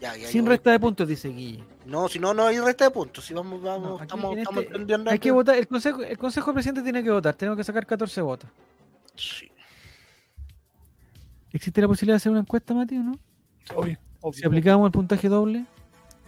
ya, 0.00 0.16
ya, 0.16 0.28
Sin 0.28 0.44
yo- 0.44 0.48
resta 0.48 0.70
de 0.70 0.80
puntos, 0.80 1.06
dice 1.06 1.28
Guille. 1.28 1.62
No, 1.84 2.08
si 2.08 2.18
no, 2.18 2.32
no 2.32 2.46
hay 2.46 2.58
resta 2.58 2.84
de 2.86 2.90
puntos. 2.92 3.26
Si 3.26 3.34
vamos, 3.34 3.60
vamos, 3.62 3.88
No, 3.98 4.02
estamos, 4.02 4.36
este- 4.38 4.60
entendiendo 4.60 5.10
Hay 5.10 5.18
que 5.18 5.30
votar. 5.30 5.56
El 5.56 5.68
consejo, 5.68 6.02
el 6.02 6.16
consejo 6.16 6.54
presidente 6.54 6.82
tiene 6.82 7.02
que 7.02 7.10
votar. 7.10 7.34
Tenemos 7.34 7.58
que 7.58 7.64
sacar 7.64 7.84
14 7.86 8.22
votos. 8.22 8.48
Sí. 9.16 9.50
¿Existe 11.56 11.80
la 11.80 11.88
posibilidad 11.88 12.14
de 12.14 12.16
hacer 12.18 12.30
una 12.32 12.40
encuesta, 12.40 12.74
Mati, 12.74 12.96
o 12.98 13.02
no? 13.02 13.18
Obvio. 13.74 13.98
Si 14.32 14.44
aplicamos 14.46 14.86
el 14.86 14.92
puntaje 14.92 15.28
doble, 15.28 15.64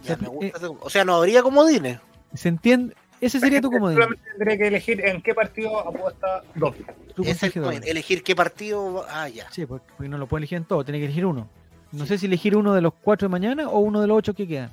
Ya, 0.03 0.15
Se- 0.15 0.21
me 0.21 0.27
gusta 0.29 0.65
eh, 0.65 0.71
O 0.81 0.89
sea, 0.89 1.03
no 1.05 1.15
habría 1.15 1.43
comodines. 1.43 1.99
¿se 2.33 2.49
entiende? 2.49 2.95
Ese 3.21 3.39
sería 3.39 3.59
tu 3.59 3.69
comodín. 3.69 3.97
Solamente 3.97 4.23
tendré 4.31 4.57
que 4.57 4.67
elegir 4.67 5.05
en 5.05 5.21
qué 5.21 5.33
partido 5.35 5.77
apuesta 5.85 6.41
doble. 6.55 6.85
Doble. 7.15 7.81
Elegir 7.85 8.23
qué 8.23 8.33
partido. 8.35 9.05
Ah, 9.09 9.27
ya. 9.27 9.51
Sí, 9.51 9.65
porque 9.65 9.85
porque 9.97 10.07
no 10.09 10.17
lo 10.17 10.25
puede 10.27 10.39
elegir 10.41 10.57
en 10.57 10.63
todo, 10.65 10.83
tiene 10.85 10.99
que 10.99 11.05
elegir 11.05 11.25
uno. 11.25 11.49
No 11.91 12.05
sé 12.05 12.17
si 12.17 12.27
elegir 12.27 12.55
uno 12.55 12.73
de 12.73 12.81
los 12.81 12.93
cuatro 12.93 13.27
de 13.27 13.31
mañana 13.31 13.67
o 13.67 13.79
uno 13.79 13.99
de 13.99 14.07
los 14.07 14.17
ocho 14.17 14.33
que 14.33 14.47
quedan. 14.47 14.71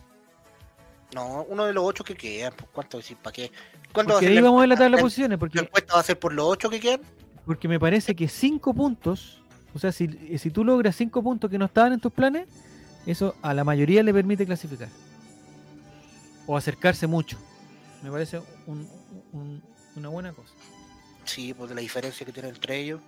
No, 1.14 1.42
uno 1.48 1.64
de 1.64 1.72
los 1.72 1.84
ocho 1.84 2.04
que 2.04 2.14
quedan. 2.14 2.52
pues, 2.56 2.68
¿Cuánto 2.72 2.98
decir? 2.98 3.16
¿Para 3.16 3.32
qué? 3.32 3.50
¿Cuánto 3.92 4.12
Porque 4.12 4.26
a 4.26 4.28
ahí 4.28 4.34
ser 4.36 4.44
vamos 4.44 4.58
a 4.58 4.60
ver 4.60 4.68
la 4.68 4.74
tabla 4.76 4.90
de 4.90 4.96
la- 4.96 5.02
posiciones, 5.02 5.36
¿La 5.36 5.38
porque, 5.38 5.58
encuesta 5.58 5.94
va 5.94 6.00
a 6.00 6.02
ser 6.04 6.18
por 6.18 6.32
los 6.32 6.46
ocho 6.46 6.70
que 6.70 6.78
quedan? 6.80 7.00
porque 7.44 7.68
me 7.68 7.78
parece 7.80 8.14
que 8.16 8.26
cinco 8.28 8.74
puntos, 8.74 9.40
o 9.76 9.78
sea, 9.78 9.92
si, 9.92 10.08
si 10.38 10.50
tú 10.50 10.64
logras 10.64 10.96
cinco 10.96 11.22
puntos 11.22 11.50
que 11.50 11.58
no 11.58 11.66
estaban 11.66 11.92
en 11.92 12.00
tus 12.00 12.12
planes, 12.12 12.48
eso 13.06 13.34
a 13.42 13.52
la 13.54 13.62
mayoría 13.62 14.02
le 14.02 14.12
permite 14.14 14.46
clasificar. 14.46 14.88
O 16.46 16.56
acercarse 16.56 17.06
mucho. 17.06 17.38
Me 18.02 18.10
parece 18.10 18.40
un- 18.66 18.88
un- 19.32 19.62
una 19.96 20.08
buena 20.08 20.32
cosa. 20.32 20.52
Sí, 21.24 21.52
pues 21.54 21.68
de 21.68 21.74
la 21.74 21.80
diferencia 21.80 22.24
que 22.24 22.32
tiene 22.32 22.48
entre 22.48 22.78
ellos. 22.78 23.00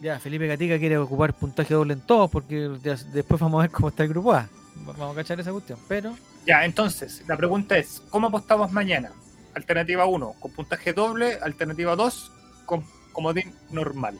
Ya, 0.00 0.18
Felipe 0.18 0.46
Gatica 0.46 0.78
quiere 0.78 0.98
ocupar 0.98 1.32
puntaje 1.34 1.74
doble 1.74 1.94
en 1.94 2.00
todos 2.00 2.30
porque 2.30 2.70
ya 2.82 2.94
después 3.12 3.40
vamos 3.40 3.58
a 3.60 3.62
ver 3.62 3.70
cómo 3.70 3.88
está 3.88 4.02
el 4.02 4.08
grupo 4.10 4.32
A. 4.32 4.48
Vamos 4.76 5.12
a 5.12 5.14
cachar 5.14 5.38
esa 5.40 5.52
cuestión. 5.52 5.78
Pero 5.88 6.16
Ya, 6.46 6.64
entonces, 6.64 7.22
la 7.28 7.36
pregunta 7.36 7.76
es, 7.78 8.02
¿cómo 8.10 8.26
apostamos 8.28 8.72
mañana? 8.72 9.12
Alternativa 9.54 10.06
1, 10.06 10.34
con 10.40 10.50
puntaje 10.52 10.92
doble. 10.92 11.38
Alternativa 11.42 11.94
2, 11.96 12.32
con 12.66 12.84
comodín 13.12 13.52
normal. 13.70 14.18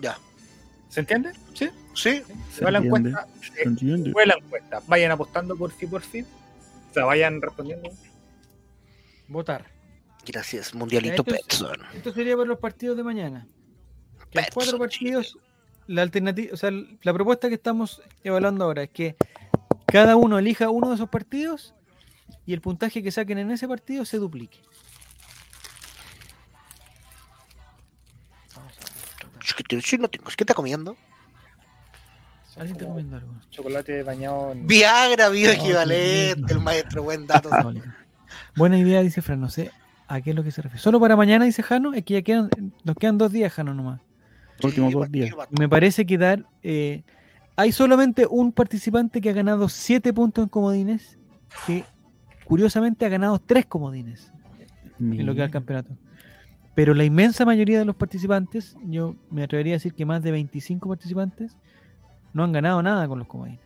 Ya. 0.00 0.18
¿Se 0.88 1.00
entiende? 1.00 1.32
¿Sí? 1.54 1.70
Sí, 1.94 2.22
¿Se 2.52 2.64
va 2.64 2.70
la 2.70 2.78
encuesta. 2.78 3.26
¿Se 3.54 3.62
entiende? 3.62 4.12
Fue 4.12 4.26
la 4.26 4.34
encuesta. 4.34 4.80
Vayan 4.88 5.12
apostando 5.12 5.56
por 5.56 5.70
fin, 5.70 5.90
por 5.90 6.02
fin. 6.02 6.26
O 6.90 6.94
sea, 6.94 7.04
vayan 7.04 7.40
respondiendo. 7.40 7.90
votar. 9.28 9.66
gracias, 10.26 10.74
Mundialito 10.74 11.24
Ya, 11.24 11.34
esto 11.34 11.34
es- 11.34 11.42
Petson. 11.42 11.76
Esto 11.94 12.12
sería 12.12 12.36
por 12.36 12.46
los 12.46 12.58
partidos 12.58 12.96
de 12.96 13.02
mañana. 13.04 13.46
Que 14.30 14.40
cuatro 14.52 14.78
partidos. 14.78 15.38
La 15.86 16.02
alternativa, 16.02 16.52
o 16.52 16.56
sea, 16.56 16.70
la 16.70 17.12
propuesta 17.12 17.48
que 17.48 17.54
estamos 17.54 18.02
evaluando 18.22 18.64
ahora 18.64 18.84
es 18.84 18.90
que 18.90 19.16
cada 19.86 20.14
uno 20.16 20.38
elija 20.38 20.70
uno 20.70 20.88
de 20.90 20.94
esos 20.96 21.08
partidos 21.08 21.74
y 22.46 22.52
el 22.52 22.60
puntaje 22.60 23.02
que 23.02 23.10
saquen 23.10 23.38
en 23.38 23.50
ese 23.50 23.66
partido 23.66 24.04
se 24.04 24.18
duplique. 24.18 24.58
Ch, 29.50 29.54
que 29.54 29.62
te- 29.64 29.80
sí, 29.82 29.98
no 29.98 30.08
tengo. 30.08 30.26
¿Qué 30.36 30.44
está 30.44 30.54
comiendo? 30.54 30.96
¿Alguien 32.56 32.76
está 32.76 32.86
comiendo 32.88 33.16
algo? 33.16 33.32
Chocolate 33.50 34.02
bañado 34.02 34.52
en... 34.52 34.66
Viagra, 34.66 35.28
bioequivalente, 35.28 36.34
lindo. 36.36 36.54
el 36.54 36.60
maestro, 36.60 37.02
buen 37.02 37.26
dato. 37.26 37.48
Buena 38.56 38.78
idea, 38.78 39.00
dice 39.02 39.22
Fran. 39.22 39.40
No 39.40 39.48
sé 39.48 39.70
a 40.08 40.20
qué 40.20 40.30
es 40.30 40.36
lo 40.36 40.42
que 40.42 40.50
se 40.50 40.60
refiere. 40.60 40.82
Solo 40.82 40.98
para 41.00 41.16
mañana, 41.16 41.44
dice 41.44 41.62
Jano, 41.62 41.94
es 41.94 42.04
que 42.04 42.14
ya 42.14 42.22
quedan, 42.22 42.50
nos 42.84 42.96
quedan 42.96 43.16
dos 43.18 43.32
días, 43.32 43.52
Jano, 43.52 43.72
nomás. 43.74 44.00
Últimos 44.62 44.92
dos 44.92 45.10
días. 45.10 45.30
Me 45.58 45.68
parece 45.68 46.04
que 46.04 46.18
dar. 46.18 46.44
eh, 46.62 47.02
hay 47.56 47.72
solamente 47.72 48.26
un 48.28 48.52
participante 48.52 49.20
que 49.20 49.30
ha 49.30 49.34
ganado 49.34 49.68
7 49.68 50.12
puntos 50.12 50.42
en 50.44 50.48
comodines, 50.48 51.18
que 51.66 51.84
curiosamente 52.44 53.04
ha 53.06 53.08
ganado 53.08 53.38
3 53.38 53.66
comodines 53.66 54.32
en 54.98 55.24
lo 55.26 55.32
que 55.34 55.38
va 55.40 55.44
al 55.46 55.50
campeonato. 55.50 55.96
Pero 56.74 56.94
la 56.94 57.04
inmensa 57.04 57.44
mayoría 57.44 57.78
de 57.78 57.84
los 57.84 57.96
participantes, 57.96 58.76
yo 58.84 59.16
me 59.30 59.42
atrevería 59.42 59.74
a 59.74 59.76
decir 59.76 59.94
que 59.94 60.06
más 60.06 60.22
de 60.22 60.30
25 60.30 60.88
participantes, 60.88 61.56
no 62.32 62.44
han 62.44 62.52
ganado 62.52 62.82
nada 62.82 63.08
con 63.08 63.18
los 63.18 63.28
comodines. 63.28 63.60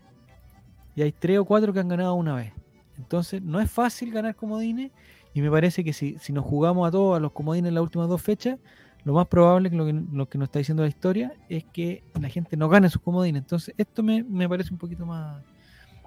Y 0.96 1.02
hay 1.02 1.12
3 1.12 1.38
o 1.38 1.44
4 1.44 1.72
que 1.72 1.80
han 1.80 1.88
ganado 1.88 2.14
una 2.14 2.34
vez. 2.34 2.52
Entonces, 2.96 3.42
no 3.42 3.60
es 3.60 3.70
fácil 3.70 4.12
ganar 4.12 4.34
comodines. 4.36 4.90
Y 5.34 5.42
me 5.42 5.50
parece 5.50 5.82
que 5.84 5.92
si, 5.92 6.16
si 6.18 6.32
nos 6.32 6.44
jugamos 6.44 6.86
a 6.88 6.90
todos 6.90 7.16
a 7.16 7.20
los 7.20 7.32
comodines 7.32 7.68
en 7.68 7.74
las 7.74 7.82
últimas 7.82 8.08
dos 8.08 8.22
fechas, 8.22 8.58
lo 9.04 9.12
más 9.12 9.26
probable 9.26 9.68
que 9.68 9.76
lo, 9.76 9.84
que 9.84 9.92
lo 9.92 10.28
que 10.28 10.38
nos 10.38 10.46
está 10.46 10.60
diciendo 10.60 10.82
la 10.82 10.88
historia 10.88 11.34
es 11.48 11.64
que 11.64 12.02
la 12.18 12.28
gente 12.28 12.56
no 12.56 12.68
gane 12.68 12.88
sus 12.88 13.02
comodines. 13.02 13.42
Entonces, 13.42 13.74
esto 13.76 14.02
me, 14.02 14.22
me 14.22 14.48
parece 14.48 14.72
un 14.72 14.78
poquito 14.78 15.04
más. 15.04 15.42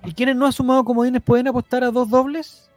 ¿Y 0.03 0.13
quienes 0.13 0.35
no 0.35 0.45
han 0.45 0.53
sumado 0.53 0.83
comodines 0.83 1.21
pueden 1.21 1.47
apostar 1.47 1.83
a 1.83 1.91
dos 1.91 2.09
dobles? 2.09 2.71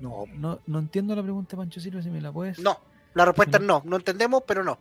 No, 0.00 0.24
No, 0.36 0.58
no 0.66 0.78
entiendo 0.80 1.14
la 1.14 1.22
pregunta, 1.22 1.56
Pancho 1.56 1.80
Silva, 1.80 2.02
si 2.02 2.10
me 2.10 2.20
la 2.20 2.32
puedes. 2.32 2.58
No, 2.58 2.76
la 3.14 3.24
respuesta 3.24 3.58
es 3.58 3.62
no. 3.62 3.82
No 3.84 3.96
entendemos, 3.96 4.42
pero 4.46 4.62
no. 4.64 4.78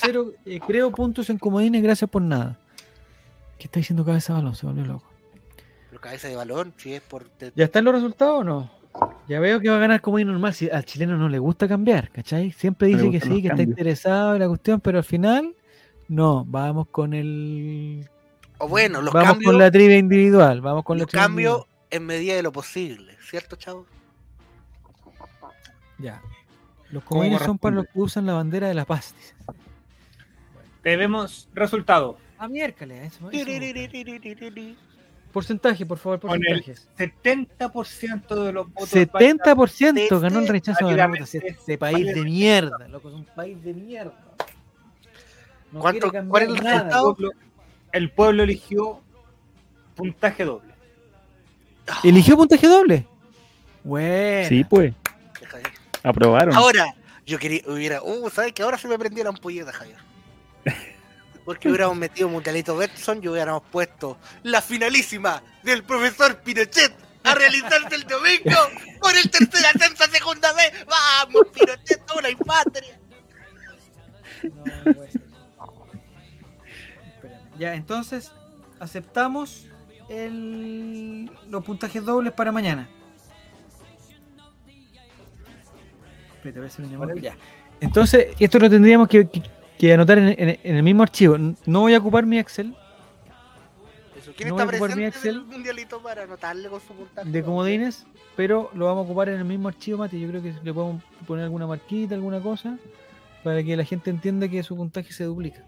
Cero, 0.00 0.32
eh, 0.44 0.60
creo 0.66 0.90
puntos 0.90 1.30
en 1.30 1.38
comodines, 1.38 1.82
gracias 1.82 2.10
por 2.10 2.22
nada. 2.22 2.58
¿Qué 3.58 3.64
está 3.64 3.80
diciendo 3.80 4.04
Cabeza 4.04 4.32
de 4.32 4.38
Balón? 4.40 4.54
Se 4.54 4.66
volvió 4.66 4.84
loco. 4.84 5.04
Pero 5.90 6.00
cabeza 6.00 6.28
de 6.28 6.36
balón, 6.36 6.74
si 6.76 6.94
es 6.94 7.00
por. 7.00 7.24
te- 7.28 7.52
¿Ya 7.56 7.64
están 7.64 7.84
los 7.84 7.94
resultados 7.94 8.40
o 8.40 8.44
no? 8.44 8.70
Ya 9.28 9.40
veo 9.40 9.58
que 9.60 9.68
va 9.70 9.76
a 9.76 9.80
ganar 9.80 10.00
comodín 10.00 10.28
normal. 10.28 10.52
Si 10.54 10.68
al 10.68 10.84
chileno 10.84 11.16
no 11.16 11.28
le 11.28 11.38
gusta 11.38 11.66
cambiar, 11.66 12.10
¿cachai? 12.10 12.52
Siempre 12.52 12.88
dice 12.88 13.10
que 13.10 13.20
sí, 13.20 13.40
que 13.42 13.48
está 13.48 13.62
interesado 13.62 14.34
en 14.34 14.40
la 14.40 14.48
cuestión, 14.48 14.80
pero 14.80 14.98
al 14.98 15.04
final, 15.04 15.54
no. 16.08 16.44
Vamos 16.46 16.88
con 16.88 17.14
el. 17.14 18.08
O 18.58 18.68
bueno, 18.68 19.00
los 19.00 19.14
vamos 19.14 19.30
cambios, 19.30 19.50
con 19.52 19.58
la 19.58 19.70
trivia 19.70 19.96
individual. 19.96 20.60
Vamos 20.60 20.84
con 20.84 20.98
los 20.98 21.06
cambios 21.06 21.64
en 21.90 22.04
medida 22.04 22.34
de 22.34 22.42
lo 22.42 22.52
posible, 22.52 23.16
¿cierto, 23.22 23.56
chavo? 23.56 23.86
Ya. 25.98 26.20
Los 26.90 27.04
comodines 27.04 27.42
son 27.42 27.58
para 27.58 27.76
los 27.76 27.86
que 27.86 28.00
usan 28.00 28.26
la 28.26 28.34
bandera 28.34 28.68
de 28.68 28.74
la 28.74 28.84
paz. 28.84 29.14
Debemos 30.82 31.48
resultado. 31.54 32.18
A 32.38 32.48
miércoles. 32.48 32.98
Eh, 33.00 33.06
eso, 33.06 33.30
eso. 33.30 34.78
Porcentaje, 35.32 35.84
por 35.84 35.98
favor, 35.98 36.20
porcentajes. 36.20 36.88
Con 36.96 37.04
el 37.04 37.48
70% 37.58 38.44
de 38.44 38.52
los 38.52 38.72
votos. 38.72 38.92
70% 38.92 40.20
ganó 40.20 40.38
el 40.38 40.48
rechazo 40.48 40.88
de 40.88 40.96
la 40.96 41.06
vota. 41.06 41.24
Este 41.24 41.76
país 41.76 42.06
de 42.14 42.22
mierda, 42.22 42.88
loco, 42.88 43.08
es 43.08 43.14
un 43.14 43.24
país 43.24 43.62
de 43.62 43.74
mierda. 43.74 44.14
No 45.70 45.80
¿Cuál 45.80 45.96
es 45.96 46.02
el 46.02 46.56
resultado? 46.56 47.16
El 47.92 48.10
pueblo 48.10 48.42
eligió 48.42 49.00
puntaje 49.94 50.44
doble. 50.44 50.72
¿Eligió 52.04 52.36
puntaje 52.36 52.66
doble? 52.66 53.06
Bueno. 53.84 54.48
Sí, 54.48 54.64
pues. 54.64 54.94
Aprobaron. 56.02 56.54
Ahora, 56.54 56.94
yo 57.26 57.38
quería, 57.38 57.62
hubiera, 57.66 58.02
uh, 58.02 58.30
¿sabes 58.30 58.52
que 58.52 58.62
ahora 58.62 58.78
se 58.78 58.88
me 58.88 58.98
prendió 58.98 59.24
la 59.24 59.30
ampolleta, 59.30 59.72
Javier? 59.72 59.98
Porque 61.44 61.68
hubiéramos 61.68 61.96
metido 61.96 62.28
Mundialito 62.28 62.76
Betson 62.76 63.20
y 63.22 63.28
hubiéramos 63.28 63.62
puesto 63.70 64.18
la 64.42 64.60
finalísima 64.60 65.42
del 65.62 65.82
profesor 65.82 66.36
Pinochet 66.42 66.94
a 67.24 67.34
realizarse 67.34 67.94
el 67.94 68.04
domingo 68.04 68.56
por 69.00 69.16
el 69.16 69.30
tercer 69.30 69.64
ascenso 69.66 70.04
a 70.04 70.08
segunda 70.08 70.52
vez. 70.52 70.72
¡Vamos, 70.86 71.46
Pinochet, 71.52 72.04
toda 72.06 72.22
la 72.22 72.36
patria! 72.36 73.00
No. 74.42 74.94
Ya, 77.58 77.74
entonces 77.74 78.30
aceptamos 78.78 79.66
el, 80.08 81.30
los 81.48 81.64
puntajes 81.64 82.04
dobles 82.04 82.32
para 82.32 82.52
mañana. 82.52 82.88
Espérate. 86.44 87.20
Ya. 87.20 87.36
Entonces, 87.80 88.28
esto 88.38 88.58
lo 88.58 88.68
tendríamos 88.70 89.08
que, 89.08 89.28
que- 89.28 89.42
que 89.78 89.92
anotar 89.92 90.18
en, 90.18 90.28
en- 90.28 90.58
en 90.62 90.76
el 90.76 90.82
mismo 90.82 91.02
archivo. 91.04 91.36
No 91.66 91.80
voy 91.80 91.94
a 91.94 91.98
ocupar 91.98 92.26
mi 92.26 92.38
Excel 92.38 92.74
Eso, 94.18 94.32
¿Quién 94.36 94.48
No 94.48 94.56
está 94.56 94.64
voy 94.64 94.74
a 94.74 94.78
ocupar 94.78 94.96
mi 94.96 95.02
presente 95.04 95.06
Excel 95.28 95.44
Mundialito 95.44 96.02
para 96.02 96.24
anotarle 96.24 96.68
con 96.68 96.80
su 96.80 96.88
puntaje? 96.94 97.30
de 97.30 97.42
comodines, 97.44 98.04
pero 98.36 98.70
lo 98.74 98.86
vamos 98.86 99.02
a 99.02 99.04
ocupar 99.08 99.28
en 99.28 99.36
el 99.38 99.44
mismo 99.44 99.68
archivo, 99.68 99.98
Mati. 99.98 100.18
Yo 100.18 100.28
creo 100.28 100.42
que 100.42 100.52
le 100.62 100.74
podemos 100.74 101.02
poner 101.26 101.44
alguna 101.44 101.66
marquita, 101.68 102.14
alguna 102.16 102.40
cosa, 102.40 102.76
para 103.44 103.62
que 103.62 103.76
la 103.76 103.84
gente 103.84 104.10
entienda 104.10 104.48
que 104.48 104.62
su 104.64 104.74
puntaje 104.76 105.12
se 105.12 105.22
duplica. 105.24 105.64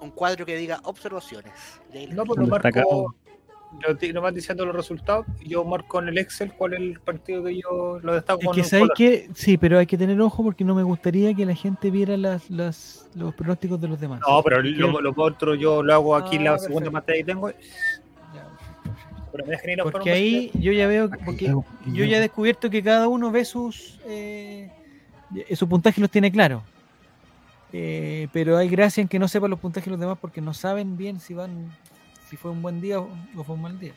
Un 0.00 0.12
cuadro 0.12 0.46
que 0.46 0.56
diga 0.56 0.78
observaciones. 0.84 1.52
No, 2.12 2.24
pues 2.24 2.38
lo 2.38 2.46
marco. 2.46 3.14
Yo 3.86 3.96
te- 3.96 4.12
nomás 4.12 4.34
diciendo 4.34 4.64
los 4.64 4.74
resultados, 4.74 5.26
yo 5.44 5.62
marco 5.64 6.00
en 6.00 6.08
el 6.08 6.18
Excel 6.18 6.52
cuál 6.54 6.72
es 6.74 6.80
el 6.80 7.00
partido 7.00 7.44
que 7.44 7.60
yo 7.60 7.98
lo 8.02 8.14
destaco 8.14 8.40
Es 8.50 8.56
que 8.56 8.64
sabes 8.64 8.88
que 8.96 9.28
sí, 9.34 9.56
pero 9.58 9.78
hay 9.78 9.86
que 9.86 9.98
tener 9.98 10.20
ojo 10.20 10.42
porque 10.42 10.64
no 10.64 10.74
me 10.74 10.82
gustaría 10.82 11.34
que 11.34 11.44
la 11.44 11.54
gente 11.54 11.90
viera 11.90 12.16
las, 12.16 12.48
las, 12.50 13.08
los 13.14 13.34
pronósticos 13.34 13.80
de 13.80 13.88
los 13.88 14.00
demás. 14.00 14.20
No, 14.26 14.42
pero 14.42 14.62
lo, 14.62 15.00
lo 15.00 15.12
otro 15.16 15.54
yo 15.54 15.82
lo 15.82 15.92
hago 15.94 16.16
aquí 16.16 16.36
en 16.36 16.44
la 16.44 16.54
Ah, 16.54 16.58
segunda 16.58 16.90
perfecto. 16.90 16.92
pantalla 16.92 17.18
que 17.18 17.24
tengo. 17.24 17.50
Pero 19.30 19.44
me 19.46 19.90
Porque 19.92 20.10
ahí 20.10 20.50
yo 20.54 20.72
ya 20.72 20.86
veo, 20.86 21.10
que- 21.10 21.18
porque 21.24 21.46
Yo- 21.46 21.64
yo 21.86 22.04
ya 22.06 22.16
he 22.16 22.20
descubierto 22.20 22.70
que 22.70 22.82
cada 22.82 23.08
uno 23.08 23.30
ve 23.30 23.44
sus 23.44 24.00
eh, 24.06 24.70
su 25.54 25.68
puntaje 25.68 26.00
los 26.00 26.10
tiene 26.10 26.32
claro. 26.32 26.62
Eh, 27.70 28.28
pero 28.32 28.56
hay 28.56 28.68
gracia 28.70 29.02
en 29.02 29.08
que 29.08 29.18
no 29.18 29.28
sepan 29.28 29.50
los 29.50 29.60
puntajes 29.60 29.84
de 29.84 29.90
los 29.90 30.00
demás 30.00 30.16
porque 30.18 30.40
no 30.40 30.54
saben 30.54 30.96
bien 30.96 31.20
si 31.20 31.34
van 31.34 31.70
si 32.28 32.36
fue 32.36 32.50
un 32.50 32.60
buen 32.62 32.80
día 32.80 33.00
o, 33.00 33.08
fue 33.44 33.54
un 33.54 33.62
mal 33.62 33.78
día. 33.78 33.92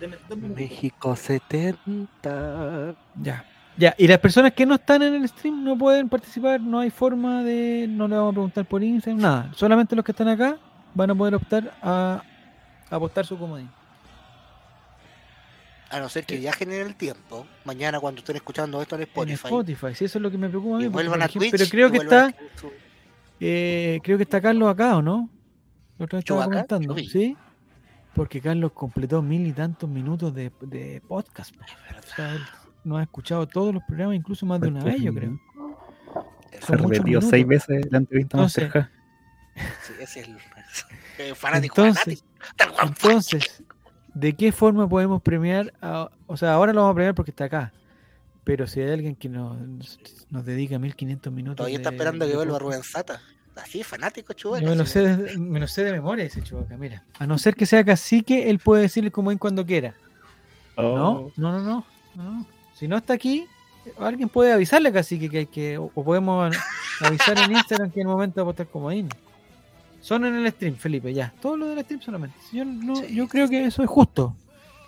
Deme- 0.00 0.16
deme 0.28 0.46
un- 0.48 0.54
México 0.54 1.14
70. 1.16 2.94
Ya. 3.22 3.44
Ya, 3.76 3.94
y 3.96 4.06
las 4.08 4.18
personas 4.18 4.52
que 4.52 4.66
no 4.66 4.74
están 4.74 5.02
en 5.02 5.14
el 5.14 5.26
stream 5.28 5.64
no 5.64 5.78
pueden 5.78 6.08
participar, 6.08 6.60
no 6.60 6.80
hay 6.80 6.90
forma 6.90 7.42
de, 7.42 7.86
no 7.88 8.08
le 8.08 8.16
vamos 8.16 8.32
a 8.32 8.34
preguntar 8.34 8.64
por 8.66 8.82
Instagram, 8.82 9.20
nada. 9.22 9.50
Solamente 9.54 9.96
los 9.96 10.04
que 10.04 10.12
están 10.12 10.28
acá 10.28 10.58
van 10.94 11.10
a 11.10 11.14
poder 11.14 11.34
optar 11.36 11.72
a, 11.80 12.22
a 12.90 12.96
apostar 12.96 13.24
su 13.24 13.38
comodín. 13.38 13.70
A 15.90 15.98
no 15.98 16.08
ser 16.08 16.24
que 16.24 16.36
viajen 16.36 16.70
en 16.72 16.86
el 16.86 16.94
tiempo, 16.94 17.46
mañana 17.64 17.98
cuando 18.00 18.18
estén 18.20 18.36
escuchando 18.36 18.80
esto 18.82 18.94
en 18.96 19.02
En 19.02 19.08
Spotify. 19.08 19.34
Spotify, 19.46 19.94
sí, 19.94 20.04
eso 20.04 20.18
es 20.18 20.22
lo 20.22 20.30
que 20.30 20.38
me 20.38 20.48
preocupa 20.48 20.76
a 20.76 20.78
mí. 20.78 20.84
y 20.84 20.88
porque, 20.88 21.08
a 21.08 21.28
Twitch. 21.28 21.50
pero 21.50 21.64
creo 21.70 21.90
que 21.90 21.96
está, 21.98 22.34
eh, 23.40 23.98
creo 24.04 24.16
que 24.18 24.22
está 24.24 24.40
Carlos 24.40 24.68
acá, 24.70 24.96
¿o 24.98 25.02
no? 25.02 25.28
Lo 25.98 26.04
estaba 26.18 26.44
comentando, 26.44 26.88
Yo 26.88 26.94
vi. 26.94 27.08
¿sí? 27.08 27.36
Porque 28.14 28.40
Carlos 28.40 28.72
completó 28.72 29.22
mil 29.22 29.46
y 29.46 29.52
tantos 29.52 29.88
minutos 29.88 30.34
de, 30.34 30.50
de 30.62 31.00
podcast. 31.06 31.54
po. 31.54 31.62
O 31.64 32.16
sea, 32.16 32.34
él 32.34 32.40
nos 32.84 32.98
ha 32.98 33.02
escuchado 33.02 33.46
todos 33.46 33.72
los 33.72 33.82
programas, 33.84 34.16
incluso 34.16 34.44
más 34.46 34.60
de 34.60 34.68
una 34.68 34.82
vez, 34.84 35.00
yo 35.00 35.14
creo. 35.14 35.38
Se 36.60 36.76
repetió 36.76 37.20
seis 37.22 37.46
veces 37.46 37.86
la 37.90 37.98
entrevista 37.98 38.36
a 38.36 38.40
Entonces, 38.40 38.64
Masterja. 38.64 38.90
Sí, 39.86 39.92
ese 40.00 40.20
es 40.20 40.28
el, 40.28 40.36
el 41.28 41.36
fanático 41.36 41.84
Entonces, 41.84 42.24
fanático. 42.56 42.82
Entonces, 42.86 43.62
¿de 44.14 44.34
qué 44.34 44.52
forma 44.52 44.88
podemos 44.88 45.22
premiar? 45.22 45.72
a- 45.80 46.10
o 46.26 46.36
sea, 46.36 46.52
ahora 46.54 46.72
lo 46.72 46.80
vamos 46.80 46.92
a 46.92 46.94
premiar 46.96 47.14
porque 47.14 47.30
está 47.30 47.44
acá. 47.44 47.72
Pero 48.42 48.66
si 48.66 48.80
hay 48.80 48.90
alguien 48.90 49.14
que 49.14 49.28
nos, 49.28 49.56
nos 50.30 50.44
dedica 50.44 50.78
1500 50.78 51.32
minutos. 51.32 51.56
Todavía 51.58 51.76
está 51.78 51.90
de- 51.90 51.96
esperando 51.96 52.24
de 52.24 52.30
que 52.32 52.36
vuelva 52.36 52.58
Rubén 52.58 52.82
Sata. 52.82 53.20
Así, 53.62 53.82
fanático, 53.82 54.32
Chubaca. 54.32 54.62
Yo 54.64 54.70
me 54.70 54.76
lo, 54.76 54.86
sé 54.86 55.00
de, 55.16 55.36
me 55.38 55.60
lo 55.60 55.66
sé 55.68 55.84
de 55.84 55.92
memoria 55.92 56.24
ese 56.24 56.42
Chubaca, 56.42 56.76
mira. 56.76 57.02
A 57.18 57.26
no 57.26 57.38
ser 57.38 57.54
que 57.54 57.66
sea 57.66 57.84
cacique, 57.84 58.48
él 58.50 58.58
puede 58.58 58.82
decir 58.82 59.04
el 59.04 59.12
comodín 59.12 59.38
cuando 59.38 59.64
quiera. 59.66 59.94
Oh, 60.76 61.30
No, 61.36 61.52
no, 61.52 61.52
no, 61.60 61.62
no, 61.62 62.22
no. 62.32 62.46
Si 62.74 62.88
no 62.88 62.96
está 62.96 63.12
aquí, 63.14 63.46
alguien 63.98 64.28
puede 64.28 64.52
avisarle 64.52 64.88
a 64.88 64.92
cacique 64.92 65.28
que 65.28 65.38
hay 65.38 65.46
que. 65.46 65.78
O 65.78 65.88
podemos 66.04 66.56
avisar 67.00 67.38
en 67.38 67.52
Instagram 67.52 67.90
que 67.90 68.00
en 68.00 68.06
el 68.06 68.12
momento 68.12 68.36
va 68.36 68.42
a 68.42 68.44
votar 68.46 68.66
comodín. 68.66 69.08
Son 70.00 70.24
en 70.24 70.34
el 70.34 70.50
stream, 70.52 70.76
Felipe, 70.76 71.12
ya. 71.12 71.34
Todo 71.42 71.56
lo 71.58 71.66
del 71.68 71.84
stream 71.84 72.00
solamente. 72.00 72.36
Yo, 72.52 72.64
no, 72.64 72.96
Sí, 72.96 73.14
yo 73.14 73.28
creo 73.28 73.48
que 73.48 73.64
eso 73.66 73.82
es 73.82 73.88
justo. 73.90 74.34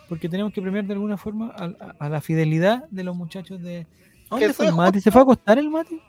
Porque 0.08 0.28
tenemos 0.28 0.52
que 0.54 0.62
premiar 0.62 0.84
de 0.86 0.94
alguna 0.94 1.16
forma 1.18 1.52
a, 1.56 1.64
a- 1.64 1.94
a 1.98 2.08
la 2.08 2.20
fidelidad 2.22 2.84
de 2.90 3.04
los 3.04 3.14
muchachos 3.14 3.60
de. 3.62 3.86
¿A 4.30 4.36
¿Dónde 4.36 4.54
fue 4.54 4.66
el 4.68 4.74
Mati? 4.74 5.00
¿Se 5.02 5.10
fue 5.10 5.20
a 5.20 5.24
acostar 5.24 5.58
el 5.58 5.68
Mati? 5.68 6.00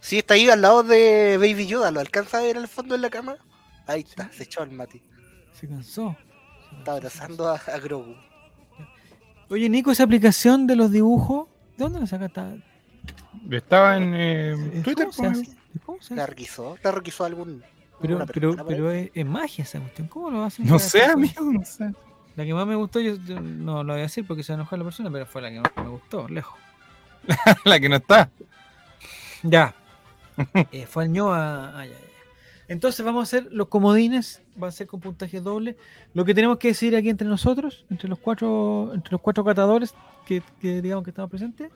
Sí, 0.00 0.18
está 0.18 0.34
ahí 0.34 0.48
al 0.48 0.62
lado 0.62 0.82
de 0.82 1.36
Baby 1.38 1.66
Yoda. 1.66 1.90
¿Lo 1.90 2.00
alcanza 2.00 2.38
a 2.38 2.42
ver 2.42 2.56
al 2.56 2.68
fondo 2.68 2.94
de 2.94 3.00
la 3.00 3.10
cama? 3.10 3.36
Ahí 3.86 4.00
está, 4.00 4.30
se 4.32 4.44
echó 4.44 4.62
el 4.62 4.70
Mati. 4.70 5.02
Se 5.52 5.68
cansó. 5.68 6.16
Está 6.78 6.92
abrazando 6.92 7.48
a, 7.48 7.56
a 7.56 7.78
Grogu. 7.78 8.14
Oye, 9.48 9.68
Nico, 9.68 9.90
esa 9.90 10.04
aplicación 10.04 10.66
de 10.66 10.76
los 10.76 10.92
dibujos, 10.92 11.48
¿de 11.76 11.84
dónde 11.84 12.00
la 12.00 12.06
sacaste? 12.06 12.62
Estaba 13.50 13.96
en 13.96 14.14
eh, 14.14 14.54
¿Cómo 14.56 14.82
Twitter. 14.82 15.12
se 15.12 15.22
pues. 15.22 15.38
hace? 15.38 15.56
¿Cómo 15.84 16.00
se 16.00 16.14
¿La 16.14 16.22
hace? 16.22 16.30
requisó? 16.30 16.76
¿La 16.82 16.92
requisó 16.92 17.24
algún.? 17.24 17.62
Pero, 18.00 18.24
pero, 18.26 18.66
pero 18.66 18.90
es, 18.92 19.10
es 19.12 19.26
magia 19.26 19.64
esa 19.64 19.78
cuestión. 19.80 20.08
¿Cómo 20.08 20.30
lo 20.30 20.44
hacen? 20.44 20.66
No 20.66 20.78
sé, 20.78 21.04
amigo, 21.04 21.44
no 21.44 21.64
sé. 21.64 21.92
La 22.36 22.44
que 22.44 22.54
más 22.54 22.66
me 22.66 22.76
gustó, 22.76 23.00
yo, 23.00 23.16
yo 23.16 23.40
no 23.40 23.82
lo 23.82 23.92
voy 23.92 24.00
a 24.00 24.04
decir 24.04 24.26
porque 24.26 24.42
se 24.42 24.54
va 24.54 24.66
a 24.70 24.76
la 24.76 24.84
persona, 24.84 25.10
pero 25.10 25.26
fue 25.26 25.42
la 25.42 25.50
que 25.50 25.60
más 25.60 25.72
me 25.76 25.88
gustó, 25.88 26.28
lejos. 26.28 26.58
La 27.66 27.78
que 27.78 27.88
no 27.88 27.96
está. 27.96 28.30
Ya. 29.42 29.74
Eh, 30.72 30.86
fue 30.86 31.04
al 31.04 31.12
ñoa. 31.12 31.84
ya. 31.86 31.94
Entonces 32.68 33.04
vamos 33.04 33.20
a 33.20 33.22
hacer 33.24 33.48
los 33.52 33.66
comodines, 33.68 34.42
va 34.62 34.68
a 34.68 34.72
ser 34.72 34.86
con 34.86 35.00
puntaje 35.00 35.40
doble. 35.40 35.76
Lo 36.14 36.24
que 36.24 36.34
tenemos 36.34 36.58
que 36.58 36.68
decidir 36.68 36.94
aquí 36.96 37.08
entre 37.08 37.26
nosotros, 37.26 37.84
entre 37.90 38.08
los 38.08 38.18
cuatro, 38.18 38.92
entre 38.94 39.10
los 39.12 39.20
cuatro 39.20 39.44
catadores 39.44 39.92
que, 40.24 40.40
que 40.60 40.80
digamos 40.80 41.02
que 41.04 41.10
estamos 41.10 41.30
presentes, 41.30 41.70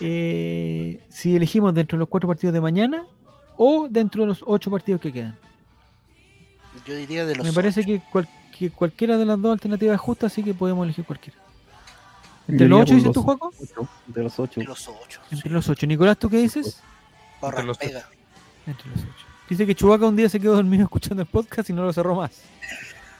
eh, 0.00 1.00
si 1.08 1.36
elegimos 1.36 1.74
dentro 1.74 1.96
de 1.96 2.00
los 2.00 2.08
cuatro 2.08 2.28
partidos 2.28 2.52
de 2.54 2.60
mañana 2.60 3.04
o 3.56 3.88
dentro 3.88 4.22
de 4.22 4.28
los 4.28 4.42
ocho 4.46 4.70
partidos 4.70 5.00
que 5.00 5.12
quedan. 5.12 5.36
Yo 6.86 6.94
diría 6.96 7.24
de 7.24 7.36
los. 7.36 7.46
Me 7.46 7.52
parece 7.52 7.80
ocho. 7.80 7.86
que, 7.88 8.02
cual- 8.10 8.28
que 8.56 8.70
cualquiera 8.70 9.16
de 9.16 9.24
las 9.24 9.40
dos 9.40 9.52
alternativas 9.52 9.94
es 9.94 10.00
justa, 10.00 10.26
así 10.26 10.42
que 10.42 10.54
podemos 10.54 10.84
elegir 10.84 11.04
cualquiera. 11.04 11.38
¿Entre 12.46 12.66
Yo 12.68 12.70
los 12.70 12.82
ocho 12.82 12.94
dices 12.94 13.12
tú, 13.12 13.22
Juaco? 13.22 13.52
ocho, 13.60 13.88
De 14.06 14.22
los 14.22 14.38
ocho. 14.38 14.60
De 14.60 14.66
los 14.66 14.88
ocho. 14.88 15.20
Entre 15.30 15.50
los 15.50 15.68
ocho. 15.68 15.86
Nicolás, 15.86 16.18
¿tú 16.18 16.28
qué 16.28 16.38
dices? 16.38 16.80
Barra 17.44 17.62
los 17.62 17.76
ocho. 17.78 17.86
pega. 17.86 18.08
Entre 18.66 18.88
los 18.90 18.98
ocho. 19.00 19.26
Dice 19.48 19.66
que 19.66 19.74
Chubaca 19.74 20.06
un 20.06 20.16
día 20.16 20.28
se 20.28 20.40
quedó 20.40 20.54
dormido 20.54 20.84
escuchando 20.84 21.22
el 21.22 21.28
podcast 21.28 21.68
y 21.70 21.72
no 21.72 21.84
lo 21.84 21.92
cerró 21.92 22.14
más. 22.14 22.42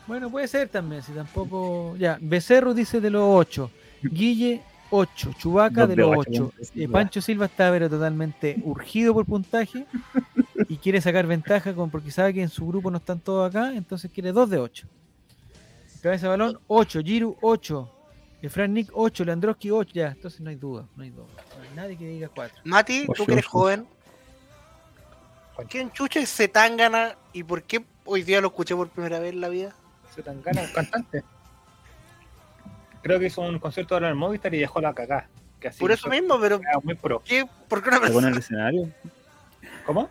Bueno, 0.07 0.31
puede 0.31 0.49
ser 0.49 0.69
también, 0.69 1.03
si 1.03 1.13
tampoco. 1.13 1.97
Ya, 1.97 2.19
Becerro 2.21 2.75
dice 2.75 3.01
de 3.01 3.11
los 3.11 3.23
ocho. 3.27 3.71
Guille, 4.03 4.61
ocho. 4.91 5.33
Chubaca 5.39 5.83
Dos 5.83 5.89
de 5.91 5.97
los 5.97 6.09
ocho, 6.11 6.21
ocho. 6.21 6.41
con 6.43 6.51
tres, 6.51 6.69
Eh, 6.71 6.83
igual. 6.83 6.93
Pancho 7.05 7.21
Silva 7.23 7.47
está 7.47 7.71
pero 7.71 7.89
totalmente 7.89 8.61
urgido 8.65 9.15
por 9.15 9.25
puntaje 9.25 9.87
y 10.69 10.77
quiere 10.77 11.01
sacar 11.01 11.27
ventaja 11.27 11.75
con 11.75 11.91
porque 11.91 12.11
sabe 12.11 12.35
que 12.35 12.43
en 12.43 12.51
su 12.51 12.67
grupo 12.67 12.91
no 12.91 12.99
están 12.99 13.19
todos 13.21 13.49
acá, 13.49 13.75
entonces 13.75 14.11
quiere 14.13 14.33
dos 14.33 14.51
de 14.51 14.59
ocho. 14.59 14.87
Cabeza 16.03 16.27
de 16.27 16.31
balón, 16.37 16.59
8. 16.67 17.01
Giru, 17.03 17.37
8. 17.41 17.91
Fran 18.51 18.75
Nick, 18.75 18.91
8. 18.93 19.25
Leandroski, 19.25 19.71
8. 19.71 19.91
Ya, 19.95 20.09
entonces 20.09 20.39
no 20.43 20.51
hay 20.51 20.57
duda. 20.57 20.87
No 20.97 21.03
hay 21.03 21.09
duda. 21.09 21.25
No 21.57 21.63
hay 21.63 21.75
nadie 21.75 21.97
que 21.97 22.07
diga 22.07 22.29
4. 22.29 22.61
Mati, 22.65 23.07
tú 23.07 23.25
que 23.25 23.33
eres 23.33 23.47
ocho. 23.47 23.59
Joven. 25.55 25.69
¿Quién 25.69 25.91
chucha 25.93 26.21
es 26.21 26.35
Zetangana 26.35 27.17
y 27.33 27.43
por 27.43 27.63
qué 27.63 27.85
hoy 28.05 28.23
día 28.23 28.41
lo 28.41 28.49
escuché 28.49 28.75
por 28.75 28.89
primera 28.89 29.19
vez 29.19 29.33
en 29.33 29.41
la 29.41 29.49
vida? 29.49 29.75
Se 30.15 30.23
tan 30.23 30.43
gana 30.43 30.63
un 30.63 30.73
cantante. 30.73 31.25
Creo 33.03 33.19
que 33.19 33.27
hizo 33.27 33.41
un 33.43 33.59
concierto 33.59 33.95
ahora 33.95 34.07
en 34.07 34.13
el 34.13 34.17
Movistar 34.17 34.55
y 34.55 34.59
dejó 34.59 34.81
la 34.81 34.95
cagada. 34.95 35.29
Que 35.61 35.69
así 35.69 35.81
Por 35.81 35.93
eso 35.93 36.09
mismo, 36.09 36.39
pero 36.41 36.61
muy 36.83 36.95
pro. 36.95 37.23
¿qué? 37.25 37.47
¿por 37.69 37.83
qué 37.83 37.89
una 37.89 37.97
¿Está 37.99 38.07
con 38.13 38.23
persona 38.23 38.29
el 38.29 38.39
escenario? 38.39 38.91
¿Cómo? 39.87 40.09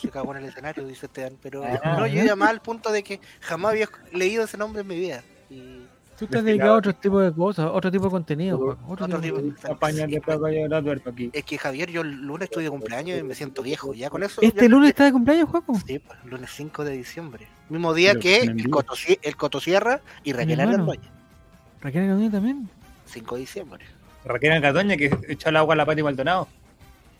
se 0.00 0.08
cagó 0.10 0.32
en 0.34 0.42
el 0.42 0.48
escenario? 0.48 0.84
Dice 0.84 1.06
Esteban, 1.06 1.38
pero 1.40 1.62
Ah, 1.64 1.96
no, 1.98 2.06
yo 2.08 2.22
¿eh? 2.22 2.24
iba 2.24 2.34
más 2.34 2.50
al 2.50 2.60
punto 2.60 2.90
de 2.90 3.04
que 3.04 3.20
jamás 3.40 3.70
había 3.72 3.88
leído 4.10 4.42
ese 4.44 4.58
nombre 4.58 4.80
en 4.82 4.88
mi 4.88 4.96
vida. 4.98 5.22
Y 5.48 5.86
Tú 6.22 6.26
estás 6.26 6.44
dedicado 6.44 6.74
a 6.74 6.78
otro 6.78 6.94
tipo 6.94 7.18
de 7.20 7.32
cosas, 7.32 7.68
otro 7.72 7.90
tipo 7.90 8.04
de 8.04 8.10
contenido. 8.10 8.56
Otro- 8.56 8.78
Otro 8.86 9.04
otro 9.06 9.20
tipo 9.20 9.36
de 9.38 9.42
tipo 9.50 9.68
de- 9.68 11.02
aquí. 11.10 11.30
es 11.32 11.44
que 11.44 11.58
Javier, 11.58 11.90
yo 11.90 12.02
el 12.02 12.12
lunes 12.22 12.44
estoy 12.48 12.62
de 12.64 12.70
cumpleaños 12.70 13.18
y 13.18 13.22
me 13.24 13.34
siento 13.34 13.62
viejo. 13.62 13.92
Ya 13.94 14.08
con 14.08 14.22
eso. 14.22 14.40
¿Este 14.40 14.62
ya- 14.62 14.68
lunes 14.68 14.90
está 14.90 15.04
de 15.04 15.12
cumpleaños, 15.12 15.48
Juaco? 15.48 15.74
Sí, 15.84 15.98
pues, 15.98 16.18
lunes 16.24 16.50
5 16.54 16.84
de 16.84 16.92
diciembre. 16.92 17.48
Mismo 17.68 17.92
día 17.92 18.10
Pero 18.10 18.20
que 18.20 18.40
el 18.42 18.54
vivo. 18.54 18.70
Coto, 18.70 18.94
el 19.20 19.36
Coto 19.36 19.60
Sierra 19.60 20.00
y 20.22 20.32
Raquel. 20.32 20.60
Argandoña. 20.60 21.10
Raquel 21.80 22.06
Gaudí 22.06 22.28
también. 22.30 22.68
5 23.06 23.34
de 23.34 23.40
diciembre. 23.40 23.84
Raquel 24.24 24.62
Catoña 24.62 24.96
que 24.96 25.10
echó 25.28 25.48
el 25.48 25.56
agua 25.56 25.74
a 25.74 25.76
la 25.78 25.84
Pati 25.86 26.02
Maldonado. 26.04 26.46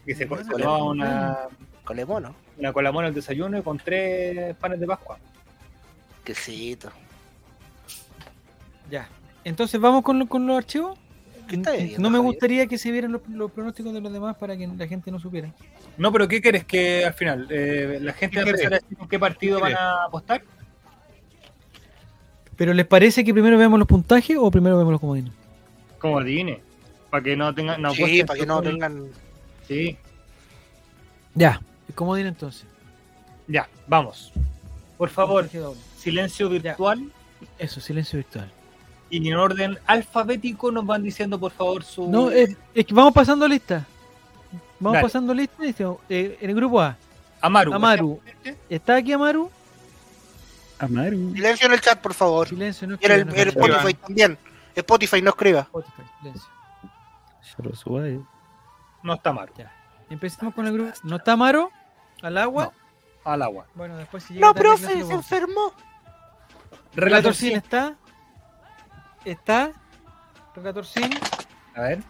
Que 0.07 0.15
se 0.15 0.29
se 0.29 0.45
tomaba 0.45 0.85
una, 0.85 1.39
Con 1.85 1.99
el 1.99 2.07
mono. 2.07 2.35
una 2.59 2.73
colamona 2.73 3.09
al 3.09 3.15
desayuno 3.15 3.59
y 3.59 3.63
con 3.63 3.79
tres 3.79 4.55
panes 4.57 4.79
de 4.79 4.87
Pascua. 4.87 5.19
Quesito. 6.25 6.91
Ya. 8.93 9.09
Entonces 9.43 9.81
vamos 9.81 10.03
con, 10.03 10.19
lo- 10.19 10.27
con 10.29 10.47
los 10.47 10.57
archivos. 10.59 10.99
¿Qué 11.49 11.57
está 11.57 11.73
bebiendo, 11.73 11.99
no 12.01 12.11
me 12.11 12.19
Javier? 12.19 12.33
gustaría 12.33 12.67
que 12.67 12.77
se 12.79 12.91
vieran 12.93 13.13
los, 13.13 13.23
los 13.29 13.51
pronósticos 13.51 13.93
de 13.95 14.01
los 14.01 14.13
demás 14.13 14.37
para 14.37 14.57
que 14.57 14.67
la 14.67 14.87
gente 14.87 15.11
no 15.11 15.19
supiera. 15.19 15.53
No, 15.97 16.13
pero 16.13 16.29
¿qué 16.29 16.41
quieres 16.43 16.65
que 16.65 17.05
al 17.05 17.15
final? 17.15 17.47
eh, 17.51 17.99
¿La 18.01 18.13
gente 18.13 18.37
¿Qué 18.37 18.43
va 18.43 18.47
a 18.47 18.51
empezar 18.51 18.75
a 18.75 18.79
decir 18.79 18.99
qué 19.11 19.19
partido 19.19 19.57
¿Qué 19.57 19.63
van 19.63 19.75
a 19.75 20.05
apostar? 20.05 20.43
¿Pero 22.57 22.75
les 22.75 22.87
parece 22.87 23.25
que 23.25 23.33
primero 23.33 23.59
veamos 23.59 23.79
los 23.79 23.89
puntajes 23.89 24.37
o 24.39 24.51
primero 24.51 24.77
vemos 24.79 24.93
los 24.93 25.01
comodines? 25.01 25.33
Como 25.99 26.19
adivine. 26.19 26.61
Para 27.11 27.23
que 27.25 27.37
no 27.37 27.55
tengan. 27.55 27.81
No 27.83 27.93
sí, 27.95 28.23
para 28.25 28.39
que 28.39 28.47
no 28.47 28.63
tengan. 28.63 29.07
Sí, 29.67 29.97
Ya. 31.35 31.61
El 31.89 31.95
comodín 31.95 32.27
entonces. 32.27 32.67
ya, 33.49 33.69
vamos. 33.87 34.33
Por 34.97 35.09
favor, 35.09 35.49
silencio 35.97 36.49
virtual 36.49 37.11
Eso, 37.59 37.81
silencio 37.81 38.19
virtual. 38.19 38.51
Y 39.13 39.29
en 39.29 39.37
orden 39.37 39.79
alfabético 39.87 40.73
nos 40.73 40.87
van 40.87 41.03
diciendo 41.03 41.39
por 41.39 41.53
favor 41.53 41.85
su. 41.85 42.11
No, 42.11 42.31
es, 42.31 42.57
es 42.75 42.87
que 42.87 42.95
vamos 42.95 43.13
pasando 43.13 43.47
lista. 43.47 43.85
Vamos 44.81 44.95
Dale. 44.95 45.03
pasando 45.05 45.35
lista. 45.35 45.63
eh, 46.09 46.39
en 46.41 46.51
el 46.51 46.57
grupo 46.57 46.81
A, 46.81 46.97
Amaru. 47.43 47.75
Amaru. 47.75 48.21
¿está 48.71 48.97
aquí 48.97 49.13
Amaru? 49.13 49.51
Amaru. 50.79 51.33
Silencio 51.35 51.67
en 51.67 51.73
el 51.75 51.81
chat, 51.83 52.01
por 52.01 52.15
favor. 52.15 52.49
Silencio, 52.49 52.89
no 52.89 52.97
Y 52.99 53.05
en 53.05 53.13
el. 53.29 53.49
Spotify 53.49 53.95
también. 53.95 54.39
Spotify 54.75 55.21
no 55.21 55.29
escriba. 55.31 55.61
Spotify, 55.61 56.03
silencio. 56.19 56.49
Ya 56.83 57.65
lo 57.65 57.77
subo 57.77 57.99
ahí. 58.01 58.19
No 59.03 59.13
está 59.13 59.29
Amaru. 59.29 59.53
Empecemos 60.09 60.55
con 60.55 60.67
el 60.67 60.73
grupo. 60.73 60.91
¿No 61.03 61.17
está 61.17 61.33
Amaro? 61.33 61.71
¿Al 62.23 62.39
agua? 62.39 62.73
No. 63.25 63.31
Al 63.31 63.43
agua. 63.43 63.67
Bueno, 63.75 63.99
después 63.99 64.25
si 64.25 64.35
llega 64.35 64.47
No, 64.47 64.55
profe, 64.55 65.05
se 65.05 65.13
enfermó. 65.13 65.75
Relator 66.95 67.35
Sin 67.35 67.57
está. 67.57 67.95
Está. 69.25 69.73
Relator 70.55 70.85
Sin. 70.87 71.11
A 71.75 71.81
ver, 71.83 72.03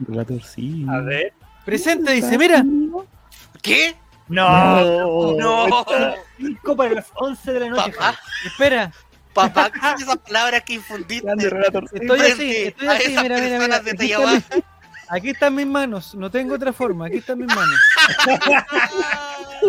Relator 0.00 0.42
sí. 0.42 0.84
a 0.90 0.98
ver. 1.00 1.32
Presente, 1.64 2.12
dice, 2.12 2.36
mira. 2.38 2.64
¿Qué? 3.62 3.96
No, 4.28 5.36
No. 5.36 5.84
Cinco 6.36 6.76
para 6.76 6.94
las 6.94 7.06
11 7.14 7.52
de 7.52 7.60
la 7.60 7.68
noche. 7.68 7.92
Papá, 7.92 8.18
Espera. 8.44 8.92
papá, 9.32 9.70
¿qué 9.70 9.78
son 9.80 10.02
esas 10.02 10.16
palabras 10.18 10.62
que 10.62 10.74
infundiste? 10.74 11.28
Estoy 11.92 12.20
así, 12.20 12.56
estoy 12.66 12.88
así, 12.88 13.16
mira, 13.22 13.38
mira, 13.38 13.58
mira. 13.58 13.76
Aquí 13.76 14.12
están, 14.12 14.64
aquí 15.08 15.30
están 15.30 15.54
mis 15.54 15.66
manos. 15.66 16.14
No 16.14 16.30
tengo 16.30 16.54
otra 16.56 16.72
forma. 16.72 17.06
Aquí 17.06 17.18
están 17.18 17.38
mis 17.38 17.48
manos. 17.54 17.80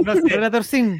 No 0.04 0.14
sé. 0.16 0.22
Relator 0.26 0.64
Sin. 0.64 1.00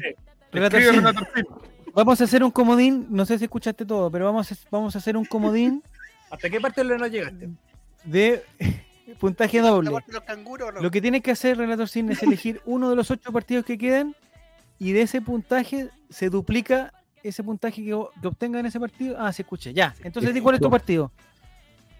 Vamos 1.98 2.20
a 2.20 2.24
hacer 2.24 2.44
un 2.44 2.52
comodín. 2.52 3.08
No 3.10 3.26
sé 3.26 3.38
si 3.38 3.44
escuchaste 3.46 3.84
todo, 3.84 4.08
pero 4.08 4.26
vamos 4.26 4.52
a, 4.52 4.56
vamos 4.70 4.94
a 4.94 4.98
hacer 4.98 5.16
un 5.16 5.24
comodín 5.24 5.82
¿Hasta 6.30 6.48
qué 6.48 6.60
parte 6.60 6.84
no 6.84 7.06
llegaste? 7.08 7.48
de 8.04 8.44
puntaje 9.18 9.58
doble. 9.58 9.90
¿La 9.90 9.94
parte 9.94 10.12
de 10.12 10.18
los 10.18 10.24
canguros 10.24 10.74
no? 10.74 10.80
Lo 10.80 10.92
que 10.92 11.00
tiene 11.00 11.20
que 11.20 11.32
hacer 11.32 11.58
Relator 11.58 11.88
Sin 11.88 12.08
es 12.12 12.22
elegir 12.22 12.62
uno 12.66 12.88
de 12.88 12.94
los 12.94 13.10
ocho 13.10 13.32
partidos 13.32 13.64
que 13.64 13.76
quedan 13.76 14.14
y 14.78 14.92
de 14.92 15.02
ese 15.02 15.20
puntaje 15.20 15.90
se 16.08 16.30
duplica 16.30 16.92
ese 17.24 17.42
puntaje 17.42 17.82
que, 17.82 18.00
que 18.20 18.28
obtenga 18.28 18.60
en 18.60 18.66
ese 18.66 18.78
partido. 18.78 19.16
Ah, 19.18 19.32
se 19.32 19.42
escucha, 19.42 19.72
ya. 19.72 19.92
Entonces, 20.04 20.32
di 20.32 20.40
cuál 20.40 20.54
es 20.54 20.60
tu 20.60 20.70
partido. 20.70 21.10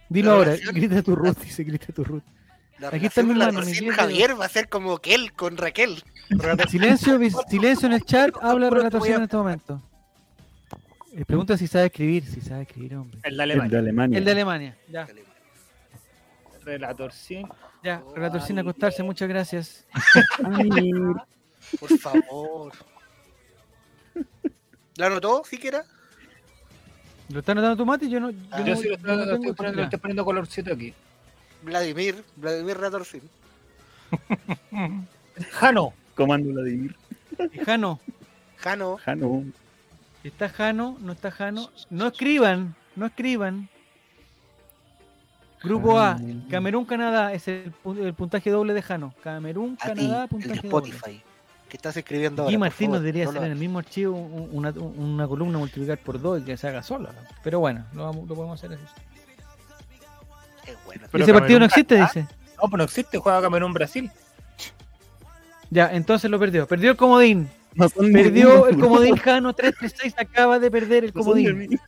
Dilo 0.09 0.31
ahora, 0.31 0.53
relación. 0.53 0.75
grita 0.77 1.03
tu 1.03 1.17
Ruth, 1.17 1.39
dice, 1.39 1.65
grita 1.65 1.93
tu 1.93 2.05
Ruth. 2.05 2.23
Aquí 2.93 3.07
está 3.07 3.25
mi 3.25 3.31
de 3.31 3.35
la 3.35 3.47
mano, 3.47 3.63
mi 3.63 3.73
Rocío 3.73 3.91
dedo. 3.91 3.97
Javier 3.97 4.41
va 4.41 4.45
a 4.45 4.49
ser 4.49 4.69
como 4.69 4.99
Kel 4.99 5.33
con 5.33 5.57
Raquel. 5.57 6.05
Silencio, 6.69 7.19
silencio 7.49 7.87
en 7.87 7.95
el 7.95 8.05
chat, 8.05 8.31
habla 8.41 8.71
Relator 8.71 9.05
en 9.05 9.23
este 9.23 9.37
momento. 9.37 9.83
Eh, 11.19 11.25
pregunta 11.25 11.57
si 11.57 11.67
sabe 11.67 11.87
escribir, 11.87 12.25
si 12.25 12.41
sabe 12.41 12.63
escribir, 12.63 12.95
hombre. 12.95 13.19
El 13.25 13.37
de 13.37 13.43
El 13.43 13.69
de 13.71 13.79
Alemania. 13.79 14.19
El 14.19 14.25
de 14.25 14.31
Alemania, 14.31 14.79
ya. 14.89 15.09
Relator 16.65 17.13
sí. 17.13 17.43
Ya, 17.83 18.05
Relator 18.15 18.41
Sin 18.41 18.57
acostarse, 18.61 19.03
muchas 19.03 19.29
gracias. 19.29 19.85
Ay, 20.45 20.71
Por 21.81 21.99
favor. 21.99 22.73
¿La 24.95 25.07
anotó 25.07 25.43
siquiera? 25.45 25.85
¿Lo 27.31 27.41
están 27.41 27.57
notando 27.57 27.77
tomate? 27.77 28.09
Yo 28.09 28.21
no. 28.21 28.31
Yo, 28.31 28.39
Ah, 28.53 28.61
no, 28.61 28.67
Yo 28.67 28.77
sí 28.77 28.89
lo 28.89 28.95
estoy, 28.95 29.11
no 29.11 29.17
lo 29.17 29.25
tengo 29.25 29.35
estoy 29.39 29.53
poniendo, 29.55 29.77
le 29.81 29.85
estoy 29.85 29.99
poniendo 29.99 30.25
colorcito 30.25 30.73
aquí. 30.73 30.95
Vladimir, 31.63 32.23
Vladimir 32.37 32.79
Ratorcín. 32.79 33.23
Jano, 35.51 35.93
Comando 36.15 36.53
Vladimir. 36.53 36.95
Jano, 37.65 37.99
Jano, 38.59 38.97
Jano. 38.99 39.45
¿Está 40.25 40.49
Jano? 40.49 40.97
¿No 41.01 41.13
está 41.13 41.31
Jano? 41.31 41.71
No 41.91 42.07
escriban, 42.09 42.75
no 42.97 43.07
escriban. 43.07 43.69
Grupo 45.63 45.99
A. 45.99 46.19
Camerún, 46.51 46.85
Canadá, 46.85 47.33
es 47.33 47.49
el, 47.49 47.73
pu- 47.83 47.99
el 47.99 48.15
puntaje 48.15 48.49
doble 48.51 48.75
de 48.75 48.83
Jano. 48.83 49.13
Camerún, 49.23 49.77
a 49.81 49.93
ti, 49.93 50.01
Canadá, 50.03 50.17
el 50.17 50.23
de 50.23 50.29
puntaje 50.29 50.69
doble. 50.69 50.91
Spotify. 50.95 51.23
Que 51.69 51.77
estás 51.77 51.97
escribiendo 51.97 52.43
ahora. 52.43 52.53
Por 52.53 52.61
Martín 52.61 52.87
favor, 52.87 52.95
nos 52.95 53.01
debería 53.03 53.25
no 53.25 53.31
hacer 53.31 53.41
lo 53.43 53.47
en 53.47 53.53
el 53.53 53.59
mismo 53.59 53.79
archivo 53.81 54.17
un- 54.17 54.49
una, 54.53 54.71
una 54.71 55.27
columna 55.29 55.59
multiplicar 55.59 55.99
por 55.99 56.21
dos 56.21 56.41
y 56.41 56.45
que 56.45 56.57
se 56.57 56.69
haga 56.69 56.83
sola. 56.83 57.11
Pero 57.43 57.59
bueno, 57.61 57.85
lo, 57.93 58.05
vamos- 58.05 58.29
lo 58.29 58.35
podemos 58.35 58.63
hacer 58.63 58.75
así. 58.79 58.85
Es 60.67 60.77
bueno. 60.87 61.07
Pero 61.11 61.25
Ese 61.25 61.33
partido 61.33 61.59
no 61.59 61.65
existe, 61.67 61.97
Canadá. 61.97 62.13
dice. 62.15 62.35
no, 62.63 62.71
pues 62.71 62.79
no 62.79 62.85
existe, 62.85 63.19
juega 63.19 63.43
Camerún 63.43 63.73
Brasil. 63.73 64.11
Ya, 65.71 65.91
entonces 65.93 66.31
lo 66.31 66.39
perdió. 66.39 66.67
Perdió 66.67 66.91
el 66.93 66.97
comodín. 66.97 67.51
No 67.79 67.89
son 67.89 68.13
Perdió 68.13 68.67
el 68.67 68.77
comodín 68.79 69.17
Jano 69.17 69.55
336. 69.55 70.15
Acaba 70.19 70.59
de 70.59 70.69
perder 70.69 71.05
el 71.05 71.13
comodín. 71.13 71.79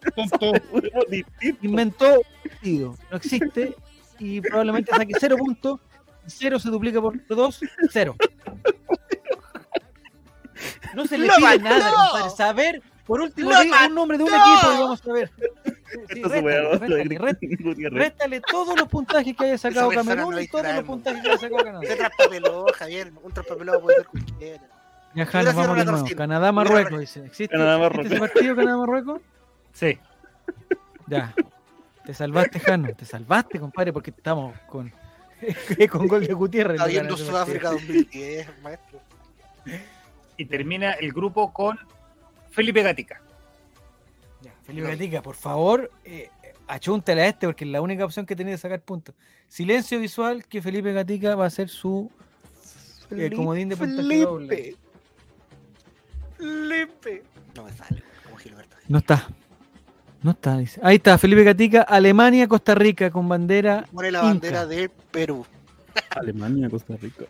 Inventó 1.60 2.18
un 2.18 2.22
partido. 2.48 2.96
No 3.10 3.16
existe. 3.16 3.74
Y 4.20 4.40
probablemente 4.40 4.92
saque 4.94 5.14
cero 5.18 5.36
puntos. 5.36 5.80
Cero 6.26 6.60
se 6.60 6.70
duplica 6.70 7.00
por 7.00 7.18
dos. 7.26 7.60
Cero. 7.90 8.14
No 10.94 11.04
se 11.06 11.18
le 11.18 11.26
¡Lo 11.26 11.34
pide 11.34 11.58
mató! 11.58 11.64
nada, 11.64 11.90
compadre. 11.90 12.30
Saber, 12.36 12.82
por 13.04 13.20
último, 13.20 13.50
¡Lo 13.50 13.60
diga 13.60 13.86
un 13.86 13.94
nombre 13.94 14.18
de 14.18 14.24
un 14.24 14.30
equipo 14.30 14.72
y 14.72 14.78
vamos 14.78 15.02
a 15.04 15.12
ver. 15.12 15.32
Sí, 16.12 16.22
réstale, 16.22 16.42
puede 16.42 16.78
réstale, 16.78 17.18
réstale. 17.18 17.56
Gutiérrez. 17.58 17.98
Réstale 17.98 18.40
todos 18.40 18.78
los 18.78 18.88
puntajes 18.88 19.36
que 19.36 19.44
haya 19.44 19.58
sacado 19.58 19.90
Camerún 19.90 20.40
y 20.40 20.46
todos 20.46 20.72
los 20.72 20.84
puntajes 20.84 21.22
que 21.22 21.28
haya 21.28 21.38
sacado 21.38 21.64
Canadá. 21.64 21.86
Se 21.86 21.96
traspapeló, 21.96 22.66
Javier. 22.74 23.12
Un 23.20 23.32
traspapelado 23.32 23.80
puede 23.80 23.96
ser 23.96 24.06
cualquiera. 24.06 24.79
Hubiera 25.12 25.30
sido 25.30 25.54
vamos 25.54 25.76
de 25.76 25.84
nuevo. 25.84 26.06
Sin. 26.06 26.16
Canadá, 26.16 26.52
Marruecos, 26.52 27.00
dice. 27.00 27.26
¿Existe, 27.26 27.56
Canadá, 27.56 27.76
¿existe 27.86 27.98
Marruecos. 27.98 28.12
ese 28.12 28.20
partido 28.20 28.56
Canadá-Marruecos? 28.56 29.20
Sí. 29.72 29.98
Ya. 31.06 31.34
Te 32.04 32.14
salvaste, 32.14 32.60
Jano. 32.60 32.94
Te 32.94 33.04
salvaste, 33.04 33.58
compadre, 33.58 33.92
porque 33.92 34.10
estamos 34.10 34.56
con, 34.68 34.92
con 35.90 36.06
gol 36.06 36.24
de 36.24 36.34
Gutiérrez. 36.34 36.76
Está 36.76 36.86
viendo 36.86 37.16
Sudáfrica 37.16 37.70
partido. 37.70 37.94
2010, 37.94 38.48
maestro. 38.62 39.00
Y 40.36 40.44
termina 40.44 40.92
el 40.92 41.12
grupo 41.12 41.52
con 41.52 41.78
Felipe 42.50 42.82
Gatica. 42.82 43.20
Ya, 44.40 44.52
Felipe 44.62 44.88
Gatica, 44.88 45.20
por 45.20 45.34
favor, 45.34 45.90
eh, 46.04 46.30
achúntale 46.68 47.22
a 47.22 47.26
este 47.26 47.46
porque 47.46 47.64
es 47.64 47.70
la 47.70 47.80
única 47.80 48.04
opción 48.04 48.24
que 48.24 48.36
tenía 48.36 48.52
de 48.52 48.58
sacar 48.58 48.80
puntos. 48.80 49.14
Silencio 49.48 49.98
visual 49.98 50.46
que 50.46 50.62
Felipe 50.62 50.92
Gatica 50.92 51.34
va 51.34 51.46
a 51.46 51.50
ser 51.50 51.68
su 51.68 52.10
eh, 53.10 53.30
comodín 53.34 53.68
de 53.68 53.76
puntaje 53.76 54.20
doble. 54.20 54.76
Felipe. 56.40 57.22
No 57.54 57.64
me 57.64 57.72
sale, 57.72 58.02
como 58.24 58.36
Gilberto. 58.36 58.76
No 58.88 58.98
está. 58.98 59.28
No 60.22 60.32
está, 60.32 60.58
dice. 60.58 60.80
Ahí 60.82 60.96
está, 60.96 61.16
Felipe 61.18 61.44
Gatica, 61.44 61.82
Alemania, 61.82 62.46
Costa 62.48 62.74
Rica, 62.74 63.10
con 63.10 63.28
bandera. 63.28 63.84
Pone 63.92 64.10
la 64.10 64.18
Inca. 64.18 64.28
bandera 64.28 64.66
de 64.66 64.88
Perú. 65.10 65.46
Alemania, 66.10 66.68
Costa 66.68 66.96
Rica. 66.96 67.24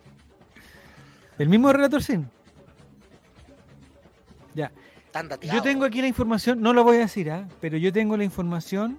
El 1.38 1.48
mismo 1.48 1.72
relator 1.72 2.02
sin. 2.02 2.28
Ya. 4.54 4.72
Yo 5.52 5.62
tengo 5.62 5.84
aquí 5.84 6.00
la 6.00 6.06
información, 6.06 6.60
no 6.60 6.72
lo 6.72 6.84
voy 6.84 6.98
a 6.98 7.00
decir, 7.00 7.30
¿ah? 7.32 7.48
pero 7.60 7.76
yo 7.76 7.92
tengo 7.92 8.16
la 8.16 8.22
información, 8.22 8.96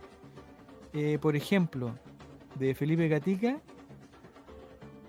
eh, 0.93 1.17
por 1.21 1.37
ejemplo, 1.37 1.95
de 2.55 2.75
Felipe 2.75 3.07
Gatica. 3.07 3.57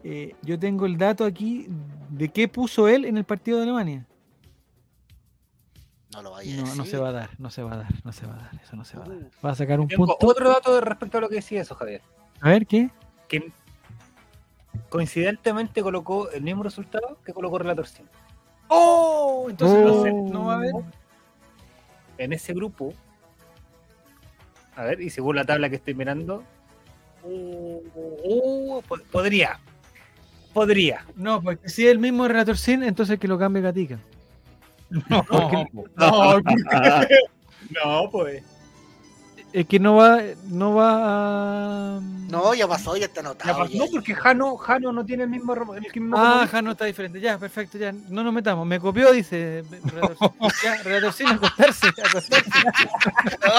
Eh, 0.04 0.34
yo 0.42 0.58
tengo 0.58 0.86
el 0.86 0.96
dato 0.96 1.24
aquí 1.24 1.66
de 2.08 2.28
qué 2.28 2.46
puso 2.46 2.86
él 2.86 3.04
en 3.04 3.16
el 3.16 3.24
partido 3.24 3.58
de 3.58 3.64
Alemania. 3.64 4.06
No 6.12 6.22
lo 6.22 6.30
vaya 6.32 6.52
a 6.52 6.56
No, 6.56 6.62
decir. 6.62 6.76
no 6.78 6.84
se 6.84 6.96
va 6.98 7.08
a 7.08 7.12
dar, 7.12 7.30
no 7.38 7.50
se 7.50 7.62
va 7.62 7.72
a 7.72 7.76
dar, 7.78 8.04
no 8.04 8.12
se 8.12 8.26
va 8.26 8.34
a 8.34 8.36
dar, 8.36 8.50
eso 8.62 8.76
no 8.76 8.84
se 8.84 8.96
va 8.98 9.04
a 9.04 9.08
dar. 9.08 9.16
Uh. 9.18 9.30
Va 9.44 9.50
a 9.50 9.54
sacar 9.54 9.80
un 9.80 9.88
Tengo 9.88 10.06
punto. 10.06 10.26
otro 10.26 10.48
dato 10.50 10.80
respecto 10.80 11.18
a 11.18 11.20
lo 11.22 11.28
que 11.28 11.36
decía 11.36 11.62
eso, 11.62 11.74
Javier. 11.74 12.02
A 12.40 12.50
ver, 12.50 12.66
¿qué? 12.66 12.90
Que 13.28 13.50
coincidentemente 14.88 15.82
colocó 15.82 16.30
el 16.30 16.42
mismo 16.42 16.62
resultado 16.62 17.18
que 17.24 17.32
colocó 17.32 17.58
Relator 17.58 17.86
100. 17.86 18.08
¡Oh! 18.68 19.46
Entonces 19.48 20.12
no, 20.30 20.42
Oh. 20.42 20.44
va 20.46 20.54
a 20.54 20.56
haber. 20.56 20.72
En 22.18 22.32
ese 22.32 22.52
grupo, 22.52 22.92
a 24.76 24.84
ver, 24.84 25.00
y 25.00 25.10
según 25.10 25.36
la 25.36 25.44
tabla 25.44 25.68
que 25.70 25.76
estoy 25.76 25.94
mirando, 25.94 26.42
uh, 27.24 28.80
po- 28.86 28.98
podría, 29.10 29.58
podría. 30.52 31.04
No, 31.16 31.42
porque 31.42 31.68
si 31.68 31.86
es 31.86 31.92
el 31.92 31.98
mismo 31.98 32.28
relator 32.28 32.56
sin, 32.58 32.82
entonces 32.82 33.18
que 33.18 33.28
lo 33.28 33.38
cambie 33.38 33.62
Gatica. 33.62 33.98
No, 35.08 35.24
no, 35.96 36.40
no, 38.04 38.10
pues. 38.10 38.42
Es 39.52 39.66
que 39.66 39.78
no 39.78 39.96
va, 39.96 40.18
no 40.46 40.74
va. 40.74 42.00
No, 42.00 42.54
ya 42.54 42.66
pasó, 42.66 42.96
ya 42.96 43.04
está 43.04 43.20
anotado. 43.20 43.52
Ya 43.52 43.58
pasó, 43.58 43.76
no, 43.76 43.84
porque 43.90 44.14
Jano, 44.14 44.56
Jano 44.56 44.92
no 44.92 45.04
tiene 45.04 45.24
el 45.24 45.28
mismo. 45.28 45.52
El 45.74 45.82
mismo 45.82 46.16
Ah. 46.16 46.46
Jano 46.50 46.70
está 46.72 46.86
diferente. 46.86 47.20
Ya, 47.20 47.38
perfecto, 47.38 47.76
ya. 47.76 47.92
No 47.92 48.24
nos 48.24 48.32
metamos. 48.32 48.66
Me 48.66 48.80
copió, 48.80 49.12
dice. 49.12 49.62
Relator 50.84 51.12
Sin. 51.12 51.28
Acostarse. 51.28 51.88
acostarse, 51.88 52.50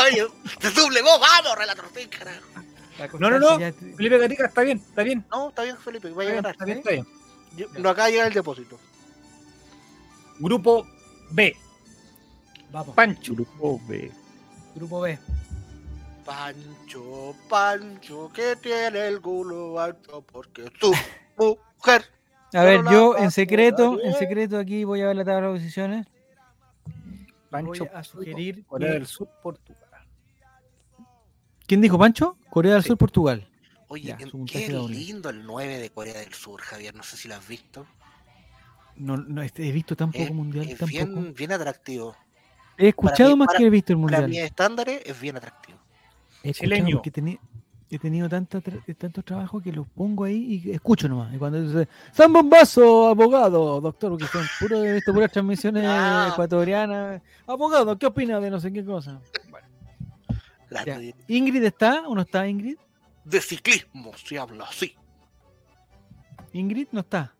Oye, 0.07 0.25
se 0.59 0.71
sublevó, 0.71 1.19
vamos, 1.19 1.57
relator 1.57 1.85
Sin, 1.95 2.09
carajo. 2.09 3.19
No, 3.19 3.29
no, 3.29 3.37
no. 3.39 3.59
ya. 3.59 3.71
Felipe 3.95 4.17
Gatica 4.17 4.47
está 4.47 4.61
bien, 4.63 4.77
está 4.79 5.03
bien. 5.03 5.23
No, 5.29 5.49
está 5.49 5.61
bien, 5.63 5.77
Felipe, 5.77 6.09
vaya 6.09 6.31
a 6.31 6.33
ganar. 6.35 6.51
está 6.53 6.65
bien, 6.65 6.77
está 6.79 6.89
bien. 6.91 7.07
Yo- 7.55 7.67
Lo 7.79 7.91
acaba 7.91 8.07
de 8.07 8.13
llegar 8.13 8.27
el 8.29 8.33
depósito. 8.33 8.79
Grupo 10.39 10.87
B, 11.31 11.55
Vamos. 12.71 12.95
Pancho. 12.95 13.33
Grupo 13.33 13.79
B. 13.87 14.11
Grupo 14.75 15.01
B. 15.01 15.19
Pancho, 16.25 17.35
Pancho, 17.49 18.31
que 18.33 18.55
tiene 18.55 19.07
el 19.07 19.21
culo 19.21 19.79
alto 19.79 20.21
porque 20.21 20.71
su 20.79 20.93
mujer. 21.37 22.05
A 22.53 22.63
ver, 22.63 22.81
yo 22.91 23.17
en 23.17 23.31
secreto, 23.31 23.99
en 24.01 24.13
secreto 24.13 24.57
aquí 24.57 24.83
voy 24.83 25.01
a 25.01 25.07
ver 25.07 25.15
la 25.17 25.25
tabla 25.25 25.47
de 25.49 25.53
posiciones. 25.55 26.07
Pancho 27.49 27.85
Voy 27.85 27.89
a 27.93 28.03
sugerir 28.03 28.65
Corea 28.65 28.87
que- 28.89 28.93
del 28.93 29.07
Sur, 29.07 29.27
Portugal. 29.41 29.79
¿Quién 31.67 31.81
dijo 31.81 31.97
Pancho? 31.97 32.37
Corea 32.49 32.73
del 32.73 32.83
Sí. 32.83 32.87
Sur, 32.89 32.97
Portugal. 32.97 33.47
Oye, 33.87 34.03
Ya, 34.09 34.17
qué- 34.17 34.69
lindo 34.89 35.29
el 35.29 35.45
9 35.45 35.77
de 35.77 35.89
Corea 35.89 36.19
del 36.19 36.33
Sur, 36.33 36.61
Javier. 36.61 36.95
No 36.95 37.03
sé 37.03 37.17
si 37.17 37.27
lo 37.27 37.35
has 37.35 37.47
visto. 37.47 37.85
No, 38.95 39.17
no 39.17 39.41
este, 39.41 39.67
he 39.67 39.71
visto 39.71 39.95
tan 39.95 40.11
poco 40.11 40.23
Es, 40.23 40.33
mundial, 40.33 40.67
es 40.69 40.77
tan 40.77 40.89
poco. 40.89 41.05
bien, 41.21 41.33
bien 41.33 41.51
atractivo. 41.51 42.15
He 42.77 42.89
escuchado 42.89 43.31
mí- 43.31 43.35
más 43.37 43.47
para- 43.47 43.59
que 43.59 43.65
he 43.65 43.69
visto 43.69 43.93
el 43.93 43.97
Para 43.99 44.01
mundial. 44.19 44.29
mis 44.29 44.39
estándares 44.39 45.01
es 45.05 45.19
bien 45.19 45.37
atractivo. 45.37 45.79
He 46.43 46.53
Chileño. 46.53 46.97
porque 46.97 47.11
teni- 47.11 47.39
he 47.89 47.99
tenido 47.99 48.27
tanta 48.27 48.59
tra- 48.59 48.97
tantos 48.97 49.23
trabajos 49.23 49.61
que 49.63 49.71
los 49.71 49.87
pongo 49.87 50.23
ahí 50.25 50.61
y 50.65 50.71
escucho 50.71 51.07
nomás. 51.07 51.33
Y 51.33 51.37
cuando 51.37 51.61
dice, 51.61 51.87
San 52.11 52.33
Bombazo, 52.33 53.07
abogado, 53.07 53.79
doctor, 53.81 54.11
porque 54.11 54.25
son 54.27 54.45
puro, 54.59 54.83
he 54.83 54.93
visto 54.93 55.13
puras 55.13 55.31
transmisiones 55.31 55.83
Ah. 55.87 56.29
ecuatorianas. 56.33 57.21
Abogado, 57.47 57.97
¿qué 57.97 58.05
opina 58.07 58.39
de 58.39 58.49
no 58.49 58.59
sé 58.59 58.73
qué 58.73 58.83
cosa? 58.83 59.19
Bueno, 59.49 59.67
ya. 60.85 60.99
¿Ingrid 61.27 61.63
está 61.63 62.01
o 62.07 62.15
no 62.15 62.21
está 62.21 62.47
Ingrid? 62.47 62.77
de 63.25 63.39
ciclismo 63.39 64.11
se 64.17 64.37
habla 64.37 64.65
así. 64.65 64.93
Ingrid 66.51 66.87
no 66.91 66.99
está. 67.01 67.33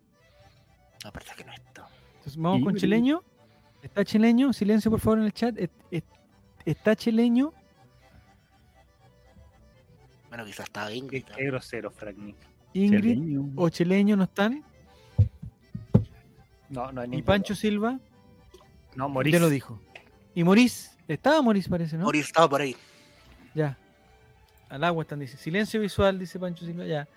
Verdad 1.12 1.36
que 1.36 1.44
no 1.44 1.54
está. 1.54 1.88
Entonces 2.18 2.38
vamos 2.38 2.64
con 2.64 2.76
chileño. 2.76 3.22
¿Está 3.82 4.06
chileño? 4.06 4.54
Silencio 4.54 4.90
por 4.90 5.00
favor 5.00 5.20
en 5.20 5.26
el 5.26 5.34
chat. 5.34 5.58
¿Es- 5.58 5.70
es- 5.92 6.04
¿Está 6.66 6.96
chileño? 6.96 7.52
Bueno, 10.30 10.46
quizás 10.46 10.66
estaba 10.66 10.92
Ingrid. 10.92 11.24
qué 11.26 11.46
grosero, 11.46 11.92
Frank 11.92 12.18
Nick. 12.18 12.36
Ingrid 12.74 13.14
Chileño. 13.16 13.50
o 13.56 13.70
chileño 13.70 14.16
no 14.16 14.24
están. 14.24 14.64
No, 16.70 16.92
no 16.92 17.02
hay 17.02 17.10
Y. 17.14 17.22
Pancho 17.22 17.54
Silva 17.54 18.00
No, 18.96 19.10
Morís. 19.10 19.32
te 19.32 19.40
lo 19.40 19.50
dijo. 19.50 19.80
Y 20.34 20.44
Morís. 20.44 20.98
Estaba 21.08 21.42
Morís 21.42 21.68
parece, 21.68 21.98
¿no? 21.98 22.06
Morir 22.06 22.24
estaba 22.24 22.50
por 22.50 22.62
ahí. 22.62 22.76
Ya. 23.54 23.78
Al 24.70 24.84
agua 24.84 25.04
están, 25.04 25.20
dice. 25.20 25.38
Silencio 25.38 25.80
visual, 25.82 26.18
dice 26.18 26.40
Pancho 26.40 26.66
Silva. 26.66 26.86
Ya. 26.86 27.08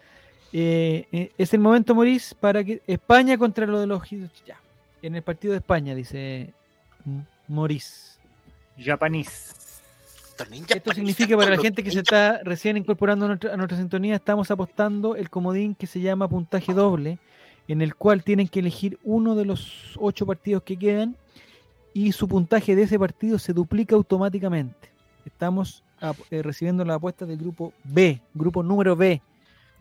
Eh, 0.59 1.07
eh, 1.13 1.33
es 1.37 1.53
el 1.53 1.61
momento, 1.61 1.95
Morís, 1.95 2.33
para 2.33 2.65
que 2.65 2.81
España 2.87 3.37
contra 3.37 3.67
lo 3.67 3.79
de 3.79 3.87
los. 3.87 4.09
Ya. 4.09 4.59
En 5.03 5.15
el 5.15 5.21
partido 5.21 5.53
de 5.53 5.59
España, 5.59 5.95
dice 5.95 6.55
Morís. 7.47 8.19
Ninjas 10.51 10.77
Esto 10.77 10.95
significa 10.95 11.37
para 11.37 11.51
la 11.51 11.59
gente 11.59 11.83
que 11.83 11.91
se 11.91 11.99
está 11.99 12.41
recién 12.43 12.79
incorporando 12.79 13.27
a 13.27 13.29
nuestra, 13.29 13.53
a 13.53 13.57
nuestra 13.59 13.77
sintonía, 13.77 14.15
estamos 14.15 14.51
apostando 14.51 15.15
el 15.15 15.29
comodín 15.29 15.75
que 15.75 15.87
se 15.87 16.01
llama 16.01 16.27
puntaje 16.27 16.73
doble, 16.73 17.19
en 17.69 17.83
el 17.83 17.95
cual 17.95 18.25
tienen 18.25 18.49
que 18.49 18.61
elegir 18.61 18.99
uno 19.05 19.35
de 19.35 19.45
los 19.45 19.95
ocho 20.01 20.25
partidos 20.25 20.63
que 20.63 20.79
quedan 20.79 21.17
y 21.93 22.13
su 22.13 22.29
puntaje 22.29 22.75
de 22.75 22.85
ese 22.85 22.99
partido 22.99 23.39
se 23.39 23.53
duplica 23.53 23.95
automáticamente. 23.95 24.89
Estamos 25.27 25.83
eh, 26.31 26.43
recibiendo 26.43 26.83
la 26.83 26.95
apuesta 26.95 27.27
del 27.27 27.37
grupo 27.37 27.75
B, 27.85 28.23
grupo 28.33 28.63
número 28.63 28.97
B. 28.97 29.21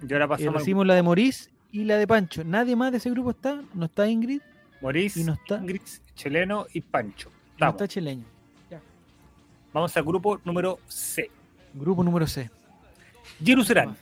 Y 0.02 0.12
ahora 0.14 0.26
Eh, 0.26 0.28
pasamos 0.30 0.54
recibimos 0.56 0.86
la 0.88 0.96
de 0.96 1.02
Morís 1.04 1.50
y 1.72 1.84
la 1.84 1.98
de 1.98 2.08
Pancho. 2.08 2.44
Nadie 2.44 2.76
más 2.76 2.92
de 2.92 2.98
ese 2.98 3.10
grupo 3.10 3.32
está, 3.32 3.62
no 3.74 3.86
está 3.86 4.08
Ingrid, 4.08 4.42
Morís, 4.82 5.18
y 5.18 5.24
no 5.24 5.34
está- 5.34 5.58
Ingrid, 5.58 5.82
Cheleno 6.16 6.66
y 6.74 6.82
Pancho. 6.82 7.30
no 7.60 7.70
está 7.70 7.88
Chileño. 7.88 8.26
Vamos 9.74 9.96
al 9.98 10.04
grupo 10.04 10.40
número 10.46 10.80
C. 10.88 11.30
Grupo 11.74 12.02
número 12.04 12.26
C. 12.28 12.50
Giru 13.44 13.64
Serán. 13.64 13.98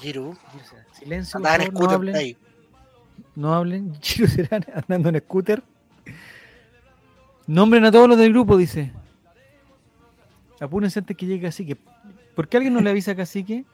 Giru. 0.00 0.36
Silencio, 0.98 1.36
Andaba 1.36 1.56
en 1.56 1.60
favor, 1.62 1.72
no 1.72 1.78
scooter 1.78 1.94
hablen. 1.96 2.16
ahí. 2.16 2.36
No 3.36 3.54
hablen. 3.54 3.92
Chiro 4.00 4.26
serán 4.26 4.64
andando 4.74 5.08
en 5.10 5.18
scooter. 5.20 5.62
Nombren 7.46 7.84
a 7.84 7.92
todos 7.92 8.08
los 8.08 8.18
del 8.18 8.32
grupo, 8.32 8.56
dice. 8.56 8.92
Apúrense 10.60 10.98
antes 10.98 11.16
que 11.16 11.26
llegue 11.26 11.42
Cacique. 11.46 11.76
¿Por 12.34 12.48
qué 12.48 12.56
alguien 12.56 12.74
no 12.74 12.80
le 12.80 12.90
avisa 12.90 13.12
a 13.12 13.16
Cacique? 13.16 13.64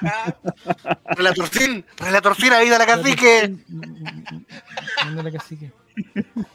Relatorcín. 1.16 1.84
Relatorcín, 1.98 2.52
ahí 2.52 2.68
de 2.68 2.78
la 2.78 2.86
cacique. 2.86 3.56
Mándale 5.04 5.28
a 5.28 5.32
Cacique. 5.32 5.72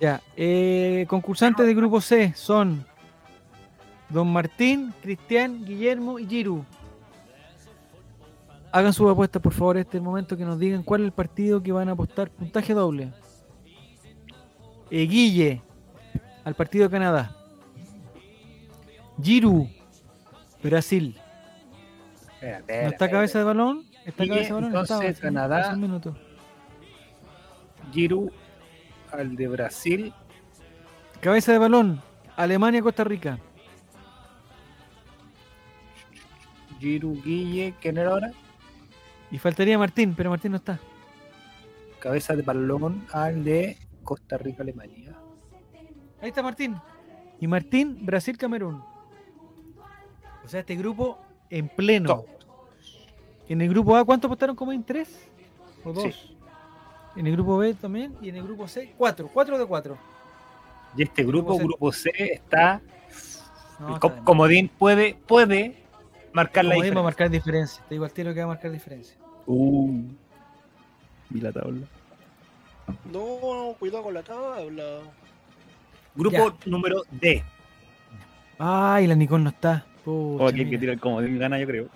Ya. 0.00 0.20
eh, 0.36 1.06
concursantes 1.08 1.64
del 1.64 1.76
grupo 1.76 2.00
C 2.00 2.32
son 2.34 2.84
Don 4.08 4.32
Martín, 4.32 4.92
Cristian, 5.00 5.64
Guillermo 5.64 6.18
y 6.18 6.26
Giru. 6.26 6.64
Hagan 8.72 8.92
sus 8.92 9.08
apuestas, 9.08 9.40
por 9.40 9.52
favor, 9.52 9.76
este 9.76 9.90
es 9.90 10.00
el 10.00 10.02
momento 10.02 10.36
que 10.36 10.44
nos 10.44 10.58
digan 10.58 10.82
cuál 10.82 11.02
es 11.02 11.06
el 11.06 11.12
partido 11.12 11.62
que 11.62 11.70
van 11.70 11.88
a 11.88 11.92
apostar. 11.92 12.30
Puntaje 12.30 12.74
doble. 12.74 13.12
Eh, 14.90 15.06
Guille, 15.06 15.62
al 16.44 16.54
partido 16.56 16.84
de 16.84 16.90
Canadá. 16.90 17.36
Giru, 19.22 19.68
Brasil. 20.64 21.16
Espera, 22.42 22.82
¿No 22.82 22.88
está 22.90 23.10
cabeza 23.10 23.38
de 23.38 23.44
balón? 23.44 23.84
¿Está 24.04 24.26
cabeza 24.26 24.46
de 24.48 24.52
balón? 24.54 24.64
entonces, 24.70 25.00
Estaba, 25.02 25.20
Canadá. 25.28 25.58
hace 25.60 25.74
un 25.74 25.80
minuto. 25.80 26.16
Giru 27.92 28.30
al 29.12 29.36
de 29.36 29.48
Brasil. 29.48 30.12
Cabeza 31.20 31.52
de 31.52 31.58
balón. 31.58 32.00
Alemania, 32.36 32.82
Costa 32.82 33.04
Rica. 33.04 33.38
Giru 36.80 37.20
Guille, 37.22 37.74
¿quién 37.80 37.98
era 37.98 38.10
ahora? 38.10 38.32
Y 39.30 39.38
faltaría 39.38 39.78
Martín, 39.78 40.14
pero 40.16 40.30
Martín 40.30 40.50
no 40.52 40.56
está. 40.58 40.80
Cabeza 42.00 42.34
de 42.34 42.42
balón 42.42 43.06
al 43.12 43.44
de 43.44 43.78
Costa 44.02 44.36
Rica, 44.36 44.62
Alemania. 44.62 45.14
Ahí 46.20 46.30
está 46.30 46.42
Martín. 46.42 46.76
Y 47.40 47.46
Martín, 47.46 48.04
Brasil, 48.04 48.36
Camerún. 48.36 48.82
O 50.44 50.48
sea, 50.48 50.60
este 50.60 50.74
grupo 50.74 51.18
en 51.52 51.68
pleno. 51.68 52.24
En 53.48 53.60
el 53.60 53.68
grupo 53.68 53.94
A, 53.94 54.04
¿cuánto 54.04 54.26
apostaron 54.26 54.56
como 54.56 54.72
en 54.72 54.82
tres? 54.82 55.28
¿O 55.84 55.92
dos? 55.92 56.04
Sí. 56.04 56.36
En 57.14 57.26
el 57.26 57.32
grupo 57.34 57.58
B 57.58 57.74
también. 57.74 58.16
Y 58.22 58.30
en 58.30 58.36
el 58.36 58.42
grupo 58.42 58.66
C, 58.66 58.94
cuatro. 58.96 59.28
Cuatro 59.32 59.58
de 59.58 59.66
cuatro. 59.66 59.98
Y 60.96 61.02
este 61.02 61.22
grupo, 61.24 61.58
Grupo 61.58 61.58
C. 61.58 61.64
grupo 61.64 61.92
C, 61.92 62.32
está. 62.32 62.80
No, 63.78 63.94
el 63.96 64.24
comodín 64.24 64.68
puede, 64.78 65.14
puede 65.26 65.84
marcar 66.32 66.64
la 66.64 66.74
Comodín 66.74 66.96
va 66.96 67.00
a 67.00 67.02
diferencia. 67.02 67.02
marcar 67.02 67.30
diferencia. 67.30 67.84
Te 67.88 67.94
digo 67.94 68.04
al 68.06 68.12
tiro 68.12 68.32
que 68.32 68.40
va 68.40 68.44
a 68.44 68.54
marcar 68.54 68.70
diferencia. 68.70 69.16
Uh. 69.46 70.04
Y 71.30 71.40
la 71.40 71.52
tabla. 71.52 71.86
No, 73.12 73.74
cuidado 73.78 74.04
con 74.04 74.14
la 74.14 74.22
tabla. 74.22 75.00
Grupo 76.14 76.54
número 76.64 77.02
D. 77.10 77.44
Ay, 78.58 79.06
la 79.06 79.14
Nicole 79.14 79.44
no 79.44 79.50
está. 79.50 79.84
Pucha, 80.04 80.44
O 80.44 80.48
aquí 80.48 80.60
hay 80.60 80.64
que 80.64 80.70
mira. 80.70 80.80
tirar 80.80 80.98
como 81.00 81.20
de 81.20 81.36
gana, 81.38 81.58
yo 81.58 81.66
creo. 81.66 81.88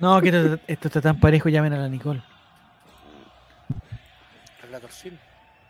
No, 0.00 0.20
que 0.20 0.28
esto, 0.28 0.58
esto 0.66 0.88
está 0.88 1.00
tan 1.00 1.20
parejo, 1.20 1.48
llamen 1.48 1.72
a 1.74 1.78
la 1.78 1.88
Nicole. 1.88 2.22
Relatorcín. 4.62 5.18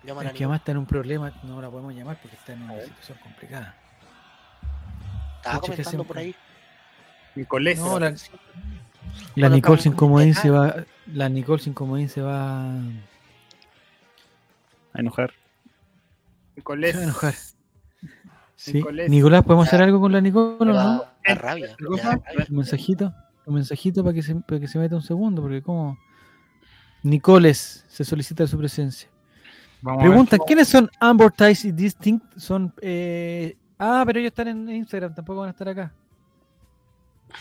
Llaman 0.05 0.27
a 0.27 0.31
Es 0.31 0.37
que 0.37 0.45
además 0.45 0.61
está 0.61 0.73
en 0.73 0.79
un 0.79 0.87
problema, 0.87 1.33
no 1.45 1.61
la 1.61 1.71
podemos 1.71 1.95
llamar 1.95 2.19
porque 2.21 2.37
está 2.37 2.53
en 2.53 2.63
una 2.63 2.81
situación 2.81 3.19
complicada. 3.23 3.75
Estaba 5.37 5.61
Pucha, 5.61 5.73
comentando 5.73 6.05
por 6.05 6.19
ahí. 6.19 6.35
Nicolés. 7.35 7.79
No, 7.79 7.99
la, 7.99 8.15
la 9.37 9.49
Nicole 9.49 9.81
sin 9.81 9.93
comodín 9.93 10.35
se 10.35 10.51
va. 10.51 10.85
La 11.07 11.29
Nicole 11.29 11.63
sin 11.63 11.73
comodín 11.73 12.09
se 12.09 12.21
va. 12.21 12.65
A 14.95 15.01
enojar. 15.01 15.33
Nicolés. 16.57 16.93
Se 16.93 16.97
va 16.99 17.03
a 17.03 17.05
enojar. 17.07 17.35
Sí. 18.57 18.75
Nicolás. 18.75 19.09
Nicolás, 19.09 19.45
¿podemos 19.45 19.67
hacer 19.67 19.83
algo 19.83 20.01
con 20.01 20.13
la 20.13 20.21
Nicole 20.21 20.57
o 20.61 20.65
no? 20.65 21.05
Da, 21.27 21.35
rabia. 21.35 21.77
Un 22.51 22.57
mensajito. 22.57 23.13
Un 23.45 23.55
mensajito 23.55 24.03
para 24.03 24.15
que 24.15 24.23
se, 24.23 24.35
para 24.37 24.61
que 24.61 24.69
se 24.69 24.79
meta 24.79 24.95
un 24.97 25.03
segundo, 25.03 25.43
porque 25.43 25.63
como. 25.63 25.99
Nicoles 27.03 27.85
se 27.89 28.05
solicita 28.05 28.47
su 28.47 28.57
presencia. 28.57 29.09
Vamos. 29.81 30.03
Pregunta, 30.05 30.39
¿quiénes 30.39 30.69
son 30.69 30.89
Amortize 31.01 31.69
y 31.69 31.73
Distinct? 31.73 32.37
Son. 32.39 32.73
eh, 32.81 33.57
Ah, 33.79 34.05
pero 34.07 34.21
ellos 34.21 34.31
están 34.31 34.47
en 34.47 34.69
Instagram, 34.71 35.13
tampoco 35.13 35.41
van 35.41 35.49
a 35.49 35.51
estar 35.51 35.69
acá. 35.69 35.93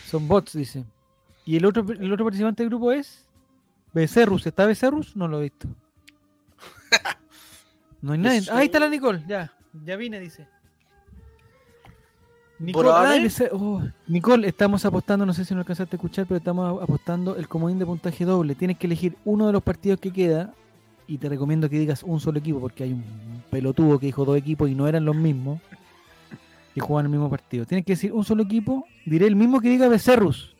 Son 0.07 0.27
bots, 0.27 0.53
dice. 0.53 0.83
¿Y 1.45 1.57
el 1.57 1.65
otro, 1.65 1.85
el 1.87 2.11
otro 2.11 2.25
participante 2.25 2.63
del 2.63 2.69
grupo 2.71 2.91
es? 2.91 3.27
Becerrus. 3.93 4.47
¿Está 4.47 4.65
Becerrus? 4.65 5.15
No 5.15 5.27
lo 5.27 5.39
he 5.39 5.43
visto. 5.43 5.67
No 8.01 8.13
hay 8.13 8.17
nadie. 8.17 8.41
Ah, 8.49 8.57
ahí 8.57 8.65
está 8.65 8.79
la 8.79 8.89
Nicole, 8.89 9.23
ya. 9.27 9.53
Ya 9.85 9.95
vine, 9.95 10.19
dice. 10.19 10.47
Nicole. 12.61 12.89
Becer- 13.23 13.49
oh, 13.53 13.81
Nicole, 14.07 14.47
estamos 14.47 14.85
apostando, 14.85 15.25
no 15.25 15.33
sé 15.33 15.45
si 15.45 15.53
no 15.53 15.61
alcanzaste 15.61 15.95
a 15.95 15.97
escuchar, 15.97 16.25
pero 16.27 16.37
estamos 16.37 16.81
apostando 16.81 17.35
el 17.35 17.47
comodín 17.47 17.79
de 17.79 17.85
puntaje 17.85 18.23
doble. 18.23 18.55
Tienes 18.55 18.77
que 18.77 18.87
elegir 18.87 19.15
uno 19.25 19.47
de 19.47 19.53
los 19.53 19.63
partidos 19.63 19.99
que 19.99 20.11
queda 20.11 20.53
y 21.07 21.17
te 21.17 21.27
recomiendo 21.27 21.69
que 21.69 21.79
digas 21.79 22.03
un 22.03 22.19
solo 22.19 22.39
equipo 22.39 22.59
porque 22.59 22.83
hay 22.83 22.93
un 22.93 23.03
pelotudo 23.49 23.99
que 23.99 24.05
dijo 24.05 24.25
dos 24.25 24.37
equipos 24.37 24.69
y 24.69 24.75
no 24.75 24.87
eran 24.87 25.05
los 25.05 25.15
mismos 25.15 25.59
y 26.75 26.79
juegan 26.79 27.05
el 27.07 27.11
mismo 27.11 27.29
partido. 27.29 27.65
Tienes 27.65 27.85
que 27.85 27.93
decir 27.93 28.13
un 28.13 28.23
solo 28.23 28.43
equipo, 28.43 28.85
diré 29.05 29.27
el 29.27 29.35
mismo 29.35 29.59
que 29.59 29.69
diga 29.69 29.87
Becerrus. 29.87 30.55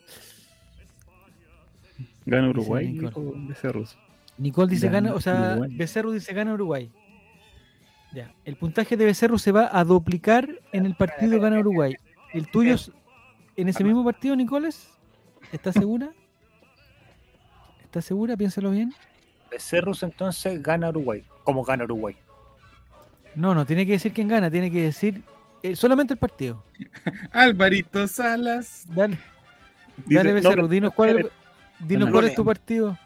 Gana 2.26 2.50
Uruguay, 2.50 2.92
Nicole. 2.94 3.32
Becerrus. 3.48 3.98
Nicole 4.38 4.72
dice 4.72 4.88
Gana 4.88 5.10
gana, 5.10 5.16
o 5.16 5.22
sea, 5.22 5.52
Uruguay. 5.52 5.76
Becerrus 5.76 6.14
dice 6.16 6.34
gana 6.34 6.54
Uruguay. 6.54 6.92
Ya, 8.14 8.34
el 8.46 8.56
puntaje 8.58 8.98
de 8.98 9.06
Becerrus 9.06 9.42
se 9.42 9.52
va 9.52 9.70
a 9.72 9.84
duplicar 9.86 10.50
en 10.74 10.86
el 10.86 10.96
partido 10.96 11.40
gana 11.40 11.60
Uruguay. 11.60 11.96
¿El 12.34 12.48
tuyo 12.50 12.74
es 12.76 12.92
en 13.56 13.70
ese 13.70 13.84
mismo 13.84 14.04
partido, 14.04 14.36
Nicoles? 14.36 14.90
¿Estás 15.52 15.74
segura? 15.76 16.12
¿Estás 17.84 18.06
segura? 18.06 18.36
Piénsalo 18.38 18.72
bien. 18.72 18.94
Becerrus 19.50 20.04
entonces 20.04 20.62
gana 20.62 20.90
Uruguay. 20.90 21.24
¿Cómo 21.44 21.64
gana 21.64 21.84
Uruguay? 21.84 22.16
No, 23.36 23.56
no, 23.56 23.66
tiene 23.66 23.86
que 23.86 23.94
decir 23.94 24.12
quién 24.14 24.28
gana, 24.28 24.50
tiene 24.52 24.70
que 24.72 24.82
decir 24.84 25.24
eh, 25.64 25.76
solamente 25.76 26.14
el 26.14 26.20
partido. 26.20 26.64
Alvarito 27.32 28.08
Salas. 28.08 28.86
Dale, 28.90 29.18
Dice- 29.98 30.16
dale 30.16 30.30
no, 30.30 30.36
Becerrus, 30.36 30.70
dinos 30.70 30.94
cuál, 30.94 31.20
es- 31.20 31.26
dinos 31.80 32.08
no, 32.10 32.14
cuál 32.14 32.26
no, 32.26 32.30
es 32.30 32.36
tu 32.36 32.46
partido. 32.46 32.98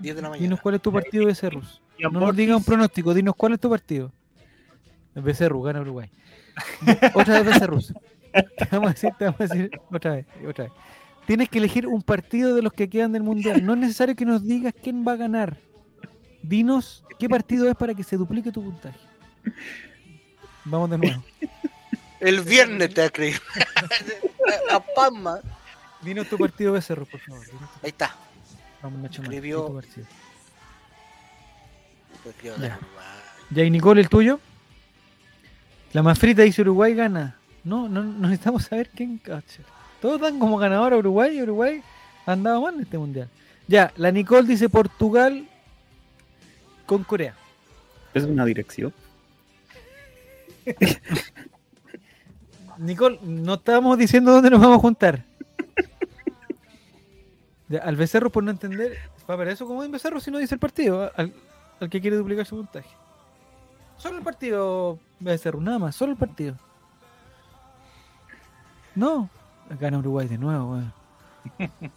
10 0.00 0.16
de 0.16 0.22
la 0.22 0.28
mañana. 0.30 0.42
Dinos 0.42 0.60
cuál 0.60 0.74
es 0.76 0.82
tu 0.82 0.92
partido, 0.92 1.26
Becerrus. 1.26 1.80
Y 1.96 2.02
No 2.02 2.10
nos 2.10 2.34
diga 2.36 2.56
un 2.56 2.64
pronóstico, 2.64 3.14
dinos 3.14 3.34
cuál 3.36 3.52
es 3.54 3.60
tu 3.60 3.70
partido. 3.70 4.12
El 5.18 5.24
Becerrus, 5.24 5.64
gana 5.66 5.80
Uruguay. 5.80 6.08
otra 7.14 7.40
vez 7.42 7.46
Becerrus. 7.46 7.92
Te 8.32 8.66
vamos 8.70 8.90
a 8.90 8.92
decir, 8.92 9.10
te 9.18 9.24
vamos 9.24 9.40
a 9.40 9.44
decir 9.46 9.70
otra 9.90 10.12
vez, 10.12 10.26
otra 10.48 10.64
vez. 10.66 10.72
Tienes 11.26 11.48
que 11.48 11.58
elegir 11.58 11.88
un 11.88 12.02
partido 12.02 12.54
de 12.54 12.62
los 12.62 12.72
que 12.72 12.88
quedan 12.88 13.10
del 13.12 13.24
mundial. 13.24 13.66
No 13.66 13.72
es 13.74 13.80
necesario 13.80 14.14
que 14.14 14.24
nos 14.24 14.44
digas 14.44 14.72
quién 14.80 15.04
va 15.06 15.12
a 15.12 15.16
ganar. 15.16 15.58
Dinos 16.42 17.04
qué 17.18 17.28
partido 17.28 17.68
es 17.68 17.74
para 17.74 17.94
que 17.94 18.04
se 18.04 18.16
duplique 18.16 18.52
tu 18.52 18.62
puntaje. 18.62 18.96
Vamos 20.64 20.88
de 20.90 20.98
nuevo. 20.98 21.24
El 22.20 22.42
viernes 22.42 22.94
te 22.94 23.10
creí. 23.10 23.34
A 24.70 24.78
Palma. 24.94 25.40
Dinos 26.00 26.28
tu 26.28 26.38
partido 26.38 26.74
Becerrus, 26.74 27.08
por 27.08 27.18
favor. 27.20 27.44
Ahí 27.82 27.88
está. 27.90 28.14
Vamos, 28.80 29.00
Nacho 29.00 29.22
Escribió- 29.22 29.82
Ya. 32.60 32.78
Ya, 33.50 33.64
y 33.64 33.70
Nicole, 33.70 34.00
el 34.00 34.08
tuyo. 34.08 34.38
La 35.92 36.02
más 36.02 36.18
frita 36.18 36.42
dice 36.42 36.62
Uruguay 36.62 36.94
gana. 36.94 37.36
No, 37.64 37.88
no, 37.88 38.02
no 38.02 38.28
necesitamos 38.28 38.64
saber 38.64 38.90
quién 38.90 39.18
cacha. 39.18 39.62
Todos 40.00 40.20
dan 40.20 40.38
como 40.38 40.58
ganador 40.58 40.92
a 40.92 40.96
Uruguay 40.98 41.36
y 41.36 41.42
Uruguay 41.42 41.82
ha 42.26 42.32
andado 42.32 42.62
mal 42.62 42.74
en 42.74 42.80
este 42.82 42.98
mundial. 42.98 43.28
Ya, 43.66 43.92
la 43.96 44.10
Nicole 44.10 44.46
dice 44.46 44.68
Portugal 44.68 45.46
con 46.86 47.04
Corea. 47.04 47.34
Es 48.14 48.24
una 48.24 48.44
dirección. 48.44 48.92
Nicole, 52.78 53.18
no 53.22 53.54
estamos 53.54 53.98
diciendo 53.98 54.32
dónde 54.32 54.50
nos 54.50 54.60
vamos 54.60 54.78
a 54.78 54.80
juntar. 54.80 55.24
Ya, 57.68 57.80
al 57.80 57.96
becerro 57.96 58.30
por 58.30 58.42
no 58.44 58.50
entender, 58.50 58.96
va 59.28 59.36
para 59.36 59.52
eso 59.52 59.66
como 59.66 59.84
en 59.84 59.90
becerro 59.90 60.20
si 60.20 60.30
no 60.30 60.38
dice 60.38 60.54
el 60.54 60.60
partido, 60.60 61.12
al, 61.14 61.34
al 61.80 61.90
que 61.90 62.00
quiere 62.00 62.16
duplicar 62.16 62.46
su 62.46 62.56
puntaje. 62.56 62.88
Solo 63.98 64.18
el 64.18 64.24
partido 64.24 64.98
becerro, 65.20 65.60
nada 65.60 65.78
más, 65.78 65.96
solo 65.96 66.12
el 66.12 66.18
partido. 66.18 66.56
No, 68.94 69.28
gana 69.80 69.98
Uruguay 69.98 70.26
de 70.28 70.38
nuevo, 70.38 70.72
weón. 70.72 70.92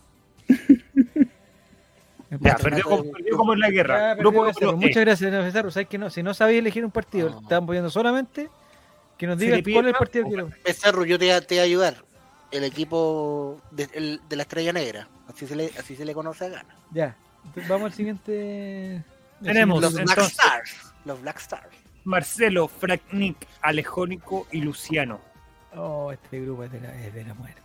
Ya, 2.39 2.55
perdió 2.55 2.85
como, 2.85 3.11
perdió 3.11 3.35
como 3.37 3.53
en 3.53 3.59
la 3.59 3.69
guerra. 3.69 3.93
Ya, 3.97 4.15
perdió 4.15 4.31
Grupo 4.31 4.45
Becerro. 4.45 4.67
grupo 4.71 4.83
E. 4.83 4.87
Muchas 4.87 5.03
gracias, 5.03 5.31
Becerro. 5.31 5.69
Sabes 5.71 5.89
que 5.89 5.97
no, 5.97 6.09
si 6.09 6.23
no 6.23 6.33
sabéis 6.33 6.59
elegir 6.59 6.85
un 6.85 6.91
partido, 6.91 7.41
No. 7.49 7.65
poniendo 7.65 7.89
solamente 7.89 8.49
que 9.17 9.27
nos 9.27 9.37
Se 9.37 9.45
digas 9.45 9.61
pide 9.63 9.73
cuál 9.75 9.85
es 9.87 9.93
el 9.93 9.97
partido 9.99 10.23
o 10.25 10.29
que 10.29 10.33
quiero. 10.35 10.49
Becerro, 10.63 11.03
yo 11.05 11.19
te, 11.19 11.41
te 11.41 11.55
voy 11.55 11.59
a 11.59 11.63
ayudar. 11.63 12.05
El 12.51 12.63
equipo 12.63 13.59
de, 13.71 13.89
el- 13.93 14.21
de 14.29 14.35
la 14.37 14.43
Estrella 14.43 14.71
Negra. 14.71 15.09
Así 15.27 15.45
se 15.45 15.55
le, 15.57 15.71
así 15.77 15.95
se 15.97 16.05
le 16.05 16.13
conoce 16.13 16.45
a 16.45 16.49
Gana. 16.49 16.75
Ya, 16.91 17.15
entonces 17.45 17.67
vamos 17.67 17.87
al 17.87 17.93
siguiente. 17.93 19.03
Tenemos 19.43 19.79
siguiente- 19.83 20.05
Los 20.05 20.15
Black 20.15 20.29
Stars. 20.31 20.93
Los 21.03 21.21
Black 21.21 21.37
Stars. 21.39 21.75
Marcelo, 22.03 22.67
Frank 22.67 23.01
Nick, 23.11 23.47
Alejónico 23.61 24.47
y 24.51 24.61
Luciano. 24.61 25.19
Oh, 25.75 26.11
este 26.11 26.41
grupo 26.41 26.63
es 26.63 26.71
de 26.71 26.81
la, 26.81 26.93
es 27.05 27.13
de 27.13 27.23
la 27.23 27.33
muerte. 27.33 27.61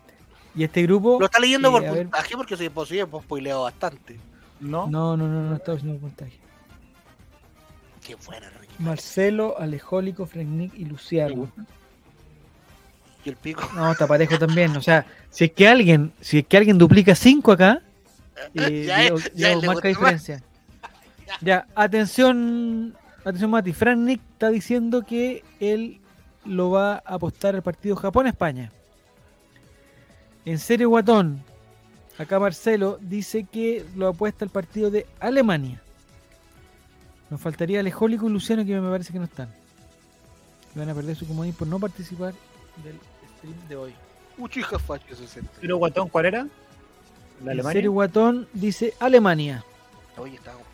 Y 0.55 0.65
este 0.65 0.83
grupo. 0.83 1.19
Lo 1.21 1.27
está 1.27 1.39
leyendo 1.39 1.69
eh, 1.69 1.73
por 1.73 1.83
ver, 1.83 1.93
puntaje 2.03 2.37
porque 2.37 2.57
si 2.57 2.65
es 2.67 2.71
posible, 2.71 3.07
pues 3.07 3.25
spoileo 3.25 3.63
bastante. 3.63 4.19
¿No? 4.61 4.87
No, 4.87 5.17
no, 5.17 5.27
no, 5.29 5.51
no 5.51 5.57
está 5.57 5.73
haciendo 5.73 5.99
puntaje. 6.01 6.39
Qué 8.07 8.15
buena, 8.15 8.49
Ricky. 8.61 8.75
Marcelo, 8.79 9.59
Alejólico, 9.59 10.27
Frank 10.27 10.47
Nick 10.47 10.75
y 10.75 10.85
Luciano. 10.85 11.51
Y 13.25 13.29
el 13.29 13.37
pico. 13.37 13.69
No, 13.75 13.91
está 13.91 14.07
parejo 14.07 14.39
también. 14.39 14.77
O 14.77 14.81
sea, 14.83 15.05
si 15.31 15.47
es 15.47 15.53
que 15.53 15.67
alguien, 15.67 16.13
si 16.21 16.39
es 16.39 16.47
que 16.47 16.57
alguien 16.57 16.79
duplica 16.79 17.15
5 17.15 17.53
acá, 17.53 17.83
eh, 18.55 18.85
Ya 18.87 19.03
es- 19.07 19.25
ya 19.35 19.49
Diego 19.49 19.61
le 19.63 19.67
marca 19.67 19.89
diferencia. 19.89 20.43
Ya, 21.41 21.67
atención, 21.75 22.97
atención 23.31 23.51
Mati. 23.51 23.73
Frank 23.73 23.99
Nick 23.99 24.21
está 24.33 24.51
diciendo 24.51 25.03
que 25.03 25.43
él 25.59 26.01
lo 26.45 26.71
va 26.71 26.95
a 26.95 27.15
apostar 27.15 27.55
al 27.57 27.63
partido 27.63 27.97
Japón-España. 27.97 28.71
En 30.45 30.61
serio, 30.61 30.89
Guatón, 30.91 31.43
acá 32.19 32.39
Marcelo 32.39 32.99
dice 33.01 33.45
que 33.45 33.85
lo 33.97 34.07
apuesta 34.07 34.45
al 34.45 34.51
partido 34.51 34.91
de 34.91 35.07
Alemania. 35.19 35.83
Nos 37.29 37.41
faltaría 37.41 37.81
Alejólico 37.81 38.29
y 38.29 38.33
Luciano 38.33 38.65
que 38.65 38.81
me 38.81 38.89
parece 38.89 39.13
que 39.13 39.19
no 39.19 39.25
están. 39.25 39.53
Van 40.77 40.89
a 40.89 40.95
perder 40.95 41.17
su 41.17 41.27
comodín 41.27 41.55
por 41.55 41.67
no 41.67 41.81
participar 41.81 42.33
del 42.85 42.97
stream 43.39 43.69
de 43.69 43.77
hoy. 43.77 43.95
Uchija 44.39 44.79
Facho 44.79 45.17
60. 45.17 45.51
¿Pero 45.61 45.79
Guatón 45.79 46.09
cuál 46.09 46.27
era? 46.27 46.47
¿La 47.43 47.53
En 47.53 47.65
serio, 47.65 47.91
Guatón 47.91 48.47
dice 48.53 48.95
Alemania. 49.01 49.65
Oye, 50.17 50.37
estábamos 50.37 50.67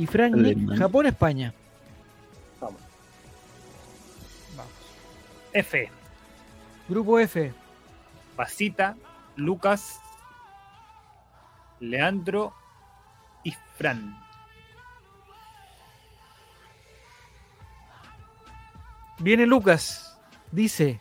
Y 0.00 0.06
Frank 0.06 0.34
Nick, 0.34 0.56
Alemania. 0.56 0.78
Japón-España. 0.78 1.54
Vamos. 2.58 2.80
Vamos. 4.56 4.72
F. 5.52 5.90
Grupo 6.88 7.18
F. 7.18 7.52
Pasita, 8.34 8.96
Lucas, 9.36 10.00
Leandro 11.80 12.54
y 13.44 13.54
Fran. 13.76 14.18
Viene 19.18 19.44
Lucas. 19.44 20.18
Dice 20.50 20.98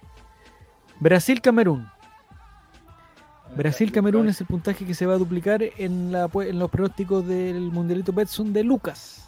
Brasil-Camerún. 0.99 1.89
Brasil-Camerún 3.55 4.29
es 4.29 4.41
el 4.41 4.47
puntaje 4.47 4.85
que 4.85 4.93
se 4.93 5.05
va 5.05 5.15
a 5.15 5.17
duplicar 5.17 5.61
en, 5.63 6.11
la, 6.11 6.29
en 6.33 6.59
los 6.59 6.69
pronósticos 6.69 7.25
del 7.27 7.71
Mundialito 7.71 8.13
Betson 8.13 8.53
de 8.53 8.63
Lucas. 8.63 9.27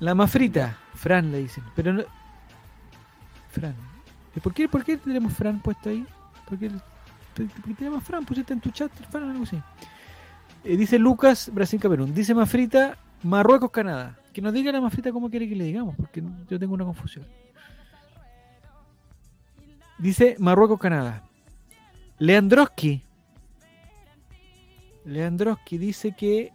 La 0.00 0.14
más 0.14 0.30
frita, 0.30 0.78
Fran 0.94 1.30
le 1.32 1.38
dicen. 1.38 1.64
Pero 1.74 1.92
no. 1.92 2.02
Fran. 3.50 3.74
¿Y 4.34 4.40
por 4.40 4.52
qué, 4.52 4.68
por 4.68 4.84
qué 4.84 4.96
tenemos 4.96 5.32
Fran 5.32 5.60
puesto 5.60 5.88
ahí? 5.88 6.06
¿Por 6.48 6.58
qué, 6.58 6.70
por 7.34 7.46
qué 7.46 7.74
tenemos 7.74 8.04
Fran? 8.04 8.24
Pusiste 8.24 8.52
en 8.52 8.60
tu 8.60 8.70
chat 8.70 8.90
Fran 9.10 9.24
o 9.24 9.30
algo 9.30 9.44
así. 9.44 9.60
Eh, 10.64 10.76
dice 10.76 10.98
Lucas, 10.98 11.50
Brasil-Camerún. 11.52 12.12
Dice 12.12 12.34
más 12.34 12.50
frita, 12.50 12.98
Marruecos-Canadá. 13.22 14.18
Que 14.32 14.42
nos 14.42 14.52
diga 14.52 14.72
la 14.72 14.80
más 14.80 14.92
frita 14.92 15.12
cómo 15.12 15.30
quiere 15.30 15.48
que 15.48 15.54
le 15.54 15.64
digamos, 15.64 15.94
porque 15.96 16.22
yo 16.48 16.58
tengo 16.58 16.74
una 16.74 16.84
confusión. 16.84 17.26
Dice 19.98 20.36
Marruecos-Canadá. 20.38 21.22
Leandroski. 22.18 23.02
Leandroski 25.04 25.78
dice 25.78 26.12
que 26.16 26.52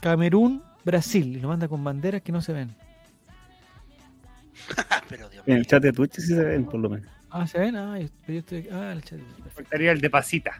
Camerún, 0.00 0.62
Brasil. 0.84 1.36
Y 1.36 1.40
lo 1.40 1.48
manda 1.48 1.68
con 1.68 1.82
banderas 1.82 2.22
que 2.22 2.32
no 2.32 2.40
se 2.42 2.52
ven. 2.52 2.74
Pero 5.08 5.28
Dios 5.28 5.42
En 5.46 5.56
el 5.56 5.66
chat 5.66 5.82
de 5.82 5.92
Twitch 5.92 6.14
sí 6.14 6.34
se 6.34 6.42
ven, 6.44 6.64
por 6.64 6.80
lo 6.80 6.88
menos. 6.90 7.08
Ah, 7.30 7.46
¿se 7.46 7.58
ven? 7.58 7.76
Ah, 7.76 7.98
yo, 7.98 8.08
yo 8.26 8.38
estoy. 8.38 8.68
Ah, 8.70 8.92
el 8.92 9.02
chat. 9.02 9.18
perfecto. 9.18 9.50
Faltaría 9.54 9.92
el 9.92 10.00
de 10.00 10.10
Pasita. 10.10 10.58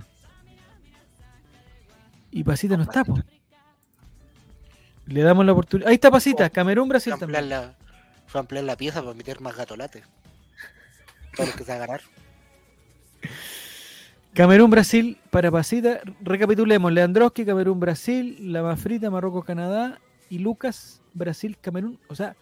Y 2.31 2.45
Pasita 2.45 2.77
no 2.77 2.85
está, 2.85 3.05
po. 3.05 3.19
Le 5.07 5.23
damos 5.23 5.45
la 5.45 5.53
oportunidad. 5.53 5.89
Ahí 5.89 5.95
está 5.95 6.11
Pasita. 6.11 6.49
Camerún, 6.51 6.89
Brasil 6.89 7.13
Fue 7.13 7.21
también. 7.21 7.49
la, 7.49 7.75
fue 8.27 8.41
ampliar 8.41 8.65
la 8.65 8.77
pieza 8.77 9.03
para 9.03 9.15
meter 9.15 9.41
más 9.41 9.57
gatolates. 9.57 10.05
Todo 11.37 11.47
lo 11.47 11.53
que 11.53 11.65
se 11.65 11.79
va 11.79 11.87
a 14.33 14.37
ganar. 14.37 14.49
Camerún, 14.49 14.71
Brasil 14.71 15.19
para 15.31 15.51
Pasita. 15.51 16.01
Recapitulemos. 16.23 16.93
Leandroski, 16.93 17.45
Camerún, 17.45 17.81
Brasil. 17.81 18.53
La 18.53 18.63
más 18.63 18.81
frita, 18.81 19.11
Marruecos, 19.11 19.45
Canadá. 19.45 20.01
Y 20.29 20.39
Lucas, 20.39 21.01
Brasil, 21.15 21.57
Camerún. 21.61 21.99
O 22.09 22.15
sea, 22.15 22.37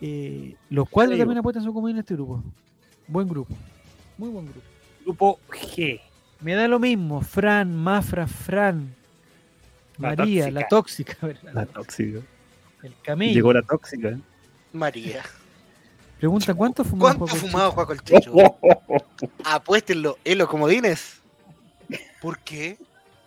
eh, 0.00 0.54
los 0.70 0.88
cuadros 0.88 1.14
Sí, 1.14 1.18
también 1.20 1.38
apuestan 1.38 1.64
su 1.64 1.72
comida 1.72 1.92
en 1.92 1.98
este 2.00 2.14
grupo. 2.14 2.42
Buen 3.06 3.28
grupo. 3.28 3.54
Muy 4.18 4.28
buen 4.30 4.46
grupo. 4.46 4.60
Grupo 5.04 5.38
G. 5.50 6.00
Me 6.40 6.54
da 6.54 6.68
lo 6.68 6.78
mismo. 6.78 7.20
Fran, 7.20 7.74
Mafra, 7.74 8.26
Fran. 8.26 8.94
La 9.98 10.14
María, 10.16 10.50
la 10.50 10.66
tóxica. 10.68 11.16
la- 11.52 11.66
tóxica. 11.66 12.20
el 12.82 12.94
camello. 13.02 13.32
Llegó 13.34 13.52
la 13.52 13.62
tóxica. 13.62 14.08
¿eh? 14.10 14.18
María. 14.72 15.22
Pregunta, 16.18 16.54
¿cuánto 16.54 16.84
fumaba 16.84 17.14
¿Cuánto 17.14 17.26
Juaco 17.26 17.46
fumaba 17.46 17.64
Chicho? 17.68 17.74
Juaco 17.74 17.92
el 17.92 18.00
Chicho? 18.02 18.32
Apuéstenlo 19.44 20.18
en 20.24 20.38
los 20.38 20.48
comodines. 20.48 21.20
¿Por 22.20 22.38
qué? 22.38 22.78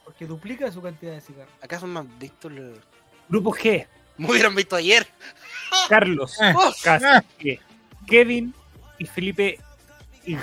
Porque 0.03 0.25
duplica 0.25 0.71
su 0.71 0.81
cantidad 0.81 1.11
de 1.13 1.21
cigarros. 1.21 1.53
¿Acaso 1.61 1.85
me 1.85 1.99
han 1.99 2.17
visto? 2.19 2.49
lo- 2.49 2.73
Grupo 3.29 3.51
G. 3.51 3.85
Me 4.17 4.31
hubieran 4.31 4.55
visto 4.55 4.75
ayer. 4.75 5.05
Carlos. 5.89 6.37
Oh, 6.55 6.71
Kevin 8.07 8.53
y 8.97 9.05
Felipe. 9.05 9.59
Ig. 10.25 10.39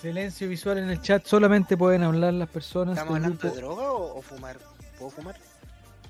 Silencio 0.00 0.48
visual 0.48 0.78
en 0.78 0.90
el 0.90 1.00
chat. 1.00 1.24
Solamente 1.26 1.76
pueden 1.76 2.02
hablar 2.02 2.34
las 2.34 2.48
personas 2.48 2.98
¿Estamos 2.98 3.16
hablando 3.16 3.38
grupo, 3.38 3.54
de 3.54 3.60
droga 3.60 3.92
o, 3.92 4.18
o 4.18 4.22
fumar? 4.22 4.58
¿Puedo 4.98 5.10
fumar? 5.10 5.36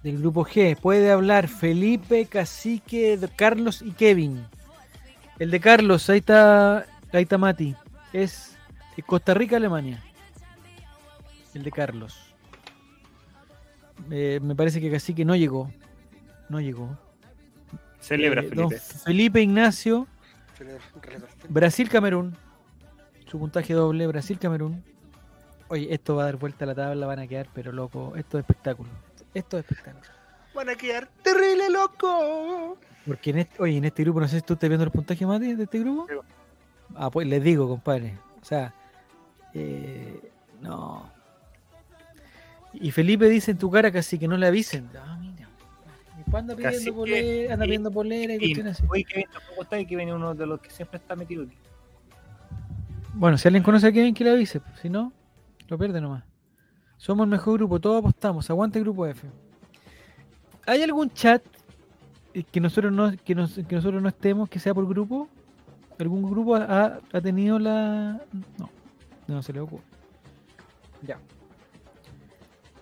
Del 0.02 0.18
grupo 0.18 0.44
G. 0.44 0.76
Puede 0.80 1.10
hablar 1.10 1.48
Felipe, 1.48 2.26
Cacique, 2.26 3.16
de- 3.16 3.28
Carlos 3.28 3.82
y 3.82 3.92
Kevin. 3.92 4.44
El 5.38 5.50
de 5.50 5.60
Carlos, 5.60 6.08
ahí 6.10 6.18
está, 6.18 6.78
ahí 7.12 7.22
está 7.22 7.38
Mati. 7.38 7.74
Es 8.12 8.56
de 8.96 9.02
Costa 9.02 9.34
Rica, 9.34 9.56
Alemania. 9.56 10.02
El 11.54 11.62
de 11.62 11.70
Carlos. 11.70 12.16
Eh, 14.10 14.38
me 14.42 14.54
parece 14.54 14.80
que 14.80 14.90
Cacique 14.90 15.24
no 15.24 15.34
llegó. 15.36 15.70
No 16.48 16.60
llegó. 16.60 16.96
Celebra, 18.00 18.42
Eh, 18.42 18.48
Felipe. 18.48 18.78
Felipe 18.78 19.42
Ignacio. 19.42 20.06
Brasil-Camerún. 21.48 22.36
Su 23.26 23.38
puntaje 23.38 23.74
doble, 23.74 24.06
Brasil-Camerún. 24.06 24.82
Oye, 25.68 25.92
esto 25.92 26.16
va 26.16 26.22
a 26.22 26.26
dar 26.26 26.36
vuelta 26.36 26.64
a 26.64 26.68
la 26.68 26.74
tabla, 26.74 27.06
van 27.06 27.18
a 27.18 27.26
quedar, 27.26 27.48
pero 27.54 27.72
loco. 27.72 28.14
Esto 28.16 28.38
es 28.38 28.42
espectáculo. 28.42 28.88
Esto 29.38 29.58
es 29.58 29.64
espectáculo. 29.70 30.10
Van 30.54 30.68
a 30.68 30.74
quedar 30.74 31.08
terrible 31.22 31.70
loco. 31.70 32.76
Porque 33.06 33.30
en 33.30 33.38
este, 33.38 33.62
oye, 33.62 33.76
en 33.76 33.84
este 33.84 34.02
grupo, 34.02 34.20
no 34.20 34.26
sé 34.26 34.36
si 34.36 34.42
tú 34.42 34.54
estás 34.54 34.68
viendo 34.68 34.84
los 34.84 34.92
puntajes, 34.92 35.26
Mati, 35.26 35.54
de 35.54 35.62
este 35.62 35.78
grupo. 35.78 36.06
Ah, 36.96 37.08
pues 37.10 37.26
les 37.28 37.42
digo, 37.42 37.68
compadre. 37.68 38.18
O 38.42 38.44
sea, 38.44 38.74
eh, 39.54 40.32
no. 40.60 41.08
Y 42.72 42.90
Felipe 42.90 43.28
dice 43.28 43.52
en 43.52 43.58
tu 43.58 43.70
cara 43.70 43.92
casi 43.92 44.18
que 44.18 44.26
no 44.26 44.36
le 44.36 44.46
avisen. 44.46 44.90
Ah, 44.96 45.16
mira. 45.20 45.48
Y 46.14 46.18
después 46.18 46.42
anda 46.42 46.56
pidiendo 46.56 46.94
polera, 46.94 47.54
anda 47.54 47.64
pidiendo 47.64 47.90
polera 47.92 48.34
y 48.34 48.38
cuestiones 48.38 48.78
así. 48.78 48.86
Oye, 48.90 49.04
Kevin 49.04 49.26
tampoco 49.32 49.62
está 49.62 49.78
y 49.78 49.86
Kevin 49.86 50.08
es 50.08 50.14
uno 50.14 50.34
de 50.34 50.46
los 50.46 50.60
que 50.60 50.70
siempre 50.70 50.98
está 50.98 51.14
metido 51.14 51.44
aquí. 51.44 51.56
Bueno, 53.14 53.38
si 53.38 53.46
alguien 53.46 53.62
conoce 53.62 53.86
a 53.86 53.92
Kevin, 53.92 54.12
que 54.14 54.24
le 54.24 54.30
avise. 54.30 54.60
Si 54.82 54.90
no, 54.90 55.12
lo 55.68 55.78
pierde 55.78 56.00
nomás. 56.00 56.24
Somos 56.98 57.24
el 57.24 57.30
mejor 57.30 57.54
grupo, 57.54 57.80
todos 57.80 58.00
apostamos. 58.00 58.50
Aguante 58.50 58.78
el 58.78 58.84
grupo 58.84 59.06
F. 59.06 59.26
¿Hay 60.66 60.82
algún 60.82 61.10
chat 61.10 61.42
que 62.52 62.60
nosotros 62.60 62.92
no, 62.92 63.12
que 63.24 63.34
nos- 63.34 63.54
que 63.54 63.74
nosotros 63.76 64.02
no 64.02 64.08
estemos, 64.08 64.48
que 64.48 64.58
sea 64.58 64.74
por 64.74 64.86
grupo? 64.86 65.28
¿Algún 65.98 66.30
grupo 66.30 66.54
ha, 66.56 67.00
ha 67.12 67.20
tenido 67.20 67.58
la.? 67.58 68.20
No, 68.58 68.70
no 69.26 69.42
se 69.42 69.52
le 69.52 69.60
ocurre. 69.60 69.82
Ya. 71.02 71.18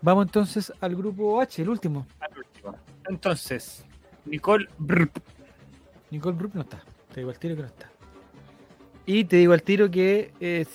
Vamos 0.03 0.27
entonces 0.27 0.73
al 0.81 0.95
grupo 0.97 1.41
H, 1.41 1.63
el 1.63 1.69
último. 1.69 2.07
Al 2.21 2.37
último. 2.39 2.75
Entonces, 3.09 3.85
Nicole 4.25 4.67
Brp, 4.79 5.17
Nicole 6.11 6.37
Brook 6.37 6.55
no 6.55 6.63
está. 6.63 6.83
Te 7.13 7.21
digo 7.21 7.31
al 7.31 7.39
tiro 7.39 7.55
que 7.57 7.63
no 7.63 7.69
está. 7.69 7.91
Y 9.07 9.25
te 9.25 9.37
digo 9.37 9.53
al 9.53 9.63
tiro 9.63 9.89
que, 9.89 10.33
eh, 10.41 10.67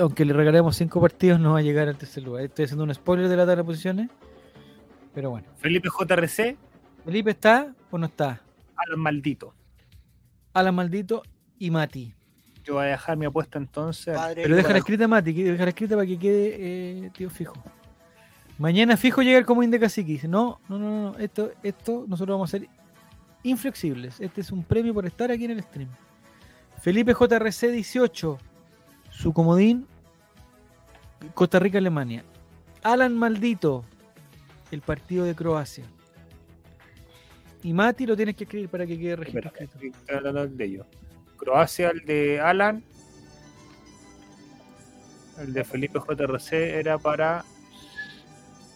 aunque 0.00 0.24
le 0.24 0.32
regalemos 0.32 0.76
cinco 0.76 1.00
partidos, 1.00 1.40
no 1.40 1.54
va 1.54 1.58
a 1.58 1.62
llegar 1.62 1.88
al 1.88 1.98
tercer 1.98 2.22
lugar. 2.22 2.44
Estoy 2.44 2.66
haciendo 2.66 2.84
un 2.84 2.94
spoiler 2.94 3.28
de 3.28 3.36
la 3.36 3.42
tabla 3.42 3.56
de 3.56 3.64
posiciones. 3.64 4.10
Pero 5.12 5.30
bueno. 5.30 5.48
Felipe 5.56 5.88
JRC, 5.88 6.56
¿Felipe 7.04 7.30
está 7.32 7.74
o 7.90 7.98
no 7.98 8.06
está? 8.06 8.40
Alan 8.76 9.00
Maldito. 9.00 9.52
Alan 10.52 10.74
Maldito 10.74 11.22
y 11.58 11.70
Mati. 11.72 12.14
Yo 12.62 12.74
voy 12.74 12.84
a 12.84 12.88
dejar 12.90 13.16
mi 13.16 13.26
apuesta 13.26 13.58
entonces. 13.58 14.14
Padre, 14.14 14.42
Pero 14.42 14.54
déjala 14.54 14.78
escrita, 14.78 15.08
Mati, 15.08 15.32
déjala 15.32 15.70
escrita 15.70 15.96
para 15.96 16.06
que 16.06 16.18
quede 16.18 16.56
eh, 16.58 17.10
tío 17.16 17.28
fijo. 17.28 17.54
Mañana 18.58 18.96
fijo 18.96 19.22
llega 19.22 19.38
el 19.38 19.46
comodín 19.46 19.70
de 19.72 19.80
cacique. 19.80 20.12
Dice, 20.12 20.28
no, 20.28 20.60
no, 20.68 20.78
no, 20.78 21.10
no, 21.10 21.18
esto, 21.18 21.50
esto 21.62 22.04
nosotros 22.06 22.34
vamos 22.34 22.50
a 22.50 22.58
ser 22.58 22.68
inflexibles. 23.42 24.20
Este 24.20 24.42
es 24.42 24.52
un 24.52 24.62
premio 24.62 24.94
por 24.94 25.06
estar 25.06 25.32
aquí 25.32 25.46
en 25.46 25.52
el 25.52 25.62
stream. 25.62 25.88
Felipe 26.80 27.12
JRC 27.12 27.68
18, 27.72 28.38
su 29.10 29.32
comodín, 29.32 29.86
Costa 31.34 31.58
Rica, 31.58 31.78
Alemania. 31.78 32.24
Alan 32.82 33.16
Maldito, 33.16 33.84
el 34.70 34.80
partido 34.80 35.26
de 35.26 35.34
Croacia. 35.34 35.84
Y 37.62 37.74
Mati 37.74 38.06
lo 38.06 38.16
tienes 38.16 38.36
que 38.36 38.44
escribir 38.44 38.70
para 38.70 38.86
que 38.86 38.98
quede 38.98 39.16
de 40.56 40.64
ellos. 40.64 40.86
Croacia, 41.36 41.90
el 41.90 42.04
de 42.06 42.40
Alan. 42.40 42.82
El 45.38 45.52
de 45.52 45.64
Felipe 45.64 45.98
JRC 45.98 46.52
era 46.52 46.96
para 46.96 47.44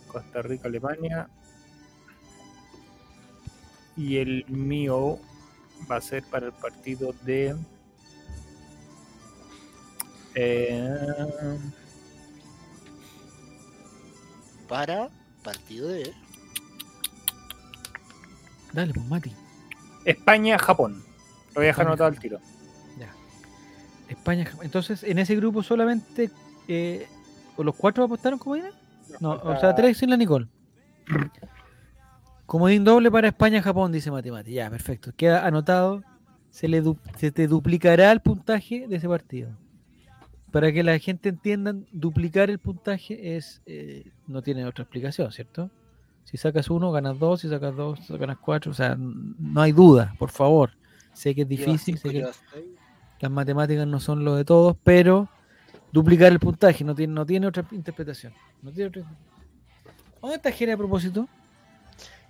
Costa 0.09 0.43
Rica, 0.43 0.69
Alemania. 0.69 1.29
Y 3.97 4.19
el 4.19 4.45
mío 4.49 5.19
va 5.91 5.97
a 5.97 6.01
ser 6.03 6.23
para 6.25 6.47
el 6.47 6.53
partido 6.53 7.15
de. 7.23 7.57
Eh, 10.35 11.59
Para 14.69 15.09
partido 15.43 15.89
de. 15.89 16.13
Dale, 18.73 18.93
pues 18.93 19.07
Mati. 19.07 19.33
España-Japón. 20.05 21.03
Lo 21.49 21.55
voy 21.55 21.65
a 21.65 21.67
dejar 21.69 21.87
anotado 21.87 22.09
al 22.09 22.19
tiro. 22.19 22.41
Ya. 22.99 23.09
España. 24.09 24.51
Entonces, 24.63 25.03
en 25.05 25.19
ese 25.19 25.37
grupo 25.37 25.63
solamente 25.63 26.31
eh, 26.67 27.07
¿o 27.57 27.63
los 27.63 27.75
cuatro 27.77 28.05
apostaron 28.05 28.39
comodines? 28.39 28.75
No, 29.21 29.33
o 29.33 29.61
sea, 29.61 29.75
tres 29.75 29.99
sin 29.99 30.11
la 30.11 30.17
Nicole. 30.17 30.49
Comodín 32.47 32.85
doble 32.85 33.11
para 33.11 33.29
España-Japón, 33.29 33.93
dice 33.93 34.11
Mati 34.11 34.31
Mati. 34.31 34.53
Ya, 34.53 34.69
perfecto. 34.71 35.13
Queda 35.17 35.47
anotado. 35.47 36.03
Se, 36.51 36.69
le 36.69 36.81
du- 36.81 36.99
se 37.19 37.31
te 37.33 37.47
duplicará 37.49 38.13
el 38.13 38.21
puntaje 38.21 38.87
de 38.89 38.97
ese 38.97 39.09
partido. 39.09 39.51
Para 40.55 40.71
que 40.73 40.85
la 40.85 40.97
gente 41.01 41.31
entienda, 41.31 41.75
duplicar 41.91 42.49
el 42.49 42.61
puntaje 42.61 43.37
es 43.37 43.61
eh, 43.67 44.13
no 44.29 44.41
tiene 44.41 44.65
otra 44.65 44.85
explicación, 44.85 45.33
¿cierto? 45.33 45.69
Si 46.23 46.37
sacas 46.37 46.71
uno, 46.71 46.93
ganas 46.93 47.19
dos. 47.19 47.41
Si 47.41 47.49
sacas 47.49 47.75
dos, 47.75 48.09
ganas 48.09 48.39
cuatro. 48.39 48.71
O 48.71 48.75
sea, 48.75 48.95
no 48.97 49.61
hay 49.61 49.73
duda, 49.73 50.15
por 50.17 50.31
favor. 50.31 50.71
Sé 51.13 51.35
que 51.35 51.43
es 51.43 51.49
difícil, 51.49 51.99
sé 51.99 52.09
que 52.09 52.25
las 53.19 53.33
matemáticas 53.33 53.85
no 53.85 53.99
son 53.99 54.25
lo 54.25 54.37
de 54.37 54.45
todos, 54.45 54.77
pero 54.85 55.29
duplicar 55.91 56.31
el 56.31 56.39
puntaje 56.39 56.85
no 56.85 56.95
tiene, 56.95 57.13
no 57.15 57.27
tiene 57.27 57.49
otra 57.49 57.67
interpretación. 57.73 58.33
No 58.63 58.71
tiene 58.71 58.91
otra... 58.91 59.03
¿Dónde 60.21 60.37
está 60.37 60.53
Jere 60.53 60.75
a 60.75 60.77
propósito? 60.77 61.29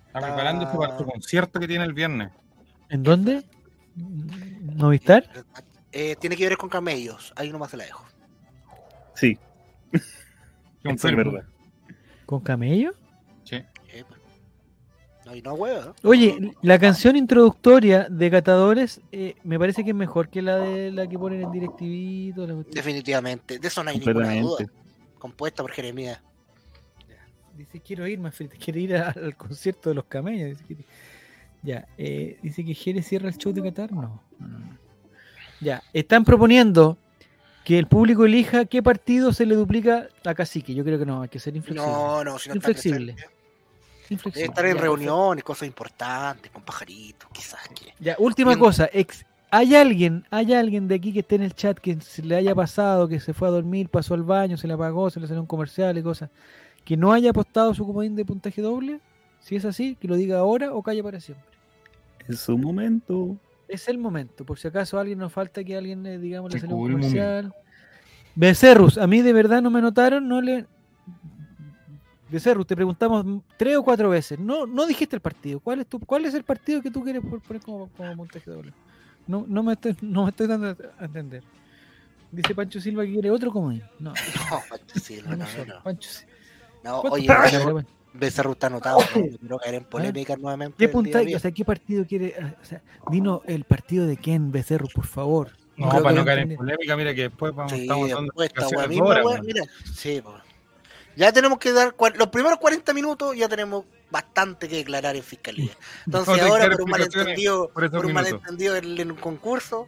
Está 0.07 0.19
preparándose 0.21 0.75
para 0.75 0.97
su 0.97 1.05
concierto 1.05 1.59
que 1.59 1.67
tiene 1.67 1.85
el 1.85 1.93
viernes. 1.93 2.31
¿En 2.89 3.03
dónde? 3.03 3.43
¿Novistar? 3.95 5.29
Eh, 5.91 6.15
tiene 6.19 6.35
que 6.35 6.49
ver 6.49 6.57
con 6.57 6.69
camellos. 6.69 7.31
Ahí 7.35 7.51
nomás 7.51 7.69
se 7.69 7.77
la 7.77 7.83
dejo. 7.83 8.04
Sí, 9.15 9.37
eso 10.83 11.07
es 11.07 11.15
verdad. 11.15 11.43
¿Con 12.25 12.41
camello? 12.41 12.91
Sí. 13.43 13.63
No, 15.25 15.35
y 15.35 15.41
no 15.41 15.53
huevo. 15.55 15.89
¿eh? 15.89 15.93
Oye, 16.03 16.53
la 16.61 16.77
canción 16.77 17.15
introductoria 17.15 18.07
de 18.09 18.29
Catadores 18.29 19.01
eh, 19.11 19.35
me 19.43 19.57
parece 19.57 19.83
que 19.83 19.89
es 19.89 19.95
mejor 19.95 20.29
que 20.29 20.41
la 20.43 20.57
de 20.57 20.91
la 20.91 21.07
que 21.07 21.17
ponen 21.17 21.41
en 21.41 21.51
la 21.51 22.53
cuestión. 22.53 22.65
Definitivamente. 22.71 23.57
De 23.57 23.67
eso 23.67 23.83
no 23.83 23.89
hay 23.89 23.97
ninguna 23.97 24.35
duda. 24.39 24.65
Compuesta 25.17 25.63
por 25.63 25.71
Jeremías. 25.71 26.21
Dice, 27.57 27.79
quiero 27.79 28.05
ir, 28.05 28.19
más 28.19 28.35
quiere 28.63 28.79
ir 28.81 28.95
a- 28.97 29.09
al 29.11 29.35
concierto 29.35 29.89
de 29.89 29.95
los 29.95 30.05
camellos. 30.05 30.49
Dice 30.59 30.75
que- 30.75 30.85
ya, 31.63 31.87
eh, 31.97 32.37
dice 32.43 32.63
que 32.63 32.75
Jere 32.75 33.01
cierra 33.01 33.27
el 33.29 33.37
show 33.37 33.51
de 33.51 33.63
Qatar. 33.63 33.91
No, 33.91 34.21
no, 34.37 34.47
no, 34.47 34.59
no. 34.59 34.77
Ya, 35.59 35.81
están 35.93 36.23
proponiendo 36.23 36.99
que 37.65 37.77
el 37.77 37.87
público 37.87 38.23
elija 38.25 38.63
qué 38.65 38.81
partido 38.81 39.33
se 39.33 39.45
le 39.45 39.55
duplica 39.55 40.07
a 40.23 40.33
Cacique. 40.33 40.73
Yo 40.73 40.85
creo 40.85 40.97
que 40.97 41.05
no, 41.05 41.23
hay 41.23 41.29
que 41.29 41.39
ser 41.39 41.55
inflexible. 41.55 41.91
No, 41.91 42.23
no, 42.23 42.39
si 42.39 42.49
no 42.49 42.55
Inflexible. 42.55 43.13
presente. 43.13 43.35
Inflexible. 44.09 44.41
Debe 44.43 44.51
estar 44.51 44.65
en 44.67 44.75
Ya, 44.75 44.81
reuniones, 44.81 45.43
cosas 45.43 45.67
importantes, 45.67 46.51
con 46.51 46.61
pajaritos, 46.61 47.27
quizás. 47.33 47.59
Que... 47.69 47.91
Ya, 47.99 48.15
última 48.19 48.51
Bien. 48.51 48.59
cosa. 48.59 48.87
ex- 48.93 49.25
¿Hay 49.51 49.73
alguien, 49.75 50.25
hay 50.31 50.53
alguien 50.53 50.87
de 50.87 50.95
aquí 50.95 51.11
que 51.11 51.19
esté 51.21 51.35
en 51.35 51.43
el 51.43 51.53
chat 51.55 51.77
que 51.79 51.99
se 52.01 52.21
le 52.21 52.35
haya 52.35 52.53
pasado, 52.53 53.07
que 53.07 53.19
se 53.19 53.33
fue 53.33 53.47
a 53.47 53.51
dormir, 53.51 53.89
pasó 53.89 54.13
al 54.13 54.23
baño, 54.23 54.57
se 54.57 54.67
le 54.67 54.73
apagó, 54.73 55.09
se 55.09 55.19
le 55.19 55.27
salió 55.27 55.41
un 55.41 55.47
comercial 55.47 55.97
y 55.97 56.03
cosas, 56.03 56.29
que 56.83 56.95
no 56.97 57.13
haya 57.13 57.31
apostado 57.31 57.73
su 57.73 57.85
comodín 57.85 58.15
de 58.15 58.25
puntaje 58.25 58.61
doble? 58.61 58.99
Si 59.39 59.55
es 59.55 59.65
así, 59.65 59.95
que 59.95 60.07
lo 60.07 60.15
diga 60.15 60.39
ahora 60.39 60.71
o 60.73 60.83
calle 60.83 61.01
para 61.03 61.19
siempre. 61.19 61.45
Es 62.27 62.39
su 62.41 62.57
momento. 62.57 63.37
Es 63.67 63.87
el 63.87 63.97
momento, 63.97 64.45
por 64.45 64.59
si 64.59 64.67
acaso 64.67 64.99
alguien 64.99 65.19
nos 65.19 65.33
falta 65.33 65.63
que 65.63 65.75
alguien, 65.75 66.05
eh, 66.05 66.19
digamos, 66.19 66.53
le 66.53 66.59
salió 66.59 66.75
un 66.75 66.91
comercial. 66.91 67.53
Becerrus, 68.35 68.97
a 68.97 69.07
mí 69.07 69.21
de 69.21 69.33
verdad 69.33 69.61
no 69.61 69.69
me 69.69 69.81
notaron, 69.81 70.27
no 70.27 70.41
le... 70.41 70.65
Becerrus, 72.29 72.67
te 72.67 72.75
preguntamos 72.75 73.43
tres 73.57 73.77
o 73.77 73.83
cuatro 73.83 74.09
veces. 74.09 74.39
No, 74.39 74.65
no 74.65 74.85
dijiste 74.85 75.15
el 75.15 75.21
partido. 75.21 75.59
¿Cuál 75.59 75.81
es 75.81 75.87
tu, 75.87 75.99
cuál 75.99 76.25
es 76.25 76.33
el 76.33 76.43
partido 76.43 76.81
que 76.81 76.91
tú 76.91 77.03
quieres 77.03 77.21
poner 77.23 77.61
como, 77.61 77.87
como 77.89 78.15
puntaje 78.17 78.49
doble? 78.49 78.73
No, 79.27 79.45
no 79.47 79.63
me 79.63 79.73
estoy, 79.73 79.95
no 80.01 80.23
me 80.23 80.29
estoy 80.29 80.47
dando 80.47 80.75
a 80.99 81.05
entender. 81.05 81.43
Dice 82.31 82.53
Pancho 82.53 82.81
Silva 82.81 83.05
que 83.05 83.13
quiere 83.13 83.31
otro 83.31 83.51
comodín. 83.51 83.83
No, 83.99 84.13
No, 84.51 84.61
Pancho 84.69 84.99
Silva, 84.99 85.35
no, 85.35 85.45
no, 85.45 85.65
no. 85.65 85.83
Pancho 85.83 86.09
Silva. 86.09 86.31
No, 86.83 87.01
¿Cuánto 87.01 87.15
oye, 87.15 87.85
doble? 88.15 88.25
Becerro 88.25 88.51
está 88.53 88.67
anotado. 88.67 88.99
No, 88.99 89.37
quiero 89.37 89.57
caer 89.57 89.75
en 89.75 89.83
polémica 89.85 90.35
nuevamente. 90.35 90.75
¿Qué 90.77 90.87
de 90.87 91.35
O 91.35 91.39
sea, 91.39 91.51
¿qué 91.51 91.65
partido 91.65 92.05
quiere? 92.05 92.35
ah, 92.41 92.55
O 92.61 92.65
sea, 92.65 92.81
el 93.45 93.63
partido 93.63 94.07
de 94.07 94.17
Ken 94.17 94.51
Becerro, 94.51 94.87
por 94.93 95.05
favor. 95.05 95.51
No, 95.77 95.89
Creo 95.89 96.03
para 96.03 96.15
no 96.15 96.25
caer 96.25 96.39
en 96.39 96.55
polémica, 96.55 96.95
mira 96.95 97.13
que 97.13 97.23
después 97.23 97.53
vamos, 97.53 97.73
Sí, 97.73 97.81
estamos 97.81 98.09
dando 98.09 98.43
esta 98.43 98.87
misma, 98.87 99.05
horas, 99.05 99.41
mira. 99.43 99.63
Sí, 99.93 100.21
po. 100.21 100.33
Ya 101.17 101.31
tenemos 101.31 101.59
que 101.59 101.71
dar 101.71 101.95
los 102.15 102.27
primeros 102.27 102.59
40 102.59 102.93
minutos, 102.93 103.35
ya 103.35 103.47
tenemos 103.47 103.85
bastante 104.09 104.67
que 104.67 104.77
declarar 104.77 105.15
en 105.15 105.23
fiscalía. 105.23 105.71
Entonces, 106.05 106.41
ahora, 106.41 106.69
por 106.69 106.81
un 106.83 106.89
malentendido, 106.89 107.69
por 107.69 107.91
por 107.91 108.05
un 108.05 108.13
malentendido 108.13 108.75
en, 108.75 108.97
en 108.99 109.11
un 109.11 109.17
concurso, 109.17 109.87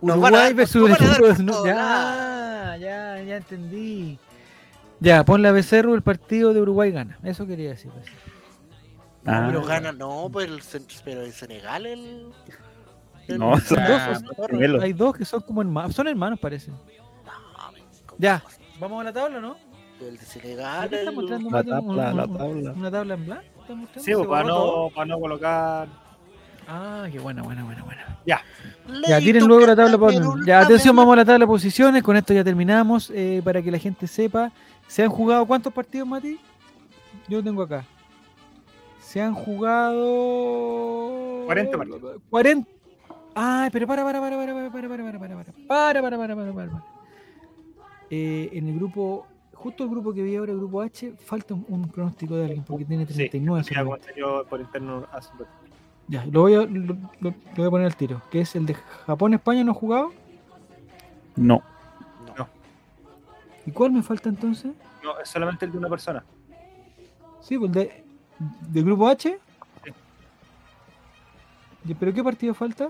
Uruguay 0.00 0.52
versus 0.54 0.88
no, 1.40 1.66
ya, 1.66 2.76
ya, 2.78 3.22
ya 3.22 3.36
entendí. 3.36 4.18
Ya, 5.00 5.24
pon 5.24 5.42
la 5.42 5.52
Becerro, 5.52 5.94
el 5.94 6.02
partido 6.02 6.52
de 6.52 6.60
Uruguay 6.60 6.90
gana. 6.90 7.18
Eso 7.22 7.46
quería 7.46 7.70
decir. 7.70 7.90
pues. 7.92 8.06
Ah, 9.26 9.44
pero 9.48 9.62
gana, 9.64 9.92
no, 9.92 10.28
pues 10.32 10.48
el, 10.48 10.84
pero 11.04 11.22
el 11.22 11.32
Senegal, 11.32 11.86
el. 11.86 12.32
el- 13.28 13.38
No, 13.38 13.58
son 13.60 13.78
Ah, 13.80 14.18
dos. 14.36 14.82
Hay 14.82 14.92
dos 14.92 15.14
que 15.16 15.24
son 15.24 15.40
como 15.42 15.60
hermanos, 15.60 15.94
son 15.94 16.08
hermanos 16.08 16.38
parece. 16.40 16.70
No, 16.70 16.78
¿cómo 18.06 18.18
Ya. 18.18 18.42
Vamos 18.80 19.00
a 19.00 19.04
la 19.04 19.12
tabla, 19.12 19.40
¿no? 19.40 19.56
El 20.00 20.16
de 20.16 20.24
Senegal. 20.24 20.88
La 20.90 21.04
tabla, 21.64 21.80
Un- 21.80 21.96
la 21.96 22.26
tabla. 22.26 22.72
Una 22.72 22.90
tabla 22.90 23.14
en 23.14 23.24
blanco. 23.26 23.44
Sí, 23.96 24.00
¿Se 24.00 24.14
pues, 24.14 24.26
para 24.28 24.44
no, 24.48 24.88
para 24.94 25.06
no 25.06 25.18
colocar. 25.20 25.88
Ah, 26.66 27.06
qué 27.10 27.18
buena, 27.18 27.42
buena, 27.42 27.64
buena, 27.64 27.82
buena. 27.82 28.18
Ya. 28.26 28.40
Ya, 29.06 29.18
tiren 29.18 29.46
luego 29.46 29.66
la 29.66 29.76
tabla. 29.76 29.98
por- 29.98 30.12
pero 30.14 30.34
Ya, 30.46 30.60
atención, 30.60 30.94
vamos 30.96 31.12
a 31.14 31.16
la 31.16 31.24
tabla 31.24 31.40
de 31.44 31.46
posiciones. 31.46 32.02
Con 32.02 32.16
esto 32.16 32.32
ya 32.32 32.44
terminamos. 32.44 33.10
eh, 33.14 33.42
para 33.44 33.60
que 33.60 33.70
la 33.70 33.78
gente 33.78 34.06
sepa, 34.06 34.52
¿se 34.88 35.02
han 35.04 35.10
jugado 35.10 35.46
cuántos 35.46 35.72
partidos, 35.72 36.08
Mati? 36.08 36.38
Yo 37.28 37.42
tengo 37.44 37.62
acá. 37.62 37.84
Se 39.00 39.20
han 39.22 39.32
jugado. 40.38 41.44
40 41.46 41.78
partidos. 41.78 42.20
40. 42.30 42.68
Ay, 43.34 43.70
pero 43.70 43.86
para, 43.86 44.02
para, 44.04 44.20
para, 44.20 44.36
para, 44.36 44.46
para, 44.54 44.70
para, 44.70 44.88
para, 44.88 44.88
para, 44.88 45.18
para, 45.18 45.18
para, 45.18 45.28
para, 45.28 46.02
para, 46.02 46.02
para, 46.02 46.18
para, 46.36 46.36
para, 46.36 46.52
para. 46.52 46.84
Eh, 48.10 48.48
en 48.52 48.68
el 48.68 48.74
grupo, 48.76 49.26
justo 49.54 49.84
el 49.84 49.90
grupo 49.90 50.12
que 50.14 50.22
vi 50.22 50.36
ahora, 50.36 50.52
el 50.52 50.58
grupo 50.58 50.80
H, 50.80 51.12
falta 51.24 51.54
un, 51.54 51.64
un 51.68 51.88
pronóstico 51.88 52.36
de 52.36 52.46
alguien 52.46 52.64
porque 52.64 52.84
tiene 52.84 53.06
Sí, 53.06 53.12
39 53.14 53.64
mira, 53.68 53.82
como 53.84 53.96
solamente. 53.96 54.08
salió 54.12 54.44
por 54.46 54.60
interno 54.60 55.06
hace 55.12 55.30
un 55.34 55.38
rato. 55.40 55.50
Ya, 56.08 56.24
lo 56.24 56.40
voy, 56.40 56.54
a, 56.54 56.58
lo, 56.62 56.66
lo- 56.66 56.96
lo 57.20 57.34
voy 57.56 57.66
a 57.66 57.70
poner 57.70 57.86
al 57.86 57.96
tiro. 57.96 58.22
Que 58.30 58.40
es 58.40 58.56
el 58.56 58.64
de 58.66 58.74
Japón-España, 58.74 59.62
¿no 59.62 59.72
ha 59.72 59.74
jugado? 59.74 60.10
No. 61.36 61.62
¿Y 63.68 63.70
cuál 63.70 63.92
me 63.92 64.02
falta 64.02 64.30
entonces? 64.30 64.72
No, 65.04 65.20
es 65.20 65.28
solamente 65.28 65.66
el 65.66 65.72
de 65.72 65.76
una 65.78 65.90
persona. 65.90 66.24
Sí, 67.42 67.58
pues 67.58 67.70
de, 67.70 68.02
del 68.70 68.84
grupo 68.84 69.06
H. 69.08 69.38
¿Y- 71.84 71.94
¿Pero 71.94 72.14
qué 72.14 72.24
partido 72.24 72.54
falta? 72.54 72.88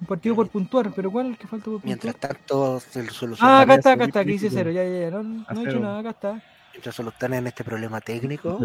Un 0.00 0.06
partido 0.08 0.34
por 0.34 0.48
puntuar, 0.48 0.90
pero 0.90 1.08
¿cuál 1.12 1.26
es 1.26 1.32
el 1.32 1.38
que 1.38 1.46
falta 1.46 1.64
por 1.66 1.74
puntuar? 1.74 1.86
Mientras 1.86 2.16
tanto, 2.16 2.80
se 2.80 3.00
Ah, 3.00 3.10
soluciona, 3.12 3.60
acá 3.60 3.74
está, 3.76 3.92
acá 3.92 4.04
está, 4.06 4.20
aquí 4.20 4.30
crítico. 4.30 4.50
cero, 4.54 4.70
ya, 4.72 4.82
ya, 4.82 4.98
ya, 5.02 5.10
no, 5.12 5.22
no 5.22 5.38
he 5.60 5.64
cero. 5.64 5.78
nada, 5.80 6.00
acá 6.00 6.10
está. 6.10 6.42
mientras 6.72 6.94
solucionan 6.96 7.46
este 7.46 7.62
problema 7.62 8.00
técnico, 8.00 8.58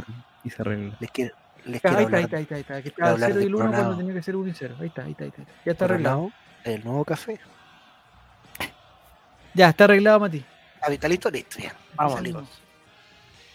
Y 0.43 0.49
se 0.49 0.59
arregla. 0.63 0.97
les 0.99 1.11
quiero, 1.11 1.35
les 1.65 1.81
quiero 1.81 1.97
ahí 1.99 2.03
está, 2.05 2.17
ahí 2.17 2.23
está, 2.23 2.37
ahí 2.37 2.41
está, 2.41 2.55
ahí 2.55 2.61
está, 2.61 2.75
que 2.81 2.81
Quiero 2.81 2.89
estaba 2.89 3.09
el 3.09 3.13
hablar 3.13 3.29
0 3.31 3.41
y 3.41 3.45
el 3.45 3.55
1 3.55 3.71
cuando 3.71 3.97
tenía 3.97 4.13
que 4.15 4.23
ser 4.23 4.35
1 4.35 4.49
y 4.49 4.53
0. 4.55 4.75
Ahí 4.81 4.87
está, 4.87 5.03
ahí 5.03 5.11
está, 5.11 5.23
ahí 5.23 5.29
está. 5.29 5.43
Ya 5.65 5.71
está 5.73 5.85
arreglado. 5.85 6.31
El 6.63 6.83
nuevo 6.83 7.05
café. 7.05 7.39
Ya, 9.53 9.69
está 9.69 9.83
arreglado, 9.85 10.19
Mati. 10.19 10.43
Capitalito, 10.79 11.29
listo, 11.29 11.57
bien. 11.57 11.71
Vamos, 11.95 12.13
Salimos. 12.15 12.61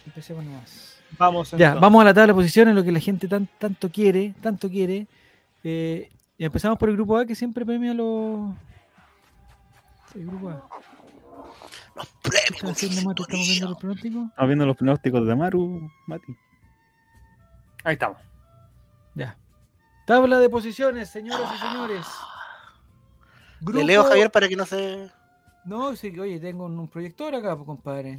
Empecemos 0.07 0.45
nomás. 0.45 1.01
Vamos 1.19 1.51
Ya, 1.53 1.57
entonces. 1.57 1.81
vamos 1.81 2.03
a 2.03 2.05
la 2.05 2.15
tabla 2.15 2.29
de 2.29 2.35
posiciones, 2.35 2.75
lo 2.75 2.85
que 2.85 2.93
la 2.93 3.01
gente 3.01 3.29
tan, 3.29 3.47
tanto 3.59 3.91
quiere, 3.91 4.35
tanto 4.41 4.69
quiere. 4.69 5.07
Eh, 5.65 6.11
y 6.39 6.45
empezamos 6.45 6.79
por 6.79 6.89
el 6.89 6.97
grupo 6.97 7.17
A, 7.17 7.25
que 7.25 7.35
siempre 7.35 7.65
premia 7.65 7.95
los... 7.95 8.55
El 10.15 10.27
grupo 10.27 10.51
A. 10.51 10.69
Los 11.95 12.07
¿Qué 12.07 12.31
premios. 12.31 12.83
¿Estamos 12.83 13.47
viendo 13.49 13.69
los 13.69 13.79
pronósticos? 13.79 14.27
Estamos 14.29 14.49
viendo 14.49 14.67
los 14.67 14.77
pronósticos 14.77 15.27
de 15.27 15.35
Maru, 15.35 15.91
Mati. 16.07 16.37
Ahí 17.85 17.95
estamos. 17.95 18.19
Ya. 19.15 19.37
Tabla 20.07 20.39
de 20.39 20.49
posiciones, 20.49 21.09
señoras 21.09 21.51
y 21.55 21.59
señores. 21.59 22.07
Le 23.73 23.85
leo, 23.85 24.05
Javier, 24.05 24.31
para 24.31 24.49
que 24.49 24.57
no 24.57 24.67
se... 24.67 25.11
No, 25.67 25.97
sí, 25.97 26.17
oye, 26.19 26.39
tengo 26.39 26.67
un, 26.67 26.79
un 26.79 26.89
proyector 26.89 27.35
acá, 27.35 27.57
pues, 27.57 27.67
compadre. 27.67 28.17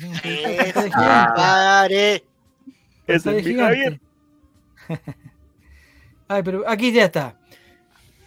Es 3.08 3.26
mi 3.26 3.32
Javier. 3.34 3.44
gigante. 3.44 4.02
Ay, 6.28 6.44
pero 6.44 6.68
aquí 6.68 6.92
ya 6.92 7.06
está. 7.06 7.38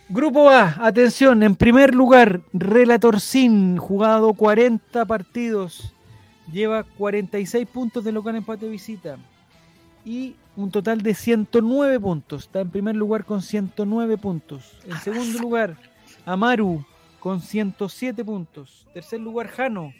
Grupo 0.09 0.49
A, 0.49 0.75
atención, 0.85 1.43
en 1.43 1.55
primer 1.55 1.95
lugar, 1.95 2.41
Relator 2.53 3.21
Sin, 3.21 3.77
jugado 3.77 4.33
40 4.33 5.05
partidos, 5.05 5.95
lleva 6.51 6.83
46 6.83 7.69
puntos 7.69 8.03
de 8.03 8.11
local 8.13 8.35
empate 8.37 8.65
de 8.65 8.73
visita 8.73 9.19
y 10.05 10.35
un 10.57 10.71
total 10.71 11.03
de 11.03 11.15
109 11.15 12.01
puntos. 12.01 12.45
Está 12.45 12.61
en 12.61 12.71
primer 12.71 12.97
lugar 12.97 13.25
con 13.25 13.43
109 13.43 14.17
puntos. 14.17 14.79
En 14.87 14.97
segundo 14.99 15.39
lugar, 15.39 15.77
Amaru 16.25 16.85
con 17.21 17.41
107 17.41 18.25
puntos. 18.25 18.89
Tercer 18.93 19.21
lugar, 19.21 19.49
Jano 19.49 19.93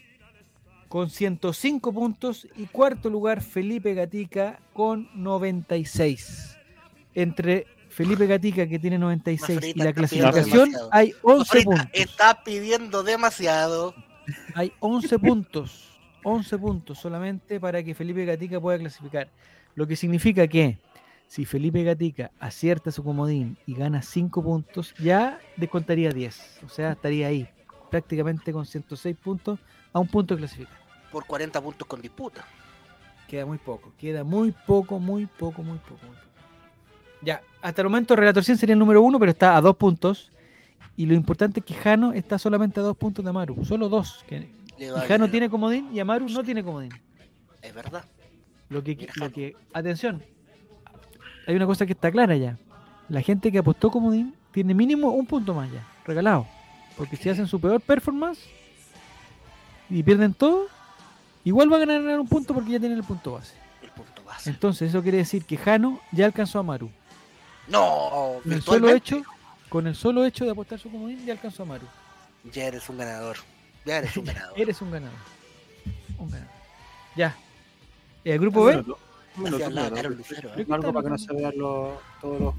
con 0.91 1.09
105 1.09 1.93
puntos. 1.93 2.49
Y 2.57 2.67
cuarto 2.67 3.09
lugar, 3.09 3.41
Felipe 3.41 3.95
Gatica 3.95 4.59
con 4.75 5.09
96. 5.15 6.59
Entre 7.15 7.67
Felipe 7.89 8.27
Gatica, 8.27 8.67
que 8.67 8.79
tiene 8.79 8.99
96, 8.99 9.73
y 9.75 9.79
la 9.79 9.93
clasificación, 9.93 10.73
hay 10.91 11.15
11 11.23 11.59
Ahorita 11.59 11.71
puntos. 11.71 11.87
está 11.93 12.43
pidiendo 12.45 13.03
demasiado. 13.03 13.95
Hay 14.55 14.73
11 14.81 15.19
puntos. 15.19 15.87
11 16.25 16.59
puntos 16.59 16.99
solamente 16.99 17.59
para 17.61 17.83
que 17.83 17.95
Felipe 17.95 18.25
Gatica 18.25 18.61
pueda 18.61 18.79
clasificar. 18.79 19.29
Lo 19.77 19.87
que 19.87 19.97
significa 19.97 20.47
que 20.49 20.79
si 21.31 21.45
Felipe 21.45 21.85
Gatica 21.85 22.33
acierta 22.41 22.91
su 22.91 23.05
comodín 23.05 23.57
y 23.65 23.75
gana 23.75 24.03
5 24.03 24.43
puntos, 24.43 24.93
ya 24.99 25.39
descontaría 25.57 26.11
10. 26.11 26.63
O 26.67 26.69
sea, 26.69 26.91
estaría 26.91 27.29
ahí, 27.29 27.49
prácticamente 27.89 28.53
con 28.53 28.67
106 28.67 29.17
puntos, 29.17 29.61
a 29.93 30.01
un 30.01 30.09
punto 30.09 30.35
de 30.35 30.41
clasificar. 30.41 30.77
Por 31.13 31.25
40 31.27 31.61
puntos 31.61 31.87
con 31.87 32.03
disputa. 32.03 32.45
Queda 33.29 33.47
muy 33.47 33.59
poco, 33.59 33.93
queda 33.97 34.25
muy 34.25 34.51
poco, 34.67 34.99
muy 34.99 35.27
poco, 35.27 35.63
muy 35.63 35.79
poco. 35.79 36.05
muy 36.05 36.17
poco. 36.17 36.29
Ya, 37.23 37.41
hasta 37.63 37.83
el 37.83 37.89
momento 37.89 38.17
Relator 38.17 38.43
100 38.43 38.59
sería 38.59 38.73
el 38.73 38.81
número 38.81 39.01
uno, 39.01 39.21
pero 39.21 39.31
está 39.31 39.57
a 39.57 39.61
dos 39.61 39.77
puntos. 39.77 40.33
Y 40.97 41.07
lo 41.07 41.15
importante 41.15 41.61
es 41.61 41.67
que 41.67 41.75
Jano 41.75 42.13
está 42.13 42.41
solamente 42.41 42.81
a 42.81 42.83
dos 42.83 42.97
puntos 42.97 43.25
de 43.25 43.31
Amaru, 43.31 43.65
solo 43.65 43.89
dos. 43.89 44.25
Que, 44.27 44.51
Le 44.81 44.87
y 44.87 44.91
va 44.91 45.03
Jano 45.03 45.27
bien. 45.27 45.31
tiene 45.31 45.49
comodín 45.49 45.91
y 45.93 46.01
Amaru 46.01 46.29
no 46.29 46.43
tiene 46.43 46.65
comodín. 46.65 46.91
Es 47.63 47.73
verdad. 47.73 48.05
Lo 48.69 48.83
que, 48.83 48.97
Mira, 48.97 49.13
lo 49.15 49.31
que, 49.31 49.55
atención, 49.73 50.25
hay 51.47 51.57
una 51.57 51.67
cosa 51.67 51.87
que 51.87 51.93
está 51.93 52.11
clara 52.11 52.37
ya. 52.37 52.57
La 53.09 53.23
gente 53.23 53.51
que 53.51 53.59
apostó 53.59 53.91
comodín 53.91 54.35
tiene 54.53 54.75
mínimo 54.75 55.09
un 55.11 55.27
punto 55.27 55.55
más 55.55 55.71
ya, 55.73 55.87
regalado. 56.05 56.47
Porque 56.97 57.17
si 57.17 57.29
hacen 57.29 57.47
su 57.47 57.61
peor 57.61 57.81
performance 57.81 58.41
y 59.89 60.03
pierden 60.03 60.35
todo, 60.35 60.67
igual 61.45 61.73
va 61.73 61.77
a 61.77 61.81
ganar 61.81 62.21
un 62.21 62.29
punto 62.29 62.55
porque 62.55 62.73
ya 62.73 62.81
tienen 62.81 62.99
el 62.99 63.05
punto 63.05 63.33
base. 63.33 63.55
El 63.83 63.91
punto 63.91 64.23
base. 64.25 64.51
Entonces 64.51 64.91
eso 64.91 65.03
quiere 65.03 65.19
decir 65.19 65.45
que 65.45 65.57
Jano 65.57 66.01
ya 66.13 66.27
alcanzó 66.27 66.59
a 66.59 66.63
Maru. 66.63 66.91
No, 67.69 68.41
Con 68.43 68.53
el 68.53 68.63
solo 68.63 68.91
hecho, 68.91 69.23
con 69.69 69.87
el 69.87 69.95
solo 69.95 70.25
hecho 70.25 70.45
de 70.45 70.51
apostar 70.51 70.79
su 70.79 70.91
comodín 70.91 71.25
ya 71.25 71.33
alcanzó 71.33 71.63
a 71.63 71.67
Maru. 71.67 71.87
Ya 72.53 72.67
eres 72.67 72.89
un 72.89 72.99
ganador. 72.99 73.37
Ya 73.85 73.99
eres 73.99 74.17
un 74.17 74.25
ganador. 74.27 74.61
Eres 74.61 74.83
un 74.83 74.91
ganador. 74.91 75.19
Un 76.19 76.31
ganador. 76.31 76.53
Ya. 77.17 77.37
El 78.25 78.39
grupo 78.39 78.65
B. 78.65 78.85
Un 79.49 79.55
hablaba 79.63 79.89
minuto. 79.89 79.95
Carol 79.95 80.17
Lucero, 80.17 80.51
¿eh? 80.57 80.67
Algo 80.71 80.93
para 80.93 81.05
que 81.05 81.11
no 81.11 81.19
se 81.19 81.33
vean 81.35 81.53
los, 81.57 81.99
todos 82.21 82.41
los. 82.41 82.55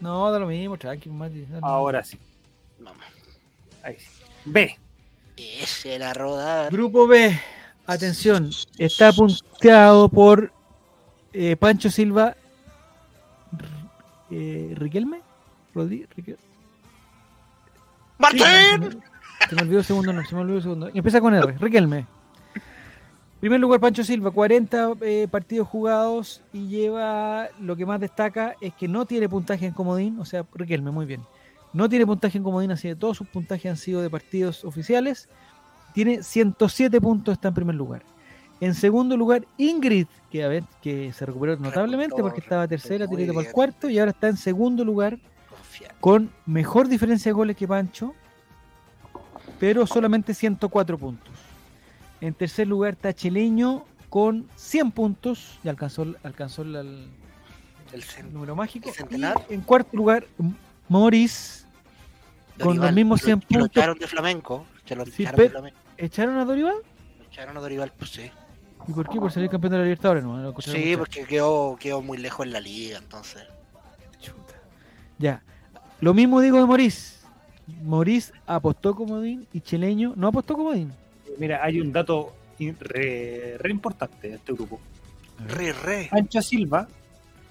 no. 0.00 0.30
Da 0.30 0.38
lo 0.38 0.46
mismo, 0.46 0.76
tranquilo, 0.76 1.14
Mati. 1.14 1.46
Ahora 1.62 2.02
sí. 2.04 2.18
Vamos. 2.80 3.02
Ahí 3.82 3.96
sí. 3.98 4.06
B. 4.44 4.78
Ese 5.36 5.98
la 5.98 6.12
rodar. 6.14 6.70
Grupo 6.72 7.06
B. 7.06 7.38
Atención. 7.86 8.50
Está 8.78 9.12
punteado 9.12 10.08
por 10.08 10.52
eh, 11.32 11.56
Pancho 11.56 11.90
Silva. 11.90 12.36
Eh, 14.30 14.74
¿Riquelme? 14.76 15.20
Rodri- 15.74 16.06
Riquel- 16.16 16.38
¡Martín! 18.18 19.02
Se 19.48 19.54
me 19.56 19.62
olvidó 19.62 19.78
el 19.80 19.84
segundo, 19.84 20.12
no, 20.12 20.24
se 20.24 20.34
me 20.34 20.40
olvidó 20.42 20.56
el 20.58 20.62
segundo. 20.62 20.90
Y 20.92 20.98
empieza 20.98 21.20
con 21.20 21.34
R, 21.34 21.56
Riquelme. 21.58 22.06
Primer 23.42 23.58
lugar, 23.58 23.80
Pancho 23.80 24.04
Silva, 24.04 24.30
40 24.30 24.92
eh, 25.00 25.26
partidos 25.28 25.66
jugados 25.66 26.42
y 26.52 26.68
lleva, 26.68 27.48
lo 27.58 27.74
que 27.74 27.84
más 27.84 27.98
destaca 27.98 28.54
es 28.60 28.72
que 28.72 28.86
no 28.86 29.04
tiene 29.04 29.28
puntaje 29.28 29.66
en 29.66 29.72
comodín, 29.72 30.20
o 30.20 30.24
sea, 30.24 30.46
Riquelme, 30.54 30.92
muy 30.92 31.06
bien. 31.06 31.22
No 31.72 31.88
tiene 31.88 32.06
puntaje 32.06 32.38
en 32.38 32.44
comodín, 32.44 32.70
así 32.70 32.86
que 32.86 32.94
todos 32.94 33.16
sus 33.16 33.26
puntajes 33.26 33.68
han 33.68 33.76
sido 33.76 34.00
de 34.00 34.08
partidos 34.08 34.64
oficiales. 34.64 35.28
Tiene 35.92 36.22
107 36.22 37.00
puntos, 37.00 37.32
está 37.32 37.48
en 37.48 37.54
primer 37.54 37.74
lugar. 37.74 38.04
En 38.60 38.76
segundo 38.76 39.16
lugar, 39.16 39.44
Ingrid, 39.56 40.06
que 40.30 40.44
a 40.44 40.48
ver, 40.48 40.62
que 40.80 41.12
se 41.12 41.26
recuperó 41.26 41.56
notablemente 41.56 42.22
porque 42.22 42.38
estaba 42.38 42.68
tercera, 42.68 43.08
tirito 43.08 43.34
para 43.34 43.48
el 43.48 43.52
cuarto 43.52 43.90
y 43.90 43.98
ahora 43.98 44.12
está 44.12 44.28
en 44.28 44.36
segundo 44.36 44.84
lugar 44.84 45.18
con 45.98 46.30
mejor 46.46 46.86
diferencia 46.86 47.30
de 47.30 47.34
goles 47.34 47.56
que 47.56 47.66
Pancho, 47.66 48.14
pero 49.58 49.84
solamente 49.84 50.32
104 50.32 50.96
puntos. 50.96 51.51
En 52.22 52.34
tercer 52.34 52.68
lugar 52.68 52.92
está 52.94 53.12
Chileño 53.12 53.84
con 54.08 54.48
100 54.56 54.92
puntos, 54.92 55.58
ya 55.64 55.70
alcanzó, 55.72 56.06
alcanzó 56.22 56.62
el, 56.62 56.76
el 56.76 57.08
El 57.92 58.32
número 58.32 58.54
mágico. 58.54 58.88
¿El 58.88 58.94
centenar? 58.94 59.44
Y 59.50 59.54
en 59.54 59.60
cuarto 59.62 59.96
lugar, 59.96 60.26
Morris 60.88 61.66
con 62.58 62.68
los 62.68 62.76
Dorival. 62.76 62.94
mismos 62.94 63.20
Lo- 63.22 63.24
100 63.26 63.38
Lo 63.40 63.46
puntos. 63.48 63.66
echaron 63.76 63.98
de 63.98 64.06
flamenco. 64.06 64.66
Se 64.86 64.94
lo 64.94 65.04
Sí, 65.06 65.22
echaron 65.24 65.40
de 65.40 65.50
flamenco. 65.50 65.78
¿Echaron 65.96 66.36
a 66.38 66.44
Dorival? 66.44 66.74
Lo 67.18 67.24
echaron 67.24 67.56
a 67.56 67.60
Dorival, 67.60 67.92
pues 67.98 68.10
sí. 68.10 68.30
¿Y 68.86 68.92
por 68.92 69.08
qué? 69.08 69.18
¿Por 69.18 69.32
salir 69.32 69.48
campeón 69.50 69.72
de 69.72 69.78
la 69.78 69.84
Libertadores? 69.84 70.22
No, 70.24 70.36
lo 70.36 70.54
Sí, 70.60 70.70
mucho. 70.70 70.98
porque 70.98 71.24
quedó, 71.24 71.76
quedó 71.78 72.02
muy 72.02 72.18
lejos 72.18 72.46
en 72.46 72.52
la 72.52 72.60
liga, 72.60 72.98
entonces. 72.98 73.42
Chuta. 74.20 74.54
Ya. 75.18 75.42
Lo 76.00 76.14
mismo 76.14 76.40
digo 76.40 76.58
de 76.58 76.66
Morís. 76.66 77.20
Morís 77.82 78.32
apostó 78.46 78.94
comodín 78.94 79.46
y 79.52 79.60
Chileño 79.60 80.12
no 80.16 80.28
apostó 80.28 80.54
comodín. 80.54 80.92
Mira, 81.38 81.60
hay 81.64 81.80
un 81.80 81.92
dato 81.92 82.32
re, 82.58 83.56
re 83.58 83.70
importante 83.70 84.28
de 84.28 84.34
este 84.34 84.52
grupo. 84.52 84.80
Re, 85.48 85.72
re. 85.72 86.08
Pancho 86.10 86.40
Silva, 86.42 86.86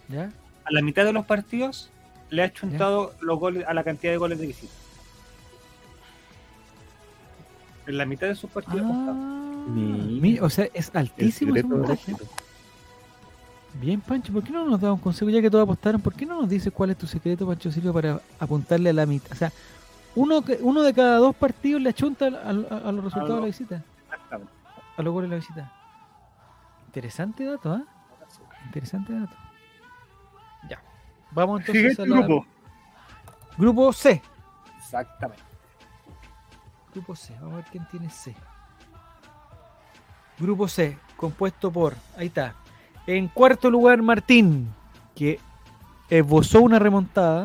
¿Ya? 0.07 0.31
a 0.65 0.71
la 0.71 0.81
mitad 0.81 1.03
de 1.03 1.11
los 1.13 1.25
partidos, 1.25 1.89
le 2.29 2.43
ha 2.43 2.53
chuntado 2.53 3.13
los 3.21 3.39
goles 3.39 3.65
a 3.67 3.73
la 3.73 3.83
cantidad 3.83 4.13
de 4.13 4.17
goles 4.17 4.39
de 4.39 4.47
visita. 4.47 4.73
En 7.87 7.97
la 7.97 8.05
mitad 8.05 8.27
de 8.27 8.35
sus 8.35 8.49
partidos. 8.49 8.85
Ah, 8.85 9.65
mi- 9.67 10.39
o 10.39 10.49
sea, 10.49 10.67
es 10.73 10.91
altísimo 10.93 11.55
ese 11.55 11.63
puntaje. 11.67 12.15
Bien, 13.73 14.01
Pancho, 14.01 14.33
¿por 14.33 14.43
qué 14.43 14.51
no 14.51 14.65
nos 14.65 14.79
da 14.81 14.93
un 14.93 14.99
consejo? 14.99 15.29
Ya 15.31 15.41
que 15.41 15.49
todos 15.49 15.63
apostaron, 15.63 16.01
¿por 16.01 16.13
qué 16.13 16.25
no 16.25 16.41
nos 16.41 16.49
dices 16.49 16.71
cuál 16.73 16.91
es 16.91 16.97
tu 16.97 17.07
secreto, 17.07 17.47
Pancho 17.47 17.71
Silva, 17.71 17.93
para 17.93 18.21
apuntarle 18.39 18.89
a 18.89 18.93
la 18.93 19.05
mitad? 19.05 19.31
O 19.31 19.35
sea, 19.35 19.51
uno, 20.15 20.41
que- 20.41 20.59
uno 20.61 20.81
de 20.83 20.93
cada 20.93 21.17
dos 21.17 21.35
partidos 21.35 21.81
le 21.81 21.89
achunta 21.89 22.25
a, 22.25 22.29
a- 22.29 22.89
a 22.89 22.91
los 22.91 23.03
resultados 23.05 23.35
de 23.35 23.39
la 23.41 23.45
visita, 23.47 23.83
Exactamente. 24.05 24.51
a 24.97 25.01
los 25.01 25.13
goles 25.13 25.29
de 25.29 25.35
la 25.35 25.39
visita. 25.39 25.71
Interesante 26.87 27.45
dato, 27.45 27.71
¿ah? 27.73 27.83
Interesante 28.65 29.13
dato. 29.13 29.35
Ya. 30.69 30.81
Vamos 31.31 31.61
entonces 31.61 31.95
Siguiente 31.95 32.01
a 32.01 32.05
la- 32.19 32.25
grupo. 32.27 32.45
Grupo 33.57 33.93
C. 33.93 34.21
Exactamente. 34.77 35.43
Grupo 36.93 37.15
C. 37.15 37.33
Vamos 37.39 37.53
a 37.53 37.55
ver 37.57 37.65
quién 37.71 37.85
tiene 37.89 38.09
C. 38.09 38.35
Grupo 40.39 40.67
C, 40.67 40.97
compuesto 41.17 41.71
por, 41.71 41.95
ahí 42.17 42.27
está. 42.27 42.55
En 43.05 43.27
cuarto 43.27 43.69
lugar, 43.69 44.01
Martín, 44.01 44.73
que 45.15 45.39
esbozó 46.09 46.61
una 46.61 46.79
remontada 46.79 47.43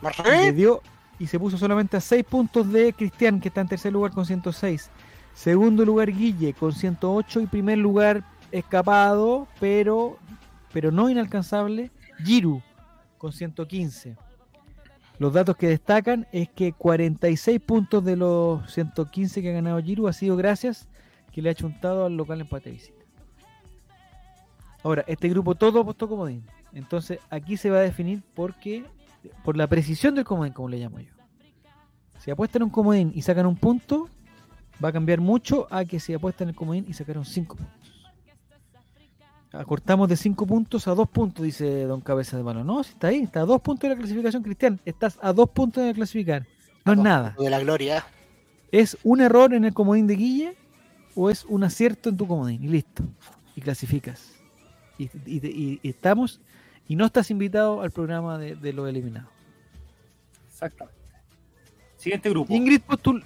y, 0.00 0.02
le 0.02 0.02
Martín. 0.02 0.56
dio, 0.56 0.82
y 1.18 1.26
se 1.26 1.38
puso 1.38 1.58
solamente 1.58 1.96
a 1.96 2.00
6 2.00 2.24
puntos 2.24 2.70
de 2.72 2.92
Cristian, 2.92 3.40
que 3.40 3.48
está 3.48 3.60
en 3.60 3.68
tercer 3.68 3.92
lugar 3.92 4.12
con 4.12 4.26
106. 4.26 4.90
Segundo 5.34 5.84
lugar, 5.84 6.12
Guille, 6.12 6.54
con 6.54 6.72
108. 6.72 7.40
Y 7.40 7.46
primer 7.46 7.78
lugar, 7.78 8.24
escapado, 8.52 9.48
pero, 9.60 10.18
pero 10.72 10.90
no 10.90 11.10
inalcanzable, 11.10 11.90
Giru, 12.24 12.62
con 13.18 13.32
115. 13.32 14.16
Los 15.18 15.32
datos 15.32 15.56
que 15.56 15.68
destacan 15.68 16.26
es 16.32 16.48
que 16.48 16.72
46 16.72 17.60
puntos 17.60 18.04
de 18.04 18.16
los 18.16 18.70
115 18.72 19.42
que 19.42 19.50
ha 19.50 19.52
ganado 19.52 19.80
Giru 19.80 20.08
ha 20.08 20.12
sido 20.12 20.36
gracias 20.36 20.88
que 21.32 21.40
le 21.40 21.50
ha 21.50 21.54
chuntado 21.54 22.06
al 22.06 22.16
local 22.16 22.40
empate 22.40 22.70
visita. 22.70 23.04
Ahora, 24.82 25.04
este 25.06 25.28
grupo 25.28 25.54
todo 25.54 25.80
apostó 25.80 26.08
comodín. 26.08 26.44
Entonces, 26.72 27.18
aquí 27.30 27.56
se 27.56 27.70
va 27.70 27.78
a 27.78 27.82
definir 27.82 28.22
porque 28.34 28.84
por 29.44 29.56
la 29.56 29.66
precisión 29.66 30.14
del 30.14 30.24
comodín, 30.24 30.52
como 30.52 30.68
le 30.68 30.78
llamo 30.78 31.00
yo. 31.00 31.12
Si 32.18 32.30
apuestan 32.30 32.62
un 32.62 32.70
comodín 32.70 33.12
y 33.14 33.22
sacan 33.22 33.46
un 33.46 33.56
punto, 33.56 34.08
va 34.82 34.88
a 34.88 34.92
cambiar 34.92 35.20
mucho 35.20 35.66
a 35.70 35.84
que 35.84 36.00
si 36.00 36.14
apuestan 36.14 36.48
el 36.48 36.54
comodín 36.54 36.84
y 36.88 36.94
sacaron 36.94 37.24
5 37.24 37.56
puntos. 37.56 37.74
Acortamos 39.52 40.08
de 40.08 40.16
5 40.16 40.46
puntos 40.46 40.88
a 40.88 40.94
2 40.94 41.08
puntos, 41.10 41.44
dice 41.44 41.84
Don 41.84 42.00
Cabeza 42.00 42.36
de 42.36 42.42
Mano. 42.42 42.64
No, 42.64 42.82
si 42.82 42.90
está 42.90 43.08
ahí, 43.08 43.18
está 43.22 43.40
a 43.42 43.44
2 43.44 43.60
puntos 43.60 43.88
de 43.88 43.94
la 43.94 44.00
clasificación, 44.00 44.42
Cristian. 44.42 44.80
Estás 44.84 45.16
a 45.22 45.32
2 45.32 45.50
puntos 45.50 45.84
de 45.84 45.94
clasificar. 45.94 46.44
No 46.84 46.92
es 46.94 46.98
nada. 46.98 47.36
De 47.38 47.48
la 47.50 47.60
gloria. 47.60 48.04
¿Es 48.72 48.98
un 49.04 49.20
error 49.20 49.54
en 49.54 49.64
el 49.64 49.72
comodín 49.72 50.08
de 50.08 50.16
Guille 50.16 50.56
o 51.14 51.30
es 51.30 51.44
un 51.44 51.62
acierto 51.62 52.08
en 52.08 52.16
tu 52.16 52.26
comodín? 52.26 52.64
Y 52.64 52.68
listo. 52.68 53.04
Y 53.54 53.60
clasificas. 53.60 54.32
Y, 54.98 55.04
y- 55.24 55.46
y- 55.46 55.80
y 55.82 55.88
estamos. 55.88 56.40
Y 56.88 56.96
no 56.96 57.06
estás 57.06 57.30
invitado 57.30 57.80
al 57.80 57.90
programa 57.90 58.38
de, 58.38 58.56
de 58.56 58.72
los 58.72 58.88
eliminados. 58.88 59.30
Exactamente. 60.48 61.00
Siguiente 61.96 62.30
grupo. 62.30 62.52
Ingrid 62.52 62.80
Postul. 62.82 63.24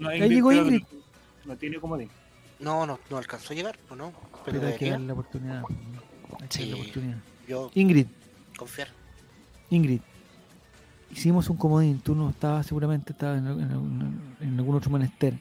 No, 0.00 0.08
ahí 0.08 0.28
llegó 0.28 0.52
Ingrid. 0.52 0.82
No, 0.82 1.52
no 1.52 1.56
tiene 1.56 1.78
comodín. 1.78 2.10
No, 2.60 2.86
no, 2.86 2.98
no 3.10 3.16
alcanzó 3.16 3.52
a 3.52 3.56
llegar, 3.56 3.78
pues 3.88 3.98
no. 3.98 4.12
Pero 4.44 4.60
Pero 4.60 4.66
hay 4.72 4.78
que 4.78 4.90
darle 4.90 5.06
la 5.06 5.12
oportunidad. 5.14 5.62
Hay 6.40 6.48
que 6.48 6.58
darle 6.58 6.66
la 6.66 6.76
Sí. 6.76 6.80
oportunidad. 6.80 7.18
Yo 7.48 7.70
Ingrid, 7.74 8.06
confiar. 8.56 8.88
Ingrid. 9.70 10.00
Hicimos 11.10 11.48
un 11.48 11.56
comodín. 11.56 12.00
Tú 12.00 12.14
no 12.14 12.30
estabas, 12.30 12.66
seguramente 12.66 13.12
estabas 13.12 13.38
en, 13.38 13.46
en- 13.46 14.20
en 14.40 14.58
algún 14.58 14.74
otro 14.76 14.90
menester. 14.90 15.34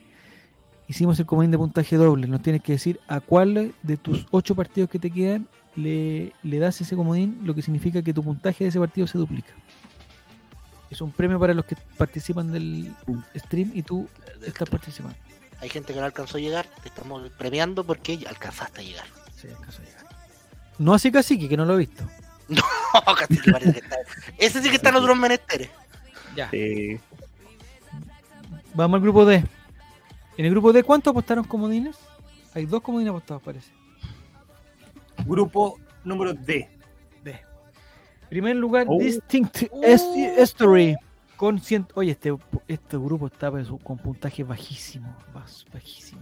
Hicimos 0.88 1.18
el 1.20 1.26
comodín 1.26 1.52
de 1.52 1.58
puntaje 1.58 1.96
doble. 1.96 2.28
Nos 2.28 2.42
tienes 2.42 2.62
que 2.62 2.74
decir 2.74 3.00
a 3.08 3.20
cuál 3.20 3.74
de 3.82 3.98
tus 3.98 4.26
ocho 4.32 4.54
partidos 4.56 4.90
que 4.90 5.00
te 5.00 5.10
quedan 5.10 5.48
le, 5.76 6.34
le 6.44 6.60
das 6.60 6.80
ese 6.82 6.96
comodín, 6.96 7.40
lo 7.44 7.54
que 7.56 7.62
significa 7.62 8.02
que 8.02 8.14
tu 8.14 8.24
puntaje 8.24 8.64
de 8.64 8.70
ese 8.70 8.80
partido 8.80 9.08
se 9.08 9.18
duplica. 9.18 9.54
Es 10.90 11.02
un 11.02 11.12
premio 11.12 11.40
para 11.40 11.54
los 11.54 11.66
que 11.66 11.76
participan 11.98 12.52
del 12.52 12.94
stream 13.36 13.72
y 13.74 13.82
tú 13.82 14.08
estás 14.46 14.70
participando. 14.70 15.16
Hay 15.60 15.70
gente 15.70 15.94
que 15.94 16.00
no 16.00 16.06
alcanzó 16.06 16.38
a 16.38 16.42
llegar, 16.42 16.68
te 16.82 16.90
estamos 16.90 17.28
premiando 17.38 17.84
porque 17.84 18.20
alcanzaste 18.28 18.82
a 18.82 18.84
llegar. 18.84 19.06
Sí, 19.36 19.48
alcanzó 19.48 19.82
a 19.82 19.86
llegar. 19.86 20.04
No 20.78 20.94
así 20.94 21.12
cacique, 21.12 21.48
que 21.50 21.58
no 21.58 21.66
lo 21.66 21.76
he 21.76 21.78
visto. 21.78 22.04
Oh, 23.08 23.16
casi 23.16 23.40
que 23.42 23.52
parece 23.52 23.74
que 23.74 23.80
está- 23.80 23.96
Ese 24.38 24.62
sí 24.62 24.70
que 24.70 24.76
está 24.76 24.90
en 24.90 24.96
otros 24.98 25.18
menesteres. 25.18 25.68
Ya. 26.36 26.52
Vamos 28.76 28.96
al 28.98 29.02
grupo 29.02 29.26
D. 29.26 29.44
En 30.38 30.46
el 30.46 30.52
grupo 30.52 30.72
D, 30.74 30.84
¿cuántos 30.84 31.10
apostaron 31.12 31.44
comodines? 31.44 31.96
Hay 32.54 32.68
dos 32.68 32.82
comodines 32.84 33.10
apostados, 33.10 33.42
parece. 33.42 33.72
Grupo 35.26 35.80
número 36.04 36.34
D. 36.34 36.70
D. 37.24 37.40
Primer 38.30 38.56
lugar, 38.56 38.86
Oh. 38.90 38.98
Distinct 39.00 39.64
Oh. 39.72 40.42
History. 40.42 40.96
Con 41.38 41.60
cien... 41.60 41.86
Oye, 41.96 42.12
este, 42.12 42.36
este 42.68 42.98
grupo 42.98 43.28
está 43.28 43.52
con 43.84 43.98
puntaje 43.98 44.44
bajísimo. 44.44 45.16
bajísimo. 45.74 46.22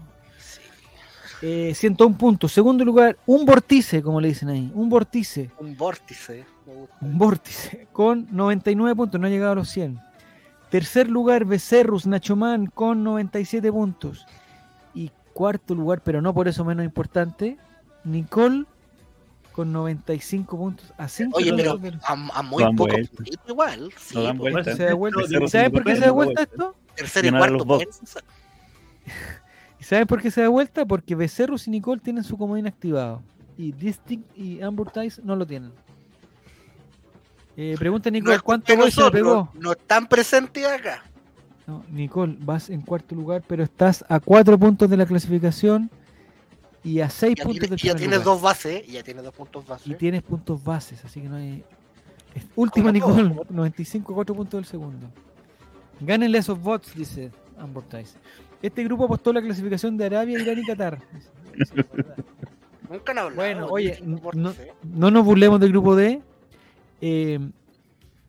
Eh, 1.41 1.73
101 1.73 2.17
puntos. 2.17 2.51
Segundo 2.51 2.85
lugar, 2.85 3.17
un 3.25 3.45
vórtice, 3.45 4.01
como 4.01 4.21
le 4.21 4.29
dicen 4.29 4.49
ahí. 4.49 4.71
Un 4.73 4.89
vórtice. 4.89 5.49
Un 5.59 5.75
vórtice. 5.75 6.45
me 6.67 6.73
gusta. 6.73 6.95
Un 7.01 7.17
vórtice. 7.17 7.87
Con 7.91 8.27
99 8.31 8.95
puntos. 8.95 9.19
No 9.19 9.27
ha 9.27 9.29
llegado 9.29 9.53
a 9.53 9.55
los 9.55 9.69
100. 9.69 9.99
Tercer 10.69 11.09
lugar, 11.09 11.45
Becerrus 11.45 12.07
Nachoman 12.07 12.67
con 12.67 13.03
97 13.03 13.71
puntos. 13.71 14.25
Y 14.93 15.11
cuarto 15.33 15.75
lugar, 15.75 16.01
pero 16.01 16.21
no 16.21 16.33
por 16.33 16.47
eso 16.47 16.63
menos 16.63 16.85
importante, 16.85 17.57
Nicole 18.03 18.65
con 19.51 19.71
95 19.71 20.57
puntos. 20.57 20.93
A 20.97 21.07
cinco 21.07 21.37
Oye, 21.37 21.53
pero 21.55 21.71
puntos 21.73 21.91
del- 21.91 21.99
a, 22.03 22.39
a 22.39 22.41
muy 22.43 22.63
poco 22.63 22.75
vuelta. 22.87 23.23
igual. 23.47 23.93
Sí, 23.97 24.15
pues, 24.15 24.37
vuelta. 24.37 24.75
se 24.75 24.83
da 24.85 24.93
vuelta. 24.93 25.19
Becerrus 25.21 25.49
¿Y 25.49 25.51
¿Saben 25.51 25.71
por 25.71 25.83
qué 25.83 25.95
se 25.95 26.01
da 26.01 26.11
vuelta 26.11 26.41
esto? 26.43 26.75
Tercero 26.95 27.27
y 27.27 27.31
Ganar 27.31 27.41
a 27.43 27.51
cuarto. 27.51 27.57
los 27.57 27.67
bots. 27.67 27.99
pues, 27.99 28.17
¿Y 29.79 29.83
saben 29.83 30.07
por 30.07 30.21
qué 30.21 30.31
se 30.31 30.41
da 30.41 30.47
vuelta? 30.49 30.85
Porque 30.85 31.15
Becerrus 31.15 31.67
y 31.67 31.71
Nicole 31.71 32.01
tienen 32.01 32.23
su 32.23 32.37
comodín 32.37 32.67
activado. 32.67 33.21
Y 33.57 33.71
Distinct 33.71 34.37
y 34.37 34.61
Ambertice 34.61 35.21
no 35.23 35.35
lo 35.35 35.45
tienen. 35.45 35.71
Eh, 37.57 37.75
pregunta 37.77 38.09
No 38.09 38.13
Nicole, 38.13 38.35
es 38.35 38.41
¿cuánto 38.41 38.75
gol 38.77 38.91
se 38.91 39.11
pegó? 39.11 39.51
No 39.59 39.71
están 39.73 40.07
presentes 40.07 40.65
acá. 40.65 41.03
No, 41.67 41.83
Nicole, 41.89 42.37
vas 42.39 42.69
en 42.69 42.81
cuarto 42.81 43.13
lugar, 43.15 43.43
pero 43.47 43.63
estás 43.63 44.03
a 44.07 44.19
cuatro 44.19 44.57
puntos 44.57 44.89
de 44.89 44.97
la 44.97 45.05
clasificación 45.05 45.89
y 46.83 46.99
a 46.99 47.09
seis 47.09 47.35
Ya, 47.37 47.43
puntos 47.43 47.59
tiene- 47.59 47.75
del 47.75 47.79
ya 47.79 47.95
tienes 47.95 48.23
dos 48.23 48.41
bases, 48.41 48.87
ya 48.87 49.03
tienes 49.03 49.23
dos 49.23 49.33
puntos 49.33 49.65
bases. 49.67 49.87
Y 49.87 49.95
tienes 49.95 50.21
puntos 50.23 50.63
bases, 50.63 51.03
así 51.05 51.21
que 51.21 51.29
no 51.29 51.35
hay. 51.35 51.63
Última 52.55 52.91
Nicole, 52.91 53.35
95, 53.49 54.13
4 54.13 54.33
puntos 54.35 54.57
del 54.57 54.65
segundo. 54.65 55.07
Gánenle 55.99 56.37
esos 56.37 56.59
bots, 56.59 56.95
dice 56.95 57.29
Ambertice. 57.59 58.17
Este 58.61 58.83
grupo 58.83 59.05
apostó 59.05 59.33
la 59.33 59.41
clasificación 59.41 59.97
de 59.97 60.05
Arabia, 60.05 60.39
Irán 60.39 60.57
y 60.59 60.63
Qatar. 60.65 60.99
Es 61.59 61.73
verdad. 61.73 62.15
Nunca 62.89 63.11
han 63.11 63.17
hablado. 63.19 63.35
Bueno, 63.35 63.67
oye, 63.67 63.99
no- 64.03 64.53
no 64.83 65.11
nos 65.11 65.25
burlemos 65.25 65.59
del 65.59 65.69
grupo 65.71 65.95
D. 65.95 66.21
Eh, 67.01 67.39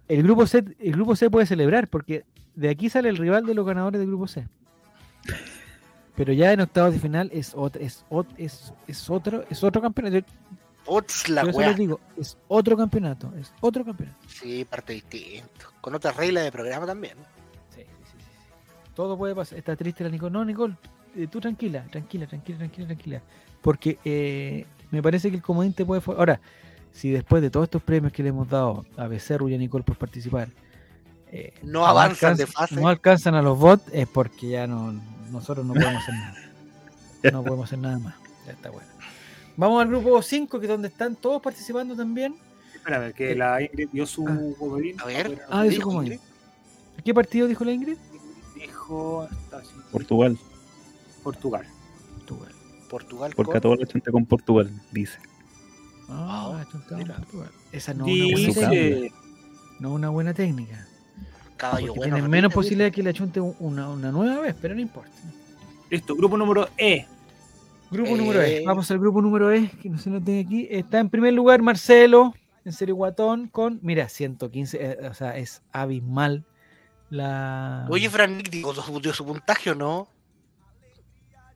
el 0.08 0.22
grupo 0.22 0.46
C, 0.46 0.64
el 0.78 0.92
grupo 0.92 1.14
C 1.16 1.30
puede 1.30 1.46
celebrar 1.46 1.88
porque 1.88 2.24
de 2.54 2.68
aquí 2.70 2.90
sale 2.90 3.08
el 3.08 3.16
rival 3.16 3.46
de 3.46 3.54
los 3.54 3.64
ganadores 3.66 4.00
del 4.00 4.08
grupo 4.08 4.26
C. 4.26 4.46
Pero 6.16 6.32
ya 6.32 6.52
en 6.52 6.60
octavos 6.60 6.92
de 6.92 7.00
final 7.00 7.30
es 7.32 7.52
otro, 7.54 7.80
es, 7.80 8.04
es, 8.36 8.72
es 8.86 9.10
otro, 9.10 9.44
es 9.48 9.64
otro 9.64 9.80
campeonato. 9.80 10.26
Putz, 10.84 11.28
la 11.28 11.44
weá. 11.44 11.68
les 11.68 11.76
digo, 11.76 12.00
es 12.18 12.36
otro 12.48 12.76
campeonato, 12.76 13.32
es 13.38 13.52
otro 13.60 13.84
campeonato. 13.84 14.18
Sí, 14.26 14.64
parte 14.64 14.92
distinto. 14.94 15.66
Con 15.80 15.94
otras 15.94 16.16
reglas 16.16 16.44
de 16.44 16.52
programa 16.52 16.86
también. 16.86 17.14
Sí, 17.70 17.80
sí, 17.80 17.86
sí, 18.04 18.18
sí. 18.18 18.90
Todo 18.94 19.16
puede 19.16 19.34
pasar. 19.34 19.58
Está 19.58 19.76
triste 19.76 20.04
la 20.04 20.10
Nicole. 20.10 20.32
No, 20.32 20.44
Nicole, 20.44 20.74
eh, 21.16 21.28
tú 21.28 21.40
tranquila, 21.40 21.84
tranquila, 21.90 22.26
tranquila, 22.26 22.58
tranquila, 22.58 22.86
tranquila. 22.86 23.22
Porque 23.62 23.98
eh, 24.04 24.66
me 24.90 25.02
parece 25.02 25.30
que 25.30 25.36
el 25.36 25.42
comodín 25.42 25.72
te 25.72 25.86
puede... 25.86 26.02
Ahora, 26.06 26.40
si 26.92 27.10
después 27.10 27.42
de 27.42 27.50
todos 27.50 27.64
estos 27.64 27.82
premios 27.82 28.12
que 28.12 28.22
le 28.22 28.30
hemos 28.30 28.48
dado 28.48 28.84
a 28.96 29.06
Becerro 29.06 29.48
y 29.48 29.54
a 29.54 29.58
Nicole 29.58 29.84
por 29.84 29.96
participar, 29.96 30.48
eh, 31.32 31.54
No 31.62 31.86
avanzan 31.86 32.36
de 32.36 32.44
alcanzan- 32.44 32.52
fase. 32.52 32.74
No 32.76 32.88
alcanzan 32.88 33.34
a 33.34 33.42
los 33.42 33.58
bots, 33.58 33.84
es 33.92 34.06
porque 34.06 34.48
ya 34.50 34.66
no 34.66 34.92
nosotros 35.30 35.64
no 35.66 35.72
podemos 35.74 36.02
hacer 36.02 36.14
nada. 36.14 36.36
No 37.32 37.42
podemos 37.44 37.66
hacer 37.66 37.78
nada 37.78 37.98
más. 37.98 38.14
Ya 38.46 38.52
está 38.52 38.70
bueno. 38.70 38.88
Vamos 39.56 39.80
al 39.82 39.88
grupo 39.88 40.20
5, 40.20 40.58
que 40.58 40.66
es 40.66 40.70
donde 40.70 40.88
están 40.88 41.14
todos 41.16 41.40
participando 41.40 41.94
también. 41.94 42.34
Espérame, 42.74 43.12
que 43.12 43.34
la 43.36 43.62
Ingrid 43.62 43.88
dio 43.92 44.06
su 44.06 44.26
Ah. 44.26 44.36
comodín. 44.58 45.00
A 45.00 45.04
ver. 45.06 45.40
Ah, 45.48 45.62
de 45.62 45.70
su 45.70 45.76
Dijo 45.76 45.88
comodín. 45.90 46.12
Ingrid. 46.14 47.04
¿Qué 47.04 47.14
partido 47.14 47.46
dijo 47.46 47.64
la 47.64 47.72
Ingrid? 47.72 47.96
Dijo 48.56 49.22
hasta 49.22 49.62
Portugal. 49.92 50.36
Portugal. 51.22 51.64
Portugal. 52.26 52.52
Portugal. 52.90 53.32
Porque 53.36 53.50
con- 53.50 53.56
a 53.56 53.60
todos 53.60 53.78
la 53.78 53.86
gente 53.86 54.10
con 54.10 54.26
Portugal, 54.26 54.70
dice. 54.90 55.18
Ah. 56.08 56.64
Portugal. 56.72 57.14
Esa 57.70 57.94
no 57.94 58.06
es 58.08 58.12
una 58.14 58.50
buena 58.50 58.70
técnica. 58.70 59.16
No 59.78 59.88
es 59.88 59.94
una 59.94 60.08
buena 60.10 60.34
técnica. 60.34 60.88
Caballo 61.62 61.86
Porque 61.88 61.98
bueno. 62.00 62.14
tienen 62.16 62.30
menos 62.30 62.52
posibilidad 62.52 62.86
de 62.88 62.92
que 62.92 63.02
le 63.02 63.10
achunte 63.10 63.40
un- 63.40 63.54
una, 63.60 63.88
una 63.88 64.10
nueva 64.10 64.40
vez, 64.42 64.54
pero 64.60 64.74
no 64.74 64.80
importa. 64.80 65.10
listo, 65.90 66.14
grupo 66.16 66.36
número 66.36 66.68
E. 66.76 67.06
Grupo 67.90 68.10
Eh. 68.10 68.16
número 68.18 68.42
E. 68.42 68.62
Vamos 68.66 68.90
al 68.90 68.98
grupo 68.98 69.20
número 69.22 69.52
E, 69.52 69.68
que 69.80 69.88
no 69.90 69.98
se 69.98 70.10
lo 70.10 70.20
tengo 70.20 70.40
aquí. 70.46 70.66
Está 70.70 70.98
en 70.98 71.08
primer 71.10 71.32
lugar 71.34 71.60
Marcelo, 71.62 72.34
en 72.64 72.72
serio 72.72 72.94
Guatón, 72.96 73.48
con, 73.48 73.78
mira, 73.82 74.08
115, 74.08 74.78
eh, 74.80 75.08
o 75.08 75.14
sea, 75.14 75.36
es 75.36 75.62
abismal 75.72 76.44
la... 77.10 77.86
Oye, 77.90 78.08
Fran 78.10 78.36
Nick 78.38 78.48
digo, 78.50 78.72
dio 79.00 79.12
su 79.12 79.24
puntaje 79.26 79.70
o 79.70 79.74
no. 79.74 80.08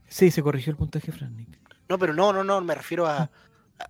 Sí, 0.09 0.31
se 0.31 0.43
corrigió 0.43 0.71
el 0.71 0.77
puntaje 0.77 1.11
Frannick. 1.13 1.49
No, 1.89 1.99
pero 1.99 2.13
no, 2.15 2.33
no, 2.33 2.45
no, 2.45 2.61
me 2.61 2.75
refiero 2.75 3.07
a. 3.07 3.23
a- 3.23 3.31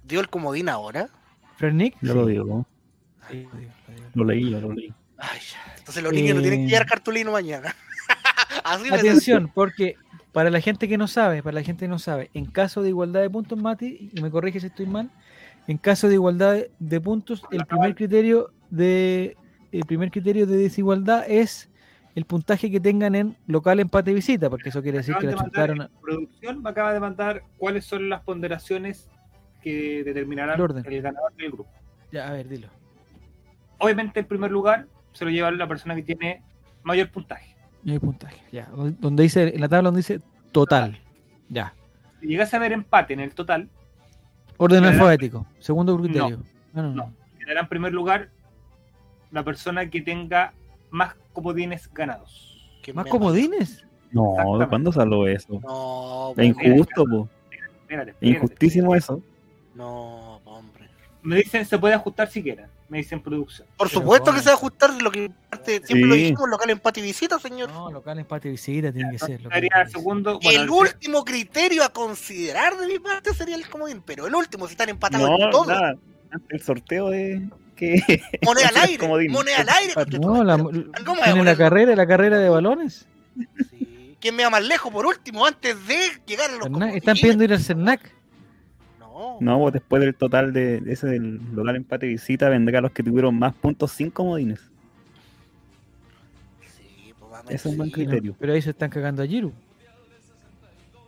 ¿Dio 0.03 0.21
el 0.21 0.29
comodín 0.29 0.69
ahora? 0.69 1.09
¿Frannick? 1.57 1.97
Yo 2.01 2.15
lo 2.15 2.27
digo. 2.27 2.67
Sí, 3.31 3.43
lo 3.53 3.59
digo, 3.59 3.73
lo 3.89 3.95
digo. 3.95 4.07
Lo 4.15 4.25
leí, 4.25 4.51
yo 4.51 4.61
lo 4.61 4.73
leí. 4.73 4.93
Ay. 5.19 5.39
Entonces 5.79 6.03
los 6.03 6.13
niños 6.13 6.37
no 6.37 6.43
tienen 6.43 6.61
que 6.61 6.67
Eh. 6.67 6.69
llevar 6.71 6.87
cartulino 6.87 7.33
mañana. 7.33 7.75
Así 8.65 8.93
Atención, 8.93 9.51
porque 9.55 9.97
para 10.33 10.51
la 10.51 10.61
gente 10.61 10.89
que 10.89 10.99
no 10.99 11.07
sabe, 11.09 11.43
para 11.43 11.55
la 11.55 11.63
gente 11.63 11.85
que 11.87 11.89
no 11.89 11.99
sabe, 11.99 12.31
en 12.35 12.47
caso 12.47 12.83
de 12.83 12.91
igualdad 12.91 13.21
de 13.23 13.31
puntos, 13.31 13.59
Mati, 13.59 14.11
y 14.13 14.21
me 14.21 14.31
corrige 14.31 14.61
si 14.61 14.67
estoy 14.67 14.87
mal, 14.87 15.11
en 15.67 15.79
caso 15.79 16.09
de 16.09 16.15
igualdad 16.15 16.59
de- 16.79 17.01
puntos, 17.01 17.43
el 17.51 17.65
primer 17.67 17.95
criterio 17.95 18.51
de 18.71 19.37
el 19.73 19.85
primer 19.85 20.11
criterio 20.11 20.47
de 20.47 20.57
desigualdad 20.57 21.25
es 21.29 21.69
el 22.15 22.25
puntaje 22.25 22.71
que 22.71 22.81
tengan 22.81 23.15
en 23.15 23.37
local 23.47 23.79
empate 23.81 24.15
visita, 24.15 24.49
porque 24.49 24.69
eso 24.71 24.81
quiere 24.83 24.99
decir 24.99 25.15
que 25.17 25.27
la 25.27 25.35
chuntaron 25.35 25.83
a- 25.83 25.91
producción 26.01 26.63
me 26.63 26.71
acaba 26.71 26.93
de 26.93 27.01
mandar 27.01 27.43
cuáles 27.59 27.85
son 27.85 28.09
las 28.09 28.23
ponderaciones 28.23 29.09
que 29.63 30.03
determinarán 30.05 30.55
El 30.57 30.61
orden. 30.63 30.85
el 30.87 31.03
ganador 31.03 31.35
del 31.35 31.51
grupo. 31.51 31.71
Ya, 32.13 32.29
a 32.29 32.33
ver, 32.33 32.49
dilo. 32.49 32.69
Obviamente 33.79 34.21
el 34.21 34.27
primer 34.27 34.51
lugar 34.51 34.87
se 35.17 35.25
lo 35.25 35.31
lleva 35.31 35.51
la 35.51 35.67
persona 35.67 35.95
que 35.95 36.03
tiene 36.03 36.43
mayor 36.83 37.11
puntaje. 37.11 37.57
Hay 37.89 37.99
puntaje. 37.99 38.41
Ya, 38.53 38.69
donde 39.01 39.23
dice 39.23 39.55
en 39.55 39.61
la 39.61 39.69
tabla 39.69 39.89
donde 39.89 40.01
dice 40.01 40.21
total. 40.53 40.99
Ya. 41.49 41.75
Si 42.21 42.27
llegas 42.27 42.53
a 42.53 42.59
ver 42.59 42.73
empate 42.73 43.15
en 43.15 43.21
el 43.21 43.35
total, 43.35 43.69
Orden 44.59 44.85
alfabético, 44.85 45.47
segundo 45.59 45.97
criterio. 45.99 46.43
No, 46.73 46.83
no. 46.83 46.91
no. 46.95 47.13
quedará 47.39 47.61
en 47.61 47.69
primer 47.69 47.93
lugar 47.93 48.31
la 49.31 49.43
persona 49.43 49.89
que 49.91 50.01
tenga 50.01 50.53
más 50.91 51.15
comodines 51.33 51.93
ganados. 51.93 52.71
¿Quién 52.83 52.97
¿Más 52.97 53.07
comodines? 53.07 53.87
No. 54.11 54.35
¿cuándo 54.69 54.93
salió 54.93 55.27
eso? 55.27 55.61
No, 55.63 56.33
Es 56.37 56.47
injusto, 56.47 57.05
po. 57.05 57.29
Espérate, 57.51 58.11
Es 58.11 58.15
espérate. 58.15 58.27
injustísimo 58.29 58.95
eso. 58.95 59.23
no, 59.75 60.37
hombre. 60.45 60.89
Me 61.23 61.37
dicen 61.37 61.65
se 61.67 61.79
puede 61.79 61.95
ajustar 61.95 62.29
si 62.29 62.43
quieren. 62.43 62.67
Me 62.89 62.99
dicen 62.99 63.21
producción. 63.21 63.67
Por 63.77 63.89
supuesto 63.89 64.27
bueno. 64.27 64.39
que 64.39 64.43
se 64.45 64.49
va 64.49 64.53
a 64.53 64.57
ajustar 64.57 65.03
lo 65.03 65.11
que 65.11 65.31
parte- 65.51 65.83
siempre 65.85 66.09
lo 66.09 66.15
dijimos, 66.15 66.49
local 66.49 66.71
empate 66.71 67.01
y 67.01 67.03
visita, 67.03 67.39
señor. 67.41 67.69
No, 67.73 67.91
local 67.91 68.19
empate 68.19 68.49
visita 68.51 68.93
tiene 68.93 69.11
que 69.11 69.19
ser. 69.19 69.43
local 69.43 69.65
el 69.65 69.91
segundo. 69.91 70.39
bueno, 70.41 70.63
el 70.63 70.71
último 70.71 71.25
criterio 71.25 71.83
a 71.85 71.89
considerar 71.89 72.77
de 72.77 72.87
mi 72.87 72.99
parte 73.01 73.35
sería 73.35 73.57
el 73.57 73.69
comodín, 73.69 74.03
pero 74.07 74.27
el 74.29 74.35
último, 74.35 74.67
si 74.69 74.73
están 74.75 74.89
empatados 74.89 75.29
No, 75.29 75.45
en 75.47 75.51
todo, 75.51 75.67
nada. 75.67 75.97
El 76.51 76.63
sorteo 76.63 77.09
de 77.11 77.49
que 77.75 78.01
moneda 78.45 78.69
al 78.69 78.77
aire, 78.89 78.99
Comodín. 78.99 79.33
moneda 79.33 79.59
al 79.63 79.69
aire. 79.69 79.95
No, 80.21 80.45
la, 80.45 80.57
madre. 80.57 80.85
¿Cómo 81.05 81.21
voy 81.21 81.21
a 81.23 81.25
tiene 81.33 81.45
la 81.45 81.57
carrera, 81.57 81.97
la 81.97 82.07
carrera 82.07 82.39
de 82.39 82.49
balones. 82.49 83.07
Sí. 83.71 84.17
¿Quién 84.21 84.35
me 84.35 84.45
va 84.45 84.51
más 84.51 84.63
lejos 84.65 84.91
por 84.93 85.07
último 85.07 85.45
antes 85.45 85.77
de 85.87 85.99
llegar 86.27 86.51
a 86.51 86.57
los? 86.57 86.95
Están 86.95 87.17
pidiendo 87.17 87.45
ir 87.45 87.53
al 87.53 87.61
Cernac. 87.61 88.15
No, 89.17 89.39
No, 89.41 89.59
pues 89.61 89.73
después 89.75 90.03
del 90.03 90.15
total 90.15 90.53
de 90.53 90.83
ese 90.87 91.07
del 91.07 91.41
local 91.55 91.77
empate 91.77 92.07
visita 92.07 92.49
vendrá 92.49 92.81
los 92.81 92.93
que 92.93 93.03
tuvieron 93.03 93.39
más 93.39 93.55
puntos 93.55 93.91
sin 93.93 94.11
comodines. 94.11 94.61
Sí, 96.77 97.15
pues 97.19 97.31
vamos 97.31 97.51
es 97.51 97.65
un 97.67 97.77
buen 97.77 97.91
criterio. 97.91 98.35
Pero 98.39 98.53
ahí 98.53 98.63
se 98.63 98.71
están 98.71 98.91
cagando 98.91 99.23
a 99.23 99.27
Giru. 99.27 99.53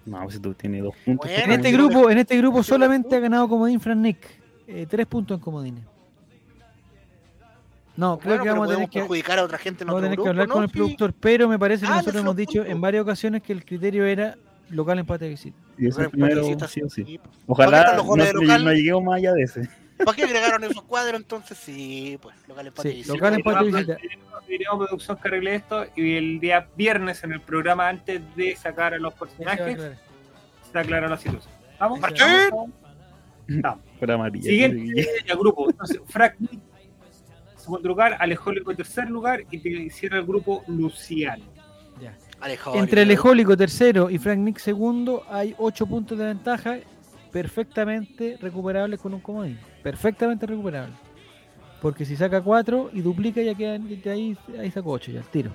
No, 0.07 0.23
pues 0.23 0.37
si 0.37 0.41
tú 0.41 0.55
tienes 0.55 0.83
dos 0.83 0.95
puntos. 1.05 1.31
Bueno, 1.31 1.45
En 1.45 1.51
este 1.53 1.71
grupo, 1.73 2.11
en 2.11 2.19
este 2.19 2.37
grupo 2.39 2.63
solamente 2.63 3.15
ha 3.15 3.21
ganado 3.21 3.47
comodín 3.49 3.79
Fran 3.81 4.01
Nick. 4.01 4.19
Eh, 4.67 4.87
tres 4.89 5.07
puntos 5.07 5.37
en 5.37 5.41
comodines. 5.43 5.85
No, 7.97 8.17
creo 8.19 8.37
Bueno, 8.37 8.43
que 8.45 8.49
vamos 8.51 8.71
a 8.71 8.75
tener 8.75 8.89
que, 8.89 8.99
perjudicar 9.01 9.39
a 9.41 9.45
otra 9.45 9.59
gente 9.59 9.83
en 9.83 9.89
vamos 9.89 10.03
a 10.03 10.07
otro 10.07 10.11
tener 10.11 10.23
que 10.25 10.29
hablar 10.29 10.49
¿no? 10.49 10.55
con 10.55 10.63
el 10.63 10.71
productor, 10.71 11.13
pero 11.15 11.49
me 11.49 11.59
parece 11.59 11.85
que 11.85 11.91
Ah, 11.93 11.97
nosotros 11.97 12.23
hemos 12.23 12.37
dicho 12.37 12.61
punto. 12.61 12.71
en 12.71 12.81
varias 12.81 13.03
ocasiones 13.03 13.43
que 13.43 13.53
el 13.53 13.65
criterio 13.65 14.07
era 14.07 14.37
local 14.71 14.99
empate 14.99 15.25
de 15.25 15.31
visita. 15.31 15.59
Y 15.77 15.89
ese 15.89 16.09
primero, 16.09 16.35
empate 16.35 16.47
y 16.47 16.55
visita, 16.55 16.69
sí 16.69 16.83
o 16.83 16.91
sí. 16.91 17.05
sí, 17.05 17.19
pues. 17.19 17.59
¿Para 17.59 17.85
qué 17.95 18.01
Ojalá 18.01 18.59
no, 18.59 18.73
lleguemos 18.73 19.05
más 19.05 19.17
allá 19.17 19.33
de 19.33 19.43
ese. 19.43 19.69
¿Para 20.05 20.17
qué 20.17 20.25
agregaron 20.25 20.63
esos 20.65 20.83
cuadros 20.85 21.21
entonces? 21.21 21.59
Sí, 21.59 22.19
pues, 22.21 22.37
local 22.47 22.67
empate 22.67 22.91
Sí, 22.91 22.97
visita. 22.97 23.15
local 23.15 23.35
empate 23.35 23.65
visita. 23.65 23.97
diríamos 24.47 24.87
producción 24.87 25.17
que 25.17 25.29
arregle 25.29 25.55
esto 25.57 25.87
y 25.97 26.17
el 26.17 26.41
día 26.41 26.69
viernes 26.77 27.25
en 27.25 27.33
el 27.33 27.41
programa 27.41 27.89
antes 27.89 28.23
de 28.37 28.57
sacar 28.57 28.95
a 28.95 28.99
los 28.99 29.15
personajes 29.15 29.97
se 30.73 30.79
aclara 30.79 31.09
la 31.09 31.17
situación. 31.17 31.53
¿Vamos? 31.81 32.01
Vamos, 32.01 32.73
vamos. 33.49 33.85
Amarilla. 34.01 34.51
Siguiente 34.51 35.05
ya, 35.27 35.35
grupo. 35.35 35.69
Entonces, 35.69 36.01
Frank 36.07 36.35
segundo 37.69 37.89
lugar, 37.89 38.17
Alejólico 38.19 38.75
tercer 38.75 39.11
lugar 39.11 39.45
y 39.51 39.59
te 39.59 39.69
hiciera 39.69 40.17
el 40.17 40.25
grupo 40.25 40.65
Luciano. 40.67 41.45
Alejandro. 42.41 42.81
Entre 42.81 43.03
Alejólico 43.03 43.57
tercero 43.57 44.11
y 44.11 44.19
Frank 44.19 44.39
Nick 44.39 44.59
segundo 44.59 45.25
hay 45.29 45.55
ocho 45.59 45.87
puntos 45.87 46.19
de 46.19 46.27
ventaja 46.27 46.79
perfectamente 47.33 48.39
recuperables 48.41 49.01
con 49.01 49.15
un 49.15 49.21
comodín. 49.21 49.59
Perfectamente 49.83 50.47
recuperables. 50.47 50.97
Porque 51.83 52.05
si 52.05 52.17
saca 52.17 52.41
cuatro 52.43 52.91
y 52.93 53.01
duplica 53.01 53.41
ya 53.43 53.55
queda 53.55 53.77
ya 53.77 54.13
ahí, 54.13 54.37
ahí 54.59 54.71
sacó 54.71 54.93
ocho 54.93 55.13
ya, 55.13 55.21
el 55.21 55.27
tiro. 55.27 55.51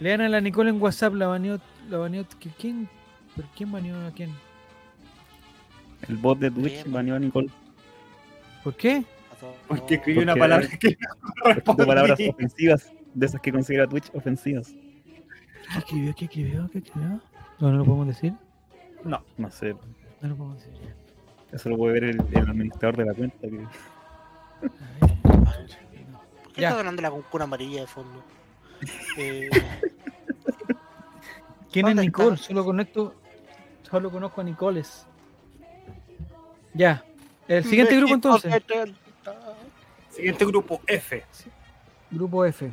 Lean 0.00 0.20
a 0.20 0.28
la 0.28 0.40
Nicole 0.40 0.70
en 0.70 0.80
WhatsApp, 0.80 1.14
la 1.14 1.26
baneó, 1.28 1.60
la 1.88 1.98
baneó, 1.98 2.24
¿qui- 2.40 2.52
¿quién? 2.58 2.88
¿Pero 3.36 3.48
quién 3.56 3.70
baneó 3.72 4.06
a 4.06 4.10
quién? 4.10 4.30
El 6.08 6.16
bot 6.16 6.38
de 6.38 6.50
Twitch 6.50 6.84
baneó 6.86 7.14
a 7.16 7.18
Nicole. 7.18 7.48
¿por 8.62 8.74
qué? 8.74 9.04
Porque 9.68 9.96
escribió 9.96 10.22
una 10.22 10.34
palabra 10.36 10.68
que 10.68 10.96
no 11.66 11.86
palabras 11.86 12.18
ofensivas, 12.28 12.92
de 13.14 13.26
esas 13.26 13.40
que 13.40 13.52
considera 13.52 13.86
Twitch 13.86 14.10
ofensivas. 14.14 14.74
¿Qué 15.72 15.78
escribió? 15.78 16.14
¿Qué 16.14 16.24
escribió? 16.26 16.68
¿Qué 16.70 16.78
escribió? 16.78 17.20
No, 17.58 17.70
no 17.70 17.78
lo 17.78 17.84
podemos 17.84 18.06
decir. 18.08 18.32
No, 19.04 19.22
No 19.36 19.50
sé, 19.50 19.74
No 20.20 20.28
lo 20.28 20.36
podemos 20.36 20.58
decir. 20.64 20.94
eso 21.52 21.68
lo 21.68 21.76
puede 21.76 21.94
ver 21.94 22.04
el, 22.04 22.20
el 22.32 22.48
administrador 22.48 22.96
de 22.96 23.04
la 23.04 23.14
cuenta. 23.14 23.36
que- 23.40 23.46
A 23.46 25.06
ver. 25.06 25.70
¿Por 26.42 26.52
qué 26.52 26.60
Ya. 26.60 26.68
está 26.68 26.78
ganando 26.78 27.02
la 27.02 27.10
cuncuna 27.10 27.44
amarilla 27.44 27.80
de 27.82 27.86
fondo? 27.86 28.22
Eh, 29.16 29.48
¿Quién 31.72 31.86
es 31.88 31.94
¿Dónde 31.96 32.02
Nicole? 32.02 32.34
está? 32.34 32.46
Solo 32.48 32.64
conecto, 32.64 33.14
solo 33.82 34.10
conozco 34.10 34.40
a 34.40 34.44
Nicoles. 34.44 35.06
Ya. 36.72 37.04
El 37.48 37.64
siguiente 37.64 37.96
grupo 37.96 38.14
entonces. 38.14 38.52
Siguiente 40.10 40.44
grupo 40.46 40.80
F. 40.86 41.24
Grupo 42.10 42.44
F. 42.44 42.70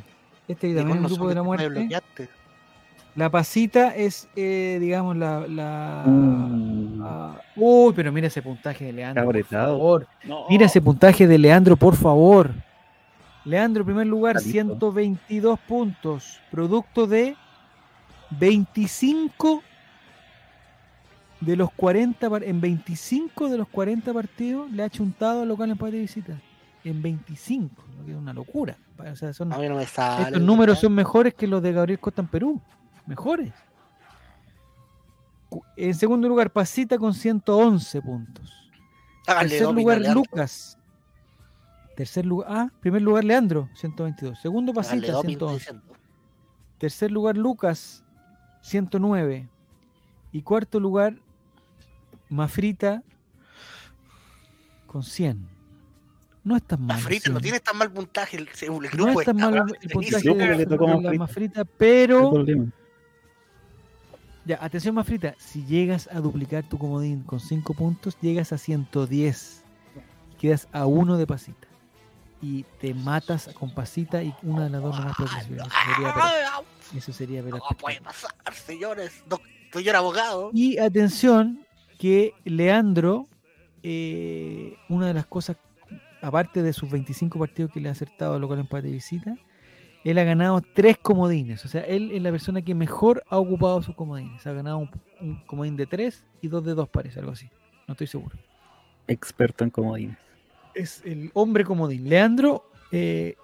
Este 0.48 0.74
también 0.74 0.98
es 0.98 1.04
un 1.04 1.08
grupo 1.16 1.28
de 1.28 1.34
la 1.34 1.42
muerte. 1.42 1.88
La 3.14 3.28
pasita 3.30 3.94
es, 3.94 4.28
eh, 4.36 4.78
digamos, 4.80 5.16
la. 5.16 5.46
la 5.46 6.04
Uh, 6.06 7.02
ah, 7.04 7.40
uy, 7.56 7.92
pero 7.94 8.10
mira 8.12 8.28
ese 8.28 8.40
puntaje 8.42 8.86
de 8.86 8.92
Leandro. 8.92 9.24
Por 9.24 9.32
Cabretado. 9.34 9.76
favor. 9.76 10.06
no. 10.24 10.44
Mira 10.48 10.66
ese 10.66 10.80
puntaje 10.80 11.26
de 11.26 11.36
Leandro, 11.38 11.76
por 11.76 11.94
favor. 11.96 12.50
Leandro, 13.44 13.82
en 13.82 13.86
primer 13.86 14.06
lugar, 14.06 14.36
Está 14.36 14.46
listo. 14.48 14.62
122 14.92 15.58
puntos. 15.60 16.40
Producto 16.50 17.06
de 17.06 17.36
25 18.30 19.62
de 21.40 21.56
los 21.56 21.70
40. 21.72 22.30
par- 22.30 22.44
En 22.44 22.60
25 22.60 23.48
de 23.48 23.58
los 23.58 23.68
40 23.68 24.12
partidos 24.14 24.70
le 24.70 24.82
ha 24.84 24.88
chuntado 24.90 25.42
al 25.42 25.48
local 25.48 25.70
empate 25.70 25.92
de 25.96 26.00
visita. 26.02 26.40
En 26.84 27.02
25. 27.02 27.82
Lo 27.98 28.04
que 28.06 28.12
es 28.12 28.16
una 28.16 28.32
locura. 28.32 28.76
O 28.98 29.16
sea, 29.16 29.32
son, 29.32 29.52
A 29.52 29.58
mí 29.58 29.68
no 29.68 29.76
me 29.76 29.86
sale. 29.86 30.24
estos 30.26 30.40
números 30.42 30.78
son 30.78 30.94
mejores 30.94 31.34
que 31.34 31.46
los 31.46 31.62
de 31.62 31.72
Gabriel 31.72 31.98
Costa 31.98 32.22
en 32.22 32.28
Perú. 32.28 32.60
Mejores. 33.06 33.52
En 35.76 35.94
segundo 35.94 36.28
lugar, 36.28 36.50
Pasita 36.50 36.98
con 36.98 37.12
111 37.14 38.00
puntos. 38.02 38.52
Háganle 39.26 39.50
Tercer 39.50 39.74
lugar, 39.74 40.00
Leandro. 40.00 40.22
Lucas. 40.22 40.78
Tercer 41.96 42.24
lugar, 42.24 42.48
ah, 42.50 42.70
primer 42.80 43.02
lugar, 43.02 43.24
Leandro, 43.24 43.68
122. 43.74 44.40
Segundo, 44.40 44.72
Háganle 44.72 44.88
Pasita, 45.06 45.12
domino, 45.12 45.38
111. 45.38 45.58
diciendo. 45.58 45.82
Tercer 46.78 47.10
lugar, 47.10 47.36
Lucas, 47.36 48.04
109. 48.62 49.48
Y 50.32 50.42
cuarto 50.42 50.80
lugar, 50.80 51.16
Mafrita, 52.30 53.02
con 54.86 55.02
100. 55.02 55.46
No 56.44 56.56
es 56.56 56.62
tan 56.64 56.84
mal. 56.84 56.98
frita 56.98 57.30
no 57.30 57.38
100. 57.38 57.42
tiene 57.42 57.60
tan 57.60 57.76
mal 57.76 57.92
puntaje. 57.92 58.36
El, 58.36 58.48
el 58.48 58.68
No 58.68 58.88
grupo 58.88 59.20
es 59.20 59.26
tan 59.26 59.38
está 59.38 59.50
mal 59.50 59.76
el 59.80 59.90
puntaje 59.90 60.28
de, 60.28 60.66
la 60.66 60.76
Mafrita. 60.76 61.18
Mafrita, 61.18 61.64
¿Qué 61.64 61.70
pero... 61.78 62.32
Ya, 64.44 64.58
atención 64.60 64.94
Mafrita, 64.94 65.34
si 65.38 65.64
llegas 65.64 66.08
a 66.12 66.20
duplicar 66.20 66.64
tu 66.64 66.76
comodín 66.78 67.22
con 67.22 67.38
5 67.38 67.74
puntos, 67.74 68.16
llegas 68.20 68.52
a 68.52 68.58
110. 68.58 69.62
Quedas 70.38 70.66
a 70.72 70.86
uno 70.86 71.16
de 71.16 71.26
pasita. 71.26 71.68
Y 72.40 72.64
te 72.80 72.92
matas 72.92 73.50
con 73.54 73.72
pasita 73.72 74.20
y 74.22 74.34
una 74.42 74.64
de 74.64 74.70
las 74.70 74.82
dos 74.82 74.98
no 74.98 75.04
más 75.04 75.16
puede 75.16 75.30
clasificar. 75.30 75.68
Eso 76.96 77.12
sería, 77.12 77.40
pero 77.42 77.58
¿Cómo 77.60 77.78
puede 77.78 78.00
pasar, 78.00 78.32
señores? 78.66 79.22
Doc- 79.28 79.42
Señor 79.72 79.96
abogado. 79.96 80.50
Y 80.52 80.76
atención, 80.78 81.64
que 81.98 82.34
Leandro, 82.44 83.26
eh, 83.84 84.76
una 84.88 85.06
de 85.06 85.14
las 85.14 85.24
cosas, 85.26 85.56
aparte 86.20 86.62
de 86.62 86.72
sus 86.72 86.90
25 86.90 87.38
partidos 87.38 87.70
que 87.72 87.80
le 87.80 87.88
ha 87.88 87.92
acertado 87.92 88.34
a 88.34 88.38
local 88.40 88.58
empate 88.58 88.88
de 88.88 88.92
visita, 88.94 89.36
él 90.04 90.18
ha 90.18 90.24
ganado 90.24 90.60
tres 90.74 90.98
comodines. 90.98 91.64
O 91.64 91.68
sea, 91.68 91.82
él 91.82 92.10
es 92.12 92.22
la 92.22 92.30
persona 92.30 92.62
que 92.62 92.74
mejor 92.74 93.22
ha 93.28 93.38
ocupado 93.38 93.82
sus 93.82 93.94
comodines. 93.94 94.46
Ha 94.46 94.52
ganado 94.52 94.78
un, 94.78 94.90
un 95.20 95.36
comodín 95.46 95.76
de 95.76 95.86
tres 95.86 96.24
y 96.40 96.48
dos 96.48 96.64
de 96.64 96.74
dos 96.74 96.88
pares, 96.88 97.16
algo 97.16 97.32
así. 97.32 97.48
No 97.86 97.92
estoy 97.92 98.06
seguro. 98.06 98.36
Experto 99.06 99.64
en 99.64 99.70
comodines. 99.70 100.16
Es 100.74 101.02
el 101.04 101.30
hombre 101.34 101.64
comodín. 101.64 102.08
Leandro, 102.08 102.70
eh, 102.90 103.36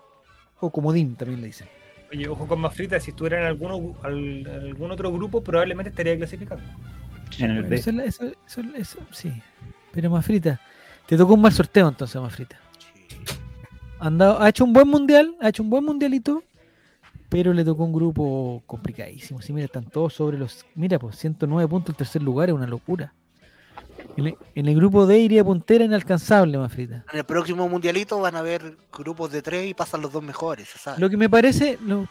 o 0.61 0.71
comodín 0.71 1.15
también 1.17 1.41
le 1.41 1.49
dicen. 1.49 1.69
Oye, 2.11 2.27
ojo 2.27 2.47
con 2.47 2.61
más 2.61 2.75
frita, 2.75 2.99
si 2.99 3.11
estuviera 3.11 3.39
en 3.41 3.47
alguno, 3.47 3.95
al- 4.03 4.47
algún 4.47 4.91
otro 4.91 5.13
grupo, 5.13 5.43
probablemente 5.43 5.91
estaría 5.91 6.17
clasificando. 6.17 6.65
En 7.39 7.51
el 7.51 7.73
eso, 7.73 7.91
eso, 7.91 8.25
eso, 8.47 8.63
eso, 8.75 8.99
sí. 9.13 9.31
Pero 9.93 10.09
más 10.11 10.25
frita. 10.25 10.59
Te 11.07 11.17
tocó 11.17 11.35
un 11.35 11.43
mal 11.43 11.53
sorteo 11.53 11.87
entonces, 11.89 12.21
más 12.21 12.35
frita. 12.35 12.59
Andado, 14.01 14.41
ha 14.41 14.49
hecho 14.49 14.65
un 14.65 14.73
buen 14.73 14.89
mundial, 14.89 15.35
ha 15.41 15.49
hecho 15.49 15.63
un 15.63 15.71
buen 15.71 15.85
mundialito, 15.85 16.43
pero 17.29 17.53
le 17.53 17.65
tocó 17.65 17.85
un 17.85 17.93
grupo 17.93 18.63
complicadísimo. 18.67 19.41
Sí, 19.43 19.53
mira, 19.53 19.67
están 19.67 19.85
todos 19.85 20.15
sobre 20.15 20.39
los. 20.39 20.65
Mira, 20.75 20.99
pues 20.99 21.17
109 21.17 21.69
puntos 21.69 21.95
en 21.95 21.97
tercer 21.99 22.23
lugar, 22.23 22.49
es 22.49 22.55
una 22.55 22.67
locura. 22.67 23.13
En 24.17 24.27
el, 24.29 24.35
en 24.55 24.67
el 24.67 24.75
grupo 24.75 25.07
D 25.07 25.19
iría 25.19 25.45
puntera 25.45 25.85
inalcanzable, 25.85 26.59
más 26.59 26.73
frita. 26.73 27.05
En 27.13 27.19
el 27.19 27.25
próximo 27.25 27.69
mundialito 27.69 28.19
van 28.21 28.35
a 28.37 28.41
haber 28.41 28.77
grupos 28.93 29.31
de 29.31 29.43
tres 29.43 29.69
y 29.69 29.75
pasan 29.75 30.03
los 30.03 30.13
dos 30.13 30.23
mejores, 30.23 30.69
¿sabes? 30.69 31.01
Lo 31.01 31.09
que 31.09 31.17
me 31.17 31.29
parece, 31.31 31.79
lo, 31.85 32.07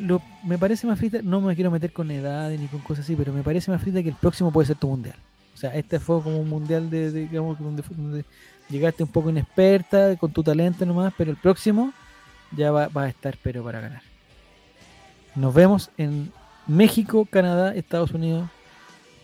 lo- 0.00 0.22
me 0.44 0.58
parece 0.58 0.86
más 0.86 0.98
frita, 0.98 1.20
no 1.22 1.40
me 1.40 1.54
quiero 1.54 1.70
meter 1.70 1.92
con 1.92 2.10
edades 2.10 2.60
ni 2.60 2.66
con 2.68 2.80
cosas 2.80 3.04
así, 3.04 3.16
pero 3.16 3.32
me 3.32 3.42
parece 3.42 3.70
más 3.70 3.80
frita 3.80 4.02
que 4.02 4.10
el 4.10 4.14
próximo 4.14 4.52
puede 4.52 4.66
ser 4.66 4.76
tu 4.76 4.88
mundial. 4.88 5.16
O 5.54 5.56
sea, 5.56 5.74
este 5.74 5.98
fue 5.98 6.22
como 6.22 6.38
un 6.38 6.48
mundial 6.48 6.88
de, 6.88 7.10
de, 7.10 7.20
digamos, 7.22 7.58
donde, 7.58 7.82
llegaste 8.70 9.02
un 9.02 9.10
poco 9.10 9.30
inexperta, 9.30 10.14
con 10.16 10.32
tu 10.32 10.42
talento 10.44 10.86
nomás, 10.86 11.12
pero 11.18 11.32
el 11.32 11.36
próximo 11.36 11.92
ya 12.56 12.70
va, 12.70 12.86
va 12.88 13.04
a 13.04 13.08
estar, 13.08 13.36
pero 13.42 13.64
para 13.64 13.80
ganar. 13.80 14.02
Nos 15.38 15.54
vemos 15.54 15.90
en 15.96 16.32
México, 16.66 17.26
Canadá, 17.30 17.74
Estados 17.74 18.10
Unidos 18.12 18.48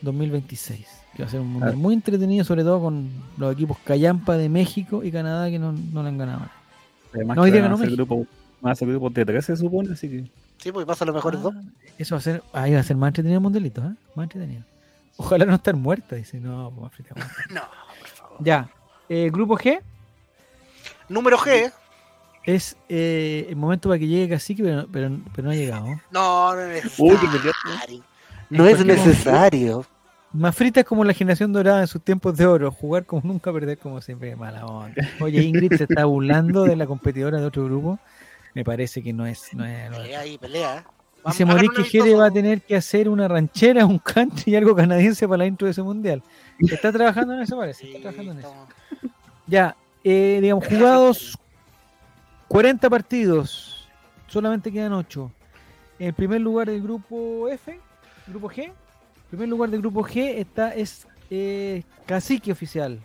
2026. 0.02 0.86
Que 1.16 1.22
va 1.22 1.28
a 1.28 1.30
ser 1.30 1.40
un 1.40 1.48
mundial 1.48 1.72
Ah. 1.74 1.76
muy 1.76 1.94
entretenido, 1.94 2.44
sobre 2.44 2.62
todo 2.62 2.80
con 2.80 3.08
los 3.36 3.52
equipos 3.52 3.78
Cayampa 3.84 4.36
de 4.36 4.48
México 4.48 5.02
y 5.04 5.10
Canadá 5.12 5.48
que 5.50 5.58
no, 5.58 5.72
no 5.72 6.02
le 6.02 6.08
han 6.08 6.18
ganado. 6.18 6.38
nada. 6.40 6.52
Además, 7.12 7.36
No, 7.36 7.42
hoy 7.42 7.50
que 7.50 7.52
día 7.54 7.62
ganó 7.62 7.76
México. 7.78 7.96
grupo, 7.96 8.26
van 8.60 8.72
a 8.72 8.74
ser 8.74 8.88
grupos 8.88 9.14
de 9.14 9.24
13, 9.24 9.56
se 9.56 9.62
supone, 9.62 9.92
así 9.92 10.08
que. 10.08 10.24
Sí, 10.58 10.72
pues 10.72 10.86
pasan 10.86 11.06
los 11.06 11.14
mejores 11.14 11.40
dos. 11.42 11.54
Ah, 11.56 11.62
Eso 11.98 12.14
va 12.14 12.18
a 12.18 12.22
ser, 12.22 12.42
ahí 12.52 12.72
va 12.74 12.80
a 12.80 12.82
ser 12.82 12.96
más 12.96 13.08
entretenido 13.08 13.38
el 13.38 13.42
mundialito, 13.42 13.82
¿eh? 13.82 13.94
Más 14.14 14.24
entretenido. 14.24 14.62
Ojalá 15.16 15.44
no 15.44 15.54
estar 15.54 15.76
muerta, 15.76 16.16
dice, 16.16 16.40
no, 16.40 16.72
pues. 16.76 16.92
No, 17.50 17.60
por 18.00 18.08
favor. 18.08 18.36
Ya, 18.40 18.68
eh, 19.08 19.30
grupo 19.32 19.56
G 19.56 19.80
Número 21.08 21.36
G. 21.38 21.72
es 22.46 22.76
eh, 22.88 23.46
el 23.48 23.56
momento 23.56 23.88
para 23.88 23.98
que 23.98 24.06
llegue 24.06 24.28
Cacique, 24.28 24.62
pero, 24.62 24.86
pero, 24.90 25.18
pero 25.34 25.46
no 25.46 25.50
ha 25.50 25.54
llegado. 25.54 25.86
No, 26.10 26.54
no 26.54 26.60
es 26.60 26.98
Uy, 26.98 27.10
necesario. 27.10 28.04
No 28.50 28.66
es 28.66 28.84
necesario. 28.84 29.86
Mafrita 30.32 30.80
es 30.80 30.86
como 30.86 31.04
la 31.04 31.14
generación 31.14 31.52
dorada 31.52 31.80
en 31.80 31.86
sus 31.86 32.02
tiempos 32.02 32.36
de 32.36 32.44
oro, 32.44 32.70
jugar 32.72 33.06
como 33.06 33.22
nunca, 33.24 33.52
perder 33.52 33.78
como 33.78 34.00
siempre, 34.00 34.34
mala 34.34 34.66
onda. 34.66 35.08
Oye, 35.20 35.40
Ingrid 35.42 35.74
se 35.74 35.84
está 35.84 36.04
burlando 36.04 36.64
de 36.64 36.74
la 36.74 36.86
competidora 36.86 37.38
de 37.38 37.46
otro 37.46 37.64
grupo. 37.64 37.98
Me 38.52 38.64
parece 38.64 39.02
que 39.02 39.12
no 39.12 39.26
es. 39.26 39.54
No 39.54 39.64
es. 39.64 39.90
Pelea 39.90 40.20
ahí, 40.20 40.38
pelea. 40.38 40.84
Dice 41.26 41.44
un 41.44 41.68
que 41.74 41.84
Jere 41.84 42.14
va 42.14 42.26
a 42.26 42.30
tener 42.30 42.60
que 42.60 42.76
hacer 42.76 43.08
una 43.08 43.28
ranchera, 43.28 43.86
un 43.86 43.98
country 43.98 44.52
y 44.52 44.56
algo 44.56 44.74
canadiense 44.74 45.26
para 45.26 45.38
la 45.38 45.46
intro 45.46 45.66
de 45.66 45.70
ese 45.70 45.82
mundial. 45.82 46.22
Está 46.58 46.92
trabajando 46.92 47.32
en 47.34 47.40
eso, 47.40 47.56
parece. 47.56 47.86
Está 47.86 48.10
trabajando 48.10 48.32
en 48.32 48.38
eso. 48.40 48.54
Ya, 49.46 49.76
eh, 50.02 50.38
digamos, 50.42 50.66
jugados 50.66 51.38
40 52.54 52.88
partidos, 52.88 53.88
solamente 54.28 54.70
quedan 54.70 54.92
8. 54.92 55.28
En 55.98 56.06
el 56.06 56.14
primer 56.14 56.40
lugar 56.40 56.70
del 56.70 56.80
grupo 56.80 57.48
F, 57.48 57.80
grupo 58.28 58.48
G, 58.48 58.66
en 58.66 58.72
primer 59.28 59.48
lugar 59.48 59.70
del 59.70 59.80
grupo 59.80 60.04
G 60.04 60.36
está 60.36 60.72
es 60.72 61.04
eh, 61.30 61.82
Cacique 62.06 62.52
Oficial, 62.52 63.00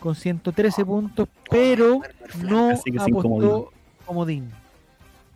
con 0.00 0.14
113 0.14 0.86
puntos, 0.86 1.28
pero 1.50 2.00
no 2.42 2.70
Cacique 2.70 2.98
sin 2.98 3.14
apostó 3.14 3.72
comodín. 4.06 4.50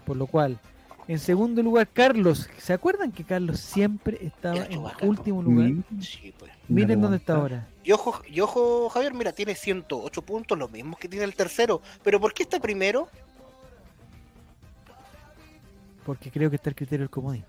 Por 0.06 0.16
lo 0.16 0.26
cual, 0.26 0.58
en 1.06 1.18
segundo 1.18 1.62
lugar, 1.62 1.88
Carlos. 1.92 2.48
¿Se 2.56 2.72
acuerdan 2.72 3.12
que 3.12 3.22
Carlos 3.22 3.60
siempre 3.60 4.18
estaba 4.22 4.64
en 4.64 4.82
último 5.02 5.42
lugar? 5.42 5.68
Mm, 5.68 6.00
Sí, 6.00 6.32
pues. 6.38 6.50
Miren 6.68 7.00
no 7.00 7.08
dónde 7.08 7.18
está 7.18 7.36
ahora. 7.36 7.68
Y 7.84 7.92
ojo, 7.92 8.22
y 8.26 8.40
ojo, 8.40 8.88
Javier, 8.88 9.12
mira, 9.12 9.32
tiene 9.32 9.54
108 9.54 10.22
puntos, 10.22 10.56
los 10.58 10.70
mismos 10.70 10.98
que 10.98 11.06
tiene 11.06 11.26
el 11.26 11.34
tercero. 11.34 11.82
Pero 12.02 12.18
¿por 12.18 12.32
qué 12.32 12.44
está 12.44 12.58
primero? 12.58 13.08
Porque 16.04 16.30
creo 16.30 16.50
que 16.50 16.56
está 16.56 16.70
el 16.70 16.76
criterio 16.76 17.04
del 17.04 17.10
comodín. 17.10 17.44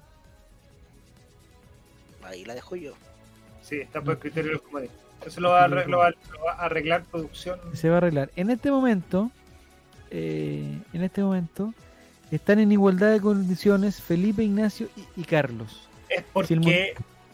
Ahí 2.24 2.46
la 2.46 2.54
dejo 2.56 2.76
yo. 2.76 2.94
Sí, 3.62 3.78
está 3.78 4.02
por 4.02 4.14
el 4.14 4.20
criterio 4.20 4.50
de 4.50 4.54
los 4.56 4.62
comodines. 4.64 4.92
Eso 5.26 5.40
lo 5.42 5.50
va, 5.52 5.62
a 5.62 5.64
arreglar, 5.66 5.90
lo 5.90 5.98
va 6.00 6.08
a- 6.08 6.10
lo 6.12 6.44
va 6.46 6.52
a 6.54 6.66
arreglar 6.66 7.04
producción. 7.04 7.60
se 7.74 7.88
va 7.90 7.96
a 7.96 7.98
arreglar. 8.00 8.30
En 8.36 8.50
este 8.50 8.70
momento, 8.72 9.32
eh, 10.12 10.78
en 10.92 11.04
este 11.04 11.22
momento, 11.24 11.74
están 12.32 12.60
en 12.60 12.72
igualdad 12.72 13.12
de 13.12 13.22
condiciones 13.22 14.02
Felipe, 14.02 14.44
Ignacio 14.44 14.90
y, 14.98 15.22
y 15.22 15.24
Carlos. 15.24 15.88
Es 16.10 16.18
Si 16.48 16.54
el 16.54 16.60
porque 16.62 16.94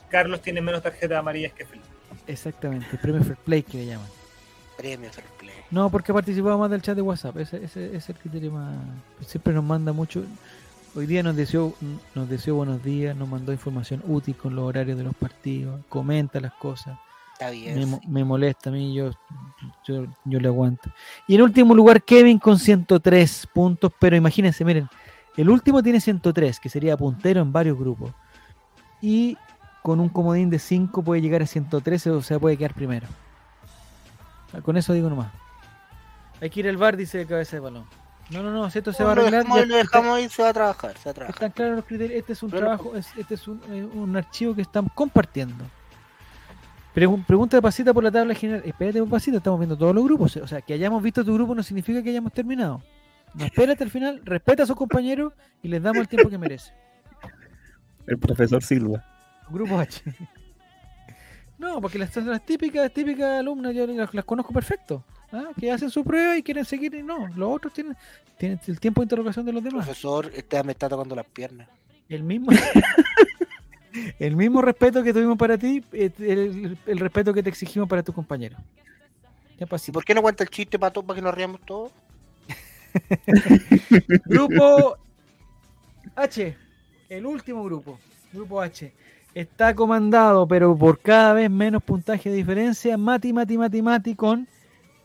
Carlos 0.10 0.42
tiene 0.42 0.62
menos 0.62 0.84
tarjetas 0.84 1.18
amarillas 1.18 1.52
que 1.54 1.66
Felipe. 1.66 1.88
Exactamente, 2.28 2.88
el 2.92 3.00
premio 3.00 3.24
Fair 3.24 3.38
Play 3.38 3.64
que 3.64 3.78
le 3.80 3.86
llaman. 3.88 4.08
Premio 4.78 5.10
Fair 5.12 5.26
Play. 5.40 5.56
No, 5.72 5.90
porque 5.90 6.12
ha 6.12 6.16
participado 6.16 6.58
más 6.60 6.70
del 6.70 6.82
chat 6.82 6.96
de 6.96 7.02
WhatsApp. 7.02 7.38
Ese, 7.38 7.58
ese- 7.64 7.88
ese 7.88 7.98
es 7.98 8.10
el 8.10 8.16
criterio 8.18 8.52
más. 8.52 8.76
Siempre 9.26 9.54
nos 9.54 9.64
manda 9.64 9.92
mucho. 9.94 10.24
Hoy 10.96 11.06
día 11.06 11.22
nos 11.22 11.36
deseó, 11.36 11.74
nos 12.16 12.30
deseó 12.30 12.56
buenos 12.56 12.84
días, 12.84 13.16
nos 13.16 13.30
mandó 13.30 13.52
información 13.52 14.02
útil 14.08 14.36
con 14.36 14.56
los 14.56 14.66
horarios 14.66 14.98
de 14.98 15.04
los 15.04 15.16
partidos, 15.16 15.82
comenta 15.88 16.40
las 16.40 16.54
cosas. 16.54 16.98
Está 17.34 17.52
bien. 17.52 18.00
me, 18.08 18.24
molesta 18.26 18.70
a 18.70 18.74
mí, 18.74 18.94
yo, 18.94 19.12
yo, 19.88 20.08
yo 20.26 20.40
le 20.40 20.48
aguanto. 20.48 20.92
Y 21.28 21.36
en 21.36 21.42
último 21.42 21.74
lugar, 21.74 22.04
Kevin 22.04 22.40
con 22.40 22.60
103 22.60 23.48
puntos, 23.54 23.92
pero 24.00 24.16
imagínense, 24.16 24.66
miren, 24.66 24.90
el 25.38 25.50
último 25.50 25.82
tiene 25.82 26.02
103, 26.02 26.60
que 26.60 26.70
sería 26.70 26.98
puntero 26.98 27.40
en 27.42 27.54
varios 27.54 27.78
grupos. 27.78 28.12
Y 29.02 29.38
con 29.84 30.00
un 30.00 30.10
comodín 30.10 30.50
de 30.50 30.60
5 30.60 31.02
puede 31.02 31.22
llegar 31.22 31.42
a 31.42 31.46
113, 31.46 32.10
o 32.10 32.22
sea, 32.22 32.40
puede 32.40 32.58
quedar 32.58 32.74
primero. 32.74 33.08
Sea, 34.52 34.62
Con 34.62 34.76
eso 34.76 34.92
digo 34.92 35.10
nomás. 35.10 35.32
Hay 36.42 36.50
que 36.50 36.60
ir 36.62 36.68
al 36.68 36.78
bar, 36.78 36.98
dice 36.98 37.26
cabeza 37.26 37.56
de 37.56 37.62
balón. 37.62 37.86
No, 38.30 38.44
no, 38.44 38.52
no, 38.52 38.70
si 38.70 38.78
esto 38.80 38.94
se 38.94 39.04
va 39.04 39.14
a 39.14 39.16
lo 39.16 39.22
arreglar. 39.22 39.42
dejamos, 39.44 39.58
ya 39.58 39.64
ahí, 39.64 39.70
lo 39.70 39.78
está- 39.78 39.98
dejamos 39.98 40.18
ahí, 40.18 40.30
se 40.30 40.44
va 40.44 40.50
a 40.50 40.54
trabajar, 40.54 40.98
se 40.98 41.06
va 41.06 41.12
a 41.12 41.14
trabajar. 41.14 41.36
están 41.36 41.52
claros 41.52 41.76
los 41.78 41.86
criterios. 41.86 42.20
Este 42.20 42.34
es 42.34 42.44
un 42.44 42.50
Pero- 42.52 42.62
trabajo, 42.62 42.96
es- 42.96 43.18
este 43.18 43.34
es 43.34 43.48
un, 43.48 43.62
eh, 43.72 43.84
un 43.94 44.16
archivo 44.16 44.54
que 44.56 44.62
estamos 44.62 44.92
compartiendo. 44.94 45.66
Pregun- 46.94 47.26
pregunta 47.26 47.58
de 47.58 47.62
pasita 47.62 47.94
por 47.94 48.04
la 48.04 48.12
tabla 48.12 48.34
general. 48.36 48.62
Espérate 48.66 49.02
un 49.02 49.10
pasito, 49.10 49.38
estamos 49.38 49.60
viendo 49.60 49.78
todos 49.78 49.96
los 49.96 50.04
grupos. 50.04 50.36
O 50.38 50.48
sea, 50.48 50.62
que 50.62 50.74
hayamos 50.74 51.02
visto 51.02 51.24
tu 51.26 51.34
grupo 51.34 51.56
no 51.56 51.64
significa 51.64 52.04
que 52.04 52.10
hayamos 52.10 52.34
terminado. 52.34 52.84
No 53.34 53.46
espérate 53.46 53.84
al 53.84 53.90
final, 53.92 54.22
respeta 54.26 54.64
a 54.64 54.66
sus 54.66 54.76
compañeros 54.76 55.34
y 55.62 55.68
les 55.68 55.82
damos 55.82 56.02
el 56.02 56.08
tiempo 56.08 56.30
que 56.30 56.38
merece. 56.38 56.74
El 58.08 58.18
profesor 58.18 58.64
Silva. 58.64 59.04
Grupo 59.50 59.80
H. 59.80 60.02
No, 61.60 61.82
porque 61.82 62.00
las, 62.00 62.16
las 62.16 62.46
típicas, 62.46 62.92
típicas 62.92 63.40
alumnas 63.40 63.76
yo 63.76 63.86
las, 63.86 64.14
las 64.14 64.26
conozco 64.26 64.54
perfecto. 64.54 65.04
¿ah? 65.32 65.50
Que 65.60 65.72
hacen 65.72 65.90
su 65.90 66.04
prueba 66.04 66.38
y 66.38 66.42
quieren 66.44 66.66
seguir 66.66 66.96
y 66.96 67.04
no. 67.04 67.28
Los 67.36 67.56
otros 67.56 67.74
tienen, 67.74 67.96
tienen 68.38 68.60
el 68.66 68.80
tiempo 68.80 69.02
de 69.02 69.06
interrogación 69.06 69.46
de 69.46 69.54
los 69.54 69.64
demás. 69.64 69.86
Profesor, 69.86 70.32
este 70.34 70.64
me 70.64 70.72
está 70.72 70.90
tocando 70.90 71.16
las 71.16 71.26
piernas. 71.26 71.68
El 72.08 72.24
mismo, 72.24 72.52
el 74.20 74.36
mismo 74.36 74.62
respeto 74.62 75.04
que 75.04 75.14
tuvimos 75.14 75.38
para 75.38 75.58
ti, 75.58 75.84
eh, 75.92 76.10
el, 76.20 76.78
el 76.86 76.98
respeto 76.98 77.34
que 77.34 77.44
te 77.44 77.50
exigimos 77.50 77.88
para 77.88 78.02
tus 78.02 78.16
compañeros. 78.16 78.60
¿Y 79.60 79.92
por 79.92 80.06
qué 80.06 80.16
no 80.16 80.22
cuenta 80.22 80.44
el 80.44 80.50
chiste 80.50 80.80
para, 80.80 80.92
todos, 80.92 81.06
para 81.06 81.18
que 81.18 81.22
nos 81.22 81.34
riamos 81.34 81.60
todos? 81.66 81.92
Grupo 84.26 84.98
H, 86.16 86.56
el 87.10 87.26
último 87.26 87.64
grupo, 87.64 88.00
Grupo 88.32 88.62
H, 88.62 88.92
está 89.36 89.76
comandado, 89.76 90.48
pero 90.48 90.76
por 90.78 91.00
cada 91.00 91.34
vez 91.34 91.50
menos 91.50 91.84
puntaje 91.84 92.30
de 92.30 92.36
diferencia, 92.38 92.98
Mati, 92.98 93.34
Mati, 93.34 93.58
Mati, 93.58 93.82
Mati, 93.82 94.16
con 94.16 94.48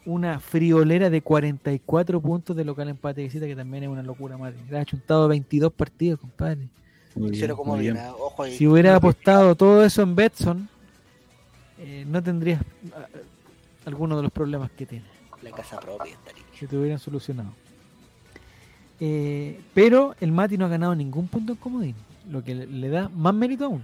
una 0.07 0.39
friolera 0.41 1.09
de 1.11 1.23
44 1.23 2.21
puntos 2.21 2.55
de 2.57 2.65
local 2.65 2.89
empate 2.89 3.23
visita, 3.23 3.47
que 3.47 3.57
también 3.57 3.85
es 3.85 3.89
una 3.89 4.03
locura, 4.03 4.37
Mati. 4.37 4.59
Le 4.69 4.79
ha 4.79 4.85
chuntado 4.85 5.29
22 5.29 5.73
partidos, 5.73 6.21
compadre. 6.21 6.69
Muy 7.15 7.25
bien, 7.25 7.35
Hicieron 7.35 7.57
como 7.57 7.73
muy 7.75 7.81
bien. 7.83 7.95
bien, 7.95 8.07
ojo 8.19 8.43
ahí. 8.43 8.57
Si 8.57 8.67
hubiera 8.67 8.97
apostado 8.97 9.55
todo 9.55 9.85
eso 9.85 10.03
en 10.03 10.17
Betson, 10.17 10.69
eh, 11.79 12.05
no 12.09 12.23
tendrías 12.23 12.61
ah, 12.97 13.07
algunos 13.87 14.19
de 14.19 14.23
los 14.25 14.33
problemas 14.33 14.71
que 14.73 14.85
tiene, 14.87 15.05
La 15.43 15.51
casa 15.53 15.79
propia 15.79 16.13
estaría. 16.13 16.43
que 16.59 16.67
te 16.67 16.77
hubieran 16.77 16.99
solucionado. 16.99 17.51
Eh, 19.01 19.61
pero 19.75 20.15
el 20.21 20.33
Mati 20.33 20.57
no 20.57 20.67
ha 20.67 20.69
ganado 20.69 20.95
ningún 20.95 21.29
punto 21.29 21.53
en 21.53 21.59
comodín, 21.59 21.95
lo 22.31 22.43
que 22.45 22.55
le, 22.55 22.67
le 22.67 22.89
da 22.89 23.09
más 23.09 23.35
mérito 23.35 23.67
aún, 23.67 23.83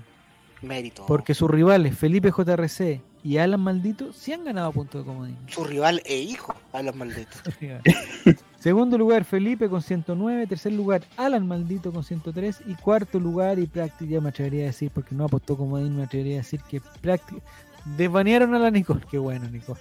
Mérito. 0.62 1.04
porque 1.06 1.34
sus 1.34 1.50
rivales 1.50 1.96
Felipe 1.96 2.30
JRC 2.30 3.00
y 3.22 3.36
Alan 3.36 3.60
Maldito 3.60 4.12
sí 4.12 4.32
han 4.32 4.44
ganado 4.44 4.72
puntos 4.72 5.02
de 5.02 5.06
comodín. 5.06 5.36
Su 5.46 5.64
rival 5.64 6.00
e 6.04 6.16
hijo 6.18 6.54
a 6.72 6.82
los 6.82 6.94
malditos. 6.94 7.42
Segundo 8.58 8.96
lugar 8.96 9.24
Felipe 9.24 9.68
con 9.68 9.82
109, 9.82 10.46
tercer 10.46 10.72
lugar 10.72 11.02
Alan 11.16 11.46
Maldito 11.46 11.92
con 11.92 12.04
103 12.04 12.62
y 12.66 12.74
cuarto 12.74 13.20
lugar 13.20 13.58
y 13.58 13.66
práctica 13.66 14.20
me 14.20 14.30
atrevería 14.30 14.64
a 14.64 14.66
decir, 14.66 14.90
porque 14.94 15.14
no 15.14 15.24
apostó 15.24 15.56
comodín, 15.56 15.96
me 15.96 16.04
atrevería 16.04 16.34
a 16.34 16.38
decir 16.38 16.60
que 16.68 16.80
práctica 17.00 17.42
desbanearon 17.96 18.54
a 18.54 18.58
la 18.58 18.70
Nicole, 18.70 19.00
qué 19.10 19.18
bueno 19.18 19.48
Nicole. 19.48 19.80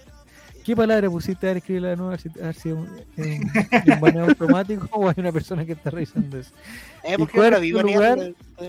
¿Qué 0.64 0.76
palabra 0.76 1.08
pusiste 1.10 1.46
a 1.46 1.50
ver 1.50 1.56
escribir 1.58 1.82
la 1.82 1.96
nueva? 1.96 2.14
A 2.14 2.16
ver 2.16 2.20
si- 2.20 2.40
a 2.40 2.44
ver 2.46 2.54
si 2.54 2.68
es 2.68 2.74
un, 2.74 2.88
es 3.16 3.26
un- 3.40 3.50
es 3.72 3.94
un 3.94 4.00
baneo 4.00 4.24
automático 4.26 4.88
o 4.92 5.08
hay 5.08 5.14
una 5.18 5.32
persona 5.32 5.64
que 5.64 5.72
está 5.72 5.90
revisando 5.90 6.38
eso. 6.38 6.50
Eh, 7.04 7.14
¿Y 7.14 7.16
porque 7.18 7.36
yo 7.38 7.50
no 7.50 7.60
vi 7.60 7.70
lugar? 7.70 8.18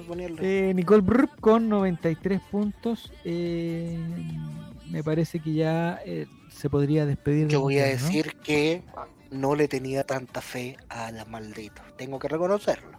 ponerlo. 0.07 0.37
Eh, 0.41 0.73
Nicole 0.73 1.01
Brupp 1.01 1.39
con 1.39 1.67
93 1.69 2.39
puntos. 2.49 3.11
eh, 3.25 3.97
me 4.89 5.03
parece 5.03 5.39
que 5.39 5.53
ya 5.53 5.99
eh, 6.05 6.27
se 6.53 6.69
podría 6.69 7.05
despedir. 7.05 7.47
Yo 7.47 7.61
voy 7.61 7.79
a 7.79 7.85
decir 7.85 8.35
que 8.43 8.83
no 9.29 9.55
le 9.55 9.67
tenía 9.67 10.03
tanta 10.03 10.41
fe 10.41 10.77
a 10.89 11.11
la 11.11 11.23
maldita. 11.25 11.83
Tengo 11.97 12.19
que 12.19 12.27
reconocerlo. 12.27 12.97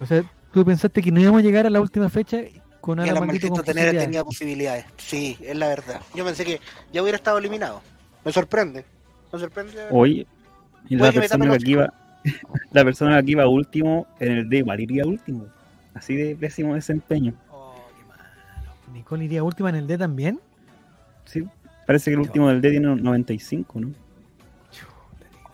O 0.00 0.06
sea, 0.06 0.24
tú 0.52 0.64
pensaste 0.64 1.02
que 1.02 1.10
no 1.12 1.20
íbamos 1.20 1.40
a 1.40 1.42
llegar 1.42 1.66
a 1.66 1.70
la 1.70 1.80
última 1.80 2.08
fecha 2.08 2.38
con 2.80 2.96
Que 2.96 3.02
Ala 3.04 3.12
la 3.12 3.20
Maldito 3.20 3.48
maldita 3.48 3.48
con 3.48 3.64
tener, 3.64 3.84
posibilidades. 3.84 4.06
tenía 4.06 4.24
posibilidades. 4.24 4.84
Sí, 4.96 5.38
es 5.42 5.56
la 5.56 5.68
verdad. 5.68 6.00
Yo 6.14 6.24
pensé 6.24 6.44
que 6.44 6.60
ya 6.92 7.02
hubiera 7.02 7.16
estado 7.16 7.38
eliminado. 7.38 7.82
Me 8.24 8.32
sorprende. 8.32 8.84
Me 9.32 9.38
sorprende. 9.38 9.72
Oye, 9.90 10.26
y 10.88 10.96
Puede 10.96 11.12
la 11.14 11.20
persona 11.20 11.48
que 11.48 11.54
aquí 11.54 11.72
iba, 11.72 11.92
la 12.70 12.84
persona 12.84 13.12
que 13.12 13.18
aquí 13.18 13.32
iba 13.32 13.48
último 13.48 14.06
en 14.20 14.32
el 14.32 14.48
D 14.48 14.58
igual 14.58 14.80
iría 14.80 15.04
último. 15.04 15.46
Así 15.94 16.16
de 16.16 16.36
pésimo 16.36 16.74
desempeño. 16.74 17.34
Oh, 17.50 17.74
qué 17.96 18.04
mal. 18.06 18.94
Nicole 18.94 19.24
iría 19.24 19.42
última 19.42 19.70
en 19.70 19.76
el 19.76 19.86
D 19.86 19.98
también. 19.98 20.40
Sí, 21.24 21.44
parece 21.86 22.10
que 22.10 22.14
el 22.14 22.20
último 22.20 22.48
del 22.48 22.60
D 22.60 22.70
tiene 22.70 22.90
un 22.90 23.02
95, 23.02 23.80
¿no? 23.80 23.92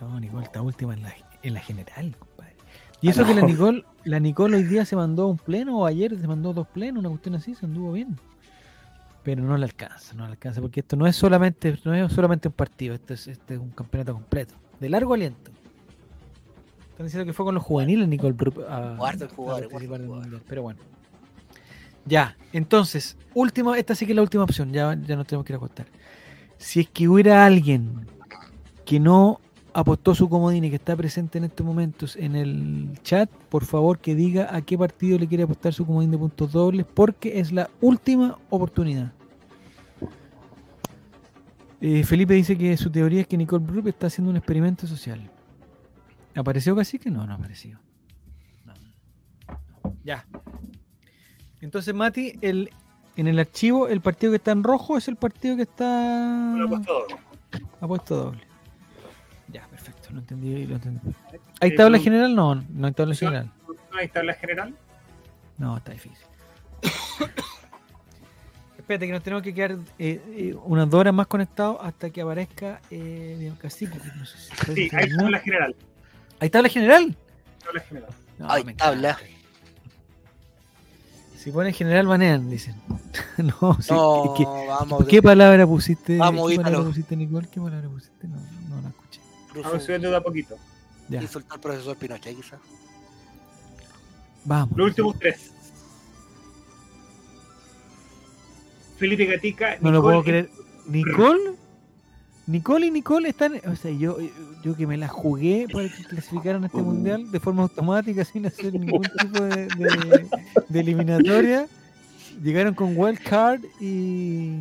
No, 0.01 0.19
Nicole 0.19 0.45
está 0.45 0.61
última 0.61 0.93
en 0.93 1.03
la, 1.03 1.13
en 1.43 1.53
la 1.53 1.59
general, 1.59 2.15
compadre. 2.17 2.55
Y 3.01 3.09
eso 3.09 3.25
que 3.25 3.33
la 3.33 3.41
Nicole, 3.41 3.83
la 4.05 4.19
Nicole 4.19 4.57
hoy 4.57 4.63
día 4.63 4.85
se 4.85 4.95
mandó 4.95 5.27
un 5.27 5.37
pleno, 5.37 5.79
o 5.79 5.85
ayer 5.85 6.17
se 6.17 6.27
mandó 6.27 6.53
dos 6.53 6.67
plenos, 6.67 6.99
una 6.99 7.09
cuestión 7.09 7.35
así, 7.35 7.53
se 7.53 7.65
anduvo 7.65 7.91
bien. 7.91 8.17
Pero 9.23 9.43
no 9.43 9.57
le 9.57 9.65
alcanza, 9.65 10.13
no 10.15 10.25
le 10.25 10.31
alcanza, 10.31 10.61
porque 10.61 10.79
esto 10.79 10.95
no 10.95 11.05
es 11.05 11.15
solamente, 11.15 11.77
no 11.83 11.93
es 11.93 12.11
solamente 12.11 12.47
un 12.47 12.53
partido, 12.53 12.95
este 12.95 13.15
es, 13.15 13.27
este 13.27 13.55
es 13.55 13.59
un 13.59 13.69
campeonato 13.71 14.13
completo, 14.13 14.55
de 14.79 14.89
largo 14.89 15.13
aliento. 15.13 15.51
Están 16.91 17.05
diciendo 17.05 17.25
que 17.25 17.33
fue 17.33 17.45
con 17.45 17.55
los 17.55 17.63
juveniles 17.63 18.07
Nicole 18.07 18.33
Brupp 18.33 18.59
a, 18.67 18.95
Guarda 18.95 19.25
el 19.25 19.31
a 19.31 19.35
jugador, 19.35 19.69
participar 19.69 19.79
guarda 19.87 19.95
el 19.95 20.01
del 20.01 20.07
jugador. 20.07 20.41
Pero 20.47 20.61
bueno. 20.63 20.79
Ya, 22.05 22.37
entonces, 22.53 23.17
última, 23.33 23.77
esta 23.77 23.93
sí 23.95 24.05
que 24.05 24.13
es 24.13 24.15
la 24.15 24.21
última 24.21 24.43
opción, 24.43 24.71
ya, 24.71 24.97
ya 25.05 25.15
nos 25.15 25.27
tenemos 25.27 25.45
que 25.45 25.53
ir 25.53 25.55
a 25.55 25.57
acostar. 25.57 25.85
Si 26.57 26.81
es 26.81 26.89
que 26.89 27.07
hubiera 27.07 27.45
alguien 27.45 28.07
que 28.85 28.99
no 28.99 29.39
apostó 29.73 30.15
su 30.15 30.29
comodín 30.29 30.63
y 30.63 30.69
que 30.69 30.75
está 30.77 30.95
presente 30.95 31.37
en 31.37 31.45
estos 31.45 31.65
momentos 31.65 32.15
en 32.15 32.35
el 32.35 32.99
chat, 33.03 33.29
por 33.49 33.65
favor 33.65 33.99
que 33.99 34.15
diga 34.15 34.55
a 34.55 34.61
qué 34.61 34.77
partido 34.77 35.17
le 35.19 35.27
quiere 35.27 35.43
apostar 35.43 35.73
su 35.73 35.85
comodín 35.85 36.11
de 36.11 36.17
puntos 36.17 36.51
dobles, 36.51 36.85
porque 36.93 37.39
es 37.39 37.51
la 37.51 37.69
última 37.81 38.37
oportunidad. 38.49 39.11
Eh, 41.81 42.03
Felipe 42.03 42.33
dice 42.33 42.57
que 42.57 42.75
su 42.75 42.89
teoría 42.89 43.21
es 43.21 43.27
que 43.27 43.37
Nicole 43.37 43.63
Brupp 43.65 43.87
está 43.87 44.07
haciendo 44.07 44.29
un 44.31 44.37
experimento 44.37 44.85
social. 44.85 45.29
¿Apareció 46.35 46.75
casi 46.75 46.99
que 46.99 47.09
no? 47.09 47.25
No 47.25 47.33
apareció. 47.33 47.79
No. 48.65 48.73
Ya. 50.03 50.25
Entonces, 51.61 51.93
Mati, 51.93 52.33
el, 52.41 52.69
en 53.15 53.27
el 53.27 53.39
archivo, 53.39 53.87
el 53.87 54.01
partido 54.01 54.31
que 54.31 54.37
está 54.37 54.51
en 54.51 54.63
rojo 54.63 54.97
es 54.97 55.07
el 55.07 55.15
partido 55.15 55.55
que 55.55 55.63
está 55.63 56.53
Lo 56.57 56.65
he 56.65 56.67
puesto 56.67 56.93
doble. 56.93 57.15
ha 57.81 57.87
puesto 57.87 58.15
doble. 58.15 58.48
Perfecto, 60.09 60.13
lo 60.13 60.19
entendí, 60.19 60.65
lo 60.65 60.75
entendí. 60.75 60.99
¿Hay 61.61 61.75
tabla 61.75 61.97
pero- 61.97 62.03
general? 62.03 62.35
No, 62.35 62.55
no 62.55 62.87
hay 62.87 62.93
tabla 62.93 63.15
general. 63.15 63.51
¿No 63.91 63.97
hay 63.99 64.07
tabla 64.07 64.33
general? 64.33 64.75
No, 65.57 65.77
está 65.77 65.91
difícil. 65.91 66.17
Espérate, 68.77 69.05
que 69.07 69.13
nos 69.13 69.21
tenemos 69.23 69.43
que 69.43 69.53
quedar 69.53 69.71
eh, 69.99 70.21
eh, 70.35 70.55
unas 70.63 70.89
dos 70.89 70.99
horas 70.99 71.13
más 71.13 71.27
conectados 71.27 71.77
hasta 71.81 72.09
que 72.09 72.21
aparezca 72.21 72.81
eh, 72.89 73.51
Cacique. 73.61 73.99
no 74.17 74.25
sé 74.25 74.37
si 74.37 74.73
Sí, 74.73 74.89
hay 74.95 75.09
¿no? 75.11 75.17
tabla 75.17 75.39
general. 75.39 75.75
¿Hay 76.39 76.49
tabla 76.49 76.69
general? 76.69 77.15
Tabla 77.63 77.81
general. 77.81 78.09
No, 78.39 78.49
Hay 78.49 78.63
tabla. 78.73 79.09
encanta. 79.11 79.29
Si 81.37 81.51
ponen 81.51 81.73
general, 81.73 82.07
banean, 82.07 82.49
dicen. 82.49 82.75
no, 83.37 83.77
sí, 83.81 83.93
no, 83.93 84.33
¿qué, 84.35 84.43
vamos. 84.45 85.05
qué 85.07 85.21
palabra 85.21 85.65
pusiste? 85.67 86.17
Vamos, 86.17 86.49
¿Qué 86.49 86.57
palabra 86.57 86.87
pusiste, 86.87 87.15
Nicole? 87.15 87.47
¿Qué 87.49 87.61
palabra 87.61 87.87
pusiste? 87.89 88.27
No, 88.27 88.37
no 88.69 88.81
la 88.81 88.89
escuché. 88.89 89.08
Vamos 89.55 89.83
subiendo 89.83 90.09
de 90.09 90.15
a 90.17 90.21
poquito. 90.21 90.55
Ya, 91.09 91.21
Insultar 91.21 91.53
al 91.53 91.59
profesor 91.59 91.97
Pinochet, 91.97 92.35
quizás. 92.35 92.59
vamos. 94.45 94.77
Los 94.77 94.87
últimos 94.89 95.17
tres. 95.19 95.51
Felipe 98.97 99.25
Gatica. 99.25 99.77
No 99.81 99.91
lo 99.91 100.01
puedo 100.01 100.23
creer. 100.23 100.49
¿Nicole? 100.87 101.53
Nicole 102.47 102.87
y 102.87 102.91
Nicole 102.91 103.29
están. 103.29 103.53
O 103.67 103.75
sea, 103.75 103.91
yo, 103.91 104.17
yo 104.63 104.75
que 104.75 104.85
me 104.87 104.97
la 104.97 105.07
jugué 105.07 105.67
para 105.71 105.87
que 105.87 106.03
clasificaran 106.03 106.63
a 106.63 106.67
este 106.67 106.81
mundial 106.81 107.31
de 107.31 107.39
forma 107.39 107.63
automática 107.63 108.25
sin 108.25 108.45
hacer 108.45 108.73
ningún 108.73 109.01
tipo 109.19 109.41
de, 109.43 109.67
de- 109.67 110.27
de 110.67 110.79
eliminatoria. 110.79 111.67
Llegaron 112.43 112.73
con 112.73 112.95
wild 112.97 113.19
card 113.23 113.61
y. 113.79 114.59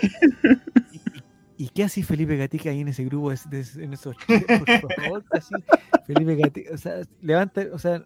y- 1.60 1.64
¿Y 1.64 1.68
qué 1.68 1.84
hace 1.84 2.02
Felipe 2.02 2.36
Gatica 2.36 2.70
ahí 2.70 2.80
en 2.80 2.88
ese 2.88 3.04
grupo? 3.04 3.32
en 3.32 3.92
esos, 3.92 4.16
por 4.26 4.94
favor, 4.94 5.24
así, 5.32 5.54
Felipe 6.06 6.36
Gatica, 6.36 6.74
o 6.74 6.78
sea, 6.78 7.02
levanta, 7.20 7.62
o 7.72 7.78
sea, 7.78 8.02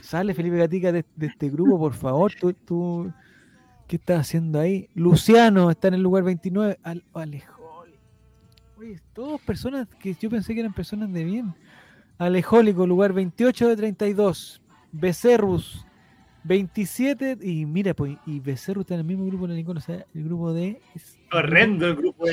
sale 0.00 0.34
Felipe 0.34 0.56
Gatica 0.56 0.92
de, 0.92 1.04
este 1.20 1.50
grupo, 1.50 1.78
por 1.78 1.94
favor, 1.94 2.32
tú, 2.38 2.52
tú, 2.52 3.12
¿Qué 3.92 3.96
estás 3.96 4.20
haciendo 4.20 4.58
ahí? 4.58 4.88
Luciano 4.94 5.70
está 5.70 5.88
en 5.88 5.94
el 5.94 6.02
lugar 6.02 6.24
29. 6.24 6.78
Al, 6.82 7.04
Alejol. 7.12 7.90
Oye, 8.78 8.98
personas 9.44 9.86
que 10.00 10.14
yo 10.14 10.30
pensé 10.30 10.54
que 10.54 10.60
eran 10.60 10.72
personas 10.72 11.12
de 11.12 11.24
bien. 11.24 11.54
Alejólico, 12.16 12.86
lugar 12.86 13.12
28 13.12 13.68
de 13.68 13.76
32. 13.76 14.62
Becerrus, 14.92 15.84
27. 16.44 17.36
Y 17.42 17.66
mira, 17.66 17.92
pues, 17.92 18.16
y 18.24 18.40
Becerrus 18.40 18.84
está 18.84 18.94
en 18.94 19.00
el 19.00 19.06
mismo 19.06 19.26
grupo 19.26 19.46
de 19.46 19.50
la 19.50 19.56
Nicole. 19.56 19.78
O 19.78 19.82
sea, 19.82 20.06
el 20.14 20.24
grupo 20.24 20.54
de. 20.54 20.80
Horrendo 21.32 21.86
el 21.86 21.96
grupo. 21.96 22.24
de- 22.26 22.32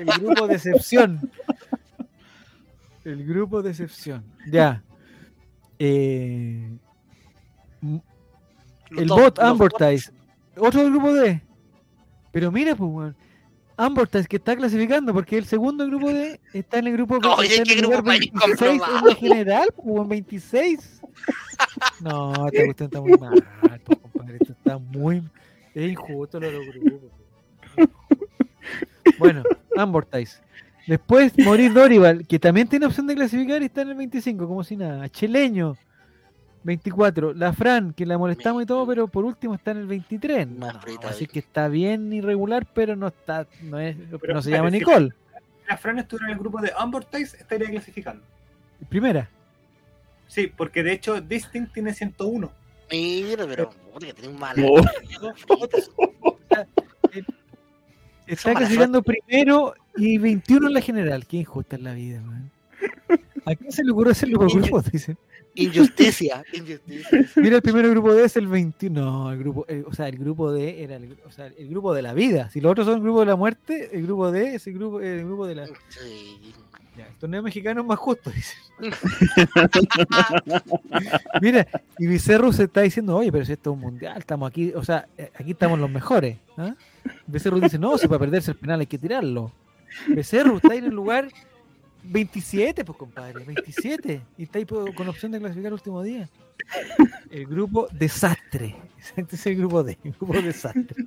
el 0.00 0.06
grupo 0.20 0.46
de 0.46 0.54
excepción. 0.54 1.30
El 3.04 3.24
grupo 3.26 3.62
de 3.62 3.70
excepción. 3.70 4.24
Ya. 4.50 4.82
Eh, 5.78 6.70
el 7.82 9.06
Los 9.06 9.18
bot 9.20 9.38
Ambertice. 9.38 10.10
Otro 10.56 10.82
del 10.82 10.90
grupo 10.90 11.12
D. 11.12 11.42
Pero 12.32 12.50
mira, 12.52 12.74
pues, 12.74 12.90
weón. 12.90 13.16
Que 14.28 14.36
está 14.36 14.56
clasificando 14.56 15.12
porque 15.12 15.36
el 15.36 15.44
segundo 15.44 15.86
grupo 15.86 16.08
D 16.10 16.40
está 16.54 16.78
en 16.78 16.86
el 16.86 16.94
grupo 16.94 17.18
No, 17.18 17.34
oye, 17.34 17.56
en 17.56 17.64
¿qué 17.64 17.72
el 17.74 17.78
grupo 17.80 17.96
lugar 17.98 18.04
más 18.04 18.18
26 18.18 18.82
en 19.00 19.04
la 19.06 19.14
general, 19.14 19.68
pues, 19.76 19.86
weón, 19.86 20.08
26. 20.08 21.00
No, 22.00 22.32
esta 22.46 22.64
cuestión 22.64 22.86
está 22.86 23.00
muy 23.00 23.12
mal, 23.18 23.44
pues, 23.84 23.98
compadre. 24.00 24.38
Esto 24.40 24.52
está 24.52 24.78
muy. 24.78 25.22
Es 25.74 25.90
injusto 25.92 26.40
lo 26.40 26.46
de 26.46 26.52
los 26.52 26.74
grupos. 26.74 27.10
Bueno, 29.18 29.42
Ambertice. 29.76 30.38
Después 30.86 31.32
Maurice 31.38 31.74
Dorival, 31.74 32.26
que 32.26 32.38
también 32.38 32.68
tiene 32.68 32.86
opción 32.86 33.06
de 33.06 33.14
clasificar 33.16 33.60
y 33.62 33.66
está 33.66 33.82
en 33.82 33.88
el 33.90 33.94
25, 33.96 34.46
como 34.46 34.62
si 34.62 34.76
nada. 34.76 35.08
Cheleño, 35.08 35.76
24. 36.62 37.34
La 37.34 37.52
Fran, 37.52 37.92
que 37.92 38.06
la 38.06 38.18
molestamos 38.18 38.62
y 38.62 38.66
todo, 38.66 38.86
pero 38.86 39.08
por 39.08 39.24
último 39.24 39.54
está 39.54 39.72
en 39.72 39.78
el 39.78 39.86
23. 39.86 40.48
Más 40.48 40.74
No, 40.74 40.80
frita 40.80 41.08
así 41.08 41.26
que 41.26 41.40
está 41.40 41.68
bien 41.68 42.12
irregular, 42.12 42.66
pero 42.72 42.94
no 42.94 43.08
está, 43.08 43.46
no 43.62 43.80
es, 43.80 43.96
Pero 44.20 44.34
no 44.34 44.42
se 44.42 44.50
llama 44.50 44.70
si- 44.70 44.78
Nicole. 44.78 45.12
La 45.68 45.76
Fran 45.76 45.98
estuviera 45.98 46.26
en 46.26 46.32
el 46.34 46.38
grupo 46.38 46.60
de 46.60 46.70
Ambertice, 46.76 47.36
estaría 47.36 47.68
clasificando. 47.68 48.22
Primera. 48.88 49.28
Sí, 50.28 50.52
porque 50.56 50.84
de 50.84 50.92
hecho 50.92 51.20
Distinct 51.20 51.72
tiene 51.72 51.92
101. 51.92 52.52
Mira, 52.90 53.44
pero 53.48 53.70
puta, 53.92 54.06
que 54.06 54.14
tiene 54.14 54.28
un 54.32 54.38
mal. 54.38 54.54
Está 58.26 58.54
clasificando 58.54 59.02
primero 59.02 59.74
y 59.96 60.18
21 60.18 60.66
en 60.66 60.72
la 60.74 60.80
general. 60.80 61.26
Qué 61.26 61.38
injusta 61.38 61.76
es 61.76 61.82
la 61.82 61.94
vida, 61.94 62.20
man. 62.20 62.50
¿A 63.44 63.54
quién 63.54 63.70
se 63.70 63.84
le 63.84 63.92
ocurrió 63.92 64.12
hacerlo 64.12 64.38
por 64.38 64.52
grupos? 64.52 64.90
Dicen. 64.90 65.16
Injusticia, 65.54 66.44
injusticia. 66.52 67.30
Mira, 67.36 67.56
el 67.56 67.62
primer 67.62 67.88
grupo 67.88 68.12
D 68.12 68.24
es 68.24 68.36
el 68.36 68.46
21. 68.46 69.00
No, 69.00 69.32
el 69.32 69.38
grupo, 69.38 69.66
o 69.86 69.94
sea, 69.94 70.08
el 70.08 70.18
grupo 70.18 70.52
D 70.52 70.82
era 70.82 70.96
el, 70.96 71.16
o 71.24 71.30
sea, 71.30 71.46
el 71.46 71.68
grupo 71.68 71.94
de 71.94 72.02
la 72.02 72.12
vida. 72.12 72.50
Si 72.50 72.60
los 72.60 72.72
otros 72.72 72.86
son 72.86 72.96
el 72.96 73.02
grupo 73.02 73.20
de 73.20 73.26
la 73.26 73.36
muerte, 73.36 73.88
el 73.92 74.02
grupo 74.02 74.30
D 74.30 74.56
es 74.56 74.66
el 74.66 74.74
grupo, 74.74 75.00
el 75.00 75.24
grupo 75.24 75.46
de 75.46 75.54
la. 75.54 75.66
Sí. 75.88 76.52
Ya, 76.96 77.06
el 77.06 77.14
torneo 77.16 77.42
mexicano 77.42 77.80
es 77.82 77.86
más 77.86 77.98
justo, 77.98 78.30
dice. 78.34 78.56
Mira, 81.40 81.66
y 81.98 82.06
Becerro 82.06 82.52
se 82.52 82.64
está 82.64 82.82
diciendo, 82.82 83.16
oye, 83.16 83.30
pero 83.32 83.44
si 83.44 83.52
esto 83.52 83.70
es 83.70 83.74
un 83.74 83.80
mundial, 83.80 84.18
estamos 84.18 84.48
aquí, 84.48 84.72
o 84.74 84.84
sea, 84.84 85.06
eh, 85.18 85.30
aquí 85.38 85.52
estamos 85.52 85.78
los 85.78 85.90
mejores. 85.90 86.36
Becerro 87.26 87.60
dice, 87.60 87.78
no, 87.78 87.98
si 87.98 88.08
para 88.08 88.18
perderse 88.20 88.50
el 88.52 88.56
penal 88.56 88.80
hay 88.80 88.86
que 88.86 88.98
tirarlo. 88.98 89.52
Becerro 90.08 90.56
está 90.56 90.72
ahí 90.72 90.78
en 90.78 90.86
el 90.86 90.94
lugar 90.94 91.28
27, 92.04 92.84
pues 92.84 92.98
compadre, 92.98 93.44
27. 93.44 94.20
Y 94.38 94.42
está 94.44 94.58
ahí 94.58 94.64
po- 94.64 94.92
con 94.94 95.08
opción 95.08 95.32
de 95.32 95.38
clasificar 95.38 95.68
el 95.68 95.72
último 95.74 96.02
día. 96.02 96.28
El 97.30 97.46
grupo 97.46 97.88
desastre. 97.92 98.76
Este 99.16 99.36
es 99.36 99.46
el 99.46 99.56
grupo 99.56 99.84
D, 99.84 99.96
el 100.02 100.12
grupo 100.12 100.32
desastre. 100.34 101.06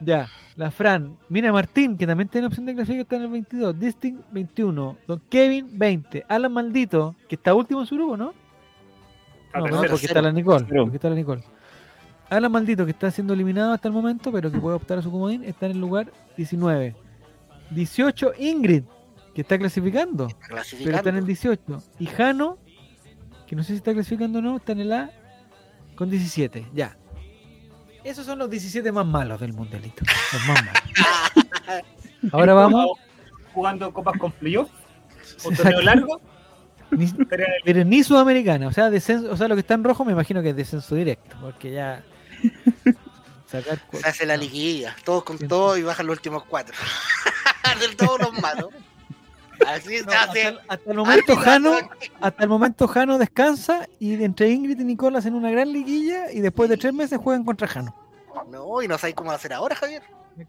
Ya, 0.00 0.28
la 0.56 0.70
Fran. 0.70 1.16
Mira, 1.28 1.52
Martín, 1.52 1.96
que 1.96 2.06
también 2.06 2.28
tiene 2.28 2.46
opción 2.46 2.66
de 2.66 2.74
clasificar, 2.74 3.02
está 3.02 3.16
en 3.16 3.22
el 3.22 3.28
22. 3.28 3.78
Distinct, 3.78 4.32
21. 4.32 4.96
Don 5.06 5.22
Kevin, 5.28 5.68
20. 5.78 6.24
Alan 6.28 6.52
Maldito, 6.52 7.14
que 7.28 7.34
está 7.36 7.54
último 7.54 7.80
en 7.80 7.86
su 7.86 7.96
grupo, 7.96 8.16
¿no? 8.16 8.32
A 9.52 9.60
No, 9.60 9.66
no, 9.68 9.82
porque 9.82 10.06
está 10.06 10.22
la 10.22 10.32
Nicole. 10.32 10.64
Porque 10.64 10.96
está 10.96 11.10
la 11.10 11.16
Nicole. 11.16 11.42
Alan 12.30 12.50
Maldito, 12.52 12.84
que 12.84 12.92
está 12.92 13.10
siendo 13.10 13.34
eliminado 13.34 13.72
hasta 13.72 13.88
el 13.88 13.94
momento, 13.94 14.30
pero 14.32 14.50
que 14.50 14.58
puede 14.58 14.76
optar 14.76 14.98
a 14.98 15.02
su 15.02 15.10
comodín, 15.10 15.44
está 15.44 15.66
en 15.66 15.72
el 15.72 15.80
lugar 15.80 16.12
19. 16.36 16.94
18, 17.70 18.32
Ingrid, 18.38 18.84
que 19.34 19.42
está 19.42 19.58
clasificando, 19.58 20.26
pero 20.28 20.38
está 20.38 20.48
Clasificando. 20.54 21.08
en 21.10 21.16
el 21.16 21.26
18. 21.26 21.82
Y 21.98 22.06
Jano, 22.06 22.58
que 23.46 23.56
no 23.56 23.62
sé 23.62 23.72
si 23.72 23.76
está 23.76 23.92
clasificando 23.92 24.38
o 24.38 24.42
no, 24.42 24.56
está 24.56 24.72
en 24.72 24.80
el 24.80 24.92
A 24.92 25.10
con 25.96 26.08
17. 26.08 26.66
Ya. 26.72 26.96
Esos 28.04 28.26
son 28.26 28.38
los 28.38 28.50
17 28.50 28.90
más 28.92 29.06
malos 29.06 29.40
del 29.40 29.52
mundialito. 29.52 30.04
Los 30.32 30.46
más 30.46 30.64
malos. 30.64 31.84
Ahora 32.32 32.54
vamos. 32.54 32.98
Jugando 33.52 33.92
copas 33.92 34.18
con 34.18 34.32
playoff. 34.32 34.70
Un 35.44 35.56
torneo 35.56 35.82
largo. 35.82 36.20
Ni, 36.90 37.06
pero 37.64 37.84
ni 37.84 38.02
sudamericana. 38.02 38.68
O 38.68 38.72
sea, 38.72 38.90
descenso, 38.90 39.30
o 39.30 39.36
sea, 39.36 39.48
lo 39.48 39.54
que 39.54 39.60
está 39.60 39.74
en 39.74 39.84
rojo 39.84 40.04
me 40.04 40.12
imagino 40.12 40.42
que 40.42 40.50
es 40.50 40.56
descenso 40.56 40.94
directo. 40.94 41.36
Porque 41.40 41.72
ya. 41.72 42.02
Sacar 43.46 43.80
Se 43.92 44.06
hace 44.06 44.26
la 44.26 44.36
liguilla, 44.36 44.94
todos 45.04 45.24
con 45.24 45.36
todo 45.36 45.76
y 45.76 45.82
bajan 45.82 46.06
los 46.06 46.16
últimos 46.16 46.44
cuatro. 46.44 46.74
de 47.80 47.96
todos 47.96 48.20
los 48.20 48.40
malos. 48.40 48.68
Así 49.66 49.98
No, 50.06 50.12
hasta, 50.12 50.48
el, 50.48 50.58
hasta 50.68 50.90
el 50.90 50.96
momento 50.96 51.36
Jano, 51.36 51.76
hasta 52.20 52.42
el 52.42 52.48
momento 52.48 52.88
Jano 52.88 53.18
descansa 53.18 53.86
y 53.98 54.22
entre 54.24 54.48
Ingrid 54.50 54.80
y 54.80 54.84
Nicole 54.84 55.18
hacen 55.18 55.34
una 55.34 55.50
gran 55.50 55.72
liguilla 55.72 56.30
y 56.32 56.40
después 56.40 56.68
de 56.70 56.76
tres 56.76 56.92
meses 56.94 57.18
juegan 57.18 57.44
contra 57.44 57.66
Jano. 57.68 57.94
No, 58.48 58.80
y 58.82 58.88
no 58.88 58.96
sabéis 58.96 59.16
cómo 59.16 59.30
hacer 59.32 59.52
ahora, 59.52 59.74
Javier. 59.76 60.02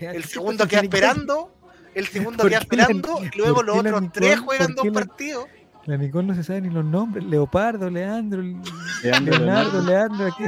El 0.00 0.22
¿Qué 0.22 0.22
segundo 0.22 0.66
queda 0.66 0.80
esperando, 0.80 1.52
el 1.94 2.06
segundo 2.08 2.38
¿Por 2.38 2.48
queda 2.50 2.58
la- 2.58 2.62
esperando, 2.62 3.20
y 3.24 3.38
luego 3.38 3.62
los 3.62 3.76
otros 3.78 4.02
Nicole- 4.02 4.10
tres 4.12 4.40
juegan 4.40 4.74
dos 4.74 4.86
la- 4.86 4.92
partidos. 4.92 5.46
La 5.86 5.96
Nicole 5.96 6.26
no 6.28 6.34
se 6.34 6.42
sabe 6.44 6.60
ni 6.60 6.70
los 6.70 6.84
nombres. 6.84 7.24
Leopardo, 7.24 7.88
Leandro, 7.88 8.42
Leandro, 8.42 9.38
Leonardo, 9.38 9.80
Leonardo. 9.80 9.82
Leandro. 9.82 10.26
aquí. 10.26 10.44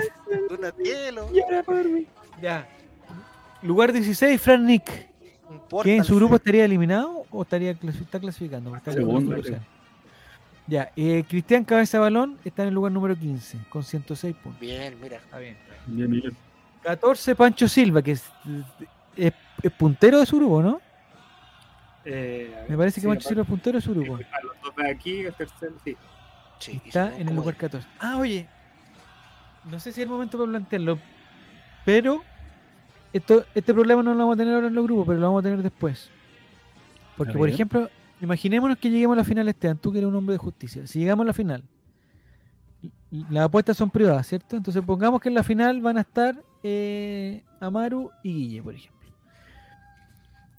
Donatello, 0.50 1.28
Ya. 2.42 2.68
Lugar 3.62 3.92
16, 3.92 4.40
Fran 4.40 4.66
Nick. 4.66 5.08
Importa, 5.72 5.84
¿Que 5.84 5.96
en 5.96 6.04
su 6.04 6.16
grupo 6.16 6.36
estaría 6.36 6.64
eliminado 6.64 7.24
o 7.30 7.42
estaría 7.42 7.70
está 7.72 8.20
clasificando? 8.20 8.74
Está 8.76 8.92
Segundo. 8.92 9.36
Ya, 10.66 10.92
eh, 10.96 11.24
Cristian 11.28 11.64
Cabeza 11.64 11.98
Balón 11.98 12.38
está 12.44 12.62
en 12.62 12.68
el 12.68 12.74
lugar 12.74 12.92
número 12.92 13.16
15 13.18 13.58
con 13.68 13.82
106 13.82 14.34
puntos. 14.36 14.60
Bien, 14.60 14.96
mira. 15.00 15.16
Está 15.16 15.38
bien. 15.38 15.56
Bien, 15.86 16.10
bien. 16.10 16.36
14 16.82 17.34
Pancho 17.34 17.66
Silva, 17.68 18.00
que 18.02 18.12
es, 18.12 18.24
es- 19.16 19.32
es 19.62 19.72
puntero 19.72 20.20
de 20.20 20.26
su 20.26 20.36
grupo, 20.36 20.62
¿no? 20.62 20.80
eh, 22.04 22.50
ver, 22.62 22.70
Me 22.70 22.76
parece 22.76 23.00
que 23.00 23.06
Pancho 23.08 23.28
Silva 23.28 23.42
es 23.42 23.48
puntero 23.48 23.78
de 23.78 23.82
su 23.82 23.92
grupo. 23.92 24.14
a 24.14 24.44
los 24.44 24.52
dos 24.62 24.74
de 24.76 24.90
aquí, 24.90 25.20
el 25.20 25.34
tercero, 25.34 25.72
sí. 25.84 25.96
Está 26.84 27.16
en 27.16 27.28
el 27.28 27.34
lugar 27.36 27.56
14. 27.56 27.86
Ah, 27.98 28.16
oye. 28.18 28.46
No 29.64 29.78
sé 29.80 29.92
si 29.92 30.00
es 30.00 30.04
el 30.04 30.10
momento 30.10 30.38
para 30.38 30.50
plantearlo. 30.50 30.98
Pero 31.84 32.22
esto, 33.12 33.44
este 33.54 33.74
problema 33.74 34.02
no 34.02 34.12
lo 34.12 34.18
vamos 34.18 34.34
a 34.34 34.38
tener 34.38 34.54
ahora 34.54 34.68
en 34.68 34.74
los 34.74 34.84
grupos, 34.84 35.06
pero 35.06 35.20
lo 35.20 35.26
vamos 35.26 35.40
a 35.40 35.42
tener 35.42 35.62
después. 35.62 36.10
Porque, 37.16 37.34
por 37.34 37.48
ejemplo, 37.48 37.90
imaginémonos 38.20 38.78
que 38.78 38.90
lleguemos 38.90 39.14
a 39.14 39.18
la 39.18 39.24
final 39.24 39.48
este 39.48 39.68
año. 39.68 39.78
Tú 39.80 39.92
que 39.92 39.98
eres 39.98 40.08
un 40.08 40.16
hombre 40.16 40.34
de 40.34 40.38
justicia. 40.38 40.86
Si 40.86 40.98
llegamos 40.98 41.24
a 41.24 41.26
la 41.26 41.32
final, 41.32 41.62
las 43.30 43.44
apuestas 43.44 43.76
son 43.76 43.90
privadas, 43.90 44.26
¿cierto? 44.26 44.56
Entonces 44.56 44.82
pongamos 44.82 45.20
que 45.20 45.28
en 45.28 45.34
la 45.34 45.42
final 45.42 45.80
van 45.80 45.98
a 45.98 46.00
estar 46.00 46.42
eh, 46.62 47.42
Amaru 47.60 48.10
y 48.22 48.32
Guille, 48.32 48.62
por 48.62 48.74
ejemplo. 48.74 49.10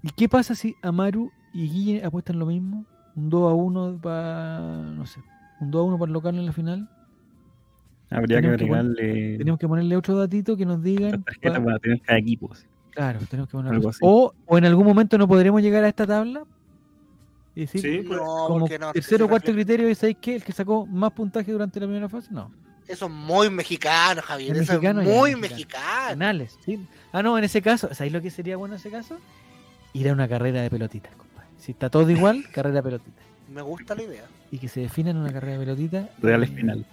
¿Y 0.03 0.09
qué 0.09 0.29
pasa 0.29 0.53
si 0.53 0.75
Amaru 0.81 1.31
y 1.53 1.69
Guille 1.69 2.05
apuestan 2.05 2.37
lo 2.37 2.45
mismo? 2.45 2.85
Un 3.15 3.29
2 3.29 3.51
a 3.51 3.53
1 3.53 3.99
para, 4.01 4.59
no 4.59 5.05
sé, 5.05 5.21
un 5.59 5.71
2 5.71 5.79
a 5.79 5.83
1 5.83 5.97
para 5.97 6.09
el 6.09 6.13
local 6.13 6.35
en 6.35 6.45
la 6.45 6.53
final. 6.53 6.89
Habría 8.13 8.37
que 8.41 8.47
Tenemos 8.49 8.57
que 8.57 8.63
agregarle 8.65 9.37
Tenemos 9.37 9.59
que 9.59 9.67
ponerle 9.67 9.97
otro 9.97 10.17
datito 10.17 10.55
que 10.57 10.65
nos 10.65 10.81
digan. 10.83 11.23
para 11.23 11.79
tener 11.79 12.01
cada 12.01 12.19
equipo. 12.19 12.49
así. 12.53 12.65
Claro, 12.91 13.19
tenemos 13.29 13.49
que 13.49 13.53
poner 13.53 13.71
Algo 13.73 13.79
algo 13.81 13.89
así. 13.89 13.99
o, 14.01 14.33
o 14.45 14.57
en 14.57 14.65
algún 14.65 14.85
momento 14.85 15.17
no 15.17 15.27
podremos 15.27 15.61
llegar 15.61 15.83
a 15.83 15.87
esta 15.89 16.05
tabla. 16.05 16.43
Y 17.55 17.61
decir, 17.61 17.81
Sí, 17.81 18.03
pues, 18.07 18.19
No, 18.19 18.25
como 18.47 18.67
no. 18.67 18.91
tercero 18.93 19.25
o 19.25 19.29
cuarto 19.29 19.47
refiere- 19.51 19.65
criterio, 19.65 19.89
¿y 19.89 19.95
sabéis 19.95 20.17
qué? 20.21 20.35
El 20.35 20.43
que 20.43 20.51
sacó 20.51 20.85
más 20.85 21.11
puntaje 21.11 21.51
durante 21.51 21.79
la 21.79 21.85
primera 21.87 22.09
fase, 22.09 22.29
no. 22.31 22.51
Eso 22.87 23.05
es 23.05 23.11
muy 23.11 23.49
mexicano, 23.49 24.21
Javier. 24.21 24.55
Es 24.57 24.63
Eso 24.63 24.73
mexicano, 24.73 25.01
es 25.01 25.07
muy 25.07 25.35
mexicano. 25.35 26.45
sí. 26.65 26.79
Ah, 27.11 27.23
no, 27.23 27.37
en 27.37 27.43
ese 27.45 27.61
caso, 27.61 27.93
¿sabéis 27.93 28.11
lo 28.13 28.21
que 28.21 28.29
sería 28.29 28.57
bueno 28.57 28.73
en 28.75 28.79
ese 28.79 28.89
caso? 28.89 29.17
Ir 29.93 30.09
a 30.09 30.13
una 30.13 30.27
carrera 30.27 30.61
de 30.61 30.69
pelotitas, 30.69 31.13
compadre. 31.15 31.47
Si 31.57 31.71
está 31.71 31.89
todo 31.89 32.09
igual, 32.09 32.43
carrera 32.51 32.77
de 32.77 32.83
pelotitas. 32.83 33.23
Me 33.53 33.61
gusta 33.61 33.95
la 33.95 34.03
idea. 34.03 34.23
Y 34.51 34.57
que 34.57 34.67
se 34.67 34.81
defina 34.81 35.11
en 35.11 35.17
una 35.17 35.31
carrera 35.31 35.53
de 35.59 35.65
pelotitas. 35.65 36.09
Reales 36.21 36.49
eh, 36.49 36.53
final. 36.53 36.85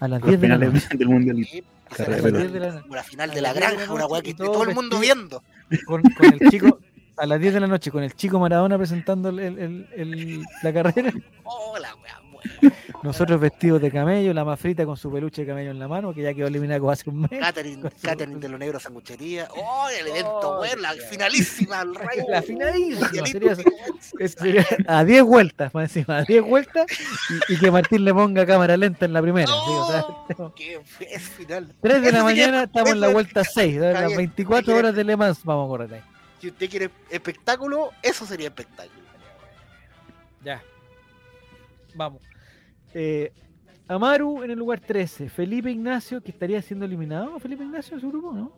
A 0.00 0.08
las 0.08 0.20
Los 0.20 0.28
10 0.28 0.40
de 0.40 0.48
la 0.48 0.58
noche. 0.58 0.88
del 0.96 1.08
mundial. 1.08 1.36
Sí, 1.50 1.64
Carrera 1.96 2.22
será 2.22 2.38
de 2.38 2.60
la- 2.60 2.66
la, 2.72 2.84
la 2.90 3.02
final 3.02 3.30
A 3.30 3.34
de 3.34 3.40
la 3.40 3.48
las 3.48 3.54
diez 3.56 3.66
de 3.68 3.70
la 3.70 3.76
granja, 3.76 3.92
una 3.92 4.02
noche 4.02 4.12
weá 4.12 4.22
que 4.22 4.34
todo 4.34 4.52
todo 4.52 4.62
el 4.64 4.74
mundo 4.74 4.98
vestido. 4.98 5.14
viendo. 5.16 5.42
Con, 5.86 6.02
con 6.02 6.34
el 6.34 6.50
chico, 6.50 6.78
a 7.16 7.26
las 7.26 7.40
10 7.40 7.54
de 7.54 7.60
la 7.60 7.66
noche, 7.66 7.90
con 7.90 8.02
el 8.02 8.14
chico 8.14 8.38
Maradona 8.40 8.76
presentando 8.76 9.28
el- 9.30 9.38
el- 9.38 9.88
el- 9.94 10.42
la 10.62 10.72
carrera. 10.72 11.12
Oh, 11.44 11.78
la 11.78 11.94
weá. 11.96 12.20
Nosotros 13.02 13.40
vestidos 13.40 13.80
de 13.80 13.90
camello, 13.90 14.32
la 14.34 14.44
más 14.44 14.58
frita 14.58 14.84
con 14.84 14.96
su 14.96 15.10
peluche 15.12 15.42
de 15.42 15.48
camello 15.48 15.70
en 15.70 15.78
la 15.78 15.86
mano, 15.88 16.12
que 16.14 16.22
ya 16.22 16.34
quedó 16.34 16.46
eliminada 16.48 16.80
como 16.80 16.92
hace 16.92 17.08
un 17.10 17.20
mes. 17.22 17.30
Catherine, 17.38 17.88
Catherine 18.02 18.40
de 18.40 18.48
los 18.48 18.58
Negros 18.58 18.82
Sanguchería. 18.82 19.48
Oh, 19.56 19.88
el 19.88 20.06
evento, 20.08 20.58
Oh, 20.60 20.64
la 20.80 20.92
finalísima, 21.08 21.82
el 21.82 21.94
rey. 21.94 22.18
La 22.28 22.42
finalísima, 22.42 23.26
sería 23.26 23.56
sería 24.28 24.66
a 24.88 25.04
10 25.04 25.22
vueltas, 25.24 25.72
más 25.74 25.94
encima, 25.96 26.18
a 26.18 26.22
10 26.22 26.42
vueltas, 26.44 26.86
y, 27.48 27.54
y 27.54 27.58
que 27.58 27.70
Martín 27.70 28.04
le 28.04 28.12
ponga 28.14 28.44
cámara 28.46 28.76
lenta 28.76 29.04
en 29.04 29.12
la 29.12 29.22
primera. 29.22 29.46
sí, 29.46 29.52
o 29.54 29.86
sea, 29.86 30.04
Oh, 30.38 30.52
qué 30.54 30.80
es 31.10 31.22
final. 31.22 31.72
3 31.80 32.02
de 32.02 32.12
la 32.12 32.18
Eso 32.18 32.24
mañana 32.24 32.62
estamos 32.64 32.90
en 32.90 33.00
la 33.00 33.08
vuelta 33.08 33.44
6, 33.44 33.80
de 33.80 33.92
las 33.92 34.00
Javier, 34.02 34.18
24 34.18 34.64
Javier. 34.66 34.78
horas 34.84 34.94
de 34.96 35.04
Le 35.04 35.16
Mans 35.16 35.44
vamos 35.44 35.66
a 35.66 35.68
correr 35.68 35.94
ahí. 35.94 36.00
Si 36.40 36.48
usted 36.48 36.68
quiere 36.68 36.90
espectáculo, 37.10 37.90
eso 38.02 38.26
sería 38.26 38.48
espectáculo. 38.48 39.02
Ya. 40.44 40.62
Vamos. 41.94 42.20
Eh, 42.94 43.32
Amaru 43.88 44.42
en 44.42 44.50
el 44.50 44.58
lugar 44.58 44.80
13. 44.80 45.28
Felipe 45.28 45.70
Ignacio, 45.70 46.20
que 46.20 46.30
estaría 46.30 46.60
siendo 46.62 46.84
eliminado. 46.84 47.38
Felipe 47.38 47.64
Ignacio 47.64 47.94
en 47.94 48.00
su 48.00 48.08
grupo, 48.08 48.32
¿no? 48.32 48.52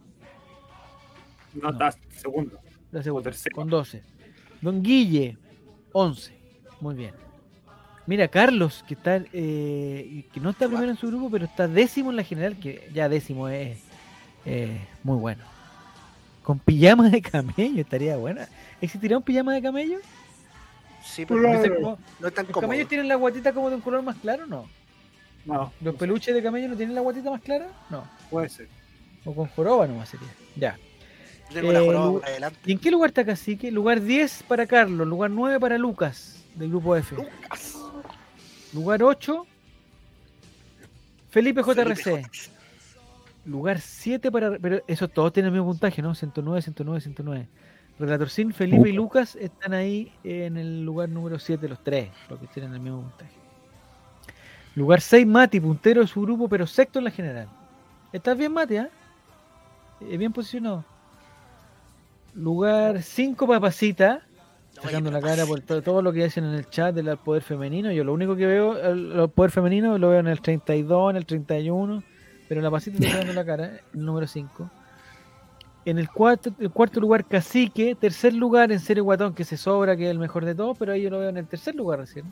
No, 1.54 1.70
está 1.70 1.92
segundo. 2.10 2.58
Segunda, 3.02 3.22
tercero. 3.22 3.54
con 3.54 3.68
12. 3.68 4.02
Don 4.60 4.82
Guille, 4.82 5.36
11. 5.92 6.32
Muy 6.80 6.94
bien. 6.94 7.14
Mira, 8.06 8.26
Carlos, 8.28 8.84
que 8.88 8.94
está 8.94 9.22
eh, 9.32 10.24
que 10.32 10.40
no 10.40 10.50
está 10.50 10.66
primero 10.66 10.90
en 10.90 10.96
su 10.96 11.08
grupo, 11.08 11.28
pero 11.30 11.44
está 11.44 11.68
décimo 11.68 12.08
en 12.08 12.16
la 12.16 12.22
general, 12.22 12.58
que 12.58 12.88
ya 12.94 13.08
décimo 13.08 13.48
es 13.48 13.78
eh, 14.46 14.80
muy 15.02 15.18
bueno. 15.18 15.44
Con 16.42 16.58
pijama 16.58 17.10
de 17.10 17.20
camello, 17.20 17.82
estaría 17.82 18.16
buena. 18.16 18.48
¿Existirá 18.80 19.18
un 19.18 19.22
pijama 19.22 19.52
de 19.52 19.60
camello? 19.60 19.98
Sí, 21.04 21.24
Claro. 21.26 21.42
pero 21.42 21.58
Dicen 21.62 21.74
como- 21.82 21.98
no 22.20 22.28
es 22.28 22.34
tan 22.34 22.44
¿Los 22.46 22.52
cómodo. 22.52 22.68
camellos 22.68 22.88
tienen 22.88 23.08
la 23.08 23.14
guatita 23.16 23.52
como 23.52 23.70
de 23.70 23.76
un 23.76 23.80
color 23.82 24.02
más 24.02 24.16
claro 24.16 24.46
no? 24.46 24.68
No, 25.44 25.72
¿Los 25.80 25.94
peluches 25.94 26.34
de 26.34 26.42
camello 26.42 26.68
no 26.68 26.76
tienen 26.76 26.94
la 26.94 27.00
guatita 27.00 27.30
más 27.30 27.40
clara? 27.40 27.68
No. 27.90 28.04
puede 28.30 28.48
ser. 28.50 28.68
O 29.24 29.34
con 29.34 29.46
joroba 29.48 29.86
nomás 29.86 30.08
sería. 30.10 30.28
Ya. 30.56 30.78
Tengo 31.52 31.72
la 31.72 31.80
Eh, 31.80 31.86
joroba 31.86 32.26
adelante. 32.26 32.58
¿Y 32.66 32.72
en 32.72 32.78
qué 32.78 32.90
lugar 32.90 33.08
está 33.10 33.24
Cacique? 33.24 33.70
Lugar 33.70 34.02
10 34.02 34.42
para 34.42 34.66
Carlos, 34.66 35.06
lugar 35.06 35.30
9 35.30 35.58
para 35.58 35.78
Lucas, 35.78 36.44
del 36.54 36.68
grupo 36.68 36.94
F. 36.96 37.16
Lucas. 37.16 37.76
Lugar 38.74 39.02
8, 39.02 39.46
Felipe 41.30 41.62
JRC. 41.62 42.02
Felipe 42.02 42.30
Lugar 43.46 43.80
7 43.80 44.30
para. 44.30 44.58
Pero 44.58 44.82
esos 44.86 45.10
todos 45.10 45.32
tienen 45.32 45.48
el 45.54 45.58
mismo 45.60 45.70
puntaje, 45.72 46.02
¿no? 46.02 46.14
109, 46.14 46.60
109, 46.62 47.00
109. 47.00 47.48
Relator 47.98 48.28
Sin, 48.30 48.52
Felipe 48.52 48.88
y 48.88 48.92
Lucas 48.92 49.34
están 49.36 49.72
ahí 49.72 50.12
en 50.22 50.56
el 50.56 50.84
lugar 50.84 51.08
número 51.08 51.38
7, 51.38 51.68
los 51.68 51.82
tres, 51.82 52.10
los 52.30 52.38
que 52.38 52.46
tienen 52.46 52.72
el 52.74 52.80
mismo 52.80 53.02
puntaje. 53.02 53.32
Lugar 54.76 55.00
6, 55.00 55.26
Mati, 55.26 55.58
puntero 55.60 56.02
de 56.02 56.06
su 56.06 56.22
grupo, 56.22 56.48
pero 56.48 56.66
sexto 56.66 57.00
en 57.00 57.06
la 57.06 57.10
general. 57.10 57.48
¿Estás 58.12 58.38
bien, 58.38 58.52
Mati? 58.52 58.76
¿ah? 58.76 58.88
Eh, 60.00 60.16
bien 60.16 60.32
posicionado. 60.32 60.84
Lugar 62.34 63.02
5, 63.02 63.46
Papacita, 63.48 64.22
sacando 64.80 65.10
la 65.10 65.18
pero 65.20 65.30
cara 65.34 65.46
por 65.46 65.60
to- 65.60 65.82
todo 65.82 66.00
lo 66.02 66.12
que 66.12 66.22
dicen 66.22 66.44
en 66.44 66.54
el 66.54 66.68
chat 66.70 66.94
del 66.94 67.16
poder 67.16 67.42
femenino. 67.42 67.90
Yo 67.90 68.04
lo 68.04 68.12
único 68.12 68.36
que 68.36 68.46
veo, 68.46 68.78
el, 68.78 69.10
el 69.12 69.28
poder 69.30 69.50
femenino, 69.50 69.98
lo 69.98 70.10
veo 70.10 70.20
en 70.20 70.28
el 70.28 70.40
32, 70.40 71.10
en 71.10 71.16
el 71.16 71.26
31, 71.26 72.02
pero 72.48 72.60
la 72.60 72.70
pasita 72.70 72.96
está 72.98 73.10
sacando 73.10 73.32
la 73.32 73.44
cara, 73.44 73.80
el 73.92 74.04
número 74.04 74.26
5. 74.28 74.70
En 75.88 75.98
el 75.98 76.10
cuarto, 76.10 76.52
el 76.60 76.70
cuarto 76.70 77.00
lugar, 77.00 77.24
Cacique. 77.24 77.94
Tercer 77.94 78.34
lugar, 78.34 78.70
en 78.70 78.78
serio, 78.78 79.04
Guatón, 79.04 79.32
que 79.32 79.42
se 79.42 79.56
sobra, 79.56 79.96
que 79.96 80.04
es 80.04 80.10
el 80.10 80.18
mejor 80.18 80.44
de 80.44 80.54
todos, 80.54 80.76
pero 80.76 80.92
ahí 80.92 81.00
yo 81.00 81.08
lo 81.08 81.18
veo 81.18 81.30
en 81.30 81.38
el 81.38 81.46
tercer 81.46 81.74
lugar 81.74 82.00
recién. 82.00 82.26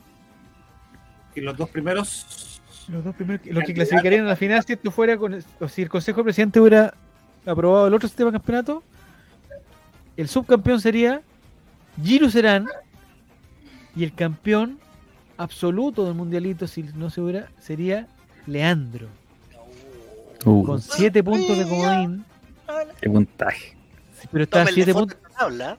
Y 1.33 1.41
los 1.41 1.57
dos 1.57 1.67
primeros. 1.69 2.61
Los 2.87 3.03
dos 3.03 3.15
primeros, 3.15 3.43
los 3.47 3.63
que 3.63 3.73
clasificarían 3.73 4.25
a 4.25 4.29
la 4.29 4.35
final 4.35 4.63
si 4.63 4.73
esto 4.73 4.91
fuera 4.91 5.17
con, 5.17 5.43
o 5.59 5.67
si 5.67 5.81
el 5.81 5.89
Consejo 5.89 6.19
de 6.19 6.25
Presidente 6.25 6.59
hubiera 6.59 6.93
aprobado 7.47 7.87
el 7.87 7.93
otro 7.95 8.07
sistema 8.07 8.29
de 8.29 8.37
campeonato, 8.37 8.83
el 10.15 10.27
subcampeón 10.27 10.79
sería 10.79 11.21
Giro 12.03 12.29
Serán 12.29 12.67
y 13.95 14.03
el 14.03 14.13
campeón 14.13 14.77
absoluto 15.35 16.05
del 16.05 16.13
mundialito, 16.13 16.67
si 16.67 16.83
no 16.83 17.09
se 17.09 17.21
hubiera, 17.21 17.47
sería 17.59 18.07
Leandro, 18.45 19.07
Uh, 20.45 20.63
con 20.63 20.79
7 20.79 21.23
puntos 21.23 21.57
de 21.57 21.67
comodín, 21.67 22.23
qué 23.01 23.09
puntaje. 23.09 23.75
pero 24.31 24.43
está 24.43 24.61
a 24.61 24.65
Tómenle 24.65 24.83
7 24.83 24.93
foto 24.93 25.15
puntos. 25.15 25.31
tabla. 25.37 25.77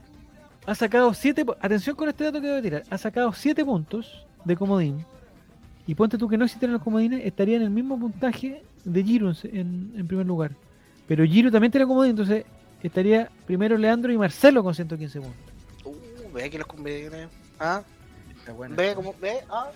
Ha 0.66 0.74
sacado 0.74 1.14
7 1.14 1.44
Atención 1.60 1.96
con 1.96 2.08
este 2.08 2.24
dato 2.24 2.40
que 2.40 2.48
voy 2.48 2.58
a 2.58 2.62
tirar. 2.62 2.82
Ha 2.90 2.98
sacado 2.98 3.32
7 3.32 3.64
puntos 3.64 4.26
de 4.44 4.56
comodín. 4.56 5.04
Y 5.86 5.94
ponte 5.94 6.18
tú 6.18 6.28
que 6.28 6.36
no 6.36 6.44
existieran 6.44 6.74
los 6.74 6.82
comodines, 6.82 7.24
estaría 7.24 7.56
en 7.56 7.62
el 7.62 7.70
mismo 7.70 7.98
puntaje 7.98 8.62
de 8.84 9.02
Giro 9.04 9.32
en, 9.44 9.92
en- 9.96 10.06
primer 10.06 10.26
lugar. 10.26 10.50
Pero 11.06 11.24
Giro 11.24 11.50
también 11.50 11.70
tiene 11.70 11.86
comodín, 11.86 12.10
entonces 12.10 12.44
estaría 12.82 13.30
primero 13.46 13.78
Leandro 13.78 14.12
y 14.12 14.18
Marcelo 14.18 14.62
con 14.62 14.74
115 14.74 15.20
puntos. 15.20 15.36
Uh, 15.84 16.32
ve 16.34 16.50
que 16.50 16.58
los 16.58 16.66
conviene. 16.66 17.28
Ah, 17.58 17.82
Está 18.36 18.52
bueno. 18.52 18.76
ve 18.76 18.94
como, 18.94 19.14
ve, 19.20 19.38
ah. 19.50 19.70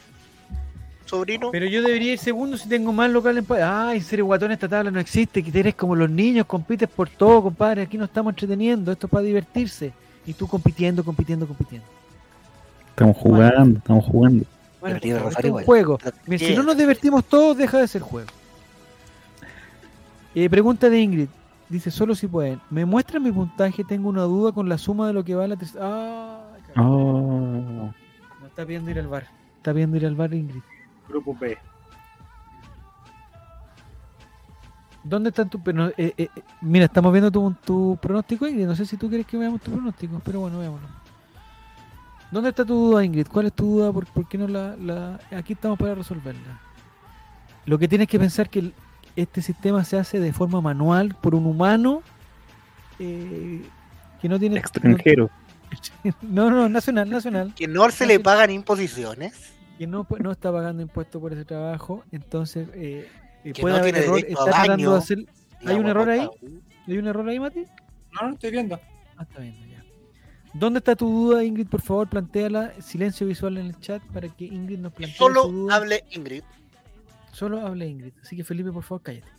Sobrino. 1.04 1.50
Pero 1.50 1.66
yo 1.66 1.82
debería 1.82 2.12
ir 2.12 2.18
segundo 2.18 2.56
si 2.56 2.68
tengo 2.68 2.92
más 2.92 3.10
local 3.10 3.38
en 3.38 3.46
Ay, 3.62 4.00
ser 4.00 4.22
guatón, 4.22 4.52
esta 4.52 4.68
tabla 4.68 4.90
no 4.90 5.00
existe. 5.00 5.42
Que 5.42 5.58
eres 5.58 5.74
como 5.74 5.94
los 5.94 6.10
niños, 6.10 6.46
compites 6.46 6.88
por 6.88 7.08
todo, 7.08 7.42
compadre. 7.42 7.82
Aquí 7.82 7.98
no 7.98 8.04
estamos 8.04 8.32
entreteniendo, 8.32 8.92
esto 8.92 9.06
es 9.06 9.10
para 9.10 9.24
divertirse. 9.24 9.92
Y 10.26 10.32
tú 10.34 10.46
compitiendo, 10.46 11.04
compitiendo, 11.04 11.46
compitiendo. 11.46 11.86
Estamos 12.90 13.16
jugando, 13.16 13.78
estamos 13.78 14.04
jugando. 14.04 14.44
Bueno, 14.80 14.98
es 15.02 15.44
un 15.44 15.64
juego. 15.64 15.98
Mira, 16.26 16.46
si 16.46 16.54
no 16.54 16.62
nos 16.62 16.76
divertimos 16.76 17.24
todos, 17.24 17.56
deja 17.56 17.78
de 17.78 17.88
ser 17.88 18.02
juego. 18.02 18.28
Eh, 20.34 20.48
pregunta 20.48 20.88
de 20.88 21.00
Ingrid. 21.00 21.28
Dice, 21.68 21.90
solo 21.90 22.14
si 22.14 22.26
pueden. 22.26 22.60
¿Me 22.70 22.84
muestran 22.84 23.22
mi 23.22 23.32
puntaje? 23.32 23.84
Tengo 23.84 24.08
una 24.08 24.22
duda 24.22 24.52
con 24.52 24.68
la 24.68 24.78
suma 24.78 25.06
de 25.06 25.12
lo 25.12 25.24
que 25.24 25.34
va 25.34 25.44
a 25.44 25.48
la 25.48 25.56
tercera. 25.56 25.84
Ah, 25.84 26.38
Oh, 26.76 27.92
no 28.40 28.46
está 28.46 28.64
pidiendo 28.64 28.90
ir 28.90 28.98
al 28.98 29.08
bar. 29.08 29.26
Está 29.58 29.72
pidiendo 29.72 29.96
ir 29.96 30.06
al 30.06 30.14
bar, 30.14 30.32
Ingrid. 30.32 30.62
Grupo 31.12 31.36
B. 31.38 31.56
¿Dónde 35.04 35.30
están 35.30 35.50
tus... 35.50 35.60
eh, 35.66 35.92
eh, 35.98 36.14
eh, 36.16 36.28
mira, 36.60 36.84
estamos 36.86 37.12
viendo 37.12 37.30
tu, 37.30 37.54
tu 37.64 37.98
pronóstico, 38.00 38.46
Ingrid. 38.46 38.66
No 38.66 38.76
sé 38.76 38.86
si 38.86 38.96
tú 38.96 39.08
quieres 39.08 39.26
que 39.26 39.36
veamos 39.36 39.60
tu 39.60 39.70
pronóstico, 39.72 40.20
pero 40.24 40.40
bueno, 40.40 40.58
veámoslo. 40.58 40.86
¿Dónde 42.30 42.50
está 42.50 42.64
tu 42.64 42.74
duda, 42.74 43.04
Ingrid? 43.04 43.26
¿Cuál 43.26 43.46
es 43.46 43.52
tu 43.52 43.66
duda? 43.66 43.92
¿Por, 43.92 44.06
por 44.06 44.26
qué 44.28 44.38
no 44.38 44.46
la, 44.48 44.76
la- 44.76 45.20
Aquí 45.36 45.52
estamos 45.54 45.78
para 45.78 45.94
resolverla. 45.94 46.60
Lo 47.66 47.78
que 47.78 47.88
tienes 47.88 48.08
que 48.08 48.18
pensar 48.18 48.48
que 48.48 48.60
el- 48.60 48.74
este 49.16 49.42
sistema 49.42 49.84
se 49.84 49.98
hace 49.98 50.20
de 50.20 50.32
forma 50.32 50.60
manual 50.60 51.14
por 51.20 51.34
un 51.34 51.46
humano 51.46 52.02
eh, 52.98 53.62
que 54.20 54.28
no 54.28 54.38
tiene... 54.38 54.58
extranjero. 54.58 55.30
No, 56.20 56.50
no, 56.50 56.68
nacional, 56.68 57.08
nacional. 57.08 57.54
Que 57.56 57.66
no 57.66 57.90
se 57.90 58.04
le 58.06 58.20
pagan 58.20 58.50
imposiciones. 58.50 59.54
Que 59.82 59.88
no, 59.88 60.06
no 60.20 60.30
está 60.30 60.52
pagando 60.52 60.80
impuestos 60.80 61.20
por 61.20 61.32
ese 61.32 61.44
trabajo. 61.44 62.04
Entonces, 62.12 62.68
eh, 62.72 63.10
eh, 63.42 63.52
Que 63.52 63.60
puede 63.60 63.74
no 63.74 63.80
haber 63.80 63.96
error. 63.96 64.20
Está 64.20 64.44
tratando 64.44 64.92
de 64.92 64.96
hacer... 64.96 65.26
¿Hay 65.66 65.74
un 65.74 65.88
error 65.88 66.08
ahí? 66.08 66.30
¿Hay 66.86 66.98
un 66.98 67.08
error 67.08 67.28
ahí, 67.28 67.40
Mati? 67.40 67.64
No, 68.12 68.28
no, 68.28 68.34
estoy 68.34 68.52
viendo. 68.52 68.78
Ah, 69.16 69.24
está 69.24 69.40
bien, 69.40 69.56
ya. 69.68 69.82
¿Dónde 70.54 70.78
está 70.78 70.94
tu 70.94 71.08
duda, 71.10 71.42
Ingrid? 71.42 71.66
Por 71.66 71.80
favor, 71.80 72.08
planteala. 72.08 72.80
Silencio 72.80 73.26
visual 73.26 73.58
en 73.58 73.66
el 73.66 73.80
chat 73.80 74.00
para 74.12 74.28
que 74.28 74.44
Ingrid 74.44 74.78
nos 74.78 74.92
plantee 74.92 75.18
Solo 75.18 75.48
duda. 75.48 75.74
hable 75.74 76.04
Ingrid. 76.12 76.44
Solo 77.32 77.66
hable 77.66 77.88
Ingrid. 77.88 78.12
Así 78.22 78.36
que 78.36 78.44
Felipe, 78.44 78.70
por 78.70 78.84
favor, 78.84 79.02
cállate. 79.02 79.32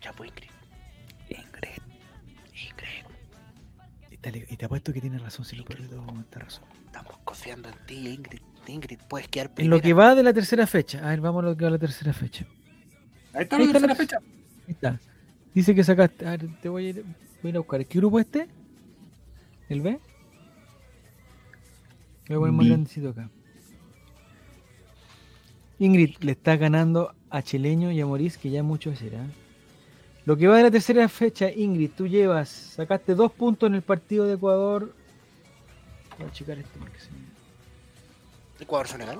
Ya 0.00 0.12
pues 0.12 0.28
Ingrid. 0.30 0.50
Ingrid. 1.28 1.82
Ingrid. 2.52 4.10
Y 4.10 4.16
te, 4.16 4.46
y 4.52 4.56
te 4.56 4.64
apuesto 4.64 4.92
que 4.92 5.00
tiene 5.00 5.20
razón, 5.20 5.44
si 5.44 5.54
lo 5.54 5.64
peor 5.64 5.82
de 5.82 5.86
todo, 5.86 6.04
está 6.20 6.40
razón. 6.40 6.64
Estamos 6.90 7.18
confiando 7.24 7.68
en 7.68 7.74
ti, 7.86 8.08
Ingrid. 8.08 8.40
Ingrid, 8.66 8.98
puedes 9.08 9.28
quedar 9.28 9.46
En 9.48 9.54
primera. 9.54 9.76
lo 9.76 9.82
que 9.82 9.92
va 9.92 10.14
de 10.14 10.22
la 10.22 10.32
tercera 10.32 10.66
fecha. 10.66 10.98
A 11.04 11.10
ver, 11.10 11.20
vamos 11.20 11.42
a 11.44 11.46
lo 11.48 11.56
que 11.56 11.64
va 11.64 11.70
de 11.70 11.76
la 11.76 11.78
tercera 11.80 12.12
fecha. 12.12 12.46
Ahí 13.32 13.42
está 13.44 13.56
Ahí 13.56 13.62
la 13.62 13.66
está 13.66 13.80
la- 13.80 13.86
tercera 13.88 13.94
fecha. 13.94 14.16
Ahí 14.66 14.72
está. 14.72 15.00
Dice 15.54 15.74
que 15.74 15.82
sacaste. 15.84 16.26
A 16.26 16.30
ver, 16.32 16.48
te 16.60 16.68
voy 16.68 16.86
a 16.86 16.88
ir, 16.90 17.02
voy 17.04 17.46
a, 17.46 17.48
ir 17.48 17.56
a 17.56 17.58
buscar. 17.60 17.86
¿Qué 17.86 17.98
grupo 17.98 18.18
es 18.20 18.26
este? 18.26 18.48
¿El 19.68 19.80
B? 19.82 19.98
Voy 22.28 22.36
a 22.36 22.38
poner 22.38 22.52
más 22.52 22.66
grandecito 22.66 23.08
acá. 23.10 23.28
Ingrid 25.78 26.16
le 26.20 26.32
está 26.32 26.56
ganando 26.56 27.14
a 27.30 27.42
Cheleño 27.42 27.90
y 27.90 28.00
a 28.00 28.06
Moris, 28.06 28.36
que 28.36 28.50
ya 28.50 28.62
mucho 28.62 28.94
será. 28.94 29.24
Lo 30.26 30.36
que 30.36 30.46
va 30.46 30.58
de 30.58 30.64
la 30.64 30.70
tercera 30.70 31.08
fecha, 31.08 31.50
Ingrid, 31.50 31.90
tú 31.96 32.06
llevas, 32.06 32.48
sacaste 32.50 33.14
dos 33.14 33.32
puntos 33.32 33.68
en 33.68 33.74
el 33.76 33.82
partido 33.82 34.26
de 34.26 34.34
Ecuador. 34.34 34.94
Voy 36.20 36.28
a 36.28 36.32
checar 36.32 36.58
esto 36.58 36.78
porque 36.78 36.98
se 37.00 37.10
me- 37.10 37.30
Ecuador 38.62 38.86
Senegal. 38.88 39.18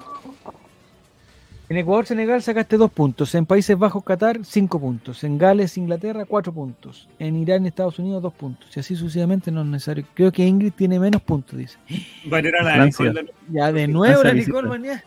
En 1.71 1.77
Ecuador, 1.77 2.05
Senegal 2.05 2.43
sacaste 2.43 2.77
dos 2.77 2.91
puntos. 2.91 3.33
En 3.37 3.47
Países 3.47 3.79
Bajos, 3.79 4.03
Qatar, 4.05 4.41
cinco 4.45 4.81
puntos. 4.81 5.23
En 5.25 5.39
Gales, 5.39 5.79
Inglaterra, 5.79 6.25
cuatro 6.27 6.53
puntos. 6.53 7.09
En 7.19 7.37
Irán, 7.37 7.65
Estados 7.65 7.99
Unidos, 8.01 8.21
dos 8.23 8.35
puntos. 8.35 8.77
Y 8.77 8.81
así 8.81 8.97
sucesivamente 8.97 9.51
no 9.53 9.61
es 9.63 9.67
necesario. 9.69 10.05
Creo 10.15 10.33
que 10.33 10.45
Ingrid 10.45 10.73
tiene 10.73 10.99
menos 10.99 11.23
puntos, 11.23 11.57
dice. 11.59 11.79
Valera 12.27 12.63
la 12.65 12.73
Francia. 12.75 13.07
Nicole 13.07 13.33
Ya, 13.51 13.73
de 13.73 13.87
nuevo 13.89 14.23
la 14.25 14.33
Nicole. 14.35 14.69
Mañá. 14.69 15.05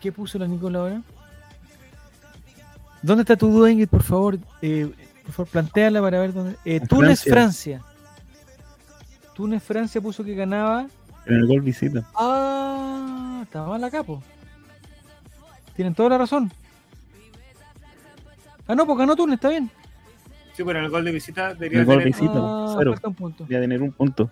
¿Qué 0.00 0.12
puso 0.12 0.38
la 0.38 0.46
Nicole 0.46 0.78
ahora? 0.78 1.02
¿Dónde 3.02 3.22
está 3.22 3.34
tu 3.36 3.48
duda, 3.48 3.70
Ingrid? 3.70 3.88
Por 3.88 4.02
favor, 4.02 4.38
eh, 4.60 4.90
por 5.24 5.32
favor, 5.32 5.50
planteala 5.50 6.00
para 6.02 6.20
ver 6.20 6.32
dónde. 6.34 6.52
Eh, 6.64 6.76
En 6.76 6.86
Túnez, 6.86 7.22
Francia. 7.24 7.80
Francia. 7.80 7.82
Túnez, 9.38 9.62
Francia 9.62 10.00
puso 10.00 10.24
que 10.24 10.34
ganaba. 10.34 10.88
En 11.24 11.34
el 11.36 11.46
gol 11.46 11.60
visita. 11.60 12.02
Ah, 12.16 13.38
estaba 13.44 13.68
mal 13.68 13.84
acá, 13.84 14.02
po. 14.02 14.20
Tienen 15.76 15.94
toda 15.94 16.08
la 16.08 16.18
razón. 16.18 16.50
Ah, 18.66 18.74
no, 18.74 18.84
pues 18.84 18.98
ganó 18.98 19.14
Túnez, 19.14 19.34
está 19.36 19.48
bien. 19.50 19.70
Sí, 20.54 20.64
pero 20.64 20.80
en 20.80 20.86
el 20.86 20.90
gol 20.90 21.04
de 21.04 21.12
visita 21.12 21.54
debería 21.54 21.78
El 21.78 21.84
gol 21.86 21.98
tener. 22.00 22.12
de 22.12 22.20
visita, 22.20 22.32
Ah, 22.36 22.74
cero. 22.76 22.92
falta 22.94 23.08
un 23.08 23.14
punto. 23.14 23.44
Voy 23.46 23.54
a 23.54 23.60
tener 23.60 23.80
un 23.80 23.92
punto. 23.92 24.28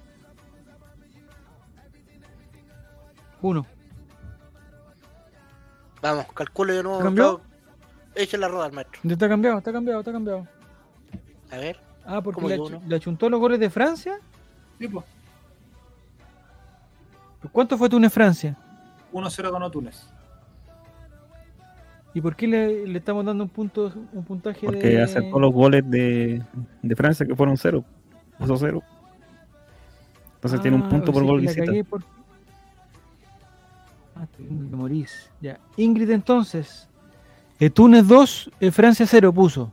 Uno. 3.43 3.65
Vamos, 6.03 6.27
calculo 6.35 6.75
de 6.75 6.83
nuevo. 6.83 6.99
¿Cambió? 6.99 7.41
Echen 8.17 8.41
la 8.41 8.49
rueda 8.49 8.65
al 8.65 8.73
maestro. 8.73 9.01
Ya 9.05 9.13
Está 9.13 9.29
cambiado, 9.29 9.59
está 9.59 9.73
cambiado, 9.73 10.01
está 10.01 10.11
cambiado. 10.11 10.49
A 11.53 11.57
ver. 11.59 11.79
Ah, 12.05 12.21
porque 12.21 12.37
¿Cómo 12.41 12.49
le, 12.49 12.59
uno? 12.61 12.83
le 12.89 12.97
achuntó 12.97 13.31
los 13.31 13.39
goles 13.39 13.61
de 13.61 13.71
Francia. 13.71 14.19
Sí, 14.79 14.89
pues. 14.89 15.05
¿Cuánto 17.53 17.79
fue 17.79 17.89
Túnez, 17.89 18.13
Francia? 18.13 18.57
1-0 19.13 19.53
ganó 19.53 19.71
Túnez. 19.71 20.09
¿Y 22.13 22.21
por 22.21 22.35
qué 22.35 22.47
le, 22.49 22.87
le 22.87 22.99
estamos 22.99 23.25
dando 23.25 23.45
un 23.45 23.51
punto, 23.51 23.93
un 24.13 24.25
puntaje 24.25 24.65
Porque 24.67 24.89
de... 24.89 25.03
acertó 25.03 25.39
los 25.39 25.53
goles 25.53 25.89
de, 25.89 26.43
de 26.83 26.97
Francia 26.97 27.27
que 27.27 27.37
fueron 27.37 27.57
cero. 27.57 27.85
Puso 28.39 28.57
cero. 28.57 28.83
Entonces 30.37 30.61
tiene 30.63 30.77
un 30.77 30.85
Ah, 30.85 30.89
punto 30.89 31.13
por 31.13 31.23
sea 31.23 31.31
gol 31.31 31.41
visita. 31.41 31.73
por- 31.91 32.03
Ah, 34.17 34.27
que 34.35 34.43
morís. 34.45 35.31
Ya. 35.43 35.59
Ingrid, 35.77 36.11
entonces. 36.11 36.89
eh, 37.61 37.69
Túnez 37.71 38.07
2, 38.09 38.51
eh, 38.61 38.71
Francia 38.71 39.07
0 39.07 39.33
puso. 39.33 39.71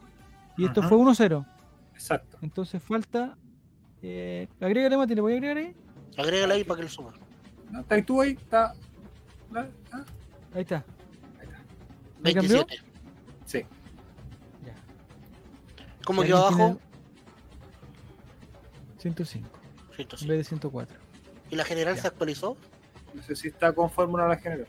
Y 0.57 0.65
esto 0.65 0.81
Ajá. 0.81 0.89
fue 0.89 0.97
1-0. 0.97 1.45
Exacto. 1.93 2.37
Entonces 2.41 2.83
falta. 2.83 3.35
Eh, 4.03 4.47
agrégale, 4.59 4.97
Mati, 4.97 5.15
¿le 5.15 5.21
voy 5.21 5.33
a 5.33 5.35
agregar 5.37 5.57
ahí? 5.57 5.73
Agrégala 6.17 6.53
ahí 6.55 6.63
para 6.65 6.77
que 6.77 6.83
lo 6.83 6.89
suba. 6.89 7.13
¿No? 7.71 7.79
Está 7.79 7.95
ahí 7.95 8.03
tú 8.03 8.21
ahí, 8.21 8.31
está. 8.33 8.73
Ah, 9.55 9.65
Ahí 10.53 10.61
está. 10.61 10.83
¿Me 12.21 12.33
cambió? 12.33 12.65
27. 12.65 12.83
Sí. 13.45 13.59
Ya. 14.65 14.73
¿Cómo 16.05 16.23
¿Y 16.23 16.27
quedó 16.27 16.37
abajo? 16.47 16.55
tiene 18.97 19.15
105 19.15 19.49
en 19.89 19.95
105. 19.95 20.27
vez 20.27 20.37
de 20.37 20.43
104. 20.43 20.97
¿Y 21.49 21.55
la 21.55 21.63
general 21.65 21.95
Ya. 21.95 22.01
se 22.01 22.07
actualizó? 22.07 22.57
No 23.13 23.21
sé 23.23 23.35
si 23.35 23.47
está 23.49 23.73
con 23.73 23.89
fórmula 23.89 24.27
la 24.27 24.37
general. 24.37 24.67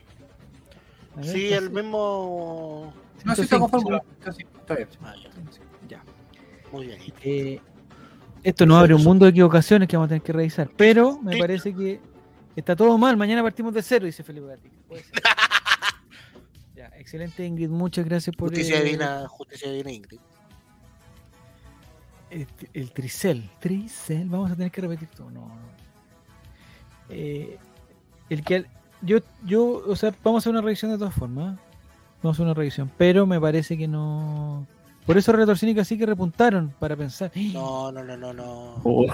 Ver, 1.17 1.25
Sí, 1.27 1.47
está 1.47 1.65
el 1.65 1.71
mismo. 1.71 2.93
No, 3.25 3.35
sí 3.35 3.43
está 3.43 3.59
105, 3.59 3.61
con 3.61 3.71
fórmula. 3.71 4.03
Está, 4.19 4.33
sí, 4.33 4.45
está 4.61 4.75
bien. 4.77 4.89
Ah, 5.03 5.15
ya. 5.23 5.31
Ya. 5.89 6.05
Muy 6.73 6.87
bien. 6.87 7.01
Eh, 7.23 7.61
esto 8.45 8.67
nos 8.67 8.79
abre 8.79 8.95
un 8.95 9.03
mundo 9.03 9.25
de 9.25 9.31
equivocaciones 9.31 9.89
que 9.89 9.97
vamos 9.97 10.07
a 10.07 10.11
tener 10.11 10.23
que 10.23 10.33
revisar. 10.33 10.71
Pero 10.77 11.19
me 11.21 11.39
parece 11.39 11.75
que 11.75 11.99
está 12.55 12.77
todo 12.77 12.97
mal. 12.99 13.17
Mañana 13.17 13.43
partimos 13.43 13.73
de 13.73 13.83
cero, 13.83 14.07
dice 14.07 14.23
Felipe 14.23 14.47
Gatica. 14.47 14.77
Ya, 16.77 16.91
excelente, 16.99 17.47
Ingrid. 17.47 17.69
Muchas 17.69 18.05
gracias 18.05 18.35
por 18.35 18.49
Justicia 18.49 18.81
eh, 18.81 18.85
divina, 18.85 19.29
justicia 19.29 19.71
divina, 19.71 19.93
Ingrid. 19.93 20.19
este, 22.31 22.69
el 22.75 22.91
tricel. 22.93 23.49
Tricel, 23.61 24.29
vamos 24.29 24.51
a 24.51 24.57
tener 24.57 24.73
que 24.73 24.81
repetir 24.81 25.09
todo. 25.09 25.31
No, 25.31 25.47
no. 25.47 25.55
Eh, 27.09 27.59
el 28.29 28.43
que 28.45 28.67
yo, 29.03 29.19
yo, 29.45 29.83
o 29.87 29.95
sea, 29.97 30.13
vamos 30.25 30.41
a 30.41 30.43
hacer 30.43 30.51
una 30.53 30.63
revisión 30.63 30.91
de 30.91 30.99
todas 30.99 31.15
formas. 31.15 31.55
¿eh? 31.55 31.61
Vamos 32.23 32.35
a 32.35 32.37
hacer 32.37 32.45
una 32.45 32.55
revisión, 32.55 32.91
pero 32.99 33.25
me 33.25 33.41
parece 33.41 33.79
que 33.79 33.87
no. 33.87 34.67
Por 35.07 35.19
eso 35.19 35.33
Relator 35.33 35.59
Cínica 35.59 35.85
sí 35.85 35.99
que 35.99 36.07
repuntaron 36.07 36.73
para 36.79 36.97
pensar. 36.97 37.31
No, 37.53 37.93
no, 37.93 38.03
no, 38.03 38.17
no, 38.17 38.33
no. 38.33 38.81
Oh, 38.85 39.07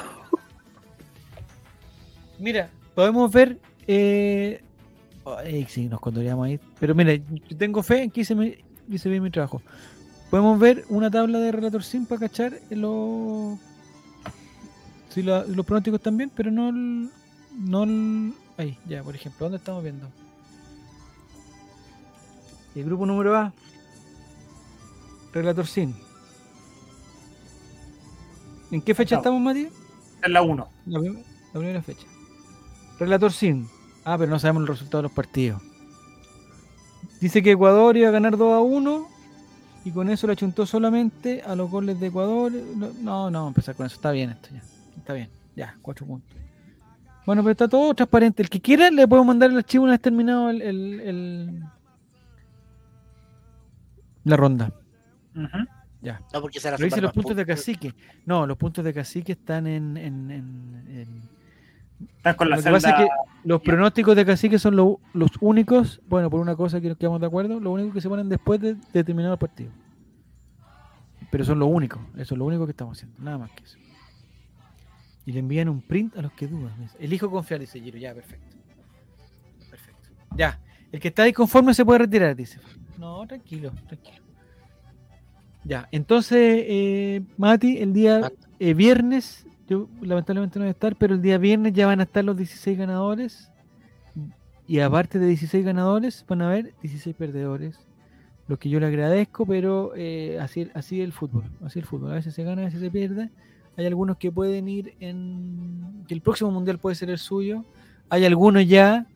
Mira, 2.38 2.70
podemos 2.94 3.30
ver. 3.32 3.58
Eh... 3.86 4.62
ay, 5.38 5.66
sí, 5.68 5.86
nos 5.88 6.00
contaríamos 6.00 6.46
ahí. 6.46 6.60
Pero 6.78 6.94
mira, 6.94 7.14
yo 7.14 7.56
tengo 7.56 7.82
fe 7.82 8.04
en 8.04 8.10
que 8.10 8.20
hice, 8.22 8.34
mi- 8.34 8.54
hice 8.88 9.08
bien 9.10 9.22
mi 9.22 9.30
trabajo. 9.30 9.60
Podemos 10.30 10.58
ver 10.60 10.84
una 10.88 11.10
tabla 11.10 11.38
de 11.40 11.50
Relator 11.52 11.82
Sim 11.82 12.06
para 12.06 12.20
cachar 12.20 12.52
los. 12.70 13.58
Sí, 15.10 15.22
la- 15.22 15.44
los 15.44 15.66
pronósticos 15.66 16.00
también, 16.00 16.30
pero 16.34 16.50
no 16.52 16.68
el, 16.68 17.10
no 17.58 17.82
el- 17.82 18.32
Ahí, 18.56 18.78
ya, 18.86 19.02
por 19.02 19.14
ejemplo, 19.14 19.46
¿dónde 19.46 19.56
estamos 19.58 19.82
viendo? 19.82 20.08
El 22.74 22.84
grupo 22.84 23.04
número 23.06 23.36
A. 23.36 23.52
Relator 25.32 25.66
Sim. 25.66 25.94
¿En 28.70 28.82
qué 28.82 28.94
fecha 28.94 29.16
No. 29.16 29.20
estamos, 29.20 29.40
Matías? 29.40 29.72
Es 30.22 30.30
la 30.30 30.42
1. 30.42 30.68
La, 30.86 30.98
prim- 31.00 31.18
la 31.52 31.58
primera 31.60 31.82
fecha. 31.82 32.06
Relator 32.98 33.32
Sin. 33.32 33.68
Ah, 34.04 34.16
pero 34.18 34.30
no 34.30 34.38
sabemos 34.38 34.62
el 34.62 34.68
resultado 34.68 34.98
de 34.98 35.02
los 35.04 35.12
partidos. 35.12 35.60
Dice 37.20 37.42
que 37.42 37.52
Ecuador 37.52 37.96
iba 37.96 38.08
a 38.08 38.12
ganar 38.12 38.36
2 38.36 38.52
a 38.54 38.60
1 38.60 39.08
y 39.84 39.90
con 39.90 40.08
eso 40.10 40.26
le 40.26 40.34
achuntó 40.34 40.66
solamente 40.66 41.42
a 41.42 41.54
los 41.54 41.70
goles 41.70 41.98
de 42.00 42.06
Ecuador. 42.08 42.52
No, 42.52 42.88
no, 43.00 43.30
no, 43.30 43.38
vamos 43.38 43.44
a 43.44 43.48
empezar 43.48 43.74
con 43.74 43.86
eso. 43.86 43.96
Está 43.96 44.10
bien 44.10 44.30
esto 44.30 44.48
ya. 44.52 44.62
Está 44.96 45.12
bien. 45.14 45.28
Ya, 45.56 45.76
4 45.82 46.06
puntos. 46.06 46.30
Bueno, 47.26 47.42
pero 47.42 47.52
está 47.52 47.68
todo 47.68 47.92
transparente. 47.94 48.42
El 48.42 48.48
que 48.50 48.60
quiera 48.60 48.90
le 48.90 49.06
puedo 49.06 49.24
mandar 49.24 49.50
el 49.50 49.56
archivo 49.58 49.84
una 49.84 49.92
vez 49.92 50.00
terminado 50.00 50.50
el, 50.50 50.62
el- 50.62 51.00
el- 51.00 51.64
la 54.24 54.36
ronda. 54.36 54.72
Ya. 56.02 56.20
No, 56.32 56.40
porque 56.40 56.60
será 56.60 56.76
Pero 56.76 56.86
dice 56.86 57.00
los 57.00 57.12
puntos 57.12 57.36
de 57.36 57.44
cacique. 57.46 57.94
No, 58.24 58.46
los 58.46 58.56
puntos 58.56 58.84
de 58.84 58.94
cacique 58.94 59.32
están 59.32 59.66
en- 59.66 59.96
en- 59.96 60.30
en- 60.30 60.84
en 60.88 61.40
Están 62.16 62.34
con 62.34 62.48
la 62.48 62.56
Lo 62.56 62.62
que 62.62 62.70
pasa 62.70 62.90
es 62.90 62.96
que 62.96 63.08
los 63.44 63.60
pronósticos 63.60 64.16
de 64.16 64.24
cacique 64.24 64.58
son 64.58 64.74
lo- 64.76 65.00
los 65.12 65.30
únicos, 65.42 66.00
bueno, 66.08 66.30
por 66.30 66.40
una 66.40 66.56
cosa 66.56 66.80
que 66.80 66.88
nos 66.88 66.96
quedamos 66.96 67.20
de 67.20 67.26
acuerdo, 67.26 67.60
lo 67.60 67.70
único 67.72 67.92
que 67.92 68.00
se 68.00 68.08
ponen 68.08 68.30
después 68.30 68.58
de, 68.58 68.76
de 68.94 69.04
terminar 69.04 69.32
el 69.32 69.38
partido. 69.38 69.70
Pero 71.30 71.44
son 71.44 71.58
lo 71.58 71.66
único, 71.66 72.00
eso 72.16 72.34
es 72.34 72.38
lo 72.38 72.46
único 72.46 72.64
que 72.64 72.70
estamos 72.70 72.96
haciendo, 72.96 73.22
nada 73.22 73.36
más 73.36 73.50
que 73.50 73.64
eso. 73.64 73.76
Y 75.26 75.32
le 75.32 75.40
envían 75.40 75.68
un 75.68 75.82
print 75.82 76.16
a 76.16 76.22
los 76.22 76.32
que 76.32 76.46
dudan. 76.48 76.72
Elijo 76.98 77.30
confiar, 77.30 77.60
dice 77.60 77.78
Giro, 77.78 77.98
ya, 77.98 78.14
perfecto. 78.14 78.56
Perfecto. 79.70 80.08
Ya, 80.36 80.58
el 80.90 80.98
que 81.00 81.08
está 81.08 81.24
ahí 81.24 81.34
conforme 81.34 81.74
se 81.74 81.84
puede 81.84 81.98
retirar, 82.00 82.34
dice. 82.34 82.58
No, 82.96 83.26
tranquilo, 83.26 83.72
tranquilo. 83.86 84.22
Ya, 85.64 85.88
entonces, 85.92 86.64
eh, 86.66 87.22
Mati, 87.36 87.78
el 87.78 87.92
día 87.92 88.32
eh, 88.58 88.74
viernes, 88.74 89.46
yo 89.68 89.88
lamentablemente 90.00 90.58
no 90.58 90.64
voy 90.64 90.68
a 90.68 90.72
estar, 90.72 90.96
pero 90.96 91.14
el 91.14 91.22
día 91.22 91.38
viernes 91.38 91.72
ya 91.72 91.86
van 91.86 92.00
a 92.00 92.04
estar 92.04 92.24
los 92.24 92.36
16 92.36 92.78
ganadores. 92.78 93.50
Y 94.66 94.80
aparte 94.80 95.18
de 95.18 95.26
16 95.26 95.64
ganadores, 95.64 96.24
van 96.28 96.42
a 96.42 96.48
haber 96.48 96.74
16 96.80 97.14
perdedores. 97.16 97.78
Lo 98.46 98.58
que 98.58 98.68
yo 98.68 98.80
le 98.80 98.86
agradezco, 98.86 99.46
pero 99.46 99.92
eh, 99.96 100.38
así, 100.40 100.68
así 100.74 101.00
es 101.00 101.04
el 101.04 101.12
fútbol. 101.12 101.44
Así 101.64 101.78
es 101.78 101.84
el 101.84 101.88
fútbol. 101.88 102.12
A 102.12 102.14
veces 102.14 102.34
se 102.34 102.42
gana, 102.42 102.62
a 102.62 102.64
veces 102.64 102.80
se 102.80 102.90
pierde. 102.90 103.30
Hay 103.76 103.86
algunos 103.86 104.16
que 104.16 104.32
pueden 104.32 104.68
ir 104.68 104.94
en. 105.00 106.04
que 106.06 106.14
el 106.14 106.20
próximo 106.20 106.50
mundial 106.50 106.78
puede 106.78 106.96
ser 106.96 107.10
el 107.10 107.18
suyo. 107.18 107.64
Hay 108.08 108.24
algunos 108.24 108.66
ya, 108.66 109.06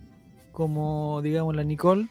como 0.53 1.21
digamos 1.23 1.55
la 1.57 1.65
Nicole, 1.65 2.09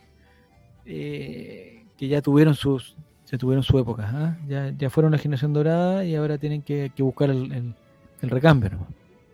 eh, 0.85 1.85
que 1.97 2.07
ya 2.07 2.22
tuvieron 2.22 2.55
sus. 2.55 2.97
Tuvieron 3.38 3.64
su 3.64 3.77
época, 3.80 4.10
¿ah? 4.14 4.38
ya, 4.47 4.72
ya 4.77 4.89
fueron 4.89 5.11
la 5.11 5.18
generación 5.18 5.53
dorada 5.53 6.05
y 6.05 6.15
ahora 6.15 6.38
tienen 6.38 6.61
que, 6.61 6.91
que 6.95 7.01
buscar 7.03 7.30
el, 7.30 7.51
el- 7.51 7.76
el 8.22 8.30
recambio, 8.30 8.69
¿no? 8.69 8.88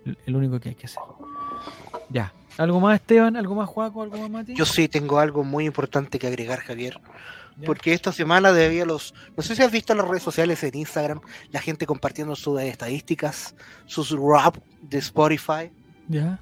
el, 0.06 0.18
el 0.26 0.36
único 0.36 0.60
que 0.60 0.70
hay 0.70 0.76
que 0.76 0.86
hacer. 0.88 1.04
Ya. 2.10 2.34
¿Algo 2.58 2.80
más, 2.80 2.96
Esteban? 3.00 3.36
¿Algo 3.36 3.56
más, 3.56 3.70
Juaco? 3.70 4.02
¿Algo 4.02 4.18
más, 4.18 4.30
Mati? 4.30 4.56
Yo 4.56 4.66
sí 4.66 4.88
tengo 4.88 5.20
algo 5.20 5.44
muy 5.44 5.66
importante 5.66 6.18
que 6.18 6.28
agregar, 6.28 6.60
Javier. 6.60 7.00
Ya. 7.58 7.66
Porque 7.66 7.94
esta 7.94 8.12
semana 8.12 8.52
debía 8.52 8.86
los. 8.86 9.14
No 9.38 9.44
sé 9.44 9.56
si 9.56 9.62
has 9.64 9.72
visto 9.72 9.94
en 9.94 9.98
las 10.00 10.08
redes 10.08 10.24
sociales, 10.24 10.64
en 10.64 10.76
Instagram, 10.76 11.20
la 11.52 11.60
gente 11.62 11.86
compartiendo 11.86 12.36
sus 12.36 12.60
estadísticas, 12.62 13.54
sus 13.86 14.12
rap 14.12 14.58
de 14.82 14.98
Spotify. 14.98 15.72
Ya. 16.08 16.40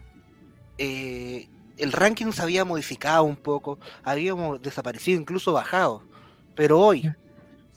eh, 0.77 1.47
el 1.77 1.91
ranking 1.91 2.31
se 2.31 2.41
había 2.41 2.65
modificado 2.65 3.23
un 3.23 3.35
poco, 3.35 3.77
habíamos 4.03 4.61
desaparecido, 4.61 5.19
incluso 5.19 5.53
bajado. 5.53 6.01
Pero 6.55 6.79
hoy, 6.79 7.01
Ya. 7.03 7.17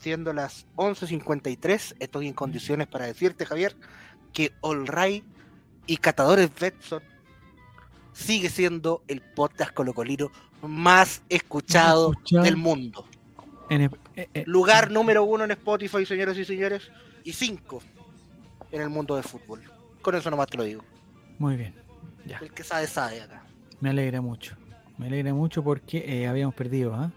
Siendo 0.01 0.33
las 0.33 0.67
11.53, 0.77 1.95
estoy 2.01 2.27
en 2.27 2.35
condiciones 2.35 2.89
para 2.89 3.07
decirte, 3.07 3.47
Javier, 3.47 3.77
que 4.33 4.53
All 4.63 4.87
Right 4.87 5.25
y 5.87 5.97
Catadores 5.99 6.51
Betson 6.59 7.03
sigue 8.13 8.49
siendo 8.49 9.03
el 9.09 9.21
podcast 9.21 9.73
colocolino 9.73 10.31
más 10.63 11.23
escuchado, 11.29 12.13
escuchado. 12.13 12.43
del 12.45 12.57
mundo. 12.57 13.07
En 13.69 13.83
el- 13.83 13.91
eh, 14.17 14.29
eh, 14.35 14.45
Lugar 14.47 14.91
número 14.91 15.23
uno 15.25 15.45
en 15.45 15.53
Spotify, 15.53 16.05
señoras 16.05 16.37
y 16.37 16.45
señores, 16.45 16.91
y 17.25 17.33
cinco 17.33 17.81
en 18.73 18.81
el 18.83 18.91
mundo 18.91 19.15
del 19.15 19.25
fútbol. 19.25 19.63
Con 20.03 20.15
eso 20.15 20.31
nomás 20.31 20.49
te 20.49 20.57
lo 20.57 20.65
digo. 20.65 20.83
Muy 21.39 21.57
bien. 21.57 21.75
Ya. 22.27 22.39
El 22.39 22.53
que 22.53 22.65
sabe, 22.65 22.87
sabe 22.87 23.21
acá. 23.23 23.45
Me 23.81 23.91
alegra 23.91 24.21
mucho. 24.21 24.57
Me 24.99 25.07
alegra 25.07 25.33
mucho 25.33 25.63
porque 25.63 26.05
eh, 26.07 26.27
habíamos 26.27 26.55
perdido, 26.55 26.95
¿ah? 26.95 27.11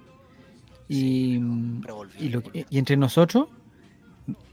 Y, 0.95 1.37
volví, 1.39 2.13
y, 2.19 2.29
lo 2.29 2.43
y 2.53 2.77
entre 2.77 2.97
nosotros, 2.97 3.47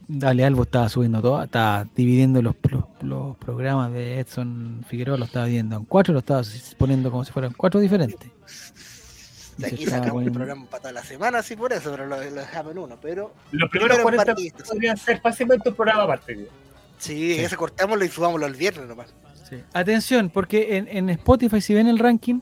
Dale 0.08 0.44
Albo 0.44 0.64
estaba 0.64 0.88
subiendo 0.88 1.22
todo, 1.22 1.42
estaba 1.42 1.86
dividiendo 1.94 2.42
los, 2.42 2.56
los, 2.68 2.84
los 3.02 3.36
programas 3.36 3.92
de 3.92 4.18
Edson 4.18 4.84
Figueroa, 4.88 5.16
lo 5.16 5.24
estaba 5.26 5.44
dividiendo 5.46 5.76
en 5.76 5.84
cuatro, 5.84 6.12
lo 6.12 6.18
estaba 6.18 6.42
poniendo 6.78 7.10
como 7.12 7.24
si 7.24 7.30
fueran 7.32 7.52
cuatro 7.56 7.78
diferentes. 7.78 8.28
Y 9.58 9.62
De 9.62 9.68
se 9.68 9.74
aquí 9.74 9.86
sacamos 9.86 10.24
el 10.24 10.32
programa 10.32 10.66
para 10.66 10.80
toda 10.80 10.92
la 10.94 11.04
semana, 11.04 11.42
sí, 11.42 11.54
por 11.54 11.72
eso, 11.72 11.90
pero 11.92 12.06
lo, 12.06 12.16
lo 12.16 12.30
dejamos 12.40 12.72
en 12.72 12.78
uno. 12.78 12.96
Pero 13.00 13.32
Los 13.52 13.70
primeros 13.70 13.70
Primero 13.70 13.94
en 13.96 14.02
40 14.02 14.24
partidistas. 14.24 14.68
podrían 14.68 14.96
ser 14.96 15.20
fácilmente 15.20 15.68
un 15.68 15.74
programa 15.76 16.02
aparte. 16.04 16.34
sí, 16.34 16.48
Sí. 16.98 17.32
ese 17.40 17.56
cortámoslo 17.56 18.04
y 18.04 18.08
subámoslo 18.08 18.46
el 18.46 18.54
viernes 18.54 18.88
nomás. 18.88 19.14
Sí. 19.48 19.56
Atención, 19.72 20.30
porque 20.30 20.76
en, 20.76 20.88
en 20.88 21.08
Spotify, 21.10 21.60
si 21.60 21.74
ven 21.74 21.86
el 21.86 21.98
ranking, 21.98 22.40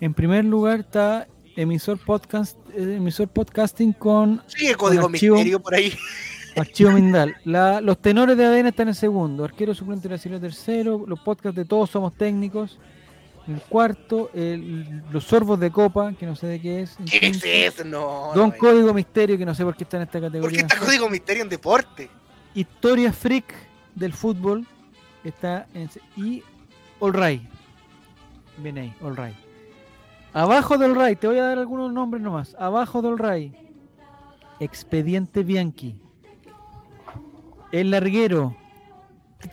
en 0.00 0.14
primer 0.14 0.44
lugar 0.44 0.80
está 0.80 1.28
emisor 1.56 1.98
podcast, 1.98 2.56
eh, 2.74 2.96
emisor 2.96 3.28
podcasting 3.28 3.92
con 3.92 4.42
Sigue 4.46 4.74
Código 4.74 5.06
archivo. 5.06 5.36
Misterio 5.36 5.60
por 5.60 5.74
ahí. 5.74 5.92
Archivo 6.56 6.92
Mindal. 6.92 7.34
La- 7.44 7.80
los 7.80 7.98
tenores 7.98 8.36
de 8.36 8.44
ADN 8.44 8.68
están 8.68 8.86
en 8.86 8.94
segundo, 8.94 9.44
arquero 9.44 9.74
suplente 9.74 10.06
brasileño 10.06 10.40
tercero, 10.40 11.04
los 11.06 11.18
podcasts 11.18 11.56
de 11.56 11.64
todos 11.64 11.90
somos 11.90 12.14
técnicos. 12.16 12.78
En 13.48 13.58
cuarto, 13.68 14.30
el- 14.34 15.02
los 15.10 15.24
sorbos 15.24 15.58
de 15.60 15.70
copa, 15.72 16.12
que 16.12 16.24
no 16.26 16.36
sé 16.36 16.46
de 16.46 16.60
qué 16.60 16.82
es. 16.82 16.96
¿Qué 17.10 17.26
es 17.26 17.42
eso? 17.44 17.84
No. 17.84 18.30
Don 18.34 18.50
no, 18.50 18.56
Código 18.56 18.94
Misterio, 18.94 19.36
que 19.36 19.44
no 19.44 19.54
sé 19.54 19.64
por 19.64 19.76
qué 19.76 19.82
está 19.84 19.96
en 19.96 20.04
esta 20.04 20.20
¿Por 20.20 20.30
qué 20.30 20.38
categoría. 20.38 20.60
está 20.60 20.78
Código 20.78 21.10
Misterio 21.10 21.42
en 21.42 21.48
deporte? 21.48 22.08
Historia 22.54 23.12
Freak 23.12 23.52
del 23.96 24.12
fútbol 24.12 24.64
está 25.24 25.66
en 25.74 25.90
y 26.16 26.42
All 27.00 27.12
Right. 27.12 27.42
Bien 28.58 28.78
ahí, 28.78 28.94
All 29.02 29.16
Right. 29.16 29.34
Abajo 30.34 30.76
del 30.78 30.94
Right, 30.96 31.18
te 31.18 31.28
voy 31.28 31.38
a 31.38 31.44
dar 31.44 31.58
algunos 31.58 31.92
nombres 31.92 32.22
nomás. 32.22 32.56
Abajo 32.58 33.00
del 33.02 33.18
Right. 33.18 33.54
Expediente 34.60 35.42
Bianchi. 35.44 35.96
El 37.72 37.90
Larguero. 37.92 38.56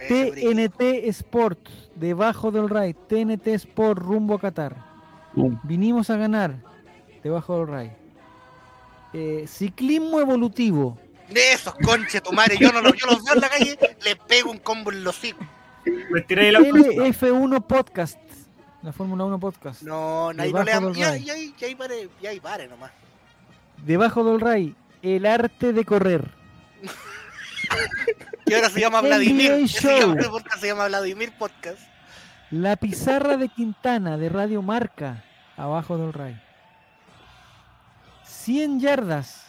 TNT 0.08 1.08
Sport. 1.10 1.70
Debajo 1.96 2.52
del 2.52 2.70
Right. 2.70 2.98
TNT 3.08 3.48
Sport 3.56 4.00
rumbo 4.00 4.36
a 4.36 4.40
Qatar. 4.40 4.76
um, 5.36 5.60
Vinimos 5.64 6.10
a 6.10 6.18
ganar. 6.18 6.56
Debajo 7.24 7.60
del 7.60 7.68
Right. 7.68 7.92
Eh, 9.14 9.46
ciclismo 9.48 10.20
evolutivo. 10.20 10.98
De 11.30 11.54
esos 11.54 11.76
conches, 11.76 12.24
tu 12.24 12.34
madre. 12.34 12.58
Yo, 12.60 12.72
no, 12.72 12.82
lo- 12.82 12.94
yo 12.94 13.06
los 13.08 13.24
veo 13.24 13.36
en 13.36 13.42
la 13.42 13.50
calle, 13.50 13.78
les 14.04 14.16
pego 14.28 14.52
un 14.52 14.58
combo 14.58 14.92
en 14.92 15.04
los 15.04 15.24
hijos. 15.24 15.46
Me 16.12 16.22
tiré 16.22 16.50
el 16.50 16.56
auto. 16.56 16.70
LF1 16.76 17.62
Podcast. 17.68 18.18
La 18.84 18.92
Fórmula 18.92 19.26
1 19.26 19.40
Podcast. 19.40 19.84
No, 19.84 20.34
no, 20.34 20.42
ahí 20.44 20.52
no 20.52 20.64
le 20.64 20.72
damos. 20.72 20.98
Ya, 20.98 21.16
ya, 21.18 21.34
ahí- 21.34 21.54
ya 21.58 21.68
ahí 21.68 21.76
pare, 21.76 22.10
ya 22.22 22.30
ahí 22.32 22.40
pare 22.40 22.68
nomás. 22.68 22.92
Debajo 23.86 24.24
del 24.24 24.40
Ray. 24.42 24.76
El 25.02 25.26
arte 25.26 25.74
de 25.74 25.86
correr. 25.86 26.30
Y 28.46 28.54
ahora 28.54 28.70
se 28.70 28.82
llama 28.82 29.00
Vladimir. 29.02 29.66
Show. 29.68 29.98
llama- 30.00 30.22
el 30.22 30.30
podcast 30.30 30.60
se 30.60 30.68
llama 30.68 30.88
Vladimir 30.88 31.32
Podcast. 31.38 31.80
La 32.50 32.76
pizarra 32.76 33.38
de 33.38 33.48
Quintana 33.48 34.18
de 34.18 34.28
Radio 34.28 34.62
Marca. 34.62 35.24
Abajo 35.56 35.98
del 35.98 36.12
Ray. 36.12 36.38
100 38.26 38.80
yardas. 38.82 39.46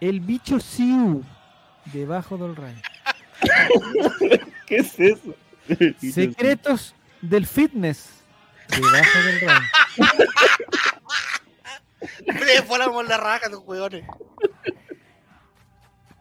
El 0.00 0.20
bicho 0.20 0.58
Siu. 0.58 1.22
Debajo 1.92 2.38
del 2.38 2.56
Ray. 2.56 2.76
¿Qué 4.66 4.76
es 4.78 4.98
eso? 4.98 5.34
Secretos 6.12 6.94
del 7.20 7.46
fitness. 7.46 8.10
Debajo 8.68 9.18
del 9.24 9.40
Ray. 9.40 9.62
Le 12.26 12.60
volamos 12.62 13.06
la 13.08 13.16
raja 13.16 13.48
tus 13.48 13.60
hueones. 13.60 14.04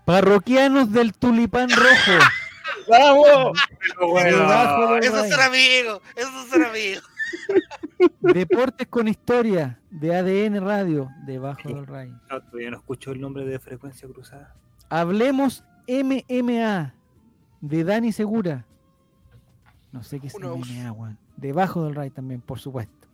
Parroquianos 0.05 0.91
del 0.91 1.13
Tulipán 1.13 1.69
Rojo. 1.69 2.26
¡Vamos! 2.88 3.57
Bueno, 3.99 4.38
Debajo 4.38 4.93
del 4.93 5.03
Esos 5.03 5.30
son 5.30 5.41
amigos, 5.41 6.01
esos 6.15 6.49
son 6.49 6.65
amigos. 6.65 7.03
Deportes 8.22 8.88
con 8.88 9.07
historia 9.07 9.80
de 9.89 10.15
ADN 10.15 10.63
Radio. 10.63 11.09
Debajo 11.26 11.67
del 11.67 11.88
Ray. 11.88 12.09
no, 12.30 12.41
todavía 12.41 12.72
no 12.72 12.77
escucho 12.77 13.11
el 13.11 13.22
nombre 13.22 13.45
de 13.45 13.59
frecuencia 13.59 14.07
cruzada. 14.07 14.55
Hablemos 14.89 15.63
MMA 15.88 16.93
de 17.61 17.84
Dani 17.84 18.11
Segura. 18.11 18.65
No 19.95 20.03
sé 20.03 20.19
qué 20.19 20.27
es 20.27 20.35
Uno. 20.35 20.57
MMA, 20.57 20.91
weón. 20.91 21.17
Debajo 21.38 21.85
del 21.85 21.95
Ray 21.95 22.09
también, 22.09 22.41
por 22.41 22.59
supuesto. 22.59 23.07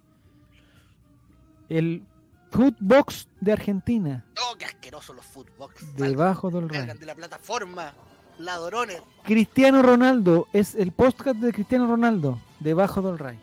El 1.69 2.03
Footbox 2.49 3.27
de 3.39 3.51
Argentina. 3.51 4.25
Oh, 4.43 4.55
qué 4.57 4.65
asqueroso 4.65 5.13
los 5.13 5.23
footbox. 5.23 5.95
Debajo 5.95 6.49
del 6.49 6.67
Ray. 6.67 6.79
Salgan 6.79 6.97
de 6.97 7.05
la 7.05 7.13
plataforma, 7.13 7.93
ladrones. 8.39 8.99
Cristiano 9.23 9.83
Ronaldo 9.83 10.47
es 10.53 10.73
el 10.73 10.91
podcast 10.91 11.37
de 11.37 11.53
Cristiano 11.53 11.85
Ronaldo. 11.85 12.41
Debajo 12.59 13.03
del 13.03 13.19
Ray. 13.19 13.39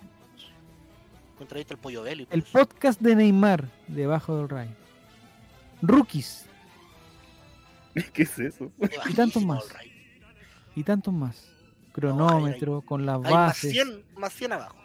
Contradicto 1.38 1.74
el 1.74 1.80
pollo 1.80 2.02
belly. 2.02 2.26
El 2.32 2.42
podcast 2.42 3.00
de 3.00 3.14
Neymar. 3.14 3.68
Debajo 3.86 4.36
del 4.36 4.48
Ray. 4.48 4.68
Rookies 5.80 6.44
¿Qué 8.12 8.24
es 8.24 8.36
eso? 8.40 8.72
y 9.08 9.14
tantos 9.14 9.44
más. 9.44 9.64
y 10.74 10.82
tantos 10.82 11.14
más. 11.14 11.57
Cronómetro 12.00 12.80
con 12.82 13.04
las 13.04 13.16
Hay 13.16 13.22
más 13.22 13.32
bases. 13.32 13.72
100, 13.72 14.04
más 14.16 14.32
100 14.32 14.52
abajo. 14.52 14.76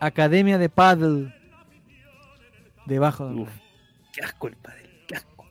Academia 0.00 0.58
de 0.58 0.68
Paddle. 0.68 1.34
Debajo. 2.86 3.28
Ray. 3.28 3.46
Qué 4.12 4.22
asco 4.22 4.48
el 4.48 4.56
padre, 4.56 5.04
qué 5.06 5.16
asco. 5.16 5.46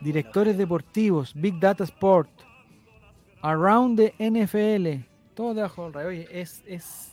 Directores 0.00 0.58
deportivos, 0.58 1.32
Big 1.34 1.58
Data 1.58 1.84
Sport, 1.84 2.30
Around 3.42 3.98
the 3.98 4.14
NFL, 4.18 5.06
todo 5.34 5.54
debajo 5.54 5.84
del 5.84 5.92
rayo. 5.94 6.08
Oye, 6.08 6.28
es, 6.30 6.62
es, 6.66 7.12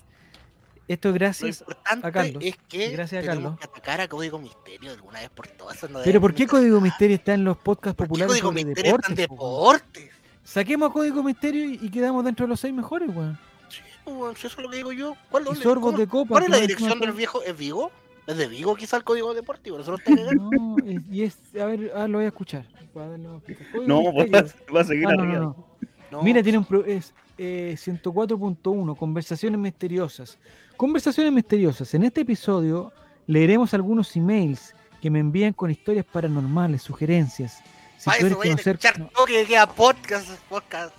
esto 0.87 1.09
Lo 1.09 1.13
gracias. 1.13 1.61
importante 1.61 2.07
a 2.07 2.11
Carlos. 2.11 2.43
es 2.43 2.57
que 2.67 2.89
Gracias 2.89 3.23
a 3.23 3.27
Carlos. 3.27 3.57
que 3.59 3.65
atacar 3.65 4.01
a 4.01 4.07
Código 4.07 4.39
Misterio 4.39 4.89
de 4.89 4.95
alguna 4.95 5.19
vez 5.19 5.29
por 5.29 5.47
todas. 5.47 5.77
Eso 5.77 5.87
no 5.87 5.99
Pero 6.03 6.19
¿por 6.19 6.33
qué. 6.33 6.47
Código 6.47 6.81
Misterio 6.81 7.15
está 7.15 7.33
en 7.33 7.43
los 7.45 7.57
podcasts 7.57 7.95
¿Por 7.95 8.07
qué 8.07 8.09
populares 8.09 8.31
Código 8.41 8.49
sobre 8.49 8.65
Misterio 8.65 8.95
está 8.95 9.09
en 9.09 9.15
deportes? 9.15 10.09
Weón? 10.55 10.65
Saquemos 10.65 10.89
a 10.89 10.93
Código 10.93 11.23
Misterio 11.23 11.65
y, 11.65 11.79
y 11.81 11.89
quedamos 11.89 12.23
dentro 12.25 12.45
de 12.45 12.49
los 12.49 12.59
seis 12.59 12.73
mejores, 12.73 13.09
weón. 13.15 13.37
Sí, 13.69 13.81
pues, 14.03 14.37
si 14.39 14.47
eso 14.47 14.57
es 14.57 14.63
lo 14.63 14.69
que 14.69 14.77
digo 14.77 14.91
yo. 14.91 15.15
¿Cuál, 15.29 15.45
Y 15.51 15.55
sorbos 15.55 15.97
de 15.97 16.07
copa. 16.07 16.29
¿Cuál 16.29 16.43
es 16.43 16.49
la 16.49 16.57
dirección 16.57 16.99
del 16.99 17.11
viejo? 17.13 17.41
¿Es 17.43 17.57
Vigo? 17.57 17.91
¿Es 18.27 18.37
de 18.37 18.47
Vigo 18.47 18.75
quizá 18.75 18.97
el 18.97 19.03
código 19.03 19.33
deportivo? 19.33 19.77
Nosotros. 19.77 20.03
No, 20.35 20.75
es- 20.85 21.01
y 21.11 21.23
es, 21.23 21.37
a 21.59 21.65
ver, 21.65 21.91
ah, 21.95 22.07
lo 22.07 22.17
voy 22.19 22.25
a 22.25 22.27
escuchar. 22.29 22.65
para 22.93 23.17
No, 23.17 23.41
Misterio. 23.47 24.31
va, 24.31 24.43
va 24.75 24.81
a 24.81 24.83
seguir 24.83 25.07
Ah, 25.07 25.15
no, 25.15 25.23
arriba. 25.23 25.39
no, 25.39 25.45
no. 25.45 25.67
No, 26.11 26.23
Mira, 26.23 26.43
tiene 26.43 26.57
un 26.57 26.65
pro- 26.65 26.83
es 26.85 27.13
eh, 27.37 27.75
104.1, 27.77 28.95
conversaciones 28.97 29.59
misteriosas. 29.59 30.37
Conversaciones 30.75 31.31
misteriosas. 31.31 31.93
En 31.93 32.03
este 32.03 32.21
episodio 32.21 32.91
leeremos 33.27 33.73
algunos 33.73 34.13
emails 34.17 34.75
que 35.01 35.09
me 35.09 35.19
envían 35.19 35.53
con 35.53 35.71
historias 35.71 36.05
paranormales, 36.05 36.81
sugerencias. 36.81 37.61
Si 38.01 38.05
para 38.05 38.17
eso 38.17 38.27
a 38.27 38.97
no. 38.99 39.07
todo 39.09 39.25
que 39.27 39.45
queda 39.45 39.67
podcast, 39.67 40.27
podcast, 40.49 40.93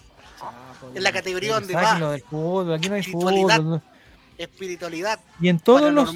pues, 0.80 0.96
en 0.96 1.02
la 1.02 1.12
categoría 1.12 1.54
donde 1.54 1.74
va. 1.74 1.98
del 2.12 2.22
fútbol, 2.22 2.72
aquí 2.74 2.88
no 2.88 2.94
hay 2.94 3.00
Espiritualidad. 3.00 3.56
fútbol. 3.56 3.82
espiritualidad 4.38 5.20
Y 5.40 5.48
en 5.48 5.58
todos 5.58 5.92
los 5.92 6.14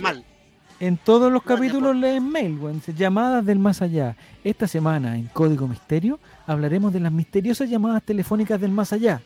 en 0.79 0.97
todos 0.99 1.33
los 1.33 1.43
capítulos 1.43 1.97
leen 1.97 2.29
mail, 2.31 2.59
weón. 2.59 2.83
Llamadas 2.97 3.45
del 3.47 3.59
más 3.59 3.81
allá. 3.83 4.15
Esta 4.45 4.69
semana 4.69 5.17
en 5.17 5.27
Código 5.29 5.67
Misterio 5.67 6.21
hablaremos 6.47 6.93
de 6.93 7.01
las 7.01 7.11
misteriosas 7.13 7.69
llamadas 7.71 8.03
telefónicas 8.03 8.61
del 8.61 8.71
más 8.73 8.93
allá. 8.93 9.23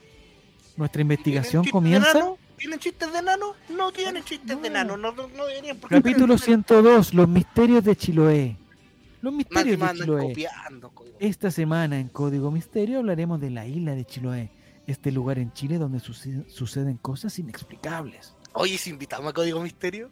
Nuestra 0.77 1.03
investigación 1.03 1.65
de 1.65 1.71
comienza. 1.73 2.37
¿Tienen 2.57 2.79
chistes 2.79 3.13
de 3.13 3.19
enano? 3.19 3.55
No 3.69 3.91
tienen 3.91 4.23
chistes 4.23 4.55
No. 4.55 4.63
de 4.63 4.69
enano. 4.69 4.97
No, 4.97 5.13
no, 5.13 5.29
no 5.29 5.47
deberían. 5.47 5.77
Capítulo 5.89 6.35
ustedes 6.35 6.45
102, 6.67 7.15
los 7.15 7.29
misterios 7.29 7.83
de 7.85 7.97
Chiloé. 7.97 8.57
Los 9.23 9.33
misterios 9.35 9.79
de 9.81 9.95
Chiloé. 9.95 10.23
copiando. 10.29 10.93
Esta 11.19 11.51
semana 11.51 11.99
en 11.99 12.09
Código 12.09 12.51
Misterio 12.51 13.01
hablaremos 13.01 13.41
de 13.41 13.51
la 13.51 13.67
isla 13.67 13.95
de 13.95 14.05
Chiloé, 14.05 14.51
este 14.87 15.13
lugar 15.13 15.39
en 15.39 15.53
Chile 15.53 15.79
donde 15.79 16.01
suce- 16.01 16.49
suceden 16.49 16.97
cosas 16.97 17.39
inexplicables. 17.39 18.35
Oye, 18.55 18.79
si 18.79 18.91
invitamos 18.91 19.31
a 19.31 19.33
Código 19.35 19.61
Misterio, 19.61 20.09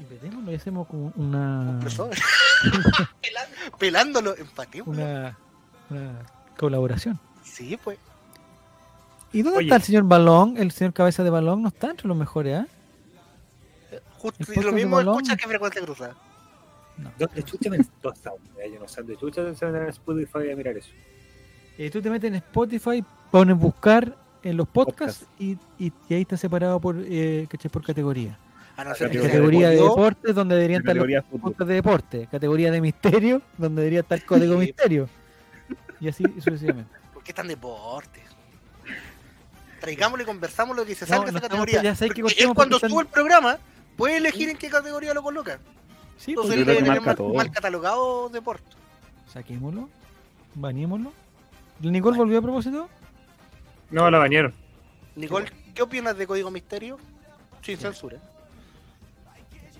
Inventémoslo 0.00 0.50
y 0.50 0.54
hacemos 0.56 0.86
como 0.88 1.12
una. 1.16 1.78
Pelan- 3.22 3.78
pelándolo, 3.78 4.36
empatémoslo. 4.36 5.00
una, 5.02 5.38
una 5.90 6.26
colaboración. 6.58 7.20
Sí, 7.44 7.78
pues. 7.82 7.98
¿Y 9.32 9.42
dónde 9.42 9.58
Oye. 9.58 9.66
está 9.68 9.76
el 9.76 9.82
señor 9.82 10.04
Balón? 10.04 10.56
El 10.56 10.72
señor 10.72 10.92
Cabeza 10.92 11.22
de 11.22 11.30
Balón 11.30 11.62
no 11.62 11.68
está 11.68 11.90
entre 11.90 12.08
los 12.08 12.16
mejores, 12.16 12.58
¿ah? 12.60 12.66
Justo 14.18 14.52
y 14.54 14.60
lo 14.62 14.72
mismo 14.72 15.00
escucha 15.00 15.36
que 15.36 15.46
frecuencia 15.46 15.82
cruzada. 15.82 16.16
No. 16.98 17.10
¿Dónde 17.18 17.42
chucha 17.42 17.70
me? 17.70 17.78
Yo 18.72 18.78
no 18.80 18.88
sé 18.88 19.00
dónde 19.00 19.16
chucha 19.16 19.54
se 19.54 19.64
van 19.64 19.76
a 19.76 19.88
Spotify 19.88 20.50
a 20.52 20.56
mirar 20.56 20.76
eso. 20.76 20.90
Eh, 21.78 21.90
tú 21.90 22.00
te 22.02 22.10
metes 22.10 22.28
en 22.28 22.36
Spotify, 22.36 23.02
pones 23.30 23.56
buscar 23.56 24.16
en 24.42 24.56
los 24.56 24.68
podcasts 24.68 25.26
y, 25.38 25.52
y- 25.78 25.92
y 26.08 26.14
ahí 26.14 26.22
está 26.22 26.36
separado 26.36 26.78
por, 26.80 26.96
eh, 26.98 27.46
¿cachai? 27.48 27.70
por 27.70 27.84
categoría. 27.84 28.38
A 28.76 28.84
no 28.84 28.94
sea 28.94 29.08
categoría 29.10 29.68
de 29.70 29.76
deportes, 29.76 30.34
donde 30.34 30.54
deberían 30.56 30.80
estar 30.82 30.96
los 30.96 31.06
de 31.06 31.22
fútbol. 31.22 31.40
podcasts 31.40 31.68
de 31.68 31.74
deporte. 31.74 32.28
Categoría 32.30 32.70
de 32.70 32.80
misterio, 32.80 33.42
donde 33.58 33.82
debería 33.82 34.00
estar 34.00 34.24
código 34.24 34.56
misterio. 34.58 35.08
Y 36.00 36.08
así 36.08 36.24
sucesivamente. 36.40 36.90
¿Por 37.14 37.22
qué 37.22 37.32
tan 37.32 37.48
deportes? 37.48 38.22
Traigámoslo 39.80 40.22
y 40.22 40.26
conversamos 40.26 40.76
lo 40.76 40.84
que 40.84 40.94
se 40.94 41.06
salga 41.06 41.26
de 41.26 41.32
no 41.32 41.38
esa 41.38 41.48
categoría. 41.48 41.82
ya 41.82 41.94
sabes 41.94 42.14
que 42.14 42.20
él 42.20 42.54
cuando 42.54 42.76
están- 42.76 42.90
sube 42.90 43.02
el 43.02 43.08
programa 43.08 43.58
puede 43.96 44.16
elegir 44.18 44.48
en 44.48 44.56
qué 44.56 44.68
categoría 44.68 45.12
lo 45.14 45.22
coloca. 45.22 45.58
Sí, 46.22 46.30
Entonces 46.32 46.54
pues, 46.54 46.54
yo 46.54 46.60
él 46.60 46.64
creo 46.64 46.74
debe 46.76 46.76
tener 46.84 46.88
marca 47.00 47.06
mal, 47.06 47.16
todo. 47.16 47.34
mal 47.34 47.50
catalogado 47.50 48.28
deporte. 48.28 48.64
saquémoslo, 49.32 49.88
bañémoslo. 50.54 51.12
¿El 51.82 51.90
Nicole 51.90 52.16
volvió 52.16 52.38
a 52.38 52.42
propósito? 52.42 52.88
No, 53.90 54.08
la 54.08 54.18
bañaron. 54.18 54.54
Nicole, 55.16 55.50
¿qué 55.74 55.82
opinas 55.82 56.16
de 56.16 56.26
Código 56.26 56.50
Misterio? 56.50 56.98
Sin 57.62 57.76
censura. 57.76 58.18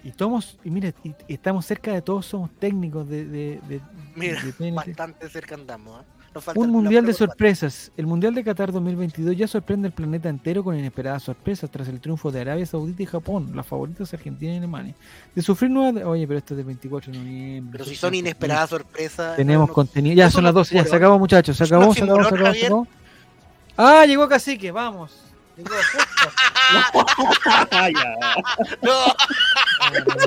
Y 0.03 0.11
tomos, 0.11 0.59
y 0.65 0.71
mira, 0.71 0.93
y- 1.05 1.15
y 1.29 1.35
estamos 1.35 1.65
cerca 1.65 1.93
de 1.93 2.03
todos, 2.03 2.27
somos 2.27 2.51
técnicos 2.59 3.09
de, 3.09 3.25
de, 3.25 3.61
de- 3.69 3.81
Mira, 4.17 4.43
de 4.59 4.73
bastante 4.73 5.29
cerca 5.29 5.55
andamos. 5.55 6.03
¿eh? 6.03 6.05
Un 6.55 6.71
mundial 6.71 7.05
de 7.05 7.13
sorpresas. 7.13 7.93
El 7.97 8.07
mundial 8.07 8.35
de 8.35 8.43
Qatar 8.43 8.73
2022 8.73 9.37
ya 9.37 9.47
sorprende 9.47 9.89
al 9.89 9.93
planeta 9.93 10.29
entero 10.29 10.65
con 10.65 10.79
inesperadas 10.79 11.23
sorpresas 11.25 11.71
tras 11.71 11.89
el 11.89 12.01
triunfo 12.01 12.31
de 12.33 12.41
Arabia 12.41 12.65
Saudita 12.67 13.03
y 13.03 13.07
Japón, 13.07 13.53
las 13.55 13.67
favoritas 13.67 14.13
Argentina 14.15 14.55
y 14.55 14.57
Alemania. 14.59 14.95
De 15.35 15.43
sufrir 15.43 15.71
nuevas. 15.71 15.95
de- 15.97 16.05
Oye, 16.05 16.27
pero 16.27 16.39
esto 16.39 16.55
es 16.55 16.59
del 16.59 16.67
24 16.67 17.13
de 17.13 17.19
noviembre. 17.19 17.73
Pero 17.73 17.85
si 17.85 17.97
son 17.97 18.15
es 18.15 18.21
inesperadas 18.21 18.71
sorpresas. 18.71 19.37
Tenemos 19.37 19.67
no, 19.67 19.69
no- 19.69 19.75
contenido. 19.75 20.17
Ya 20.17 20.31
son 20.31 20.45
las 20.45 20.55
12, 20.55 20.75
ya 20.75 20.85
se 20.85 20.97
acabó, 20.97 21.19
muchachos. 21.19 21.57
Se 21.57 21.65
acabó, 21.65 21.93
se 21.95 22.03
acabó, 22.05 22.23
se 22.23 22.35
acabó, 22.35 22.53
se 22.55 22.67
acabó. 22.67 22.87
Ah, 23.77 24.05
llegó 24.07 24.29
Cacique, 24.29 24.71
vamos. 24.73 25.13
Llegó. 25.57 25.71
No, 28.83 28.93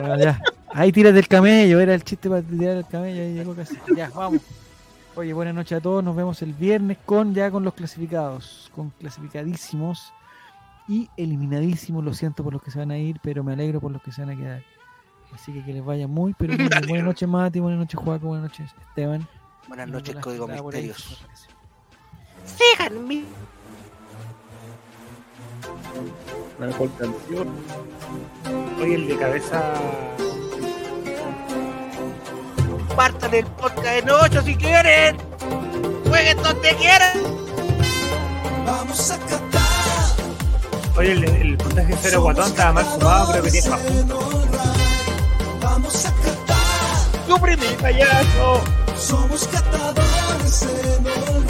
Ah, 0.03 0.17
ya. 0.19 0.39
Ahí 0.73 0.91
tiras 0.91 1.13
del 1.13 1.27
camello, 1.27 1.79
era 1.79 1.93
el 1.95 2.03
chiste 2.03 2.29
para 2.29 2.41
tirar 2.41 2.77
el 2.77 2.85
camello, 2.85 3.21
ahí 3.21 3.33
llegó 3.33 3.55
Cacique. 3.55 3.81
Ya, 3.95 4.09
vamos. 4.13 4.41
Oye, 5.17 5.31
buenas 5.31 5.55
noches 5.55 5.77
a 5.77 5.81
todos. 5.81 6.03
Nos 6.03 6.13
vemos 6.13 6.41
el 6.41 6.53
viernes 6.53 6.97
con 7.05 7.33
ya 7.33 7.49
con 7.49 7.63
los 7.63 7.73
clasificados, 7.73 8.69
con 8.75 8.89
clasificadísimos 8.89 10.11
y 10.89 11.09
eliminadísimos. 11.15 12.03
Lo 12.03 12.13
siento 12.13 12.43
por 12.43 12.51
los 12.51 12.61
que 12.61 12.69
se 12.69 12.79
van 12.79 12.91
a 12.91 12.97
ir, 12.97 13.19
pero 13.23 13.41
me 13.41 13.53
alegro 13.53 13.79
por 13.79 13.91
los 13.91 14.01
que 14.01 14.11
se 14.11 14.21
van 14.21 14.31
a 14.31 14.35
quedar. 14.35 14.63
Así 15.33 15.53
que 15.53 15.63
que 15.63 15.71
les 15.71 15.85
vaya 15.85 16.07
muy, 16.07 16.33
pero 16.33 16.53
muy 16.53 16.67
bien. 16.67 16.81
Buenas 16.89 17.05
noches, 17.05 17.29
Mati. 17.29 17.59
Buenas 17.61 17.79
noches, 17.79 17.97
Juaco. 17.97 18.27
Buenas 18.27 18.51
noches, 18.51 18.71
Esteban. 18.89 19.25
Buenas 19.69 19.87
noches, 19.87 20.15
Código. 20.17 20.47
Misterios. 20.47 21.25
Síganme. 22.45 23.23
La 26.59 26.67
mejor 26.67 26.89
canción. 26.97 27.47
Oye, 28.81 28.95
el 28.95 29.07
de 29.07 29.17
cabeza. 29.17 29.73
Partan 32.95 33.33
el 33.33 33.45
podcast 33.45 33.85
en 33.87 34.09
8 34.09 34.41
si 34.43 34.55
quieren. 34.55 35.17
Jueguen 36.07 36.37
donde 36.41 36.75
quieran. 36.75 37.21
Vamos 38.65 39.11
a 39.11 39.17
cantar. 39.19 39.61
Oye, 40.97 41.11
el, 41.11 41.23
el 41.25 41.57
puntaje 41.57 41.93
cero 42.01 42.21
guatón 42.21 42.47
estaba 42.47 42.71
mal 42.73 42.85
sumado, 42.85 43.31
creo 43.31 43.43
que 43.43 43.51
tiene 43.51 43.69
más 43.69 43.79
puntos. 43.81 44.25
Vamos 45.61 46.05
a 46.05 46.11
cantar. 46.11 46.35
¡Payaso! 47.81 48.61
Somos 48.97 49.47
catadores 49.47 50.61
en 50.63 51.05
el 51.05 51.45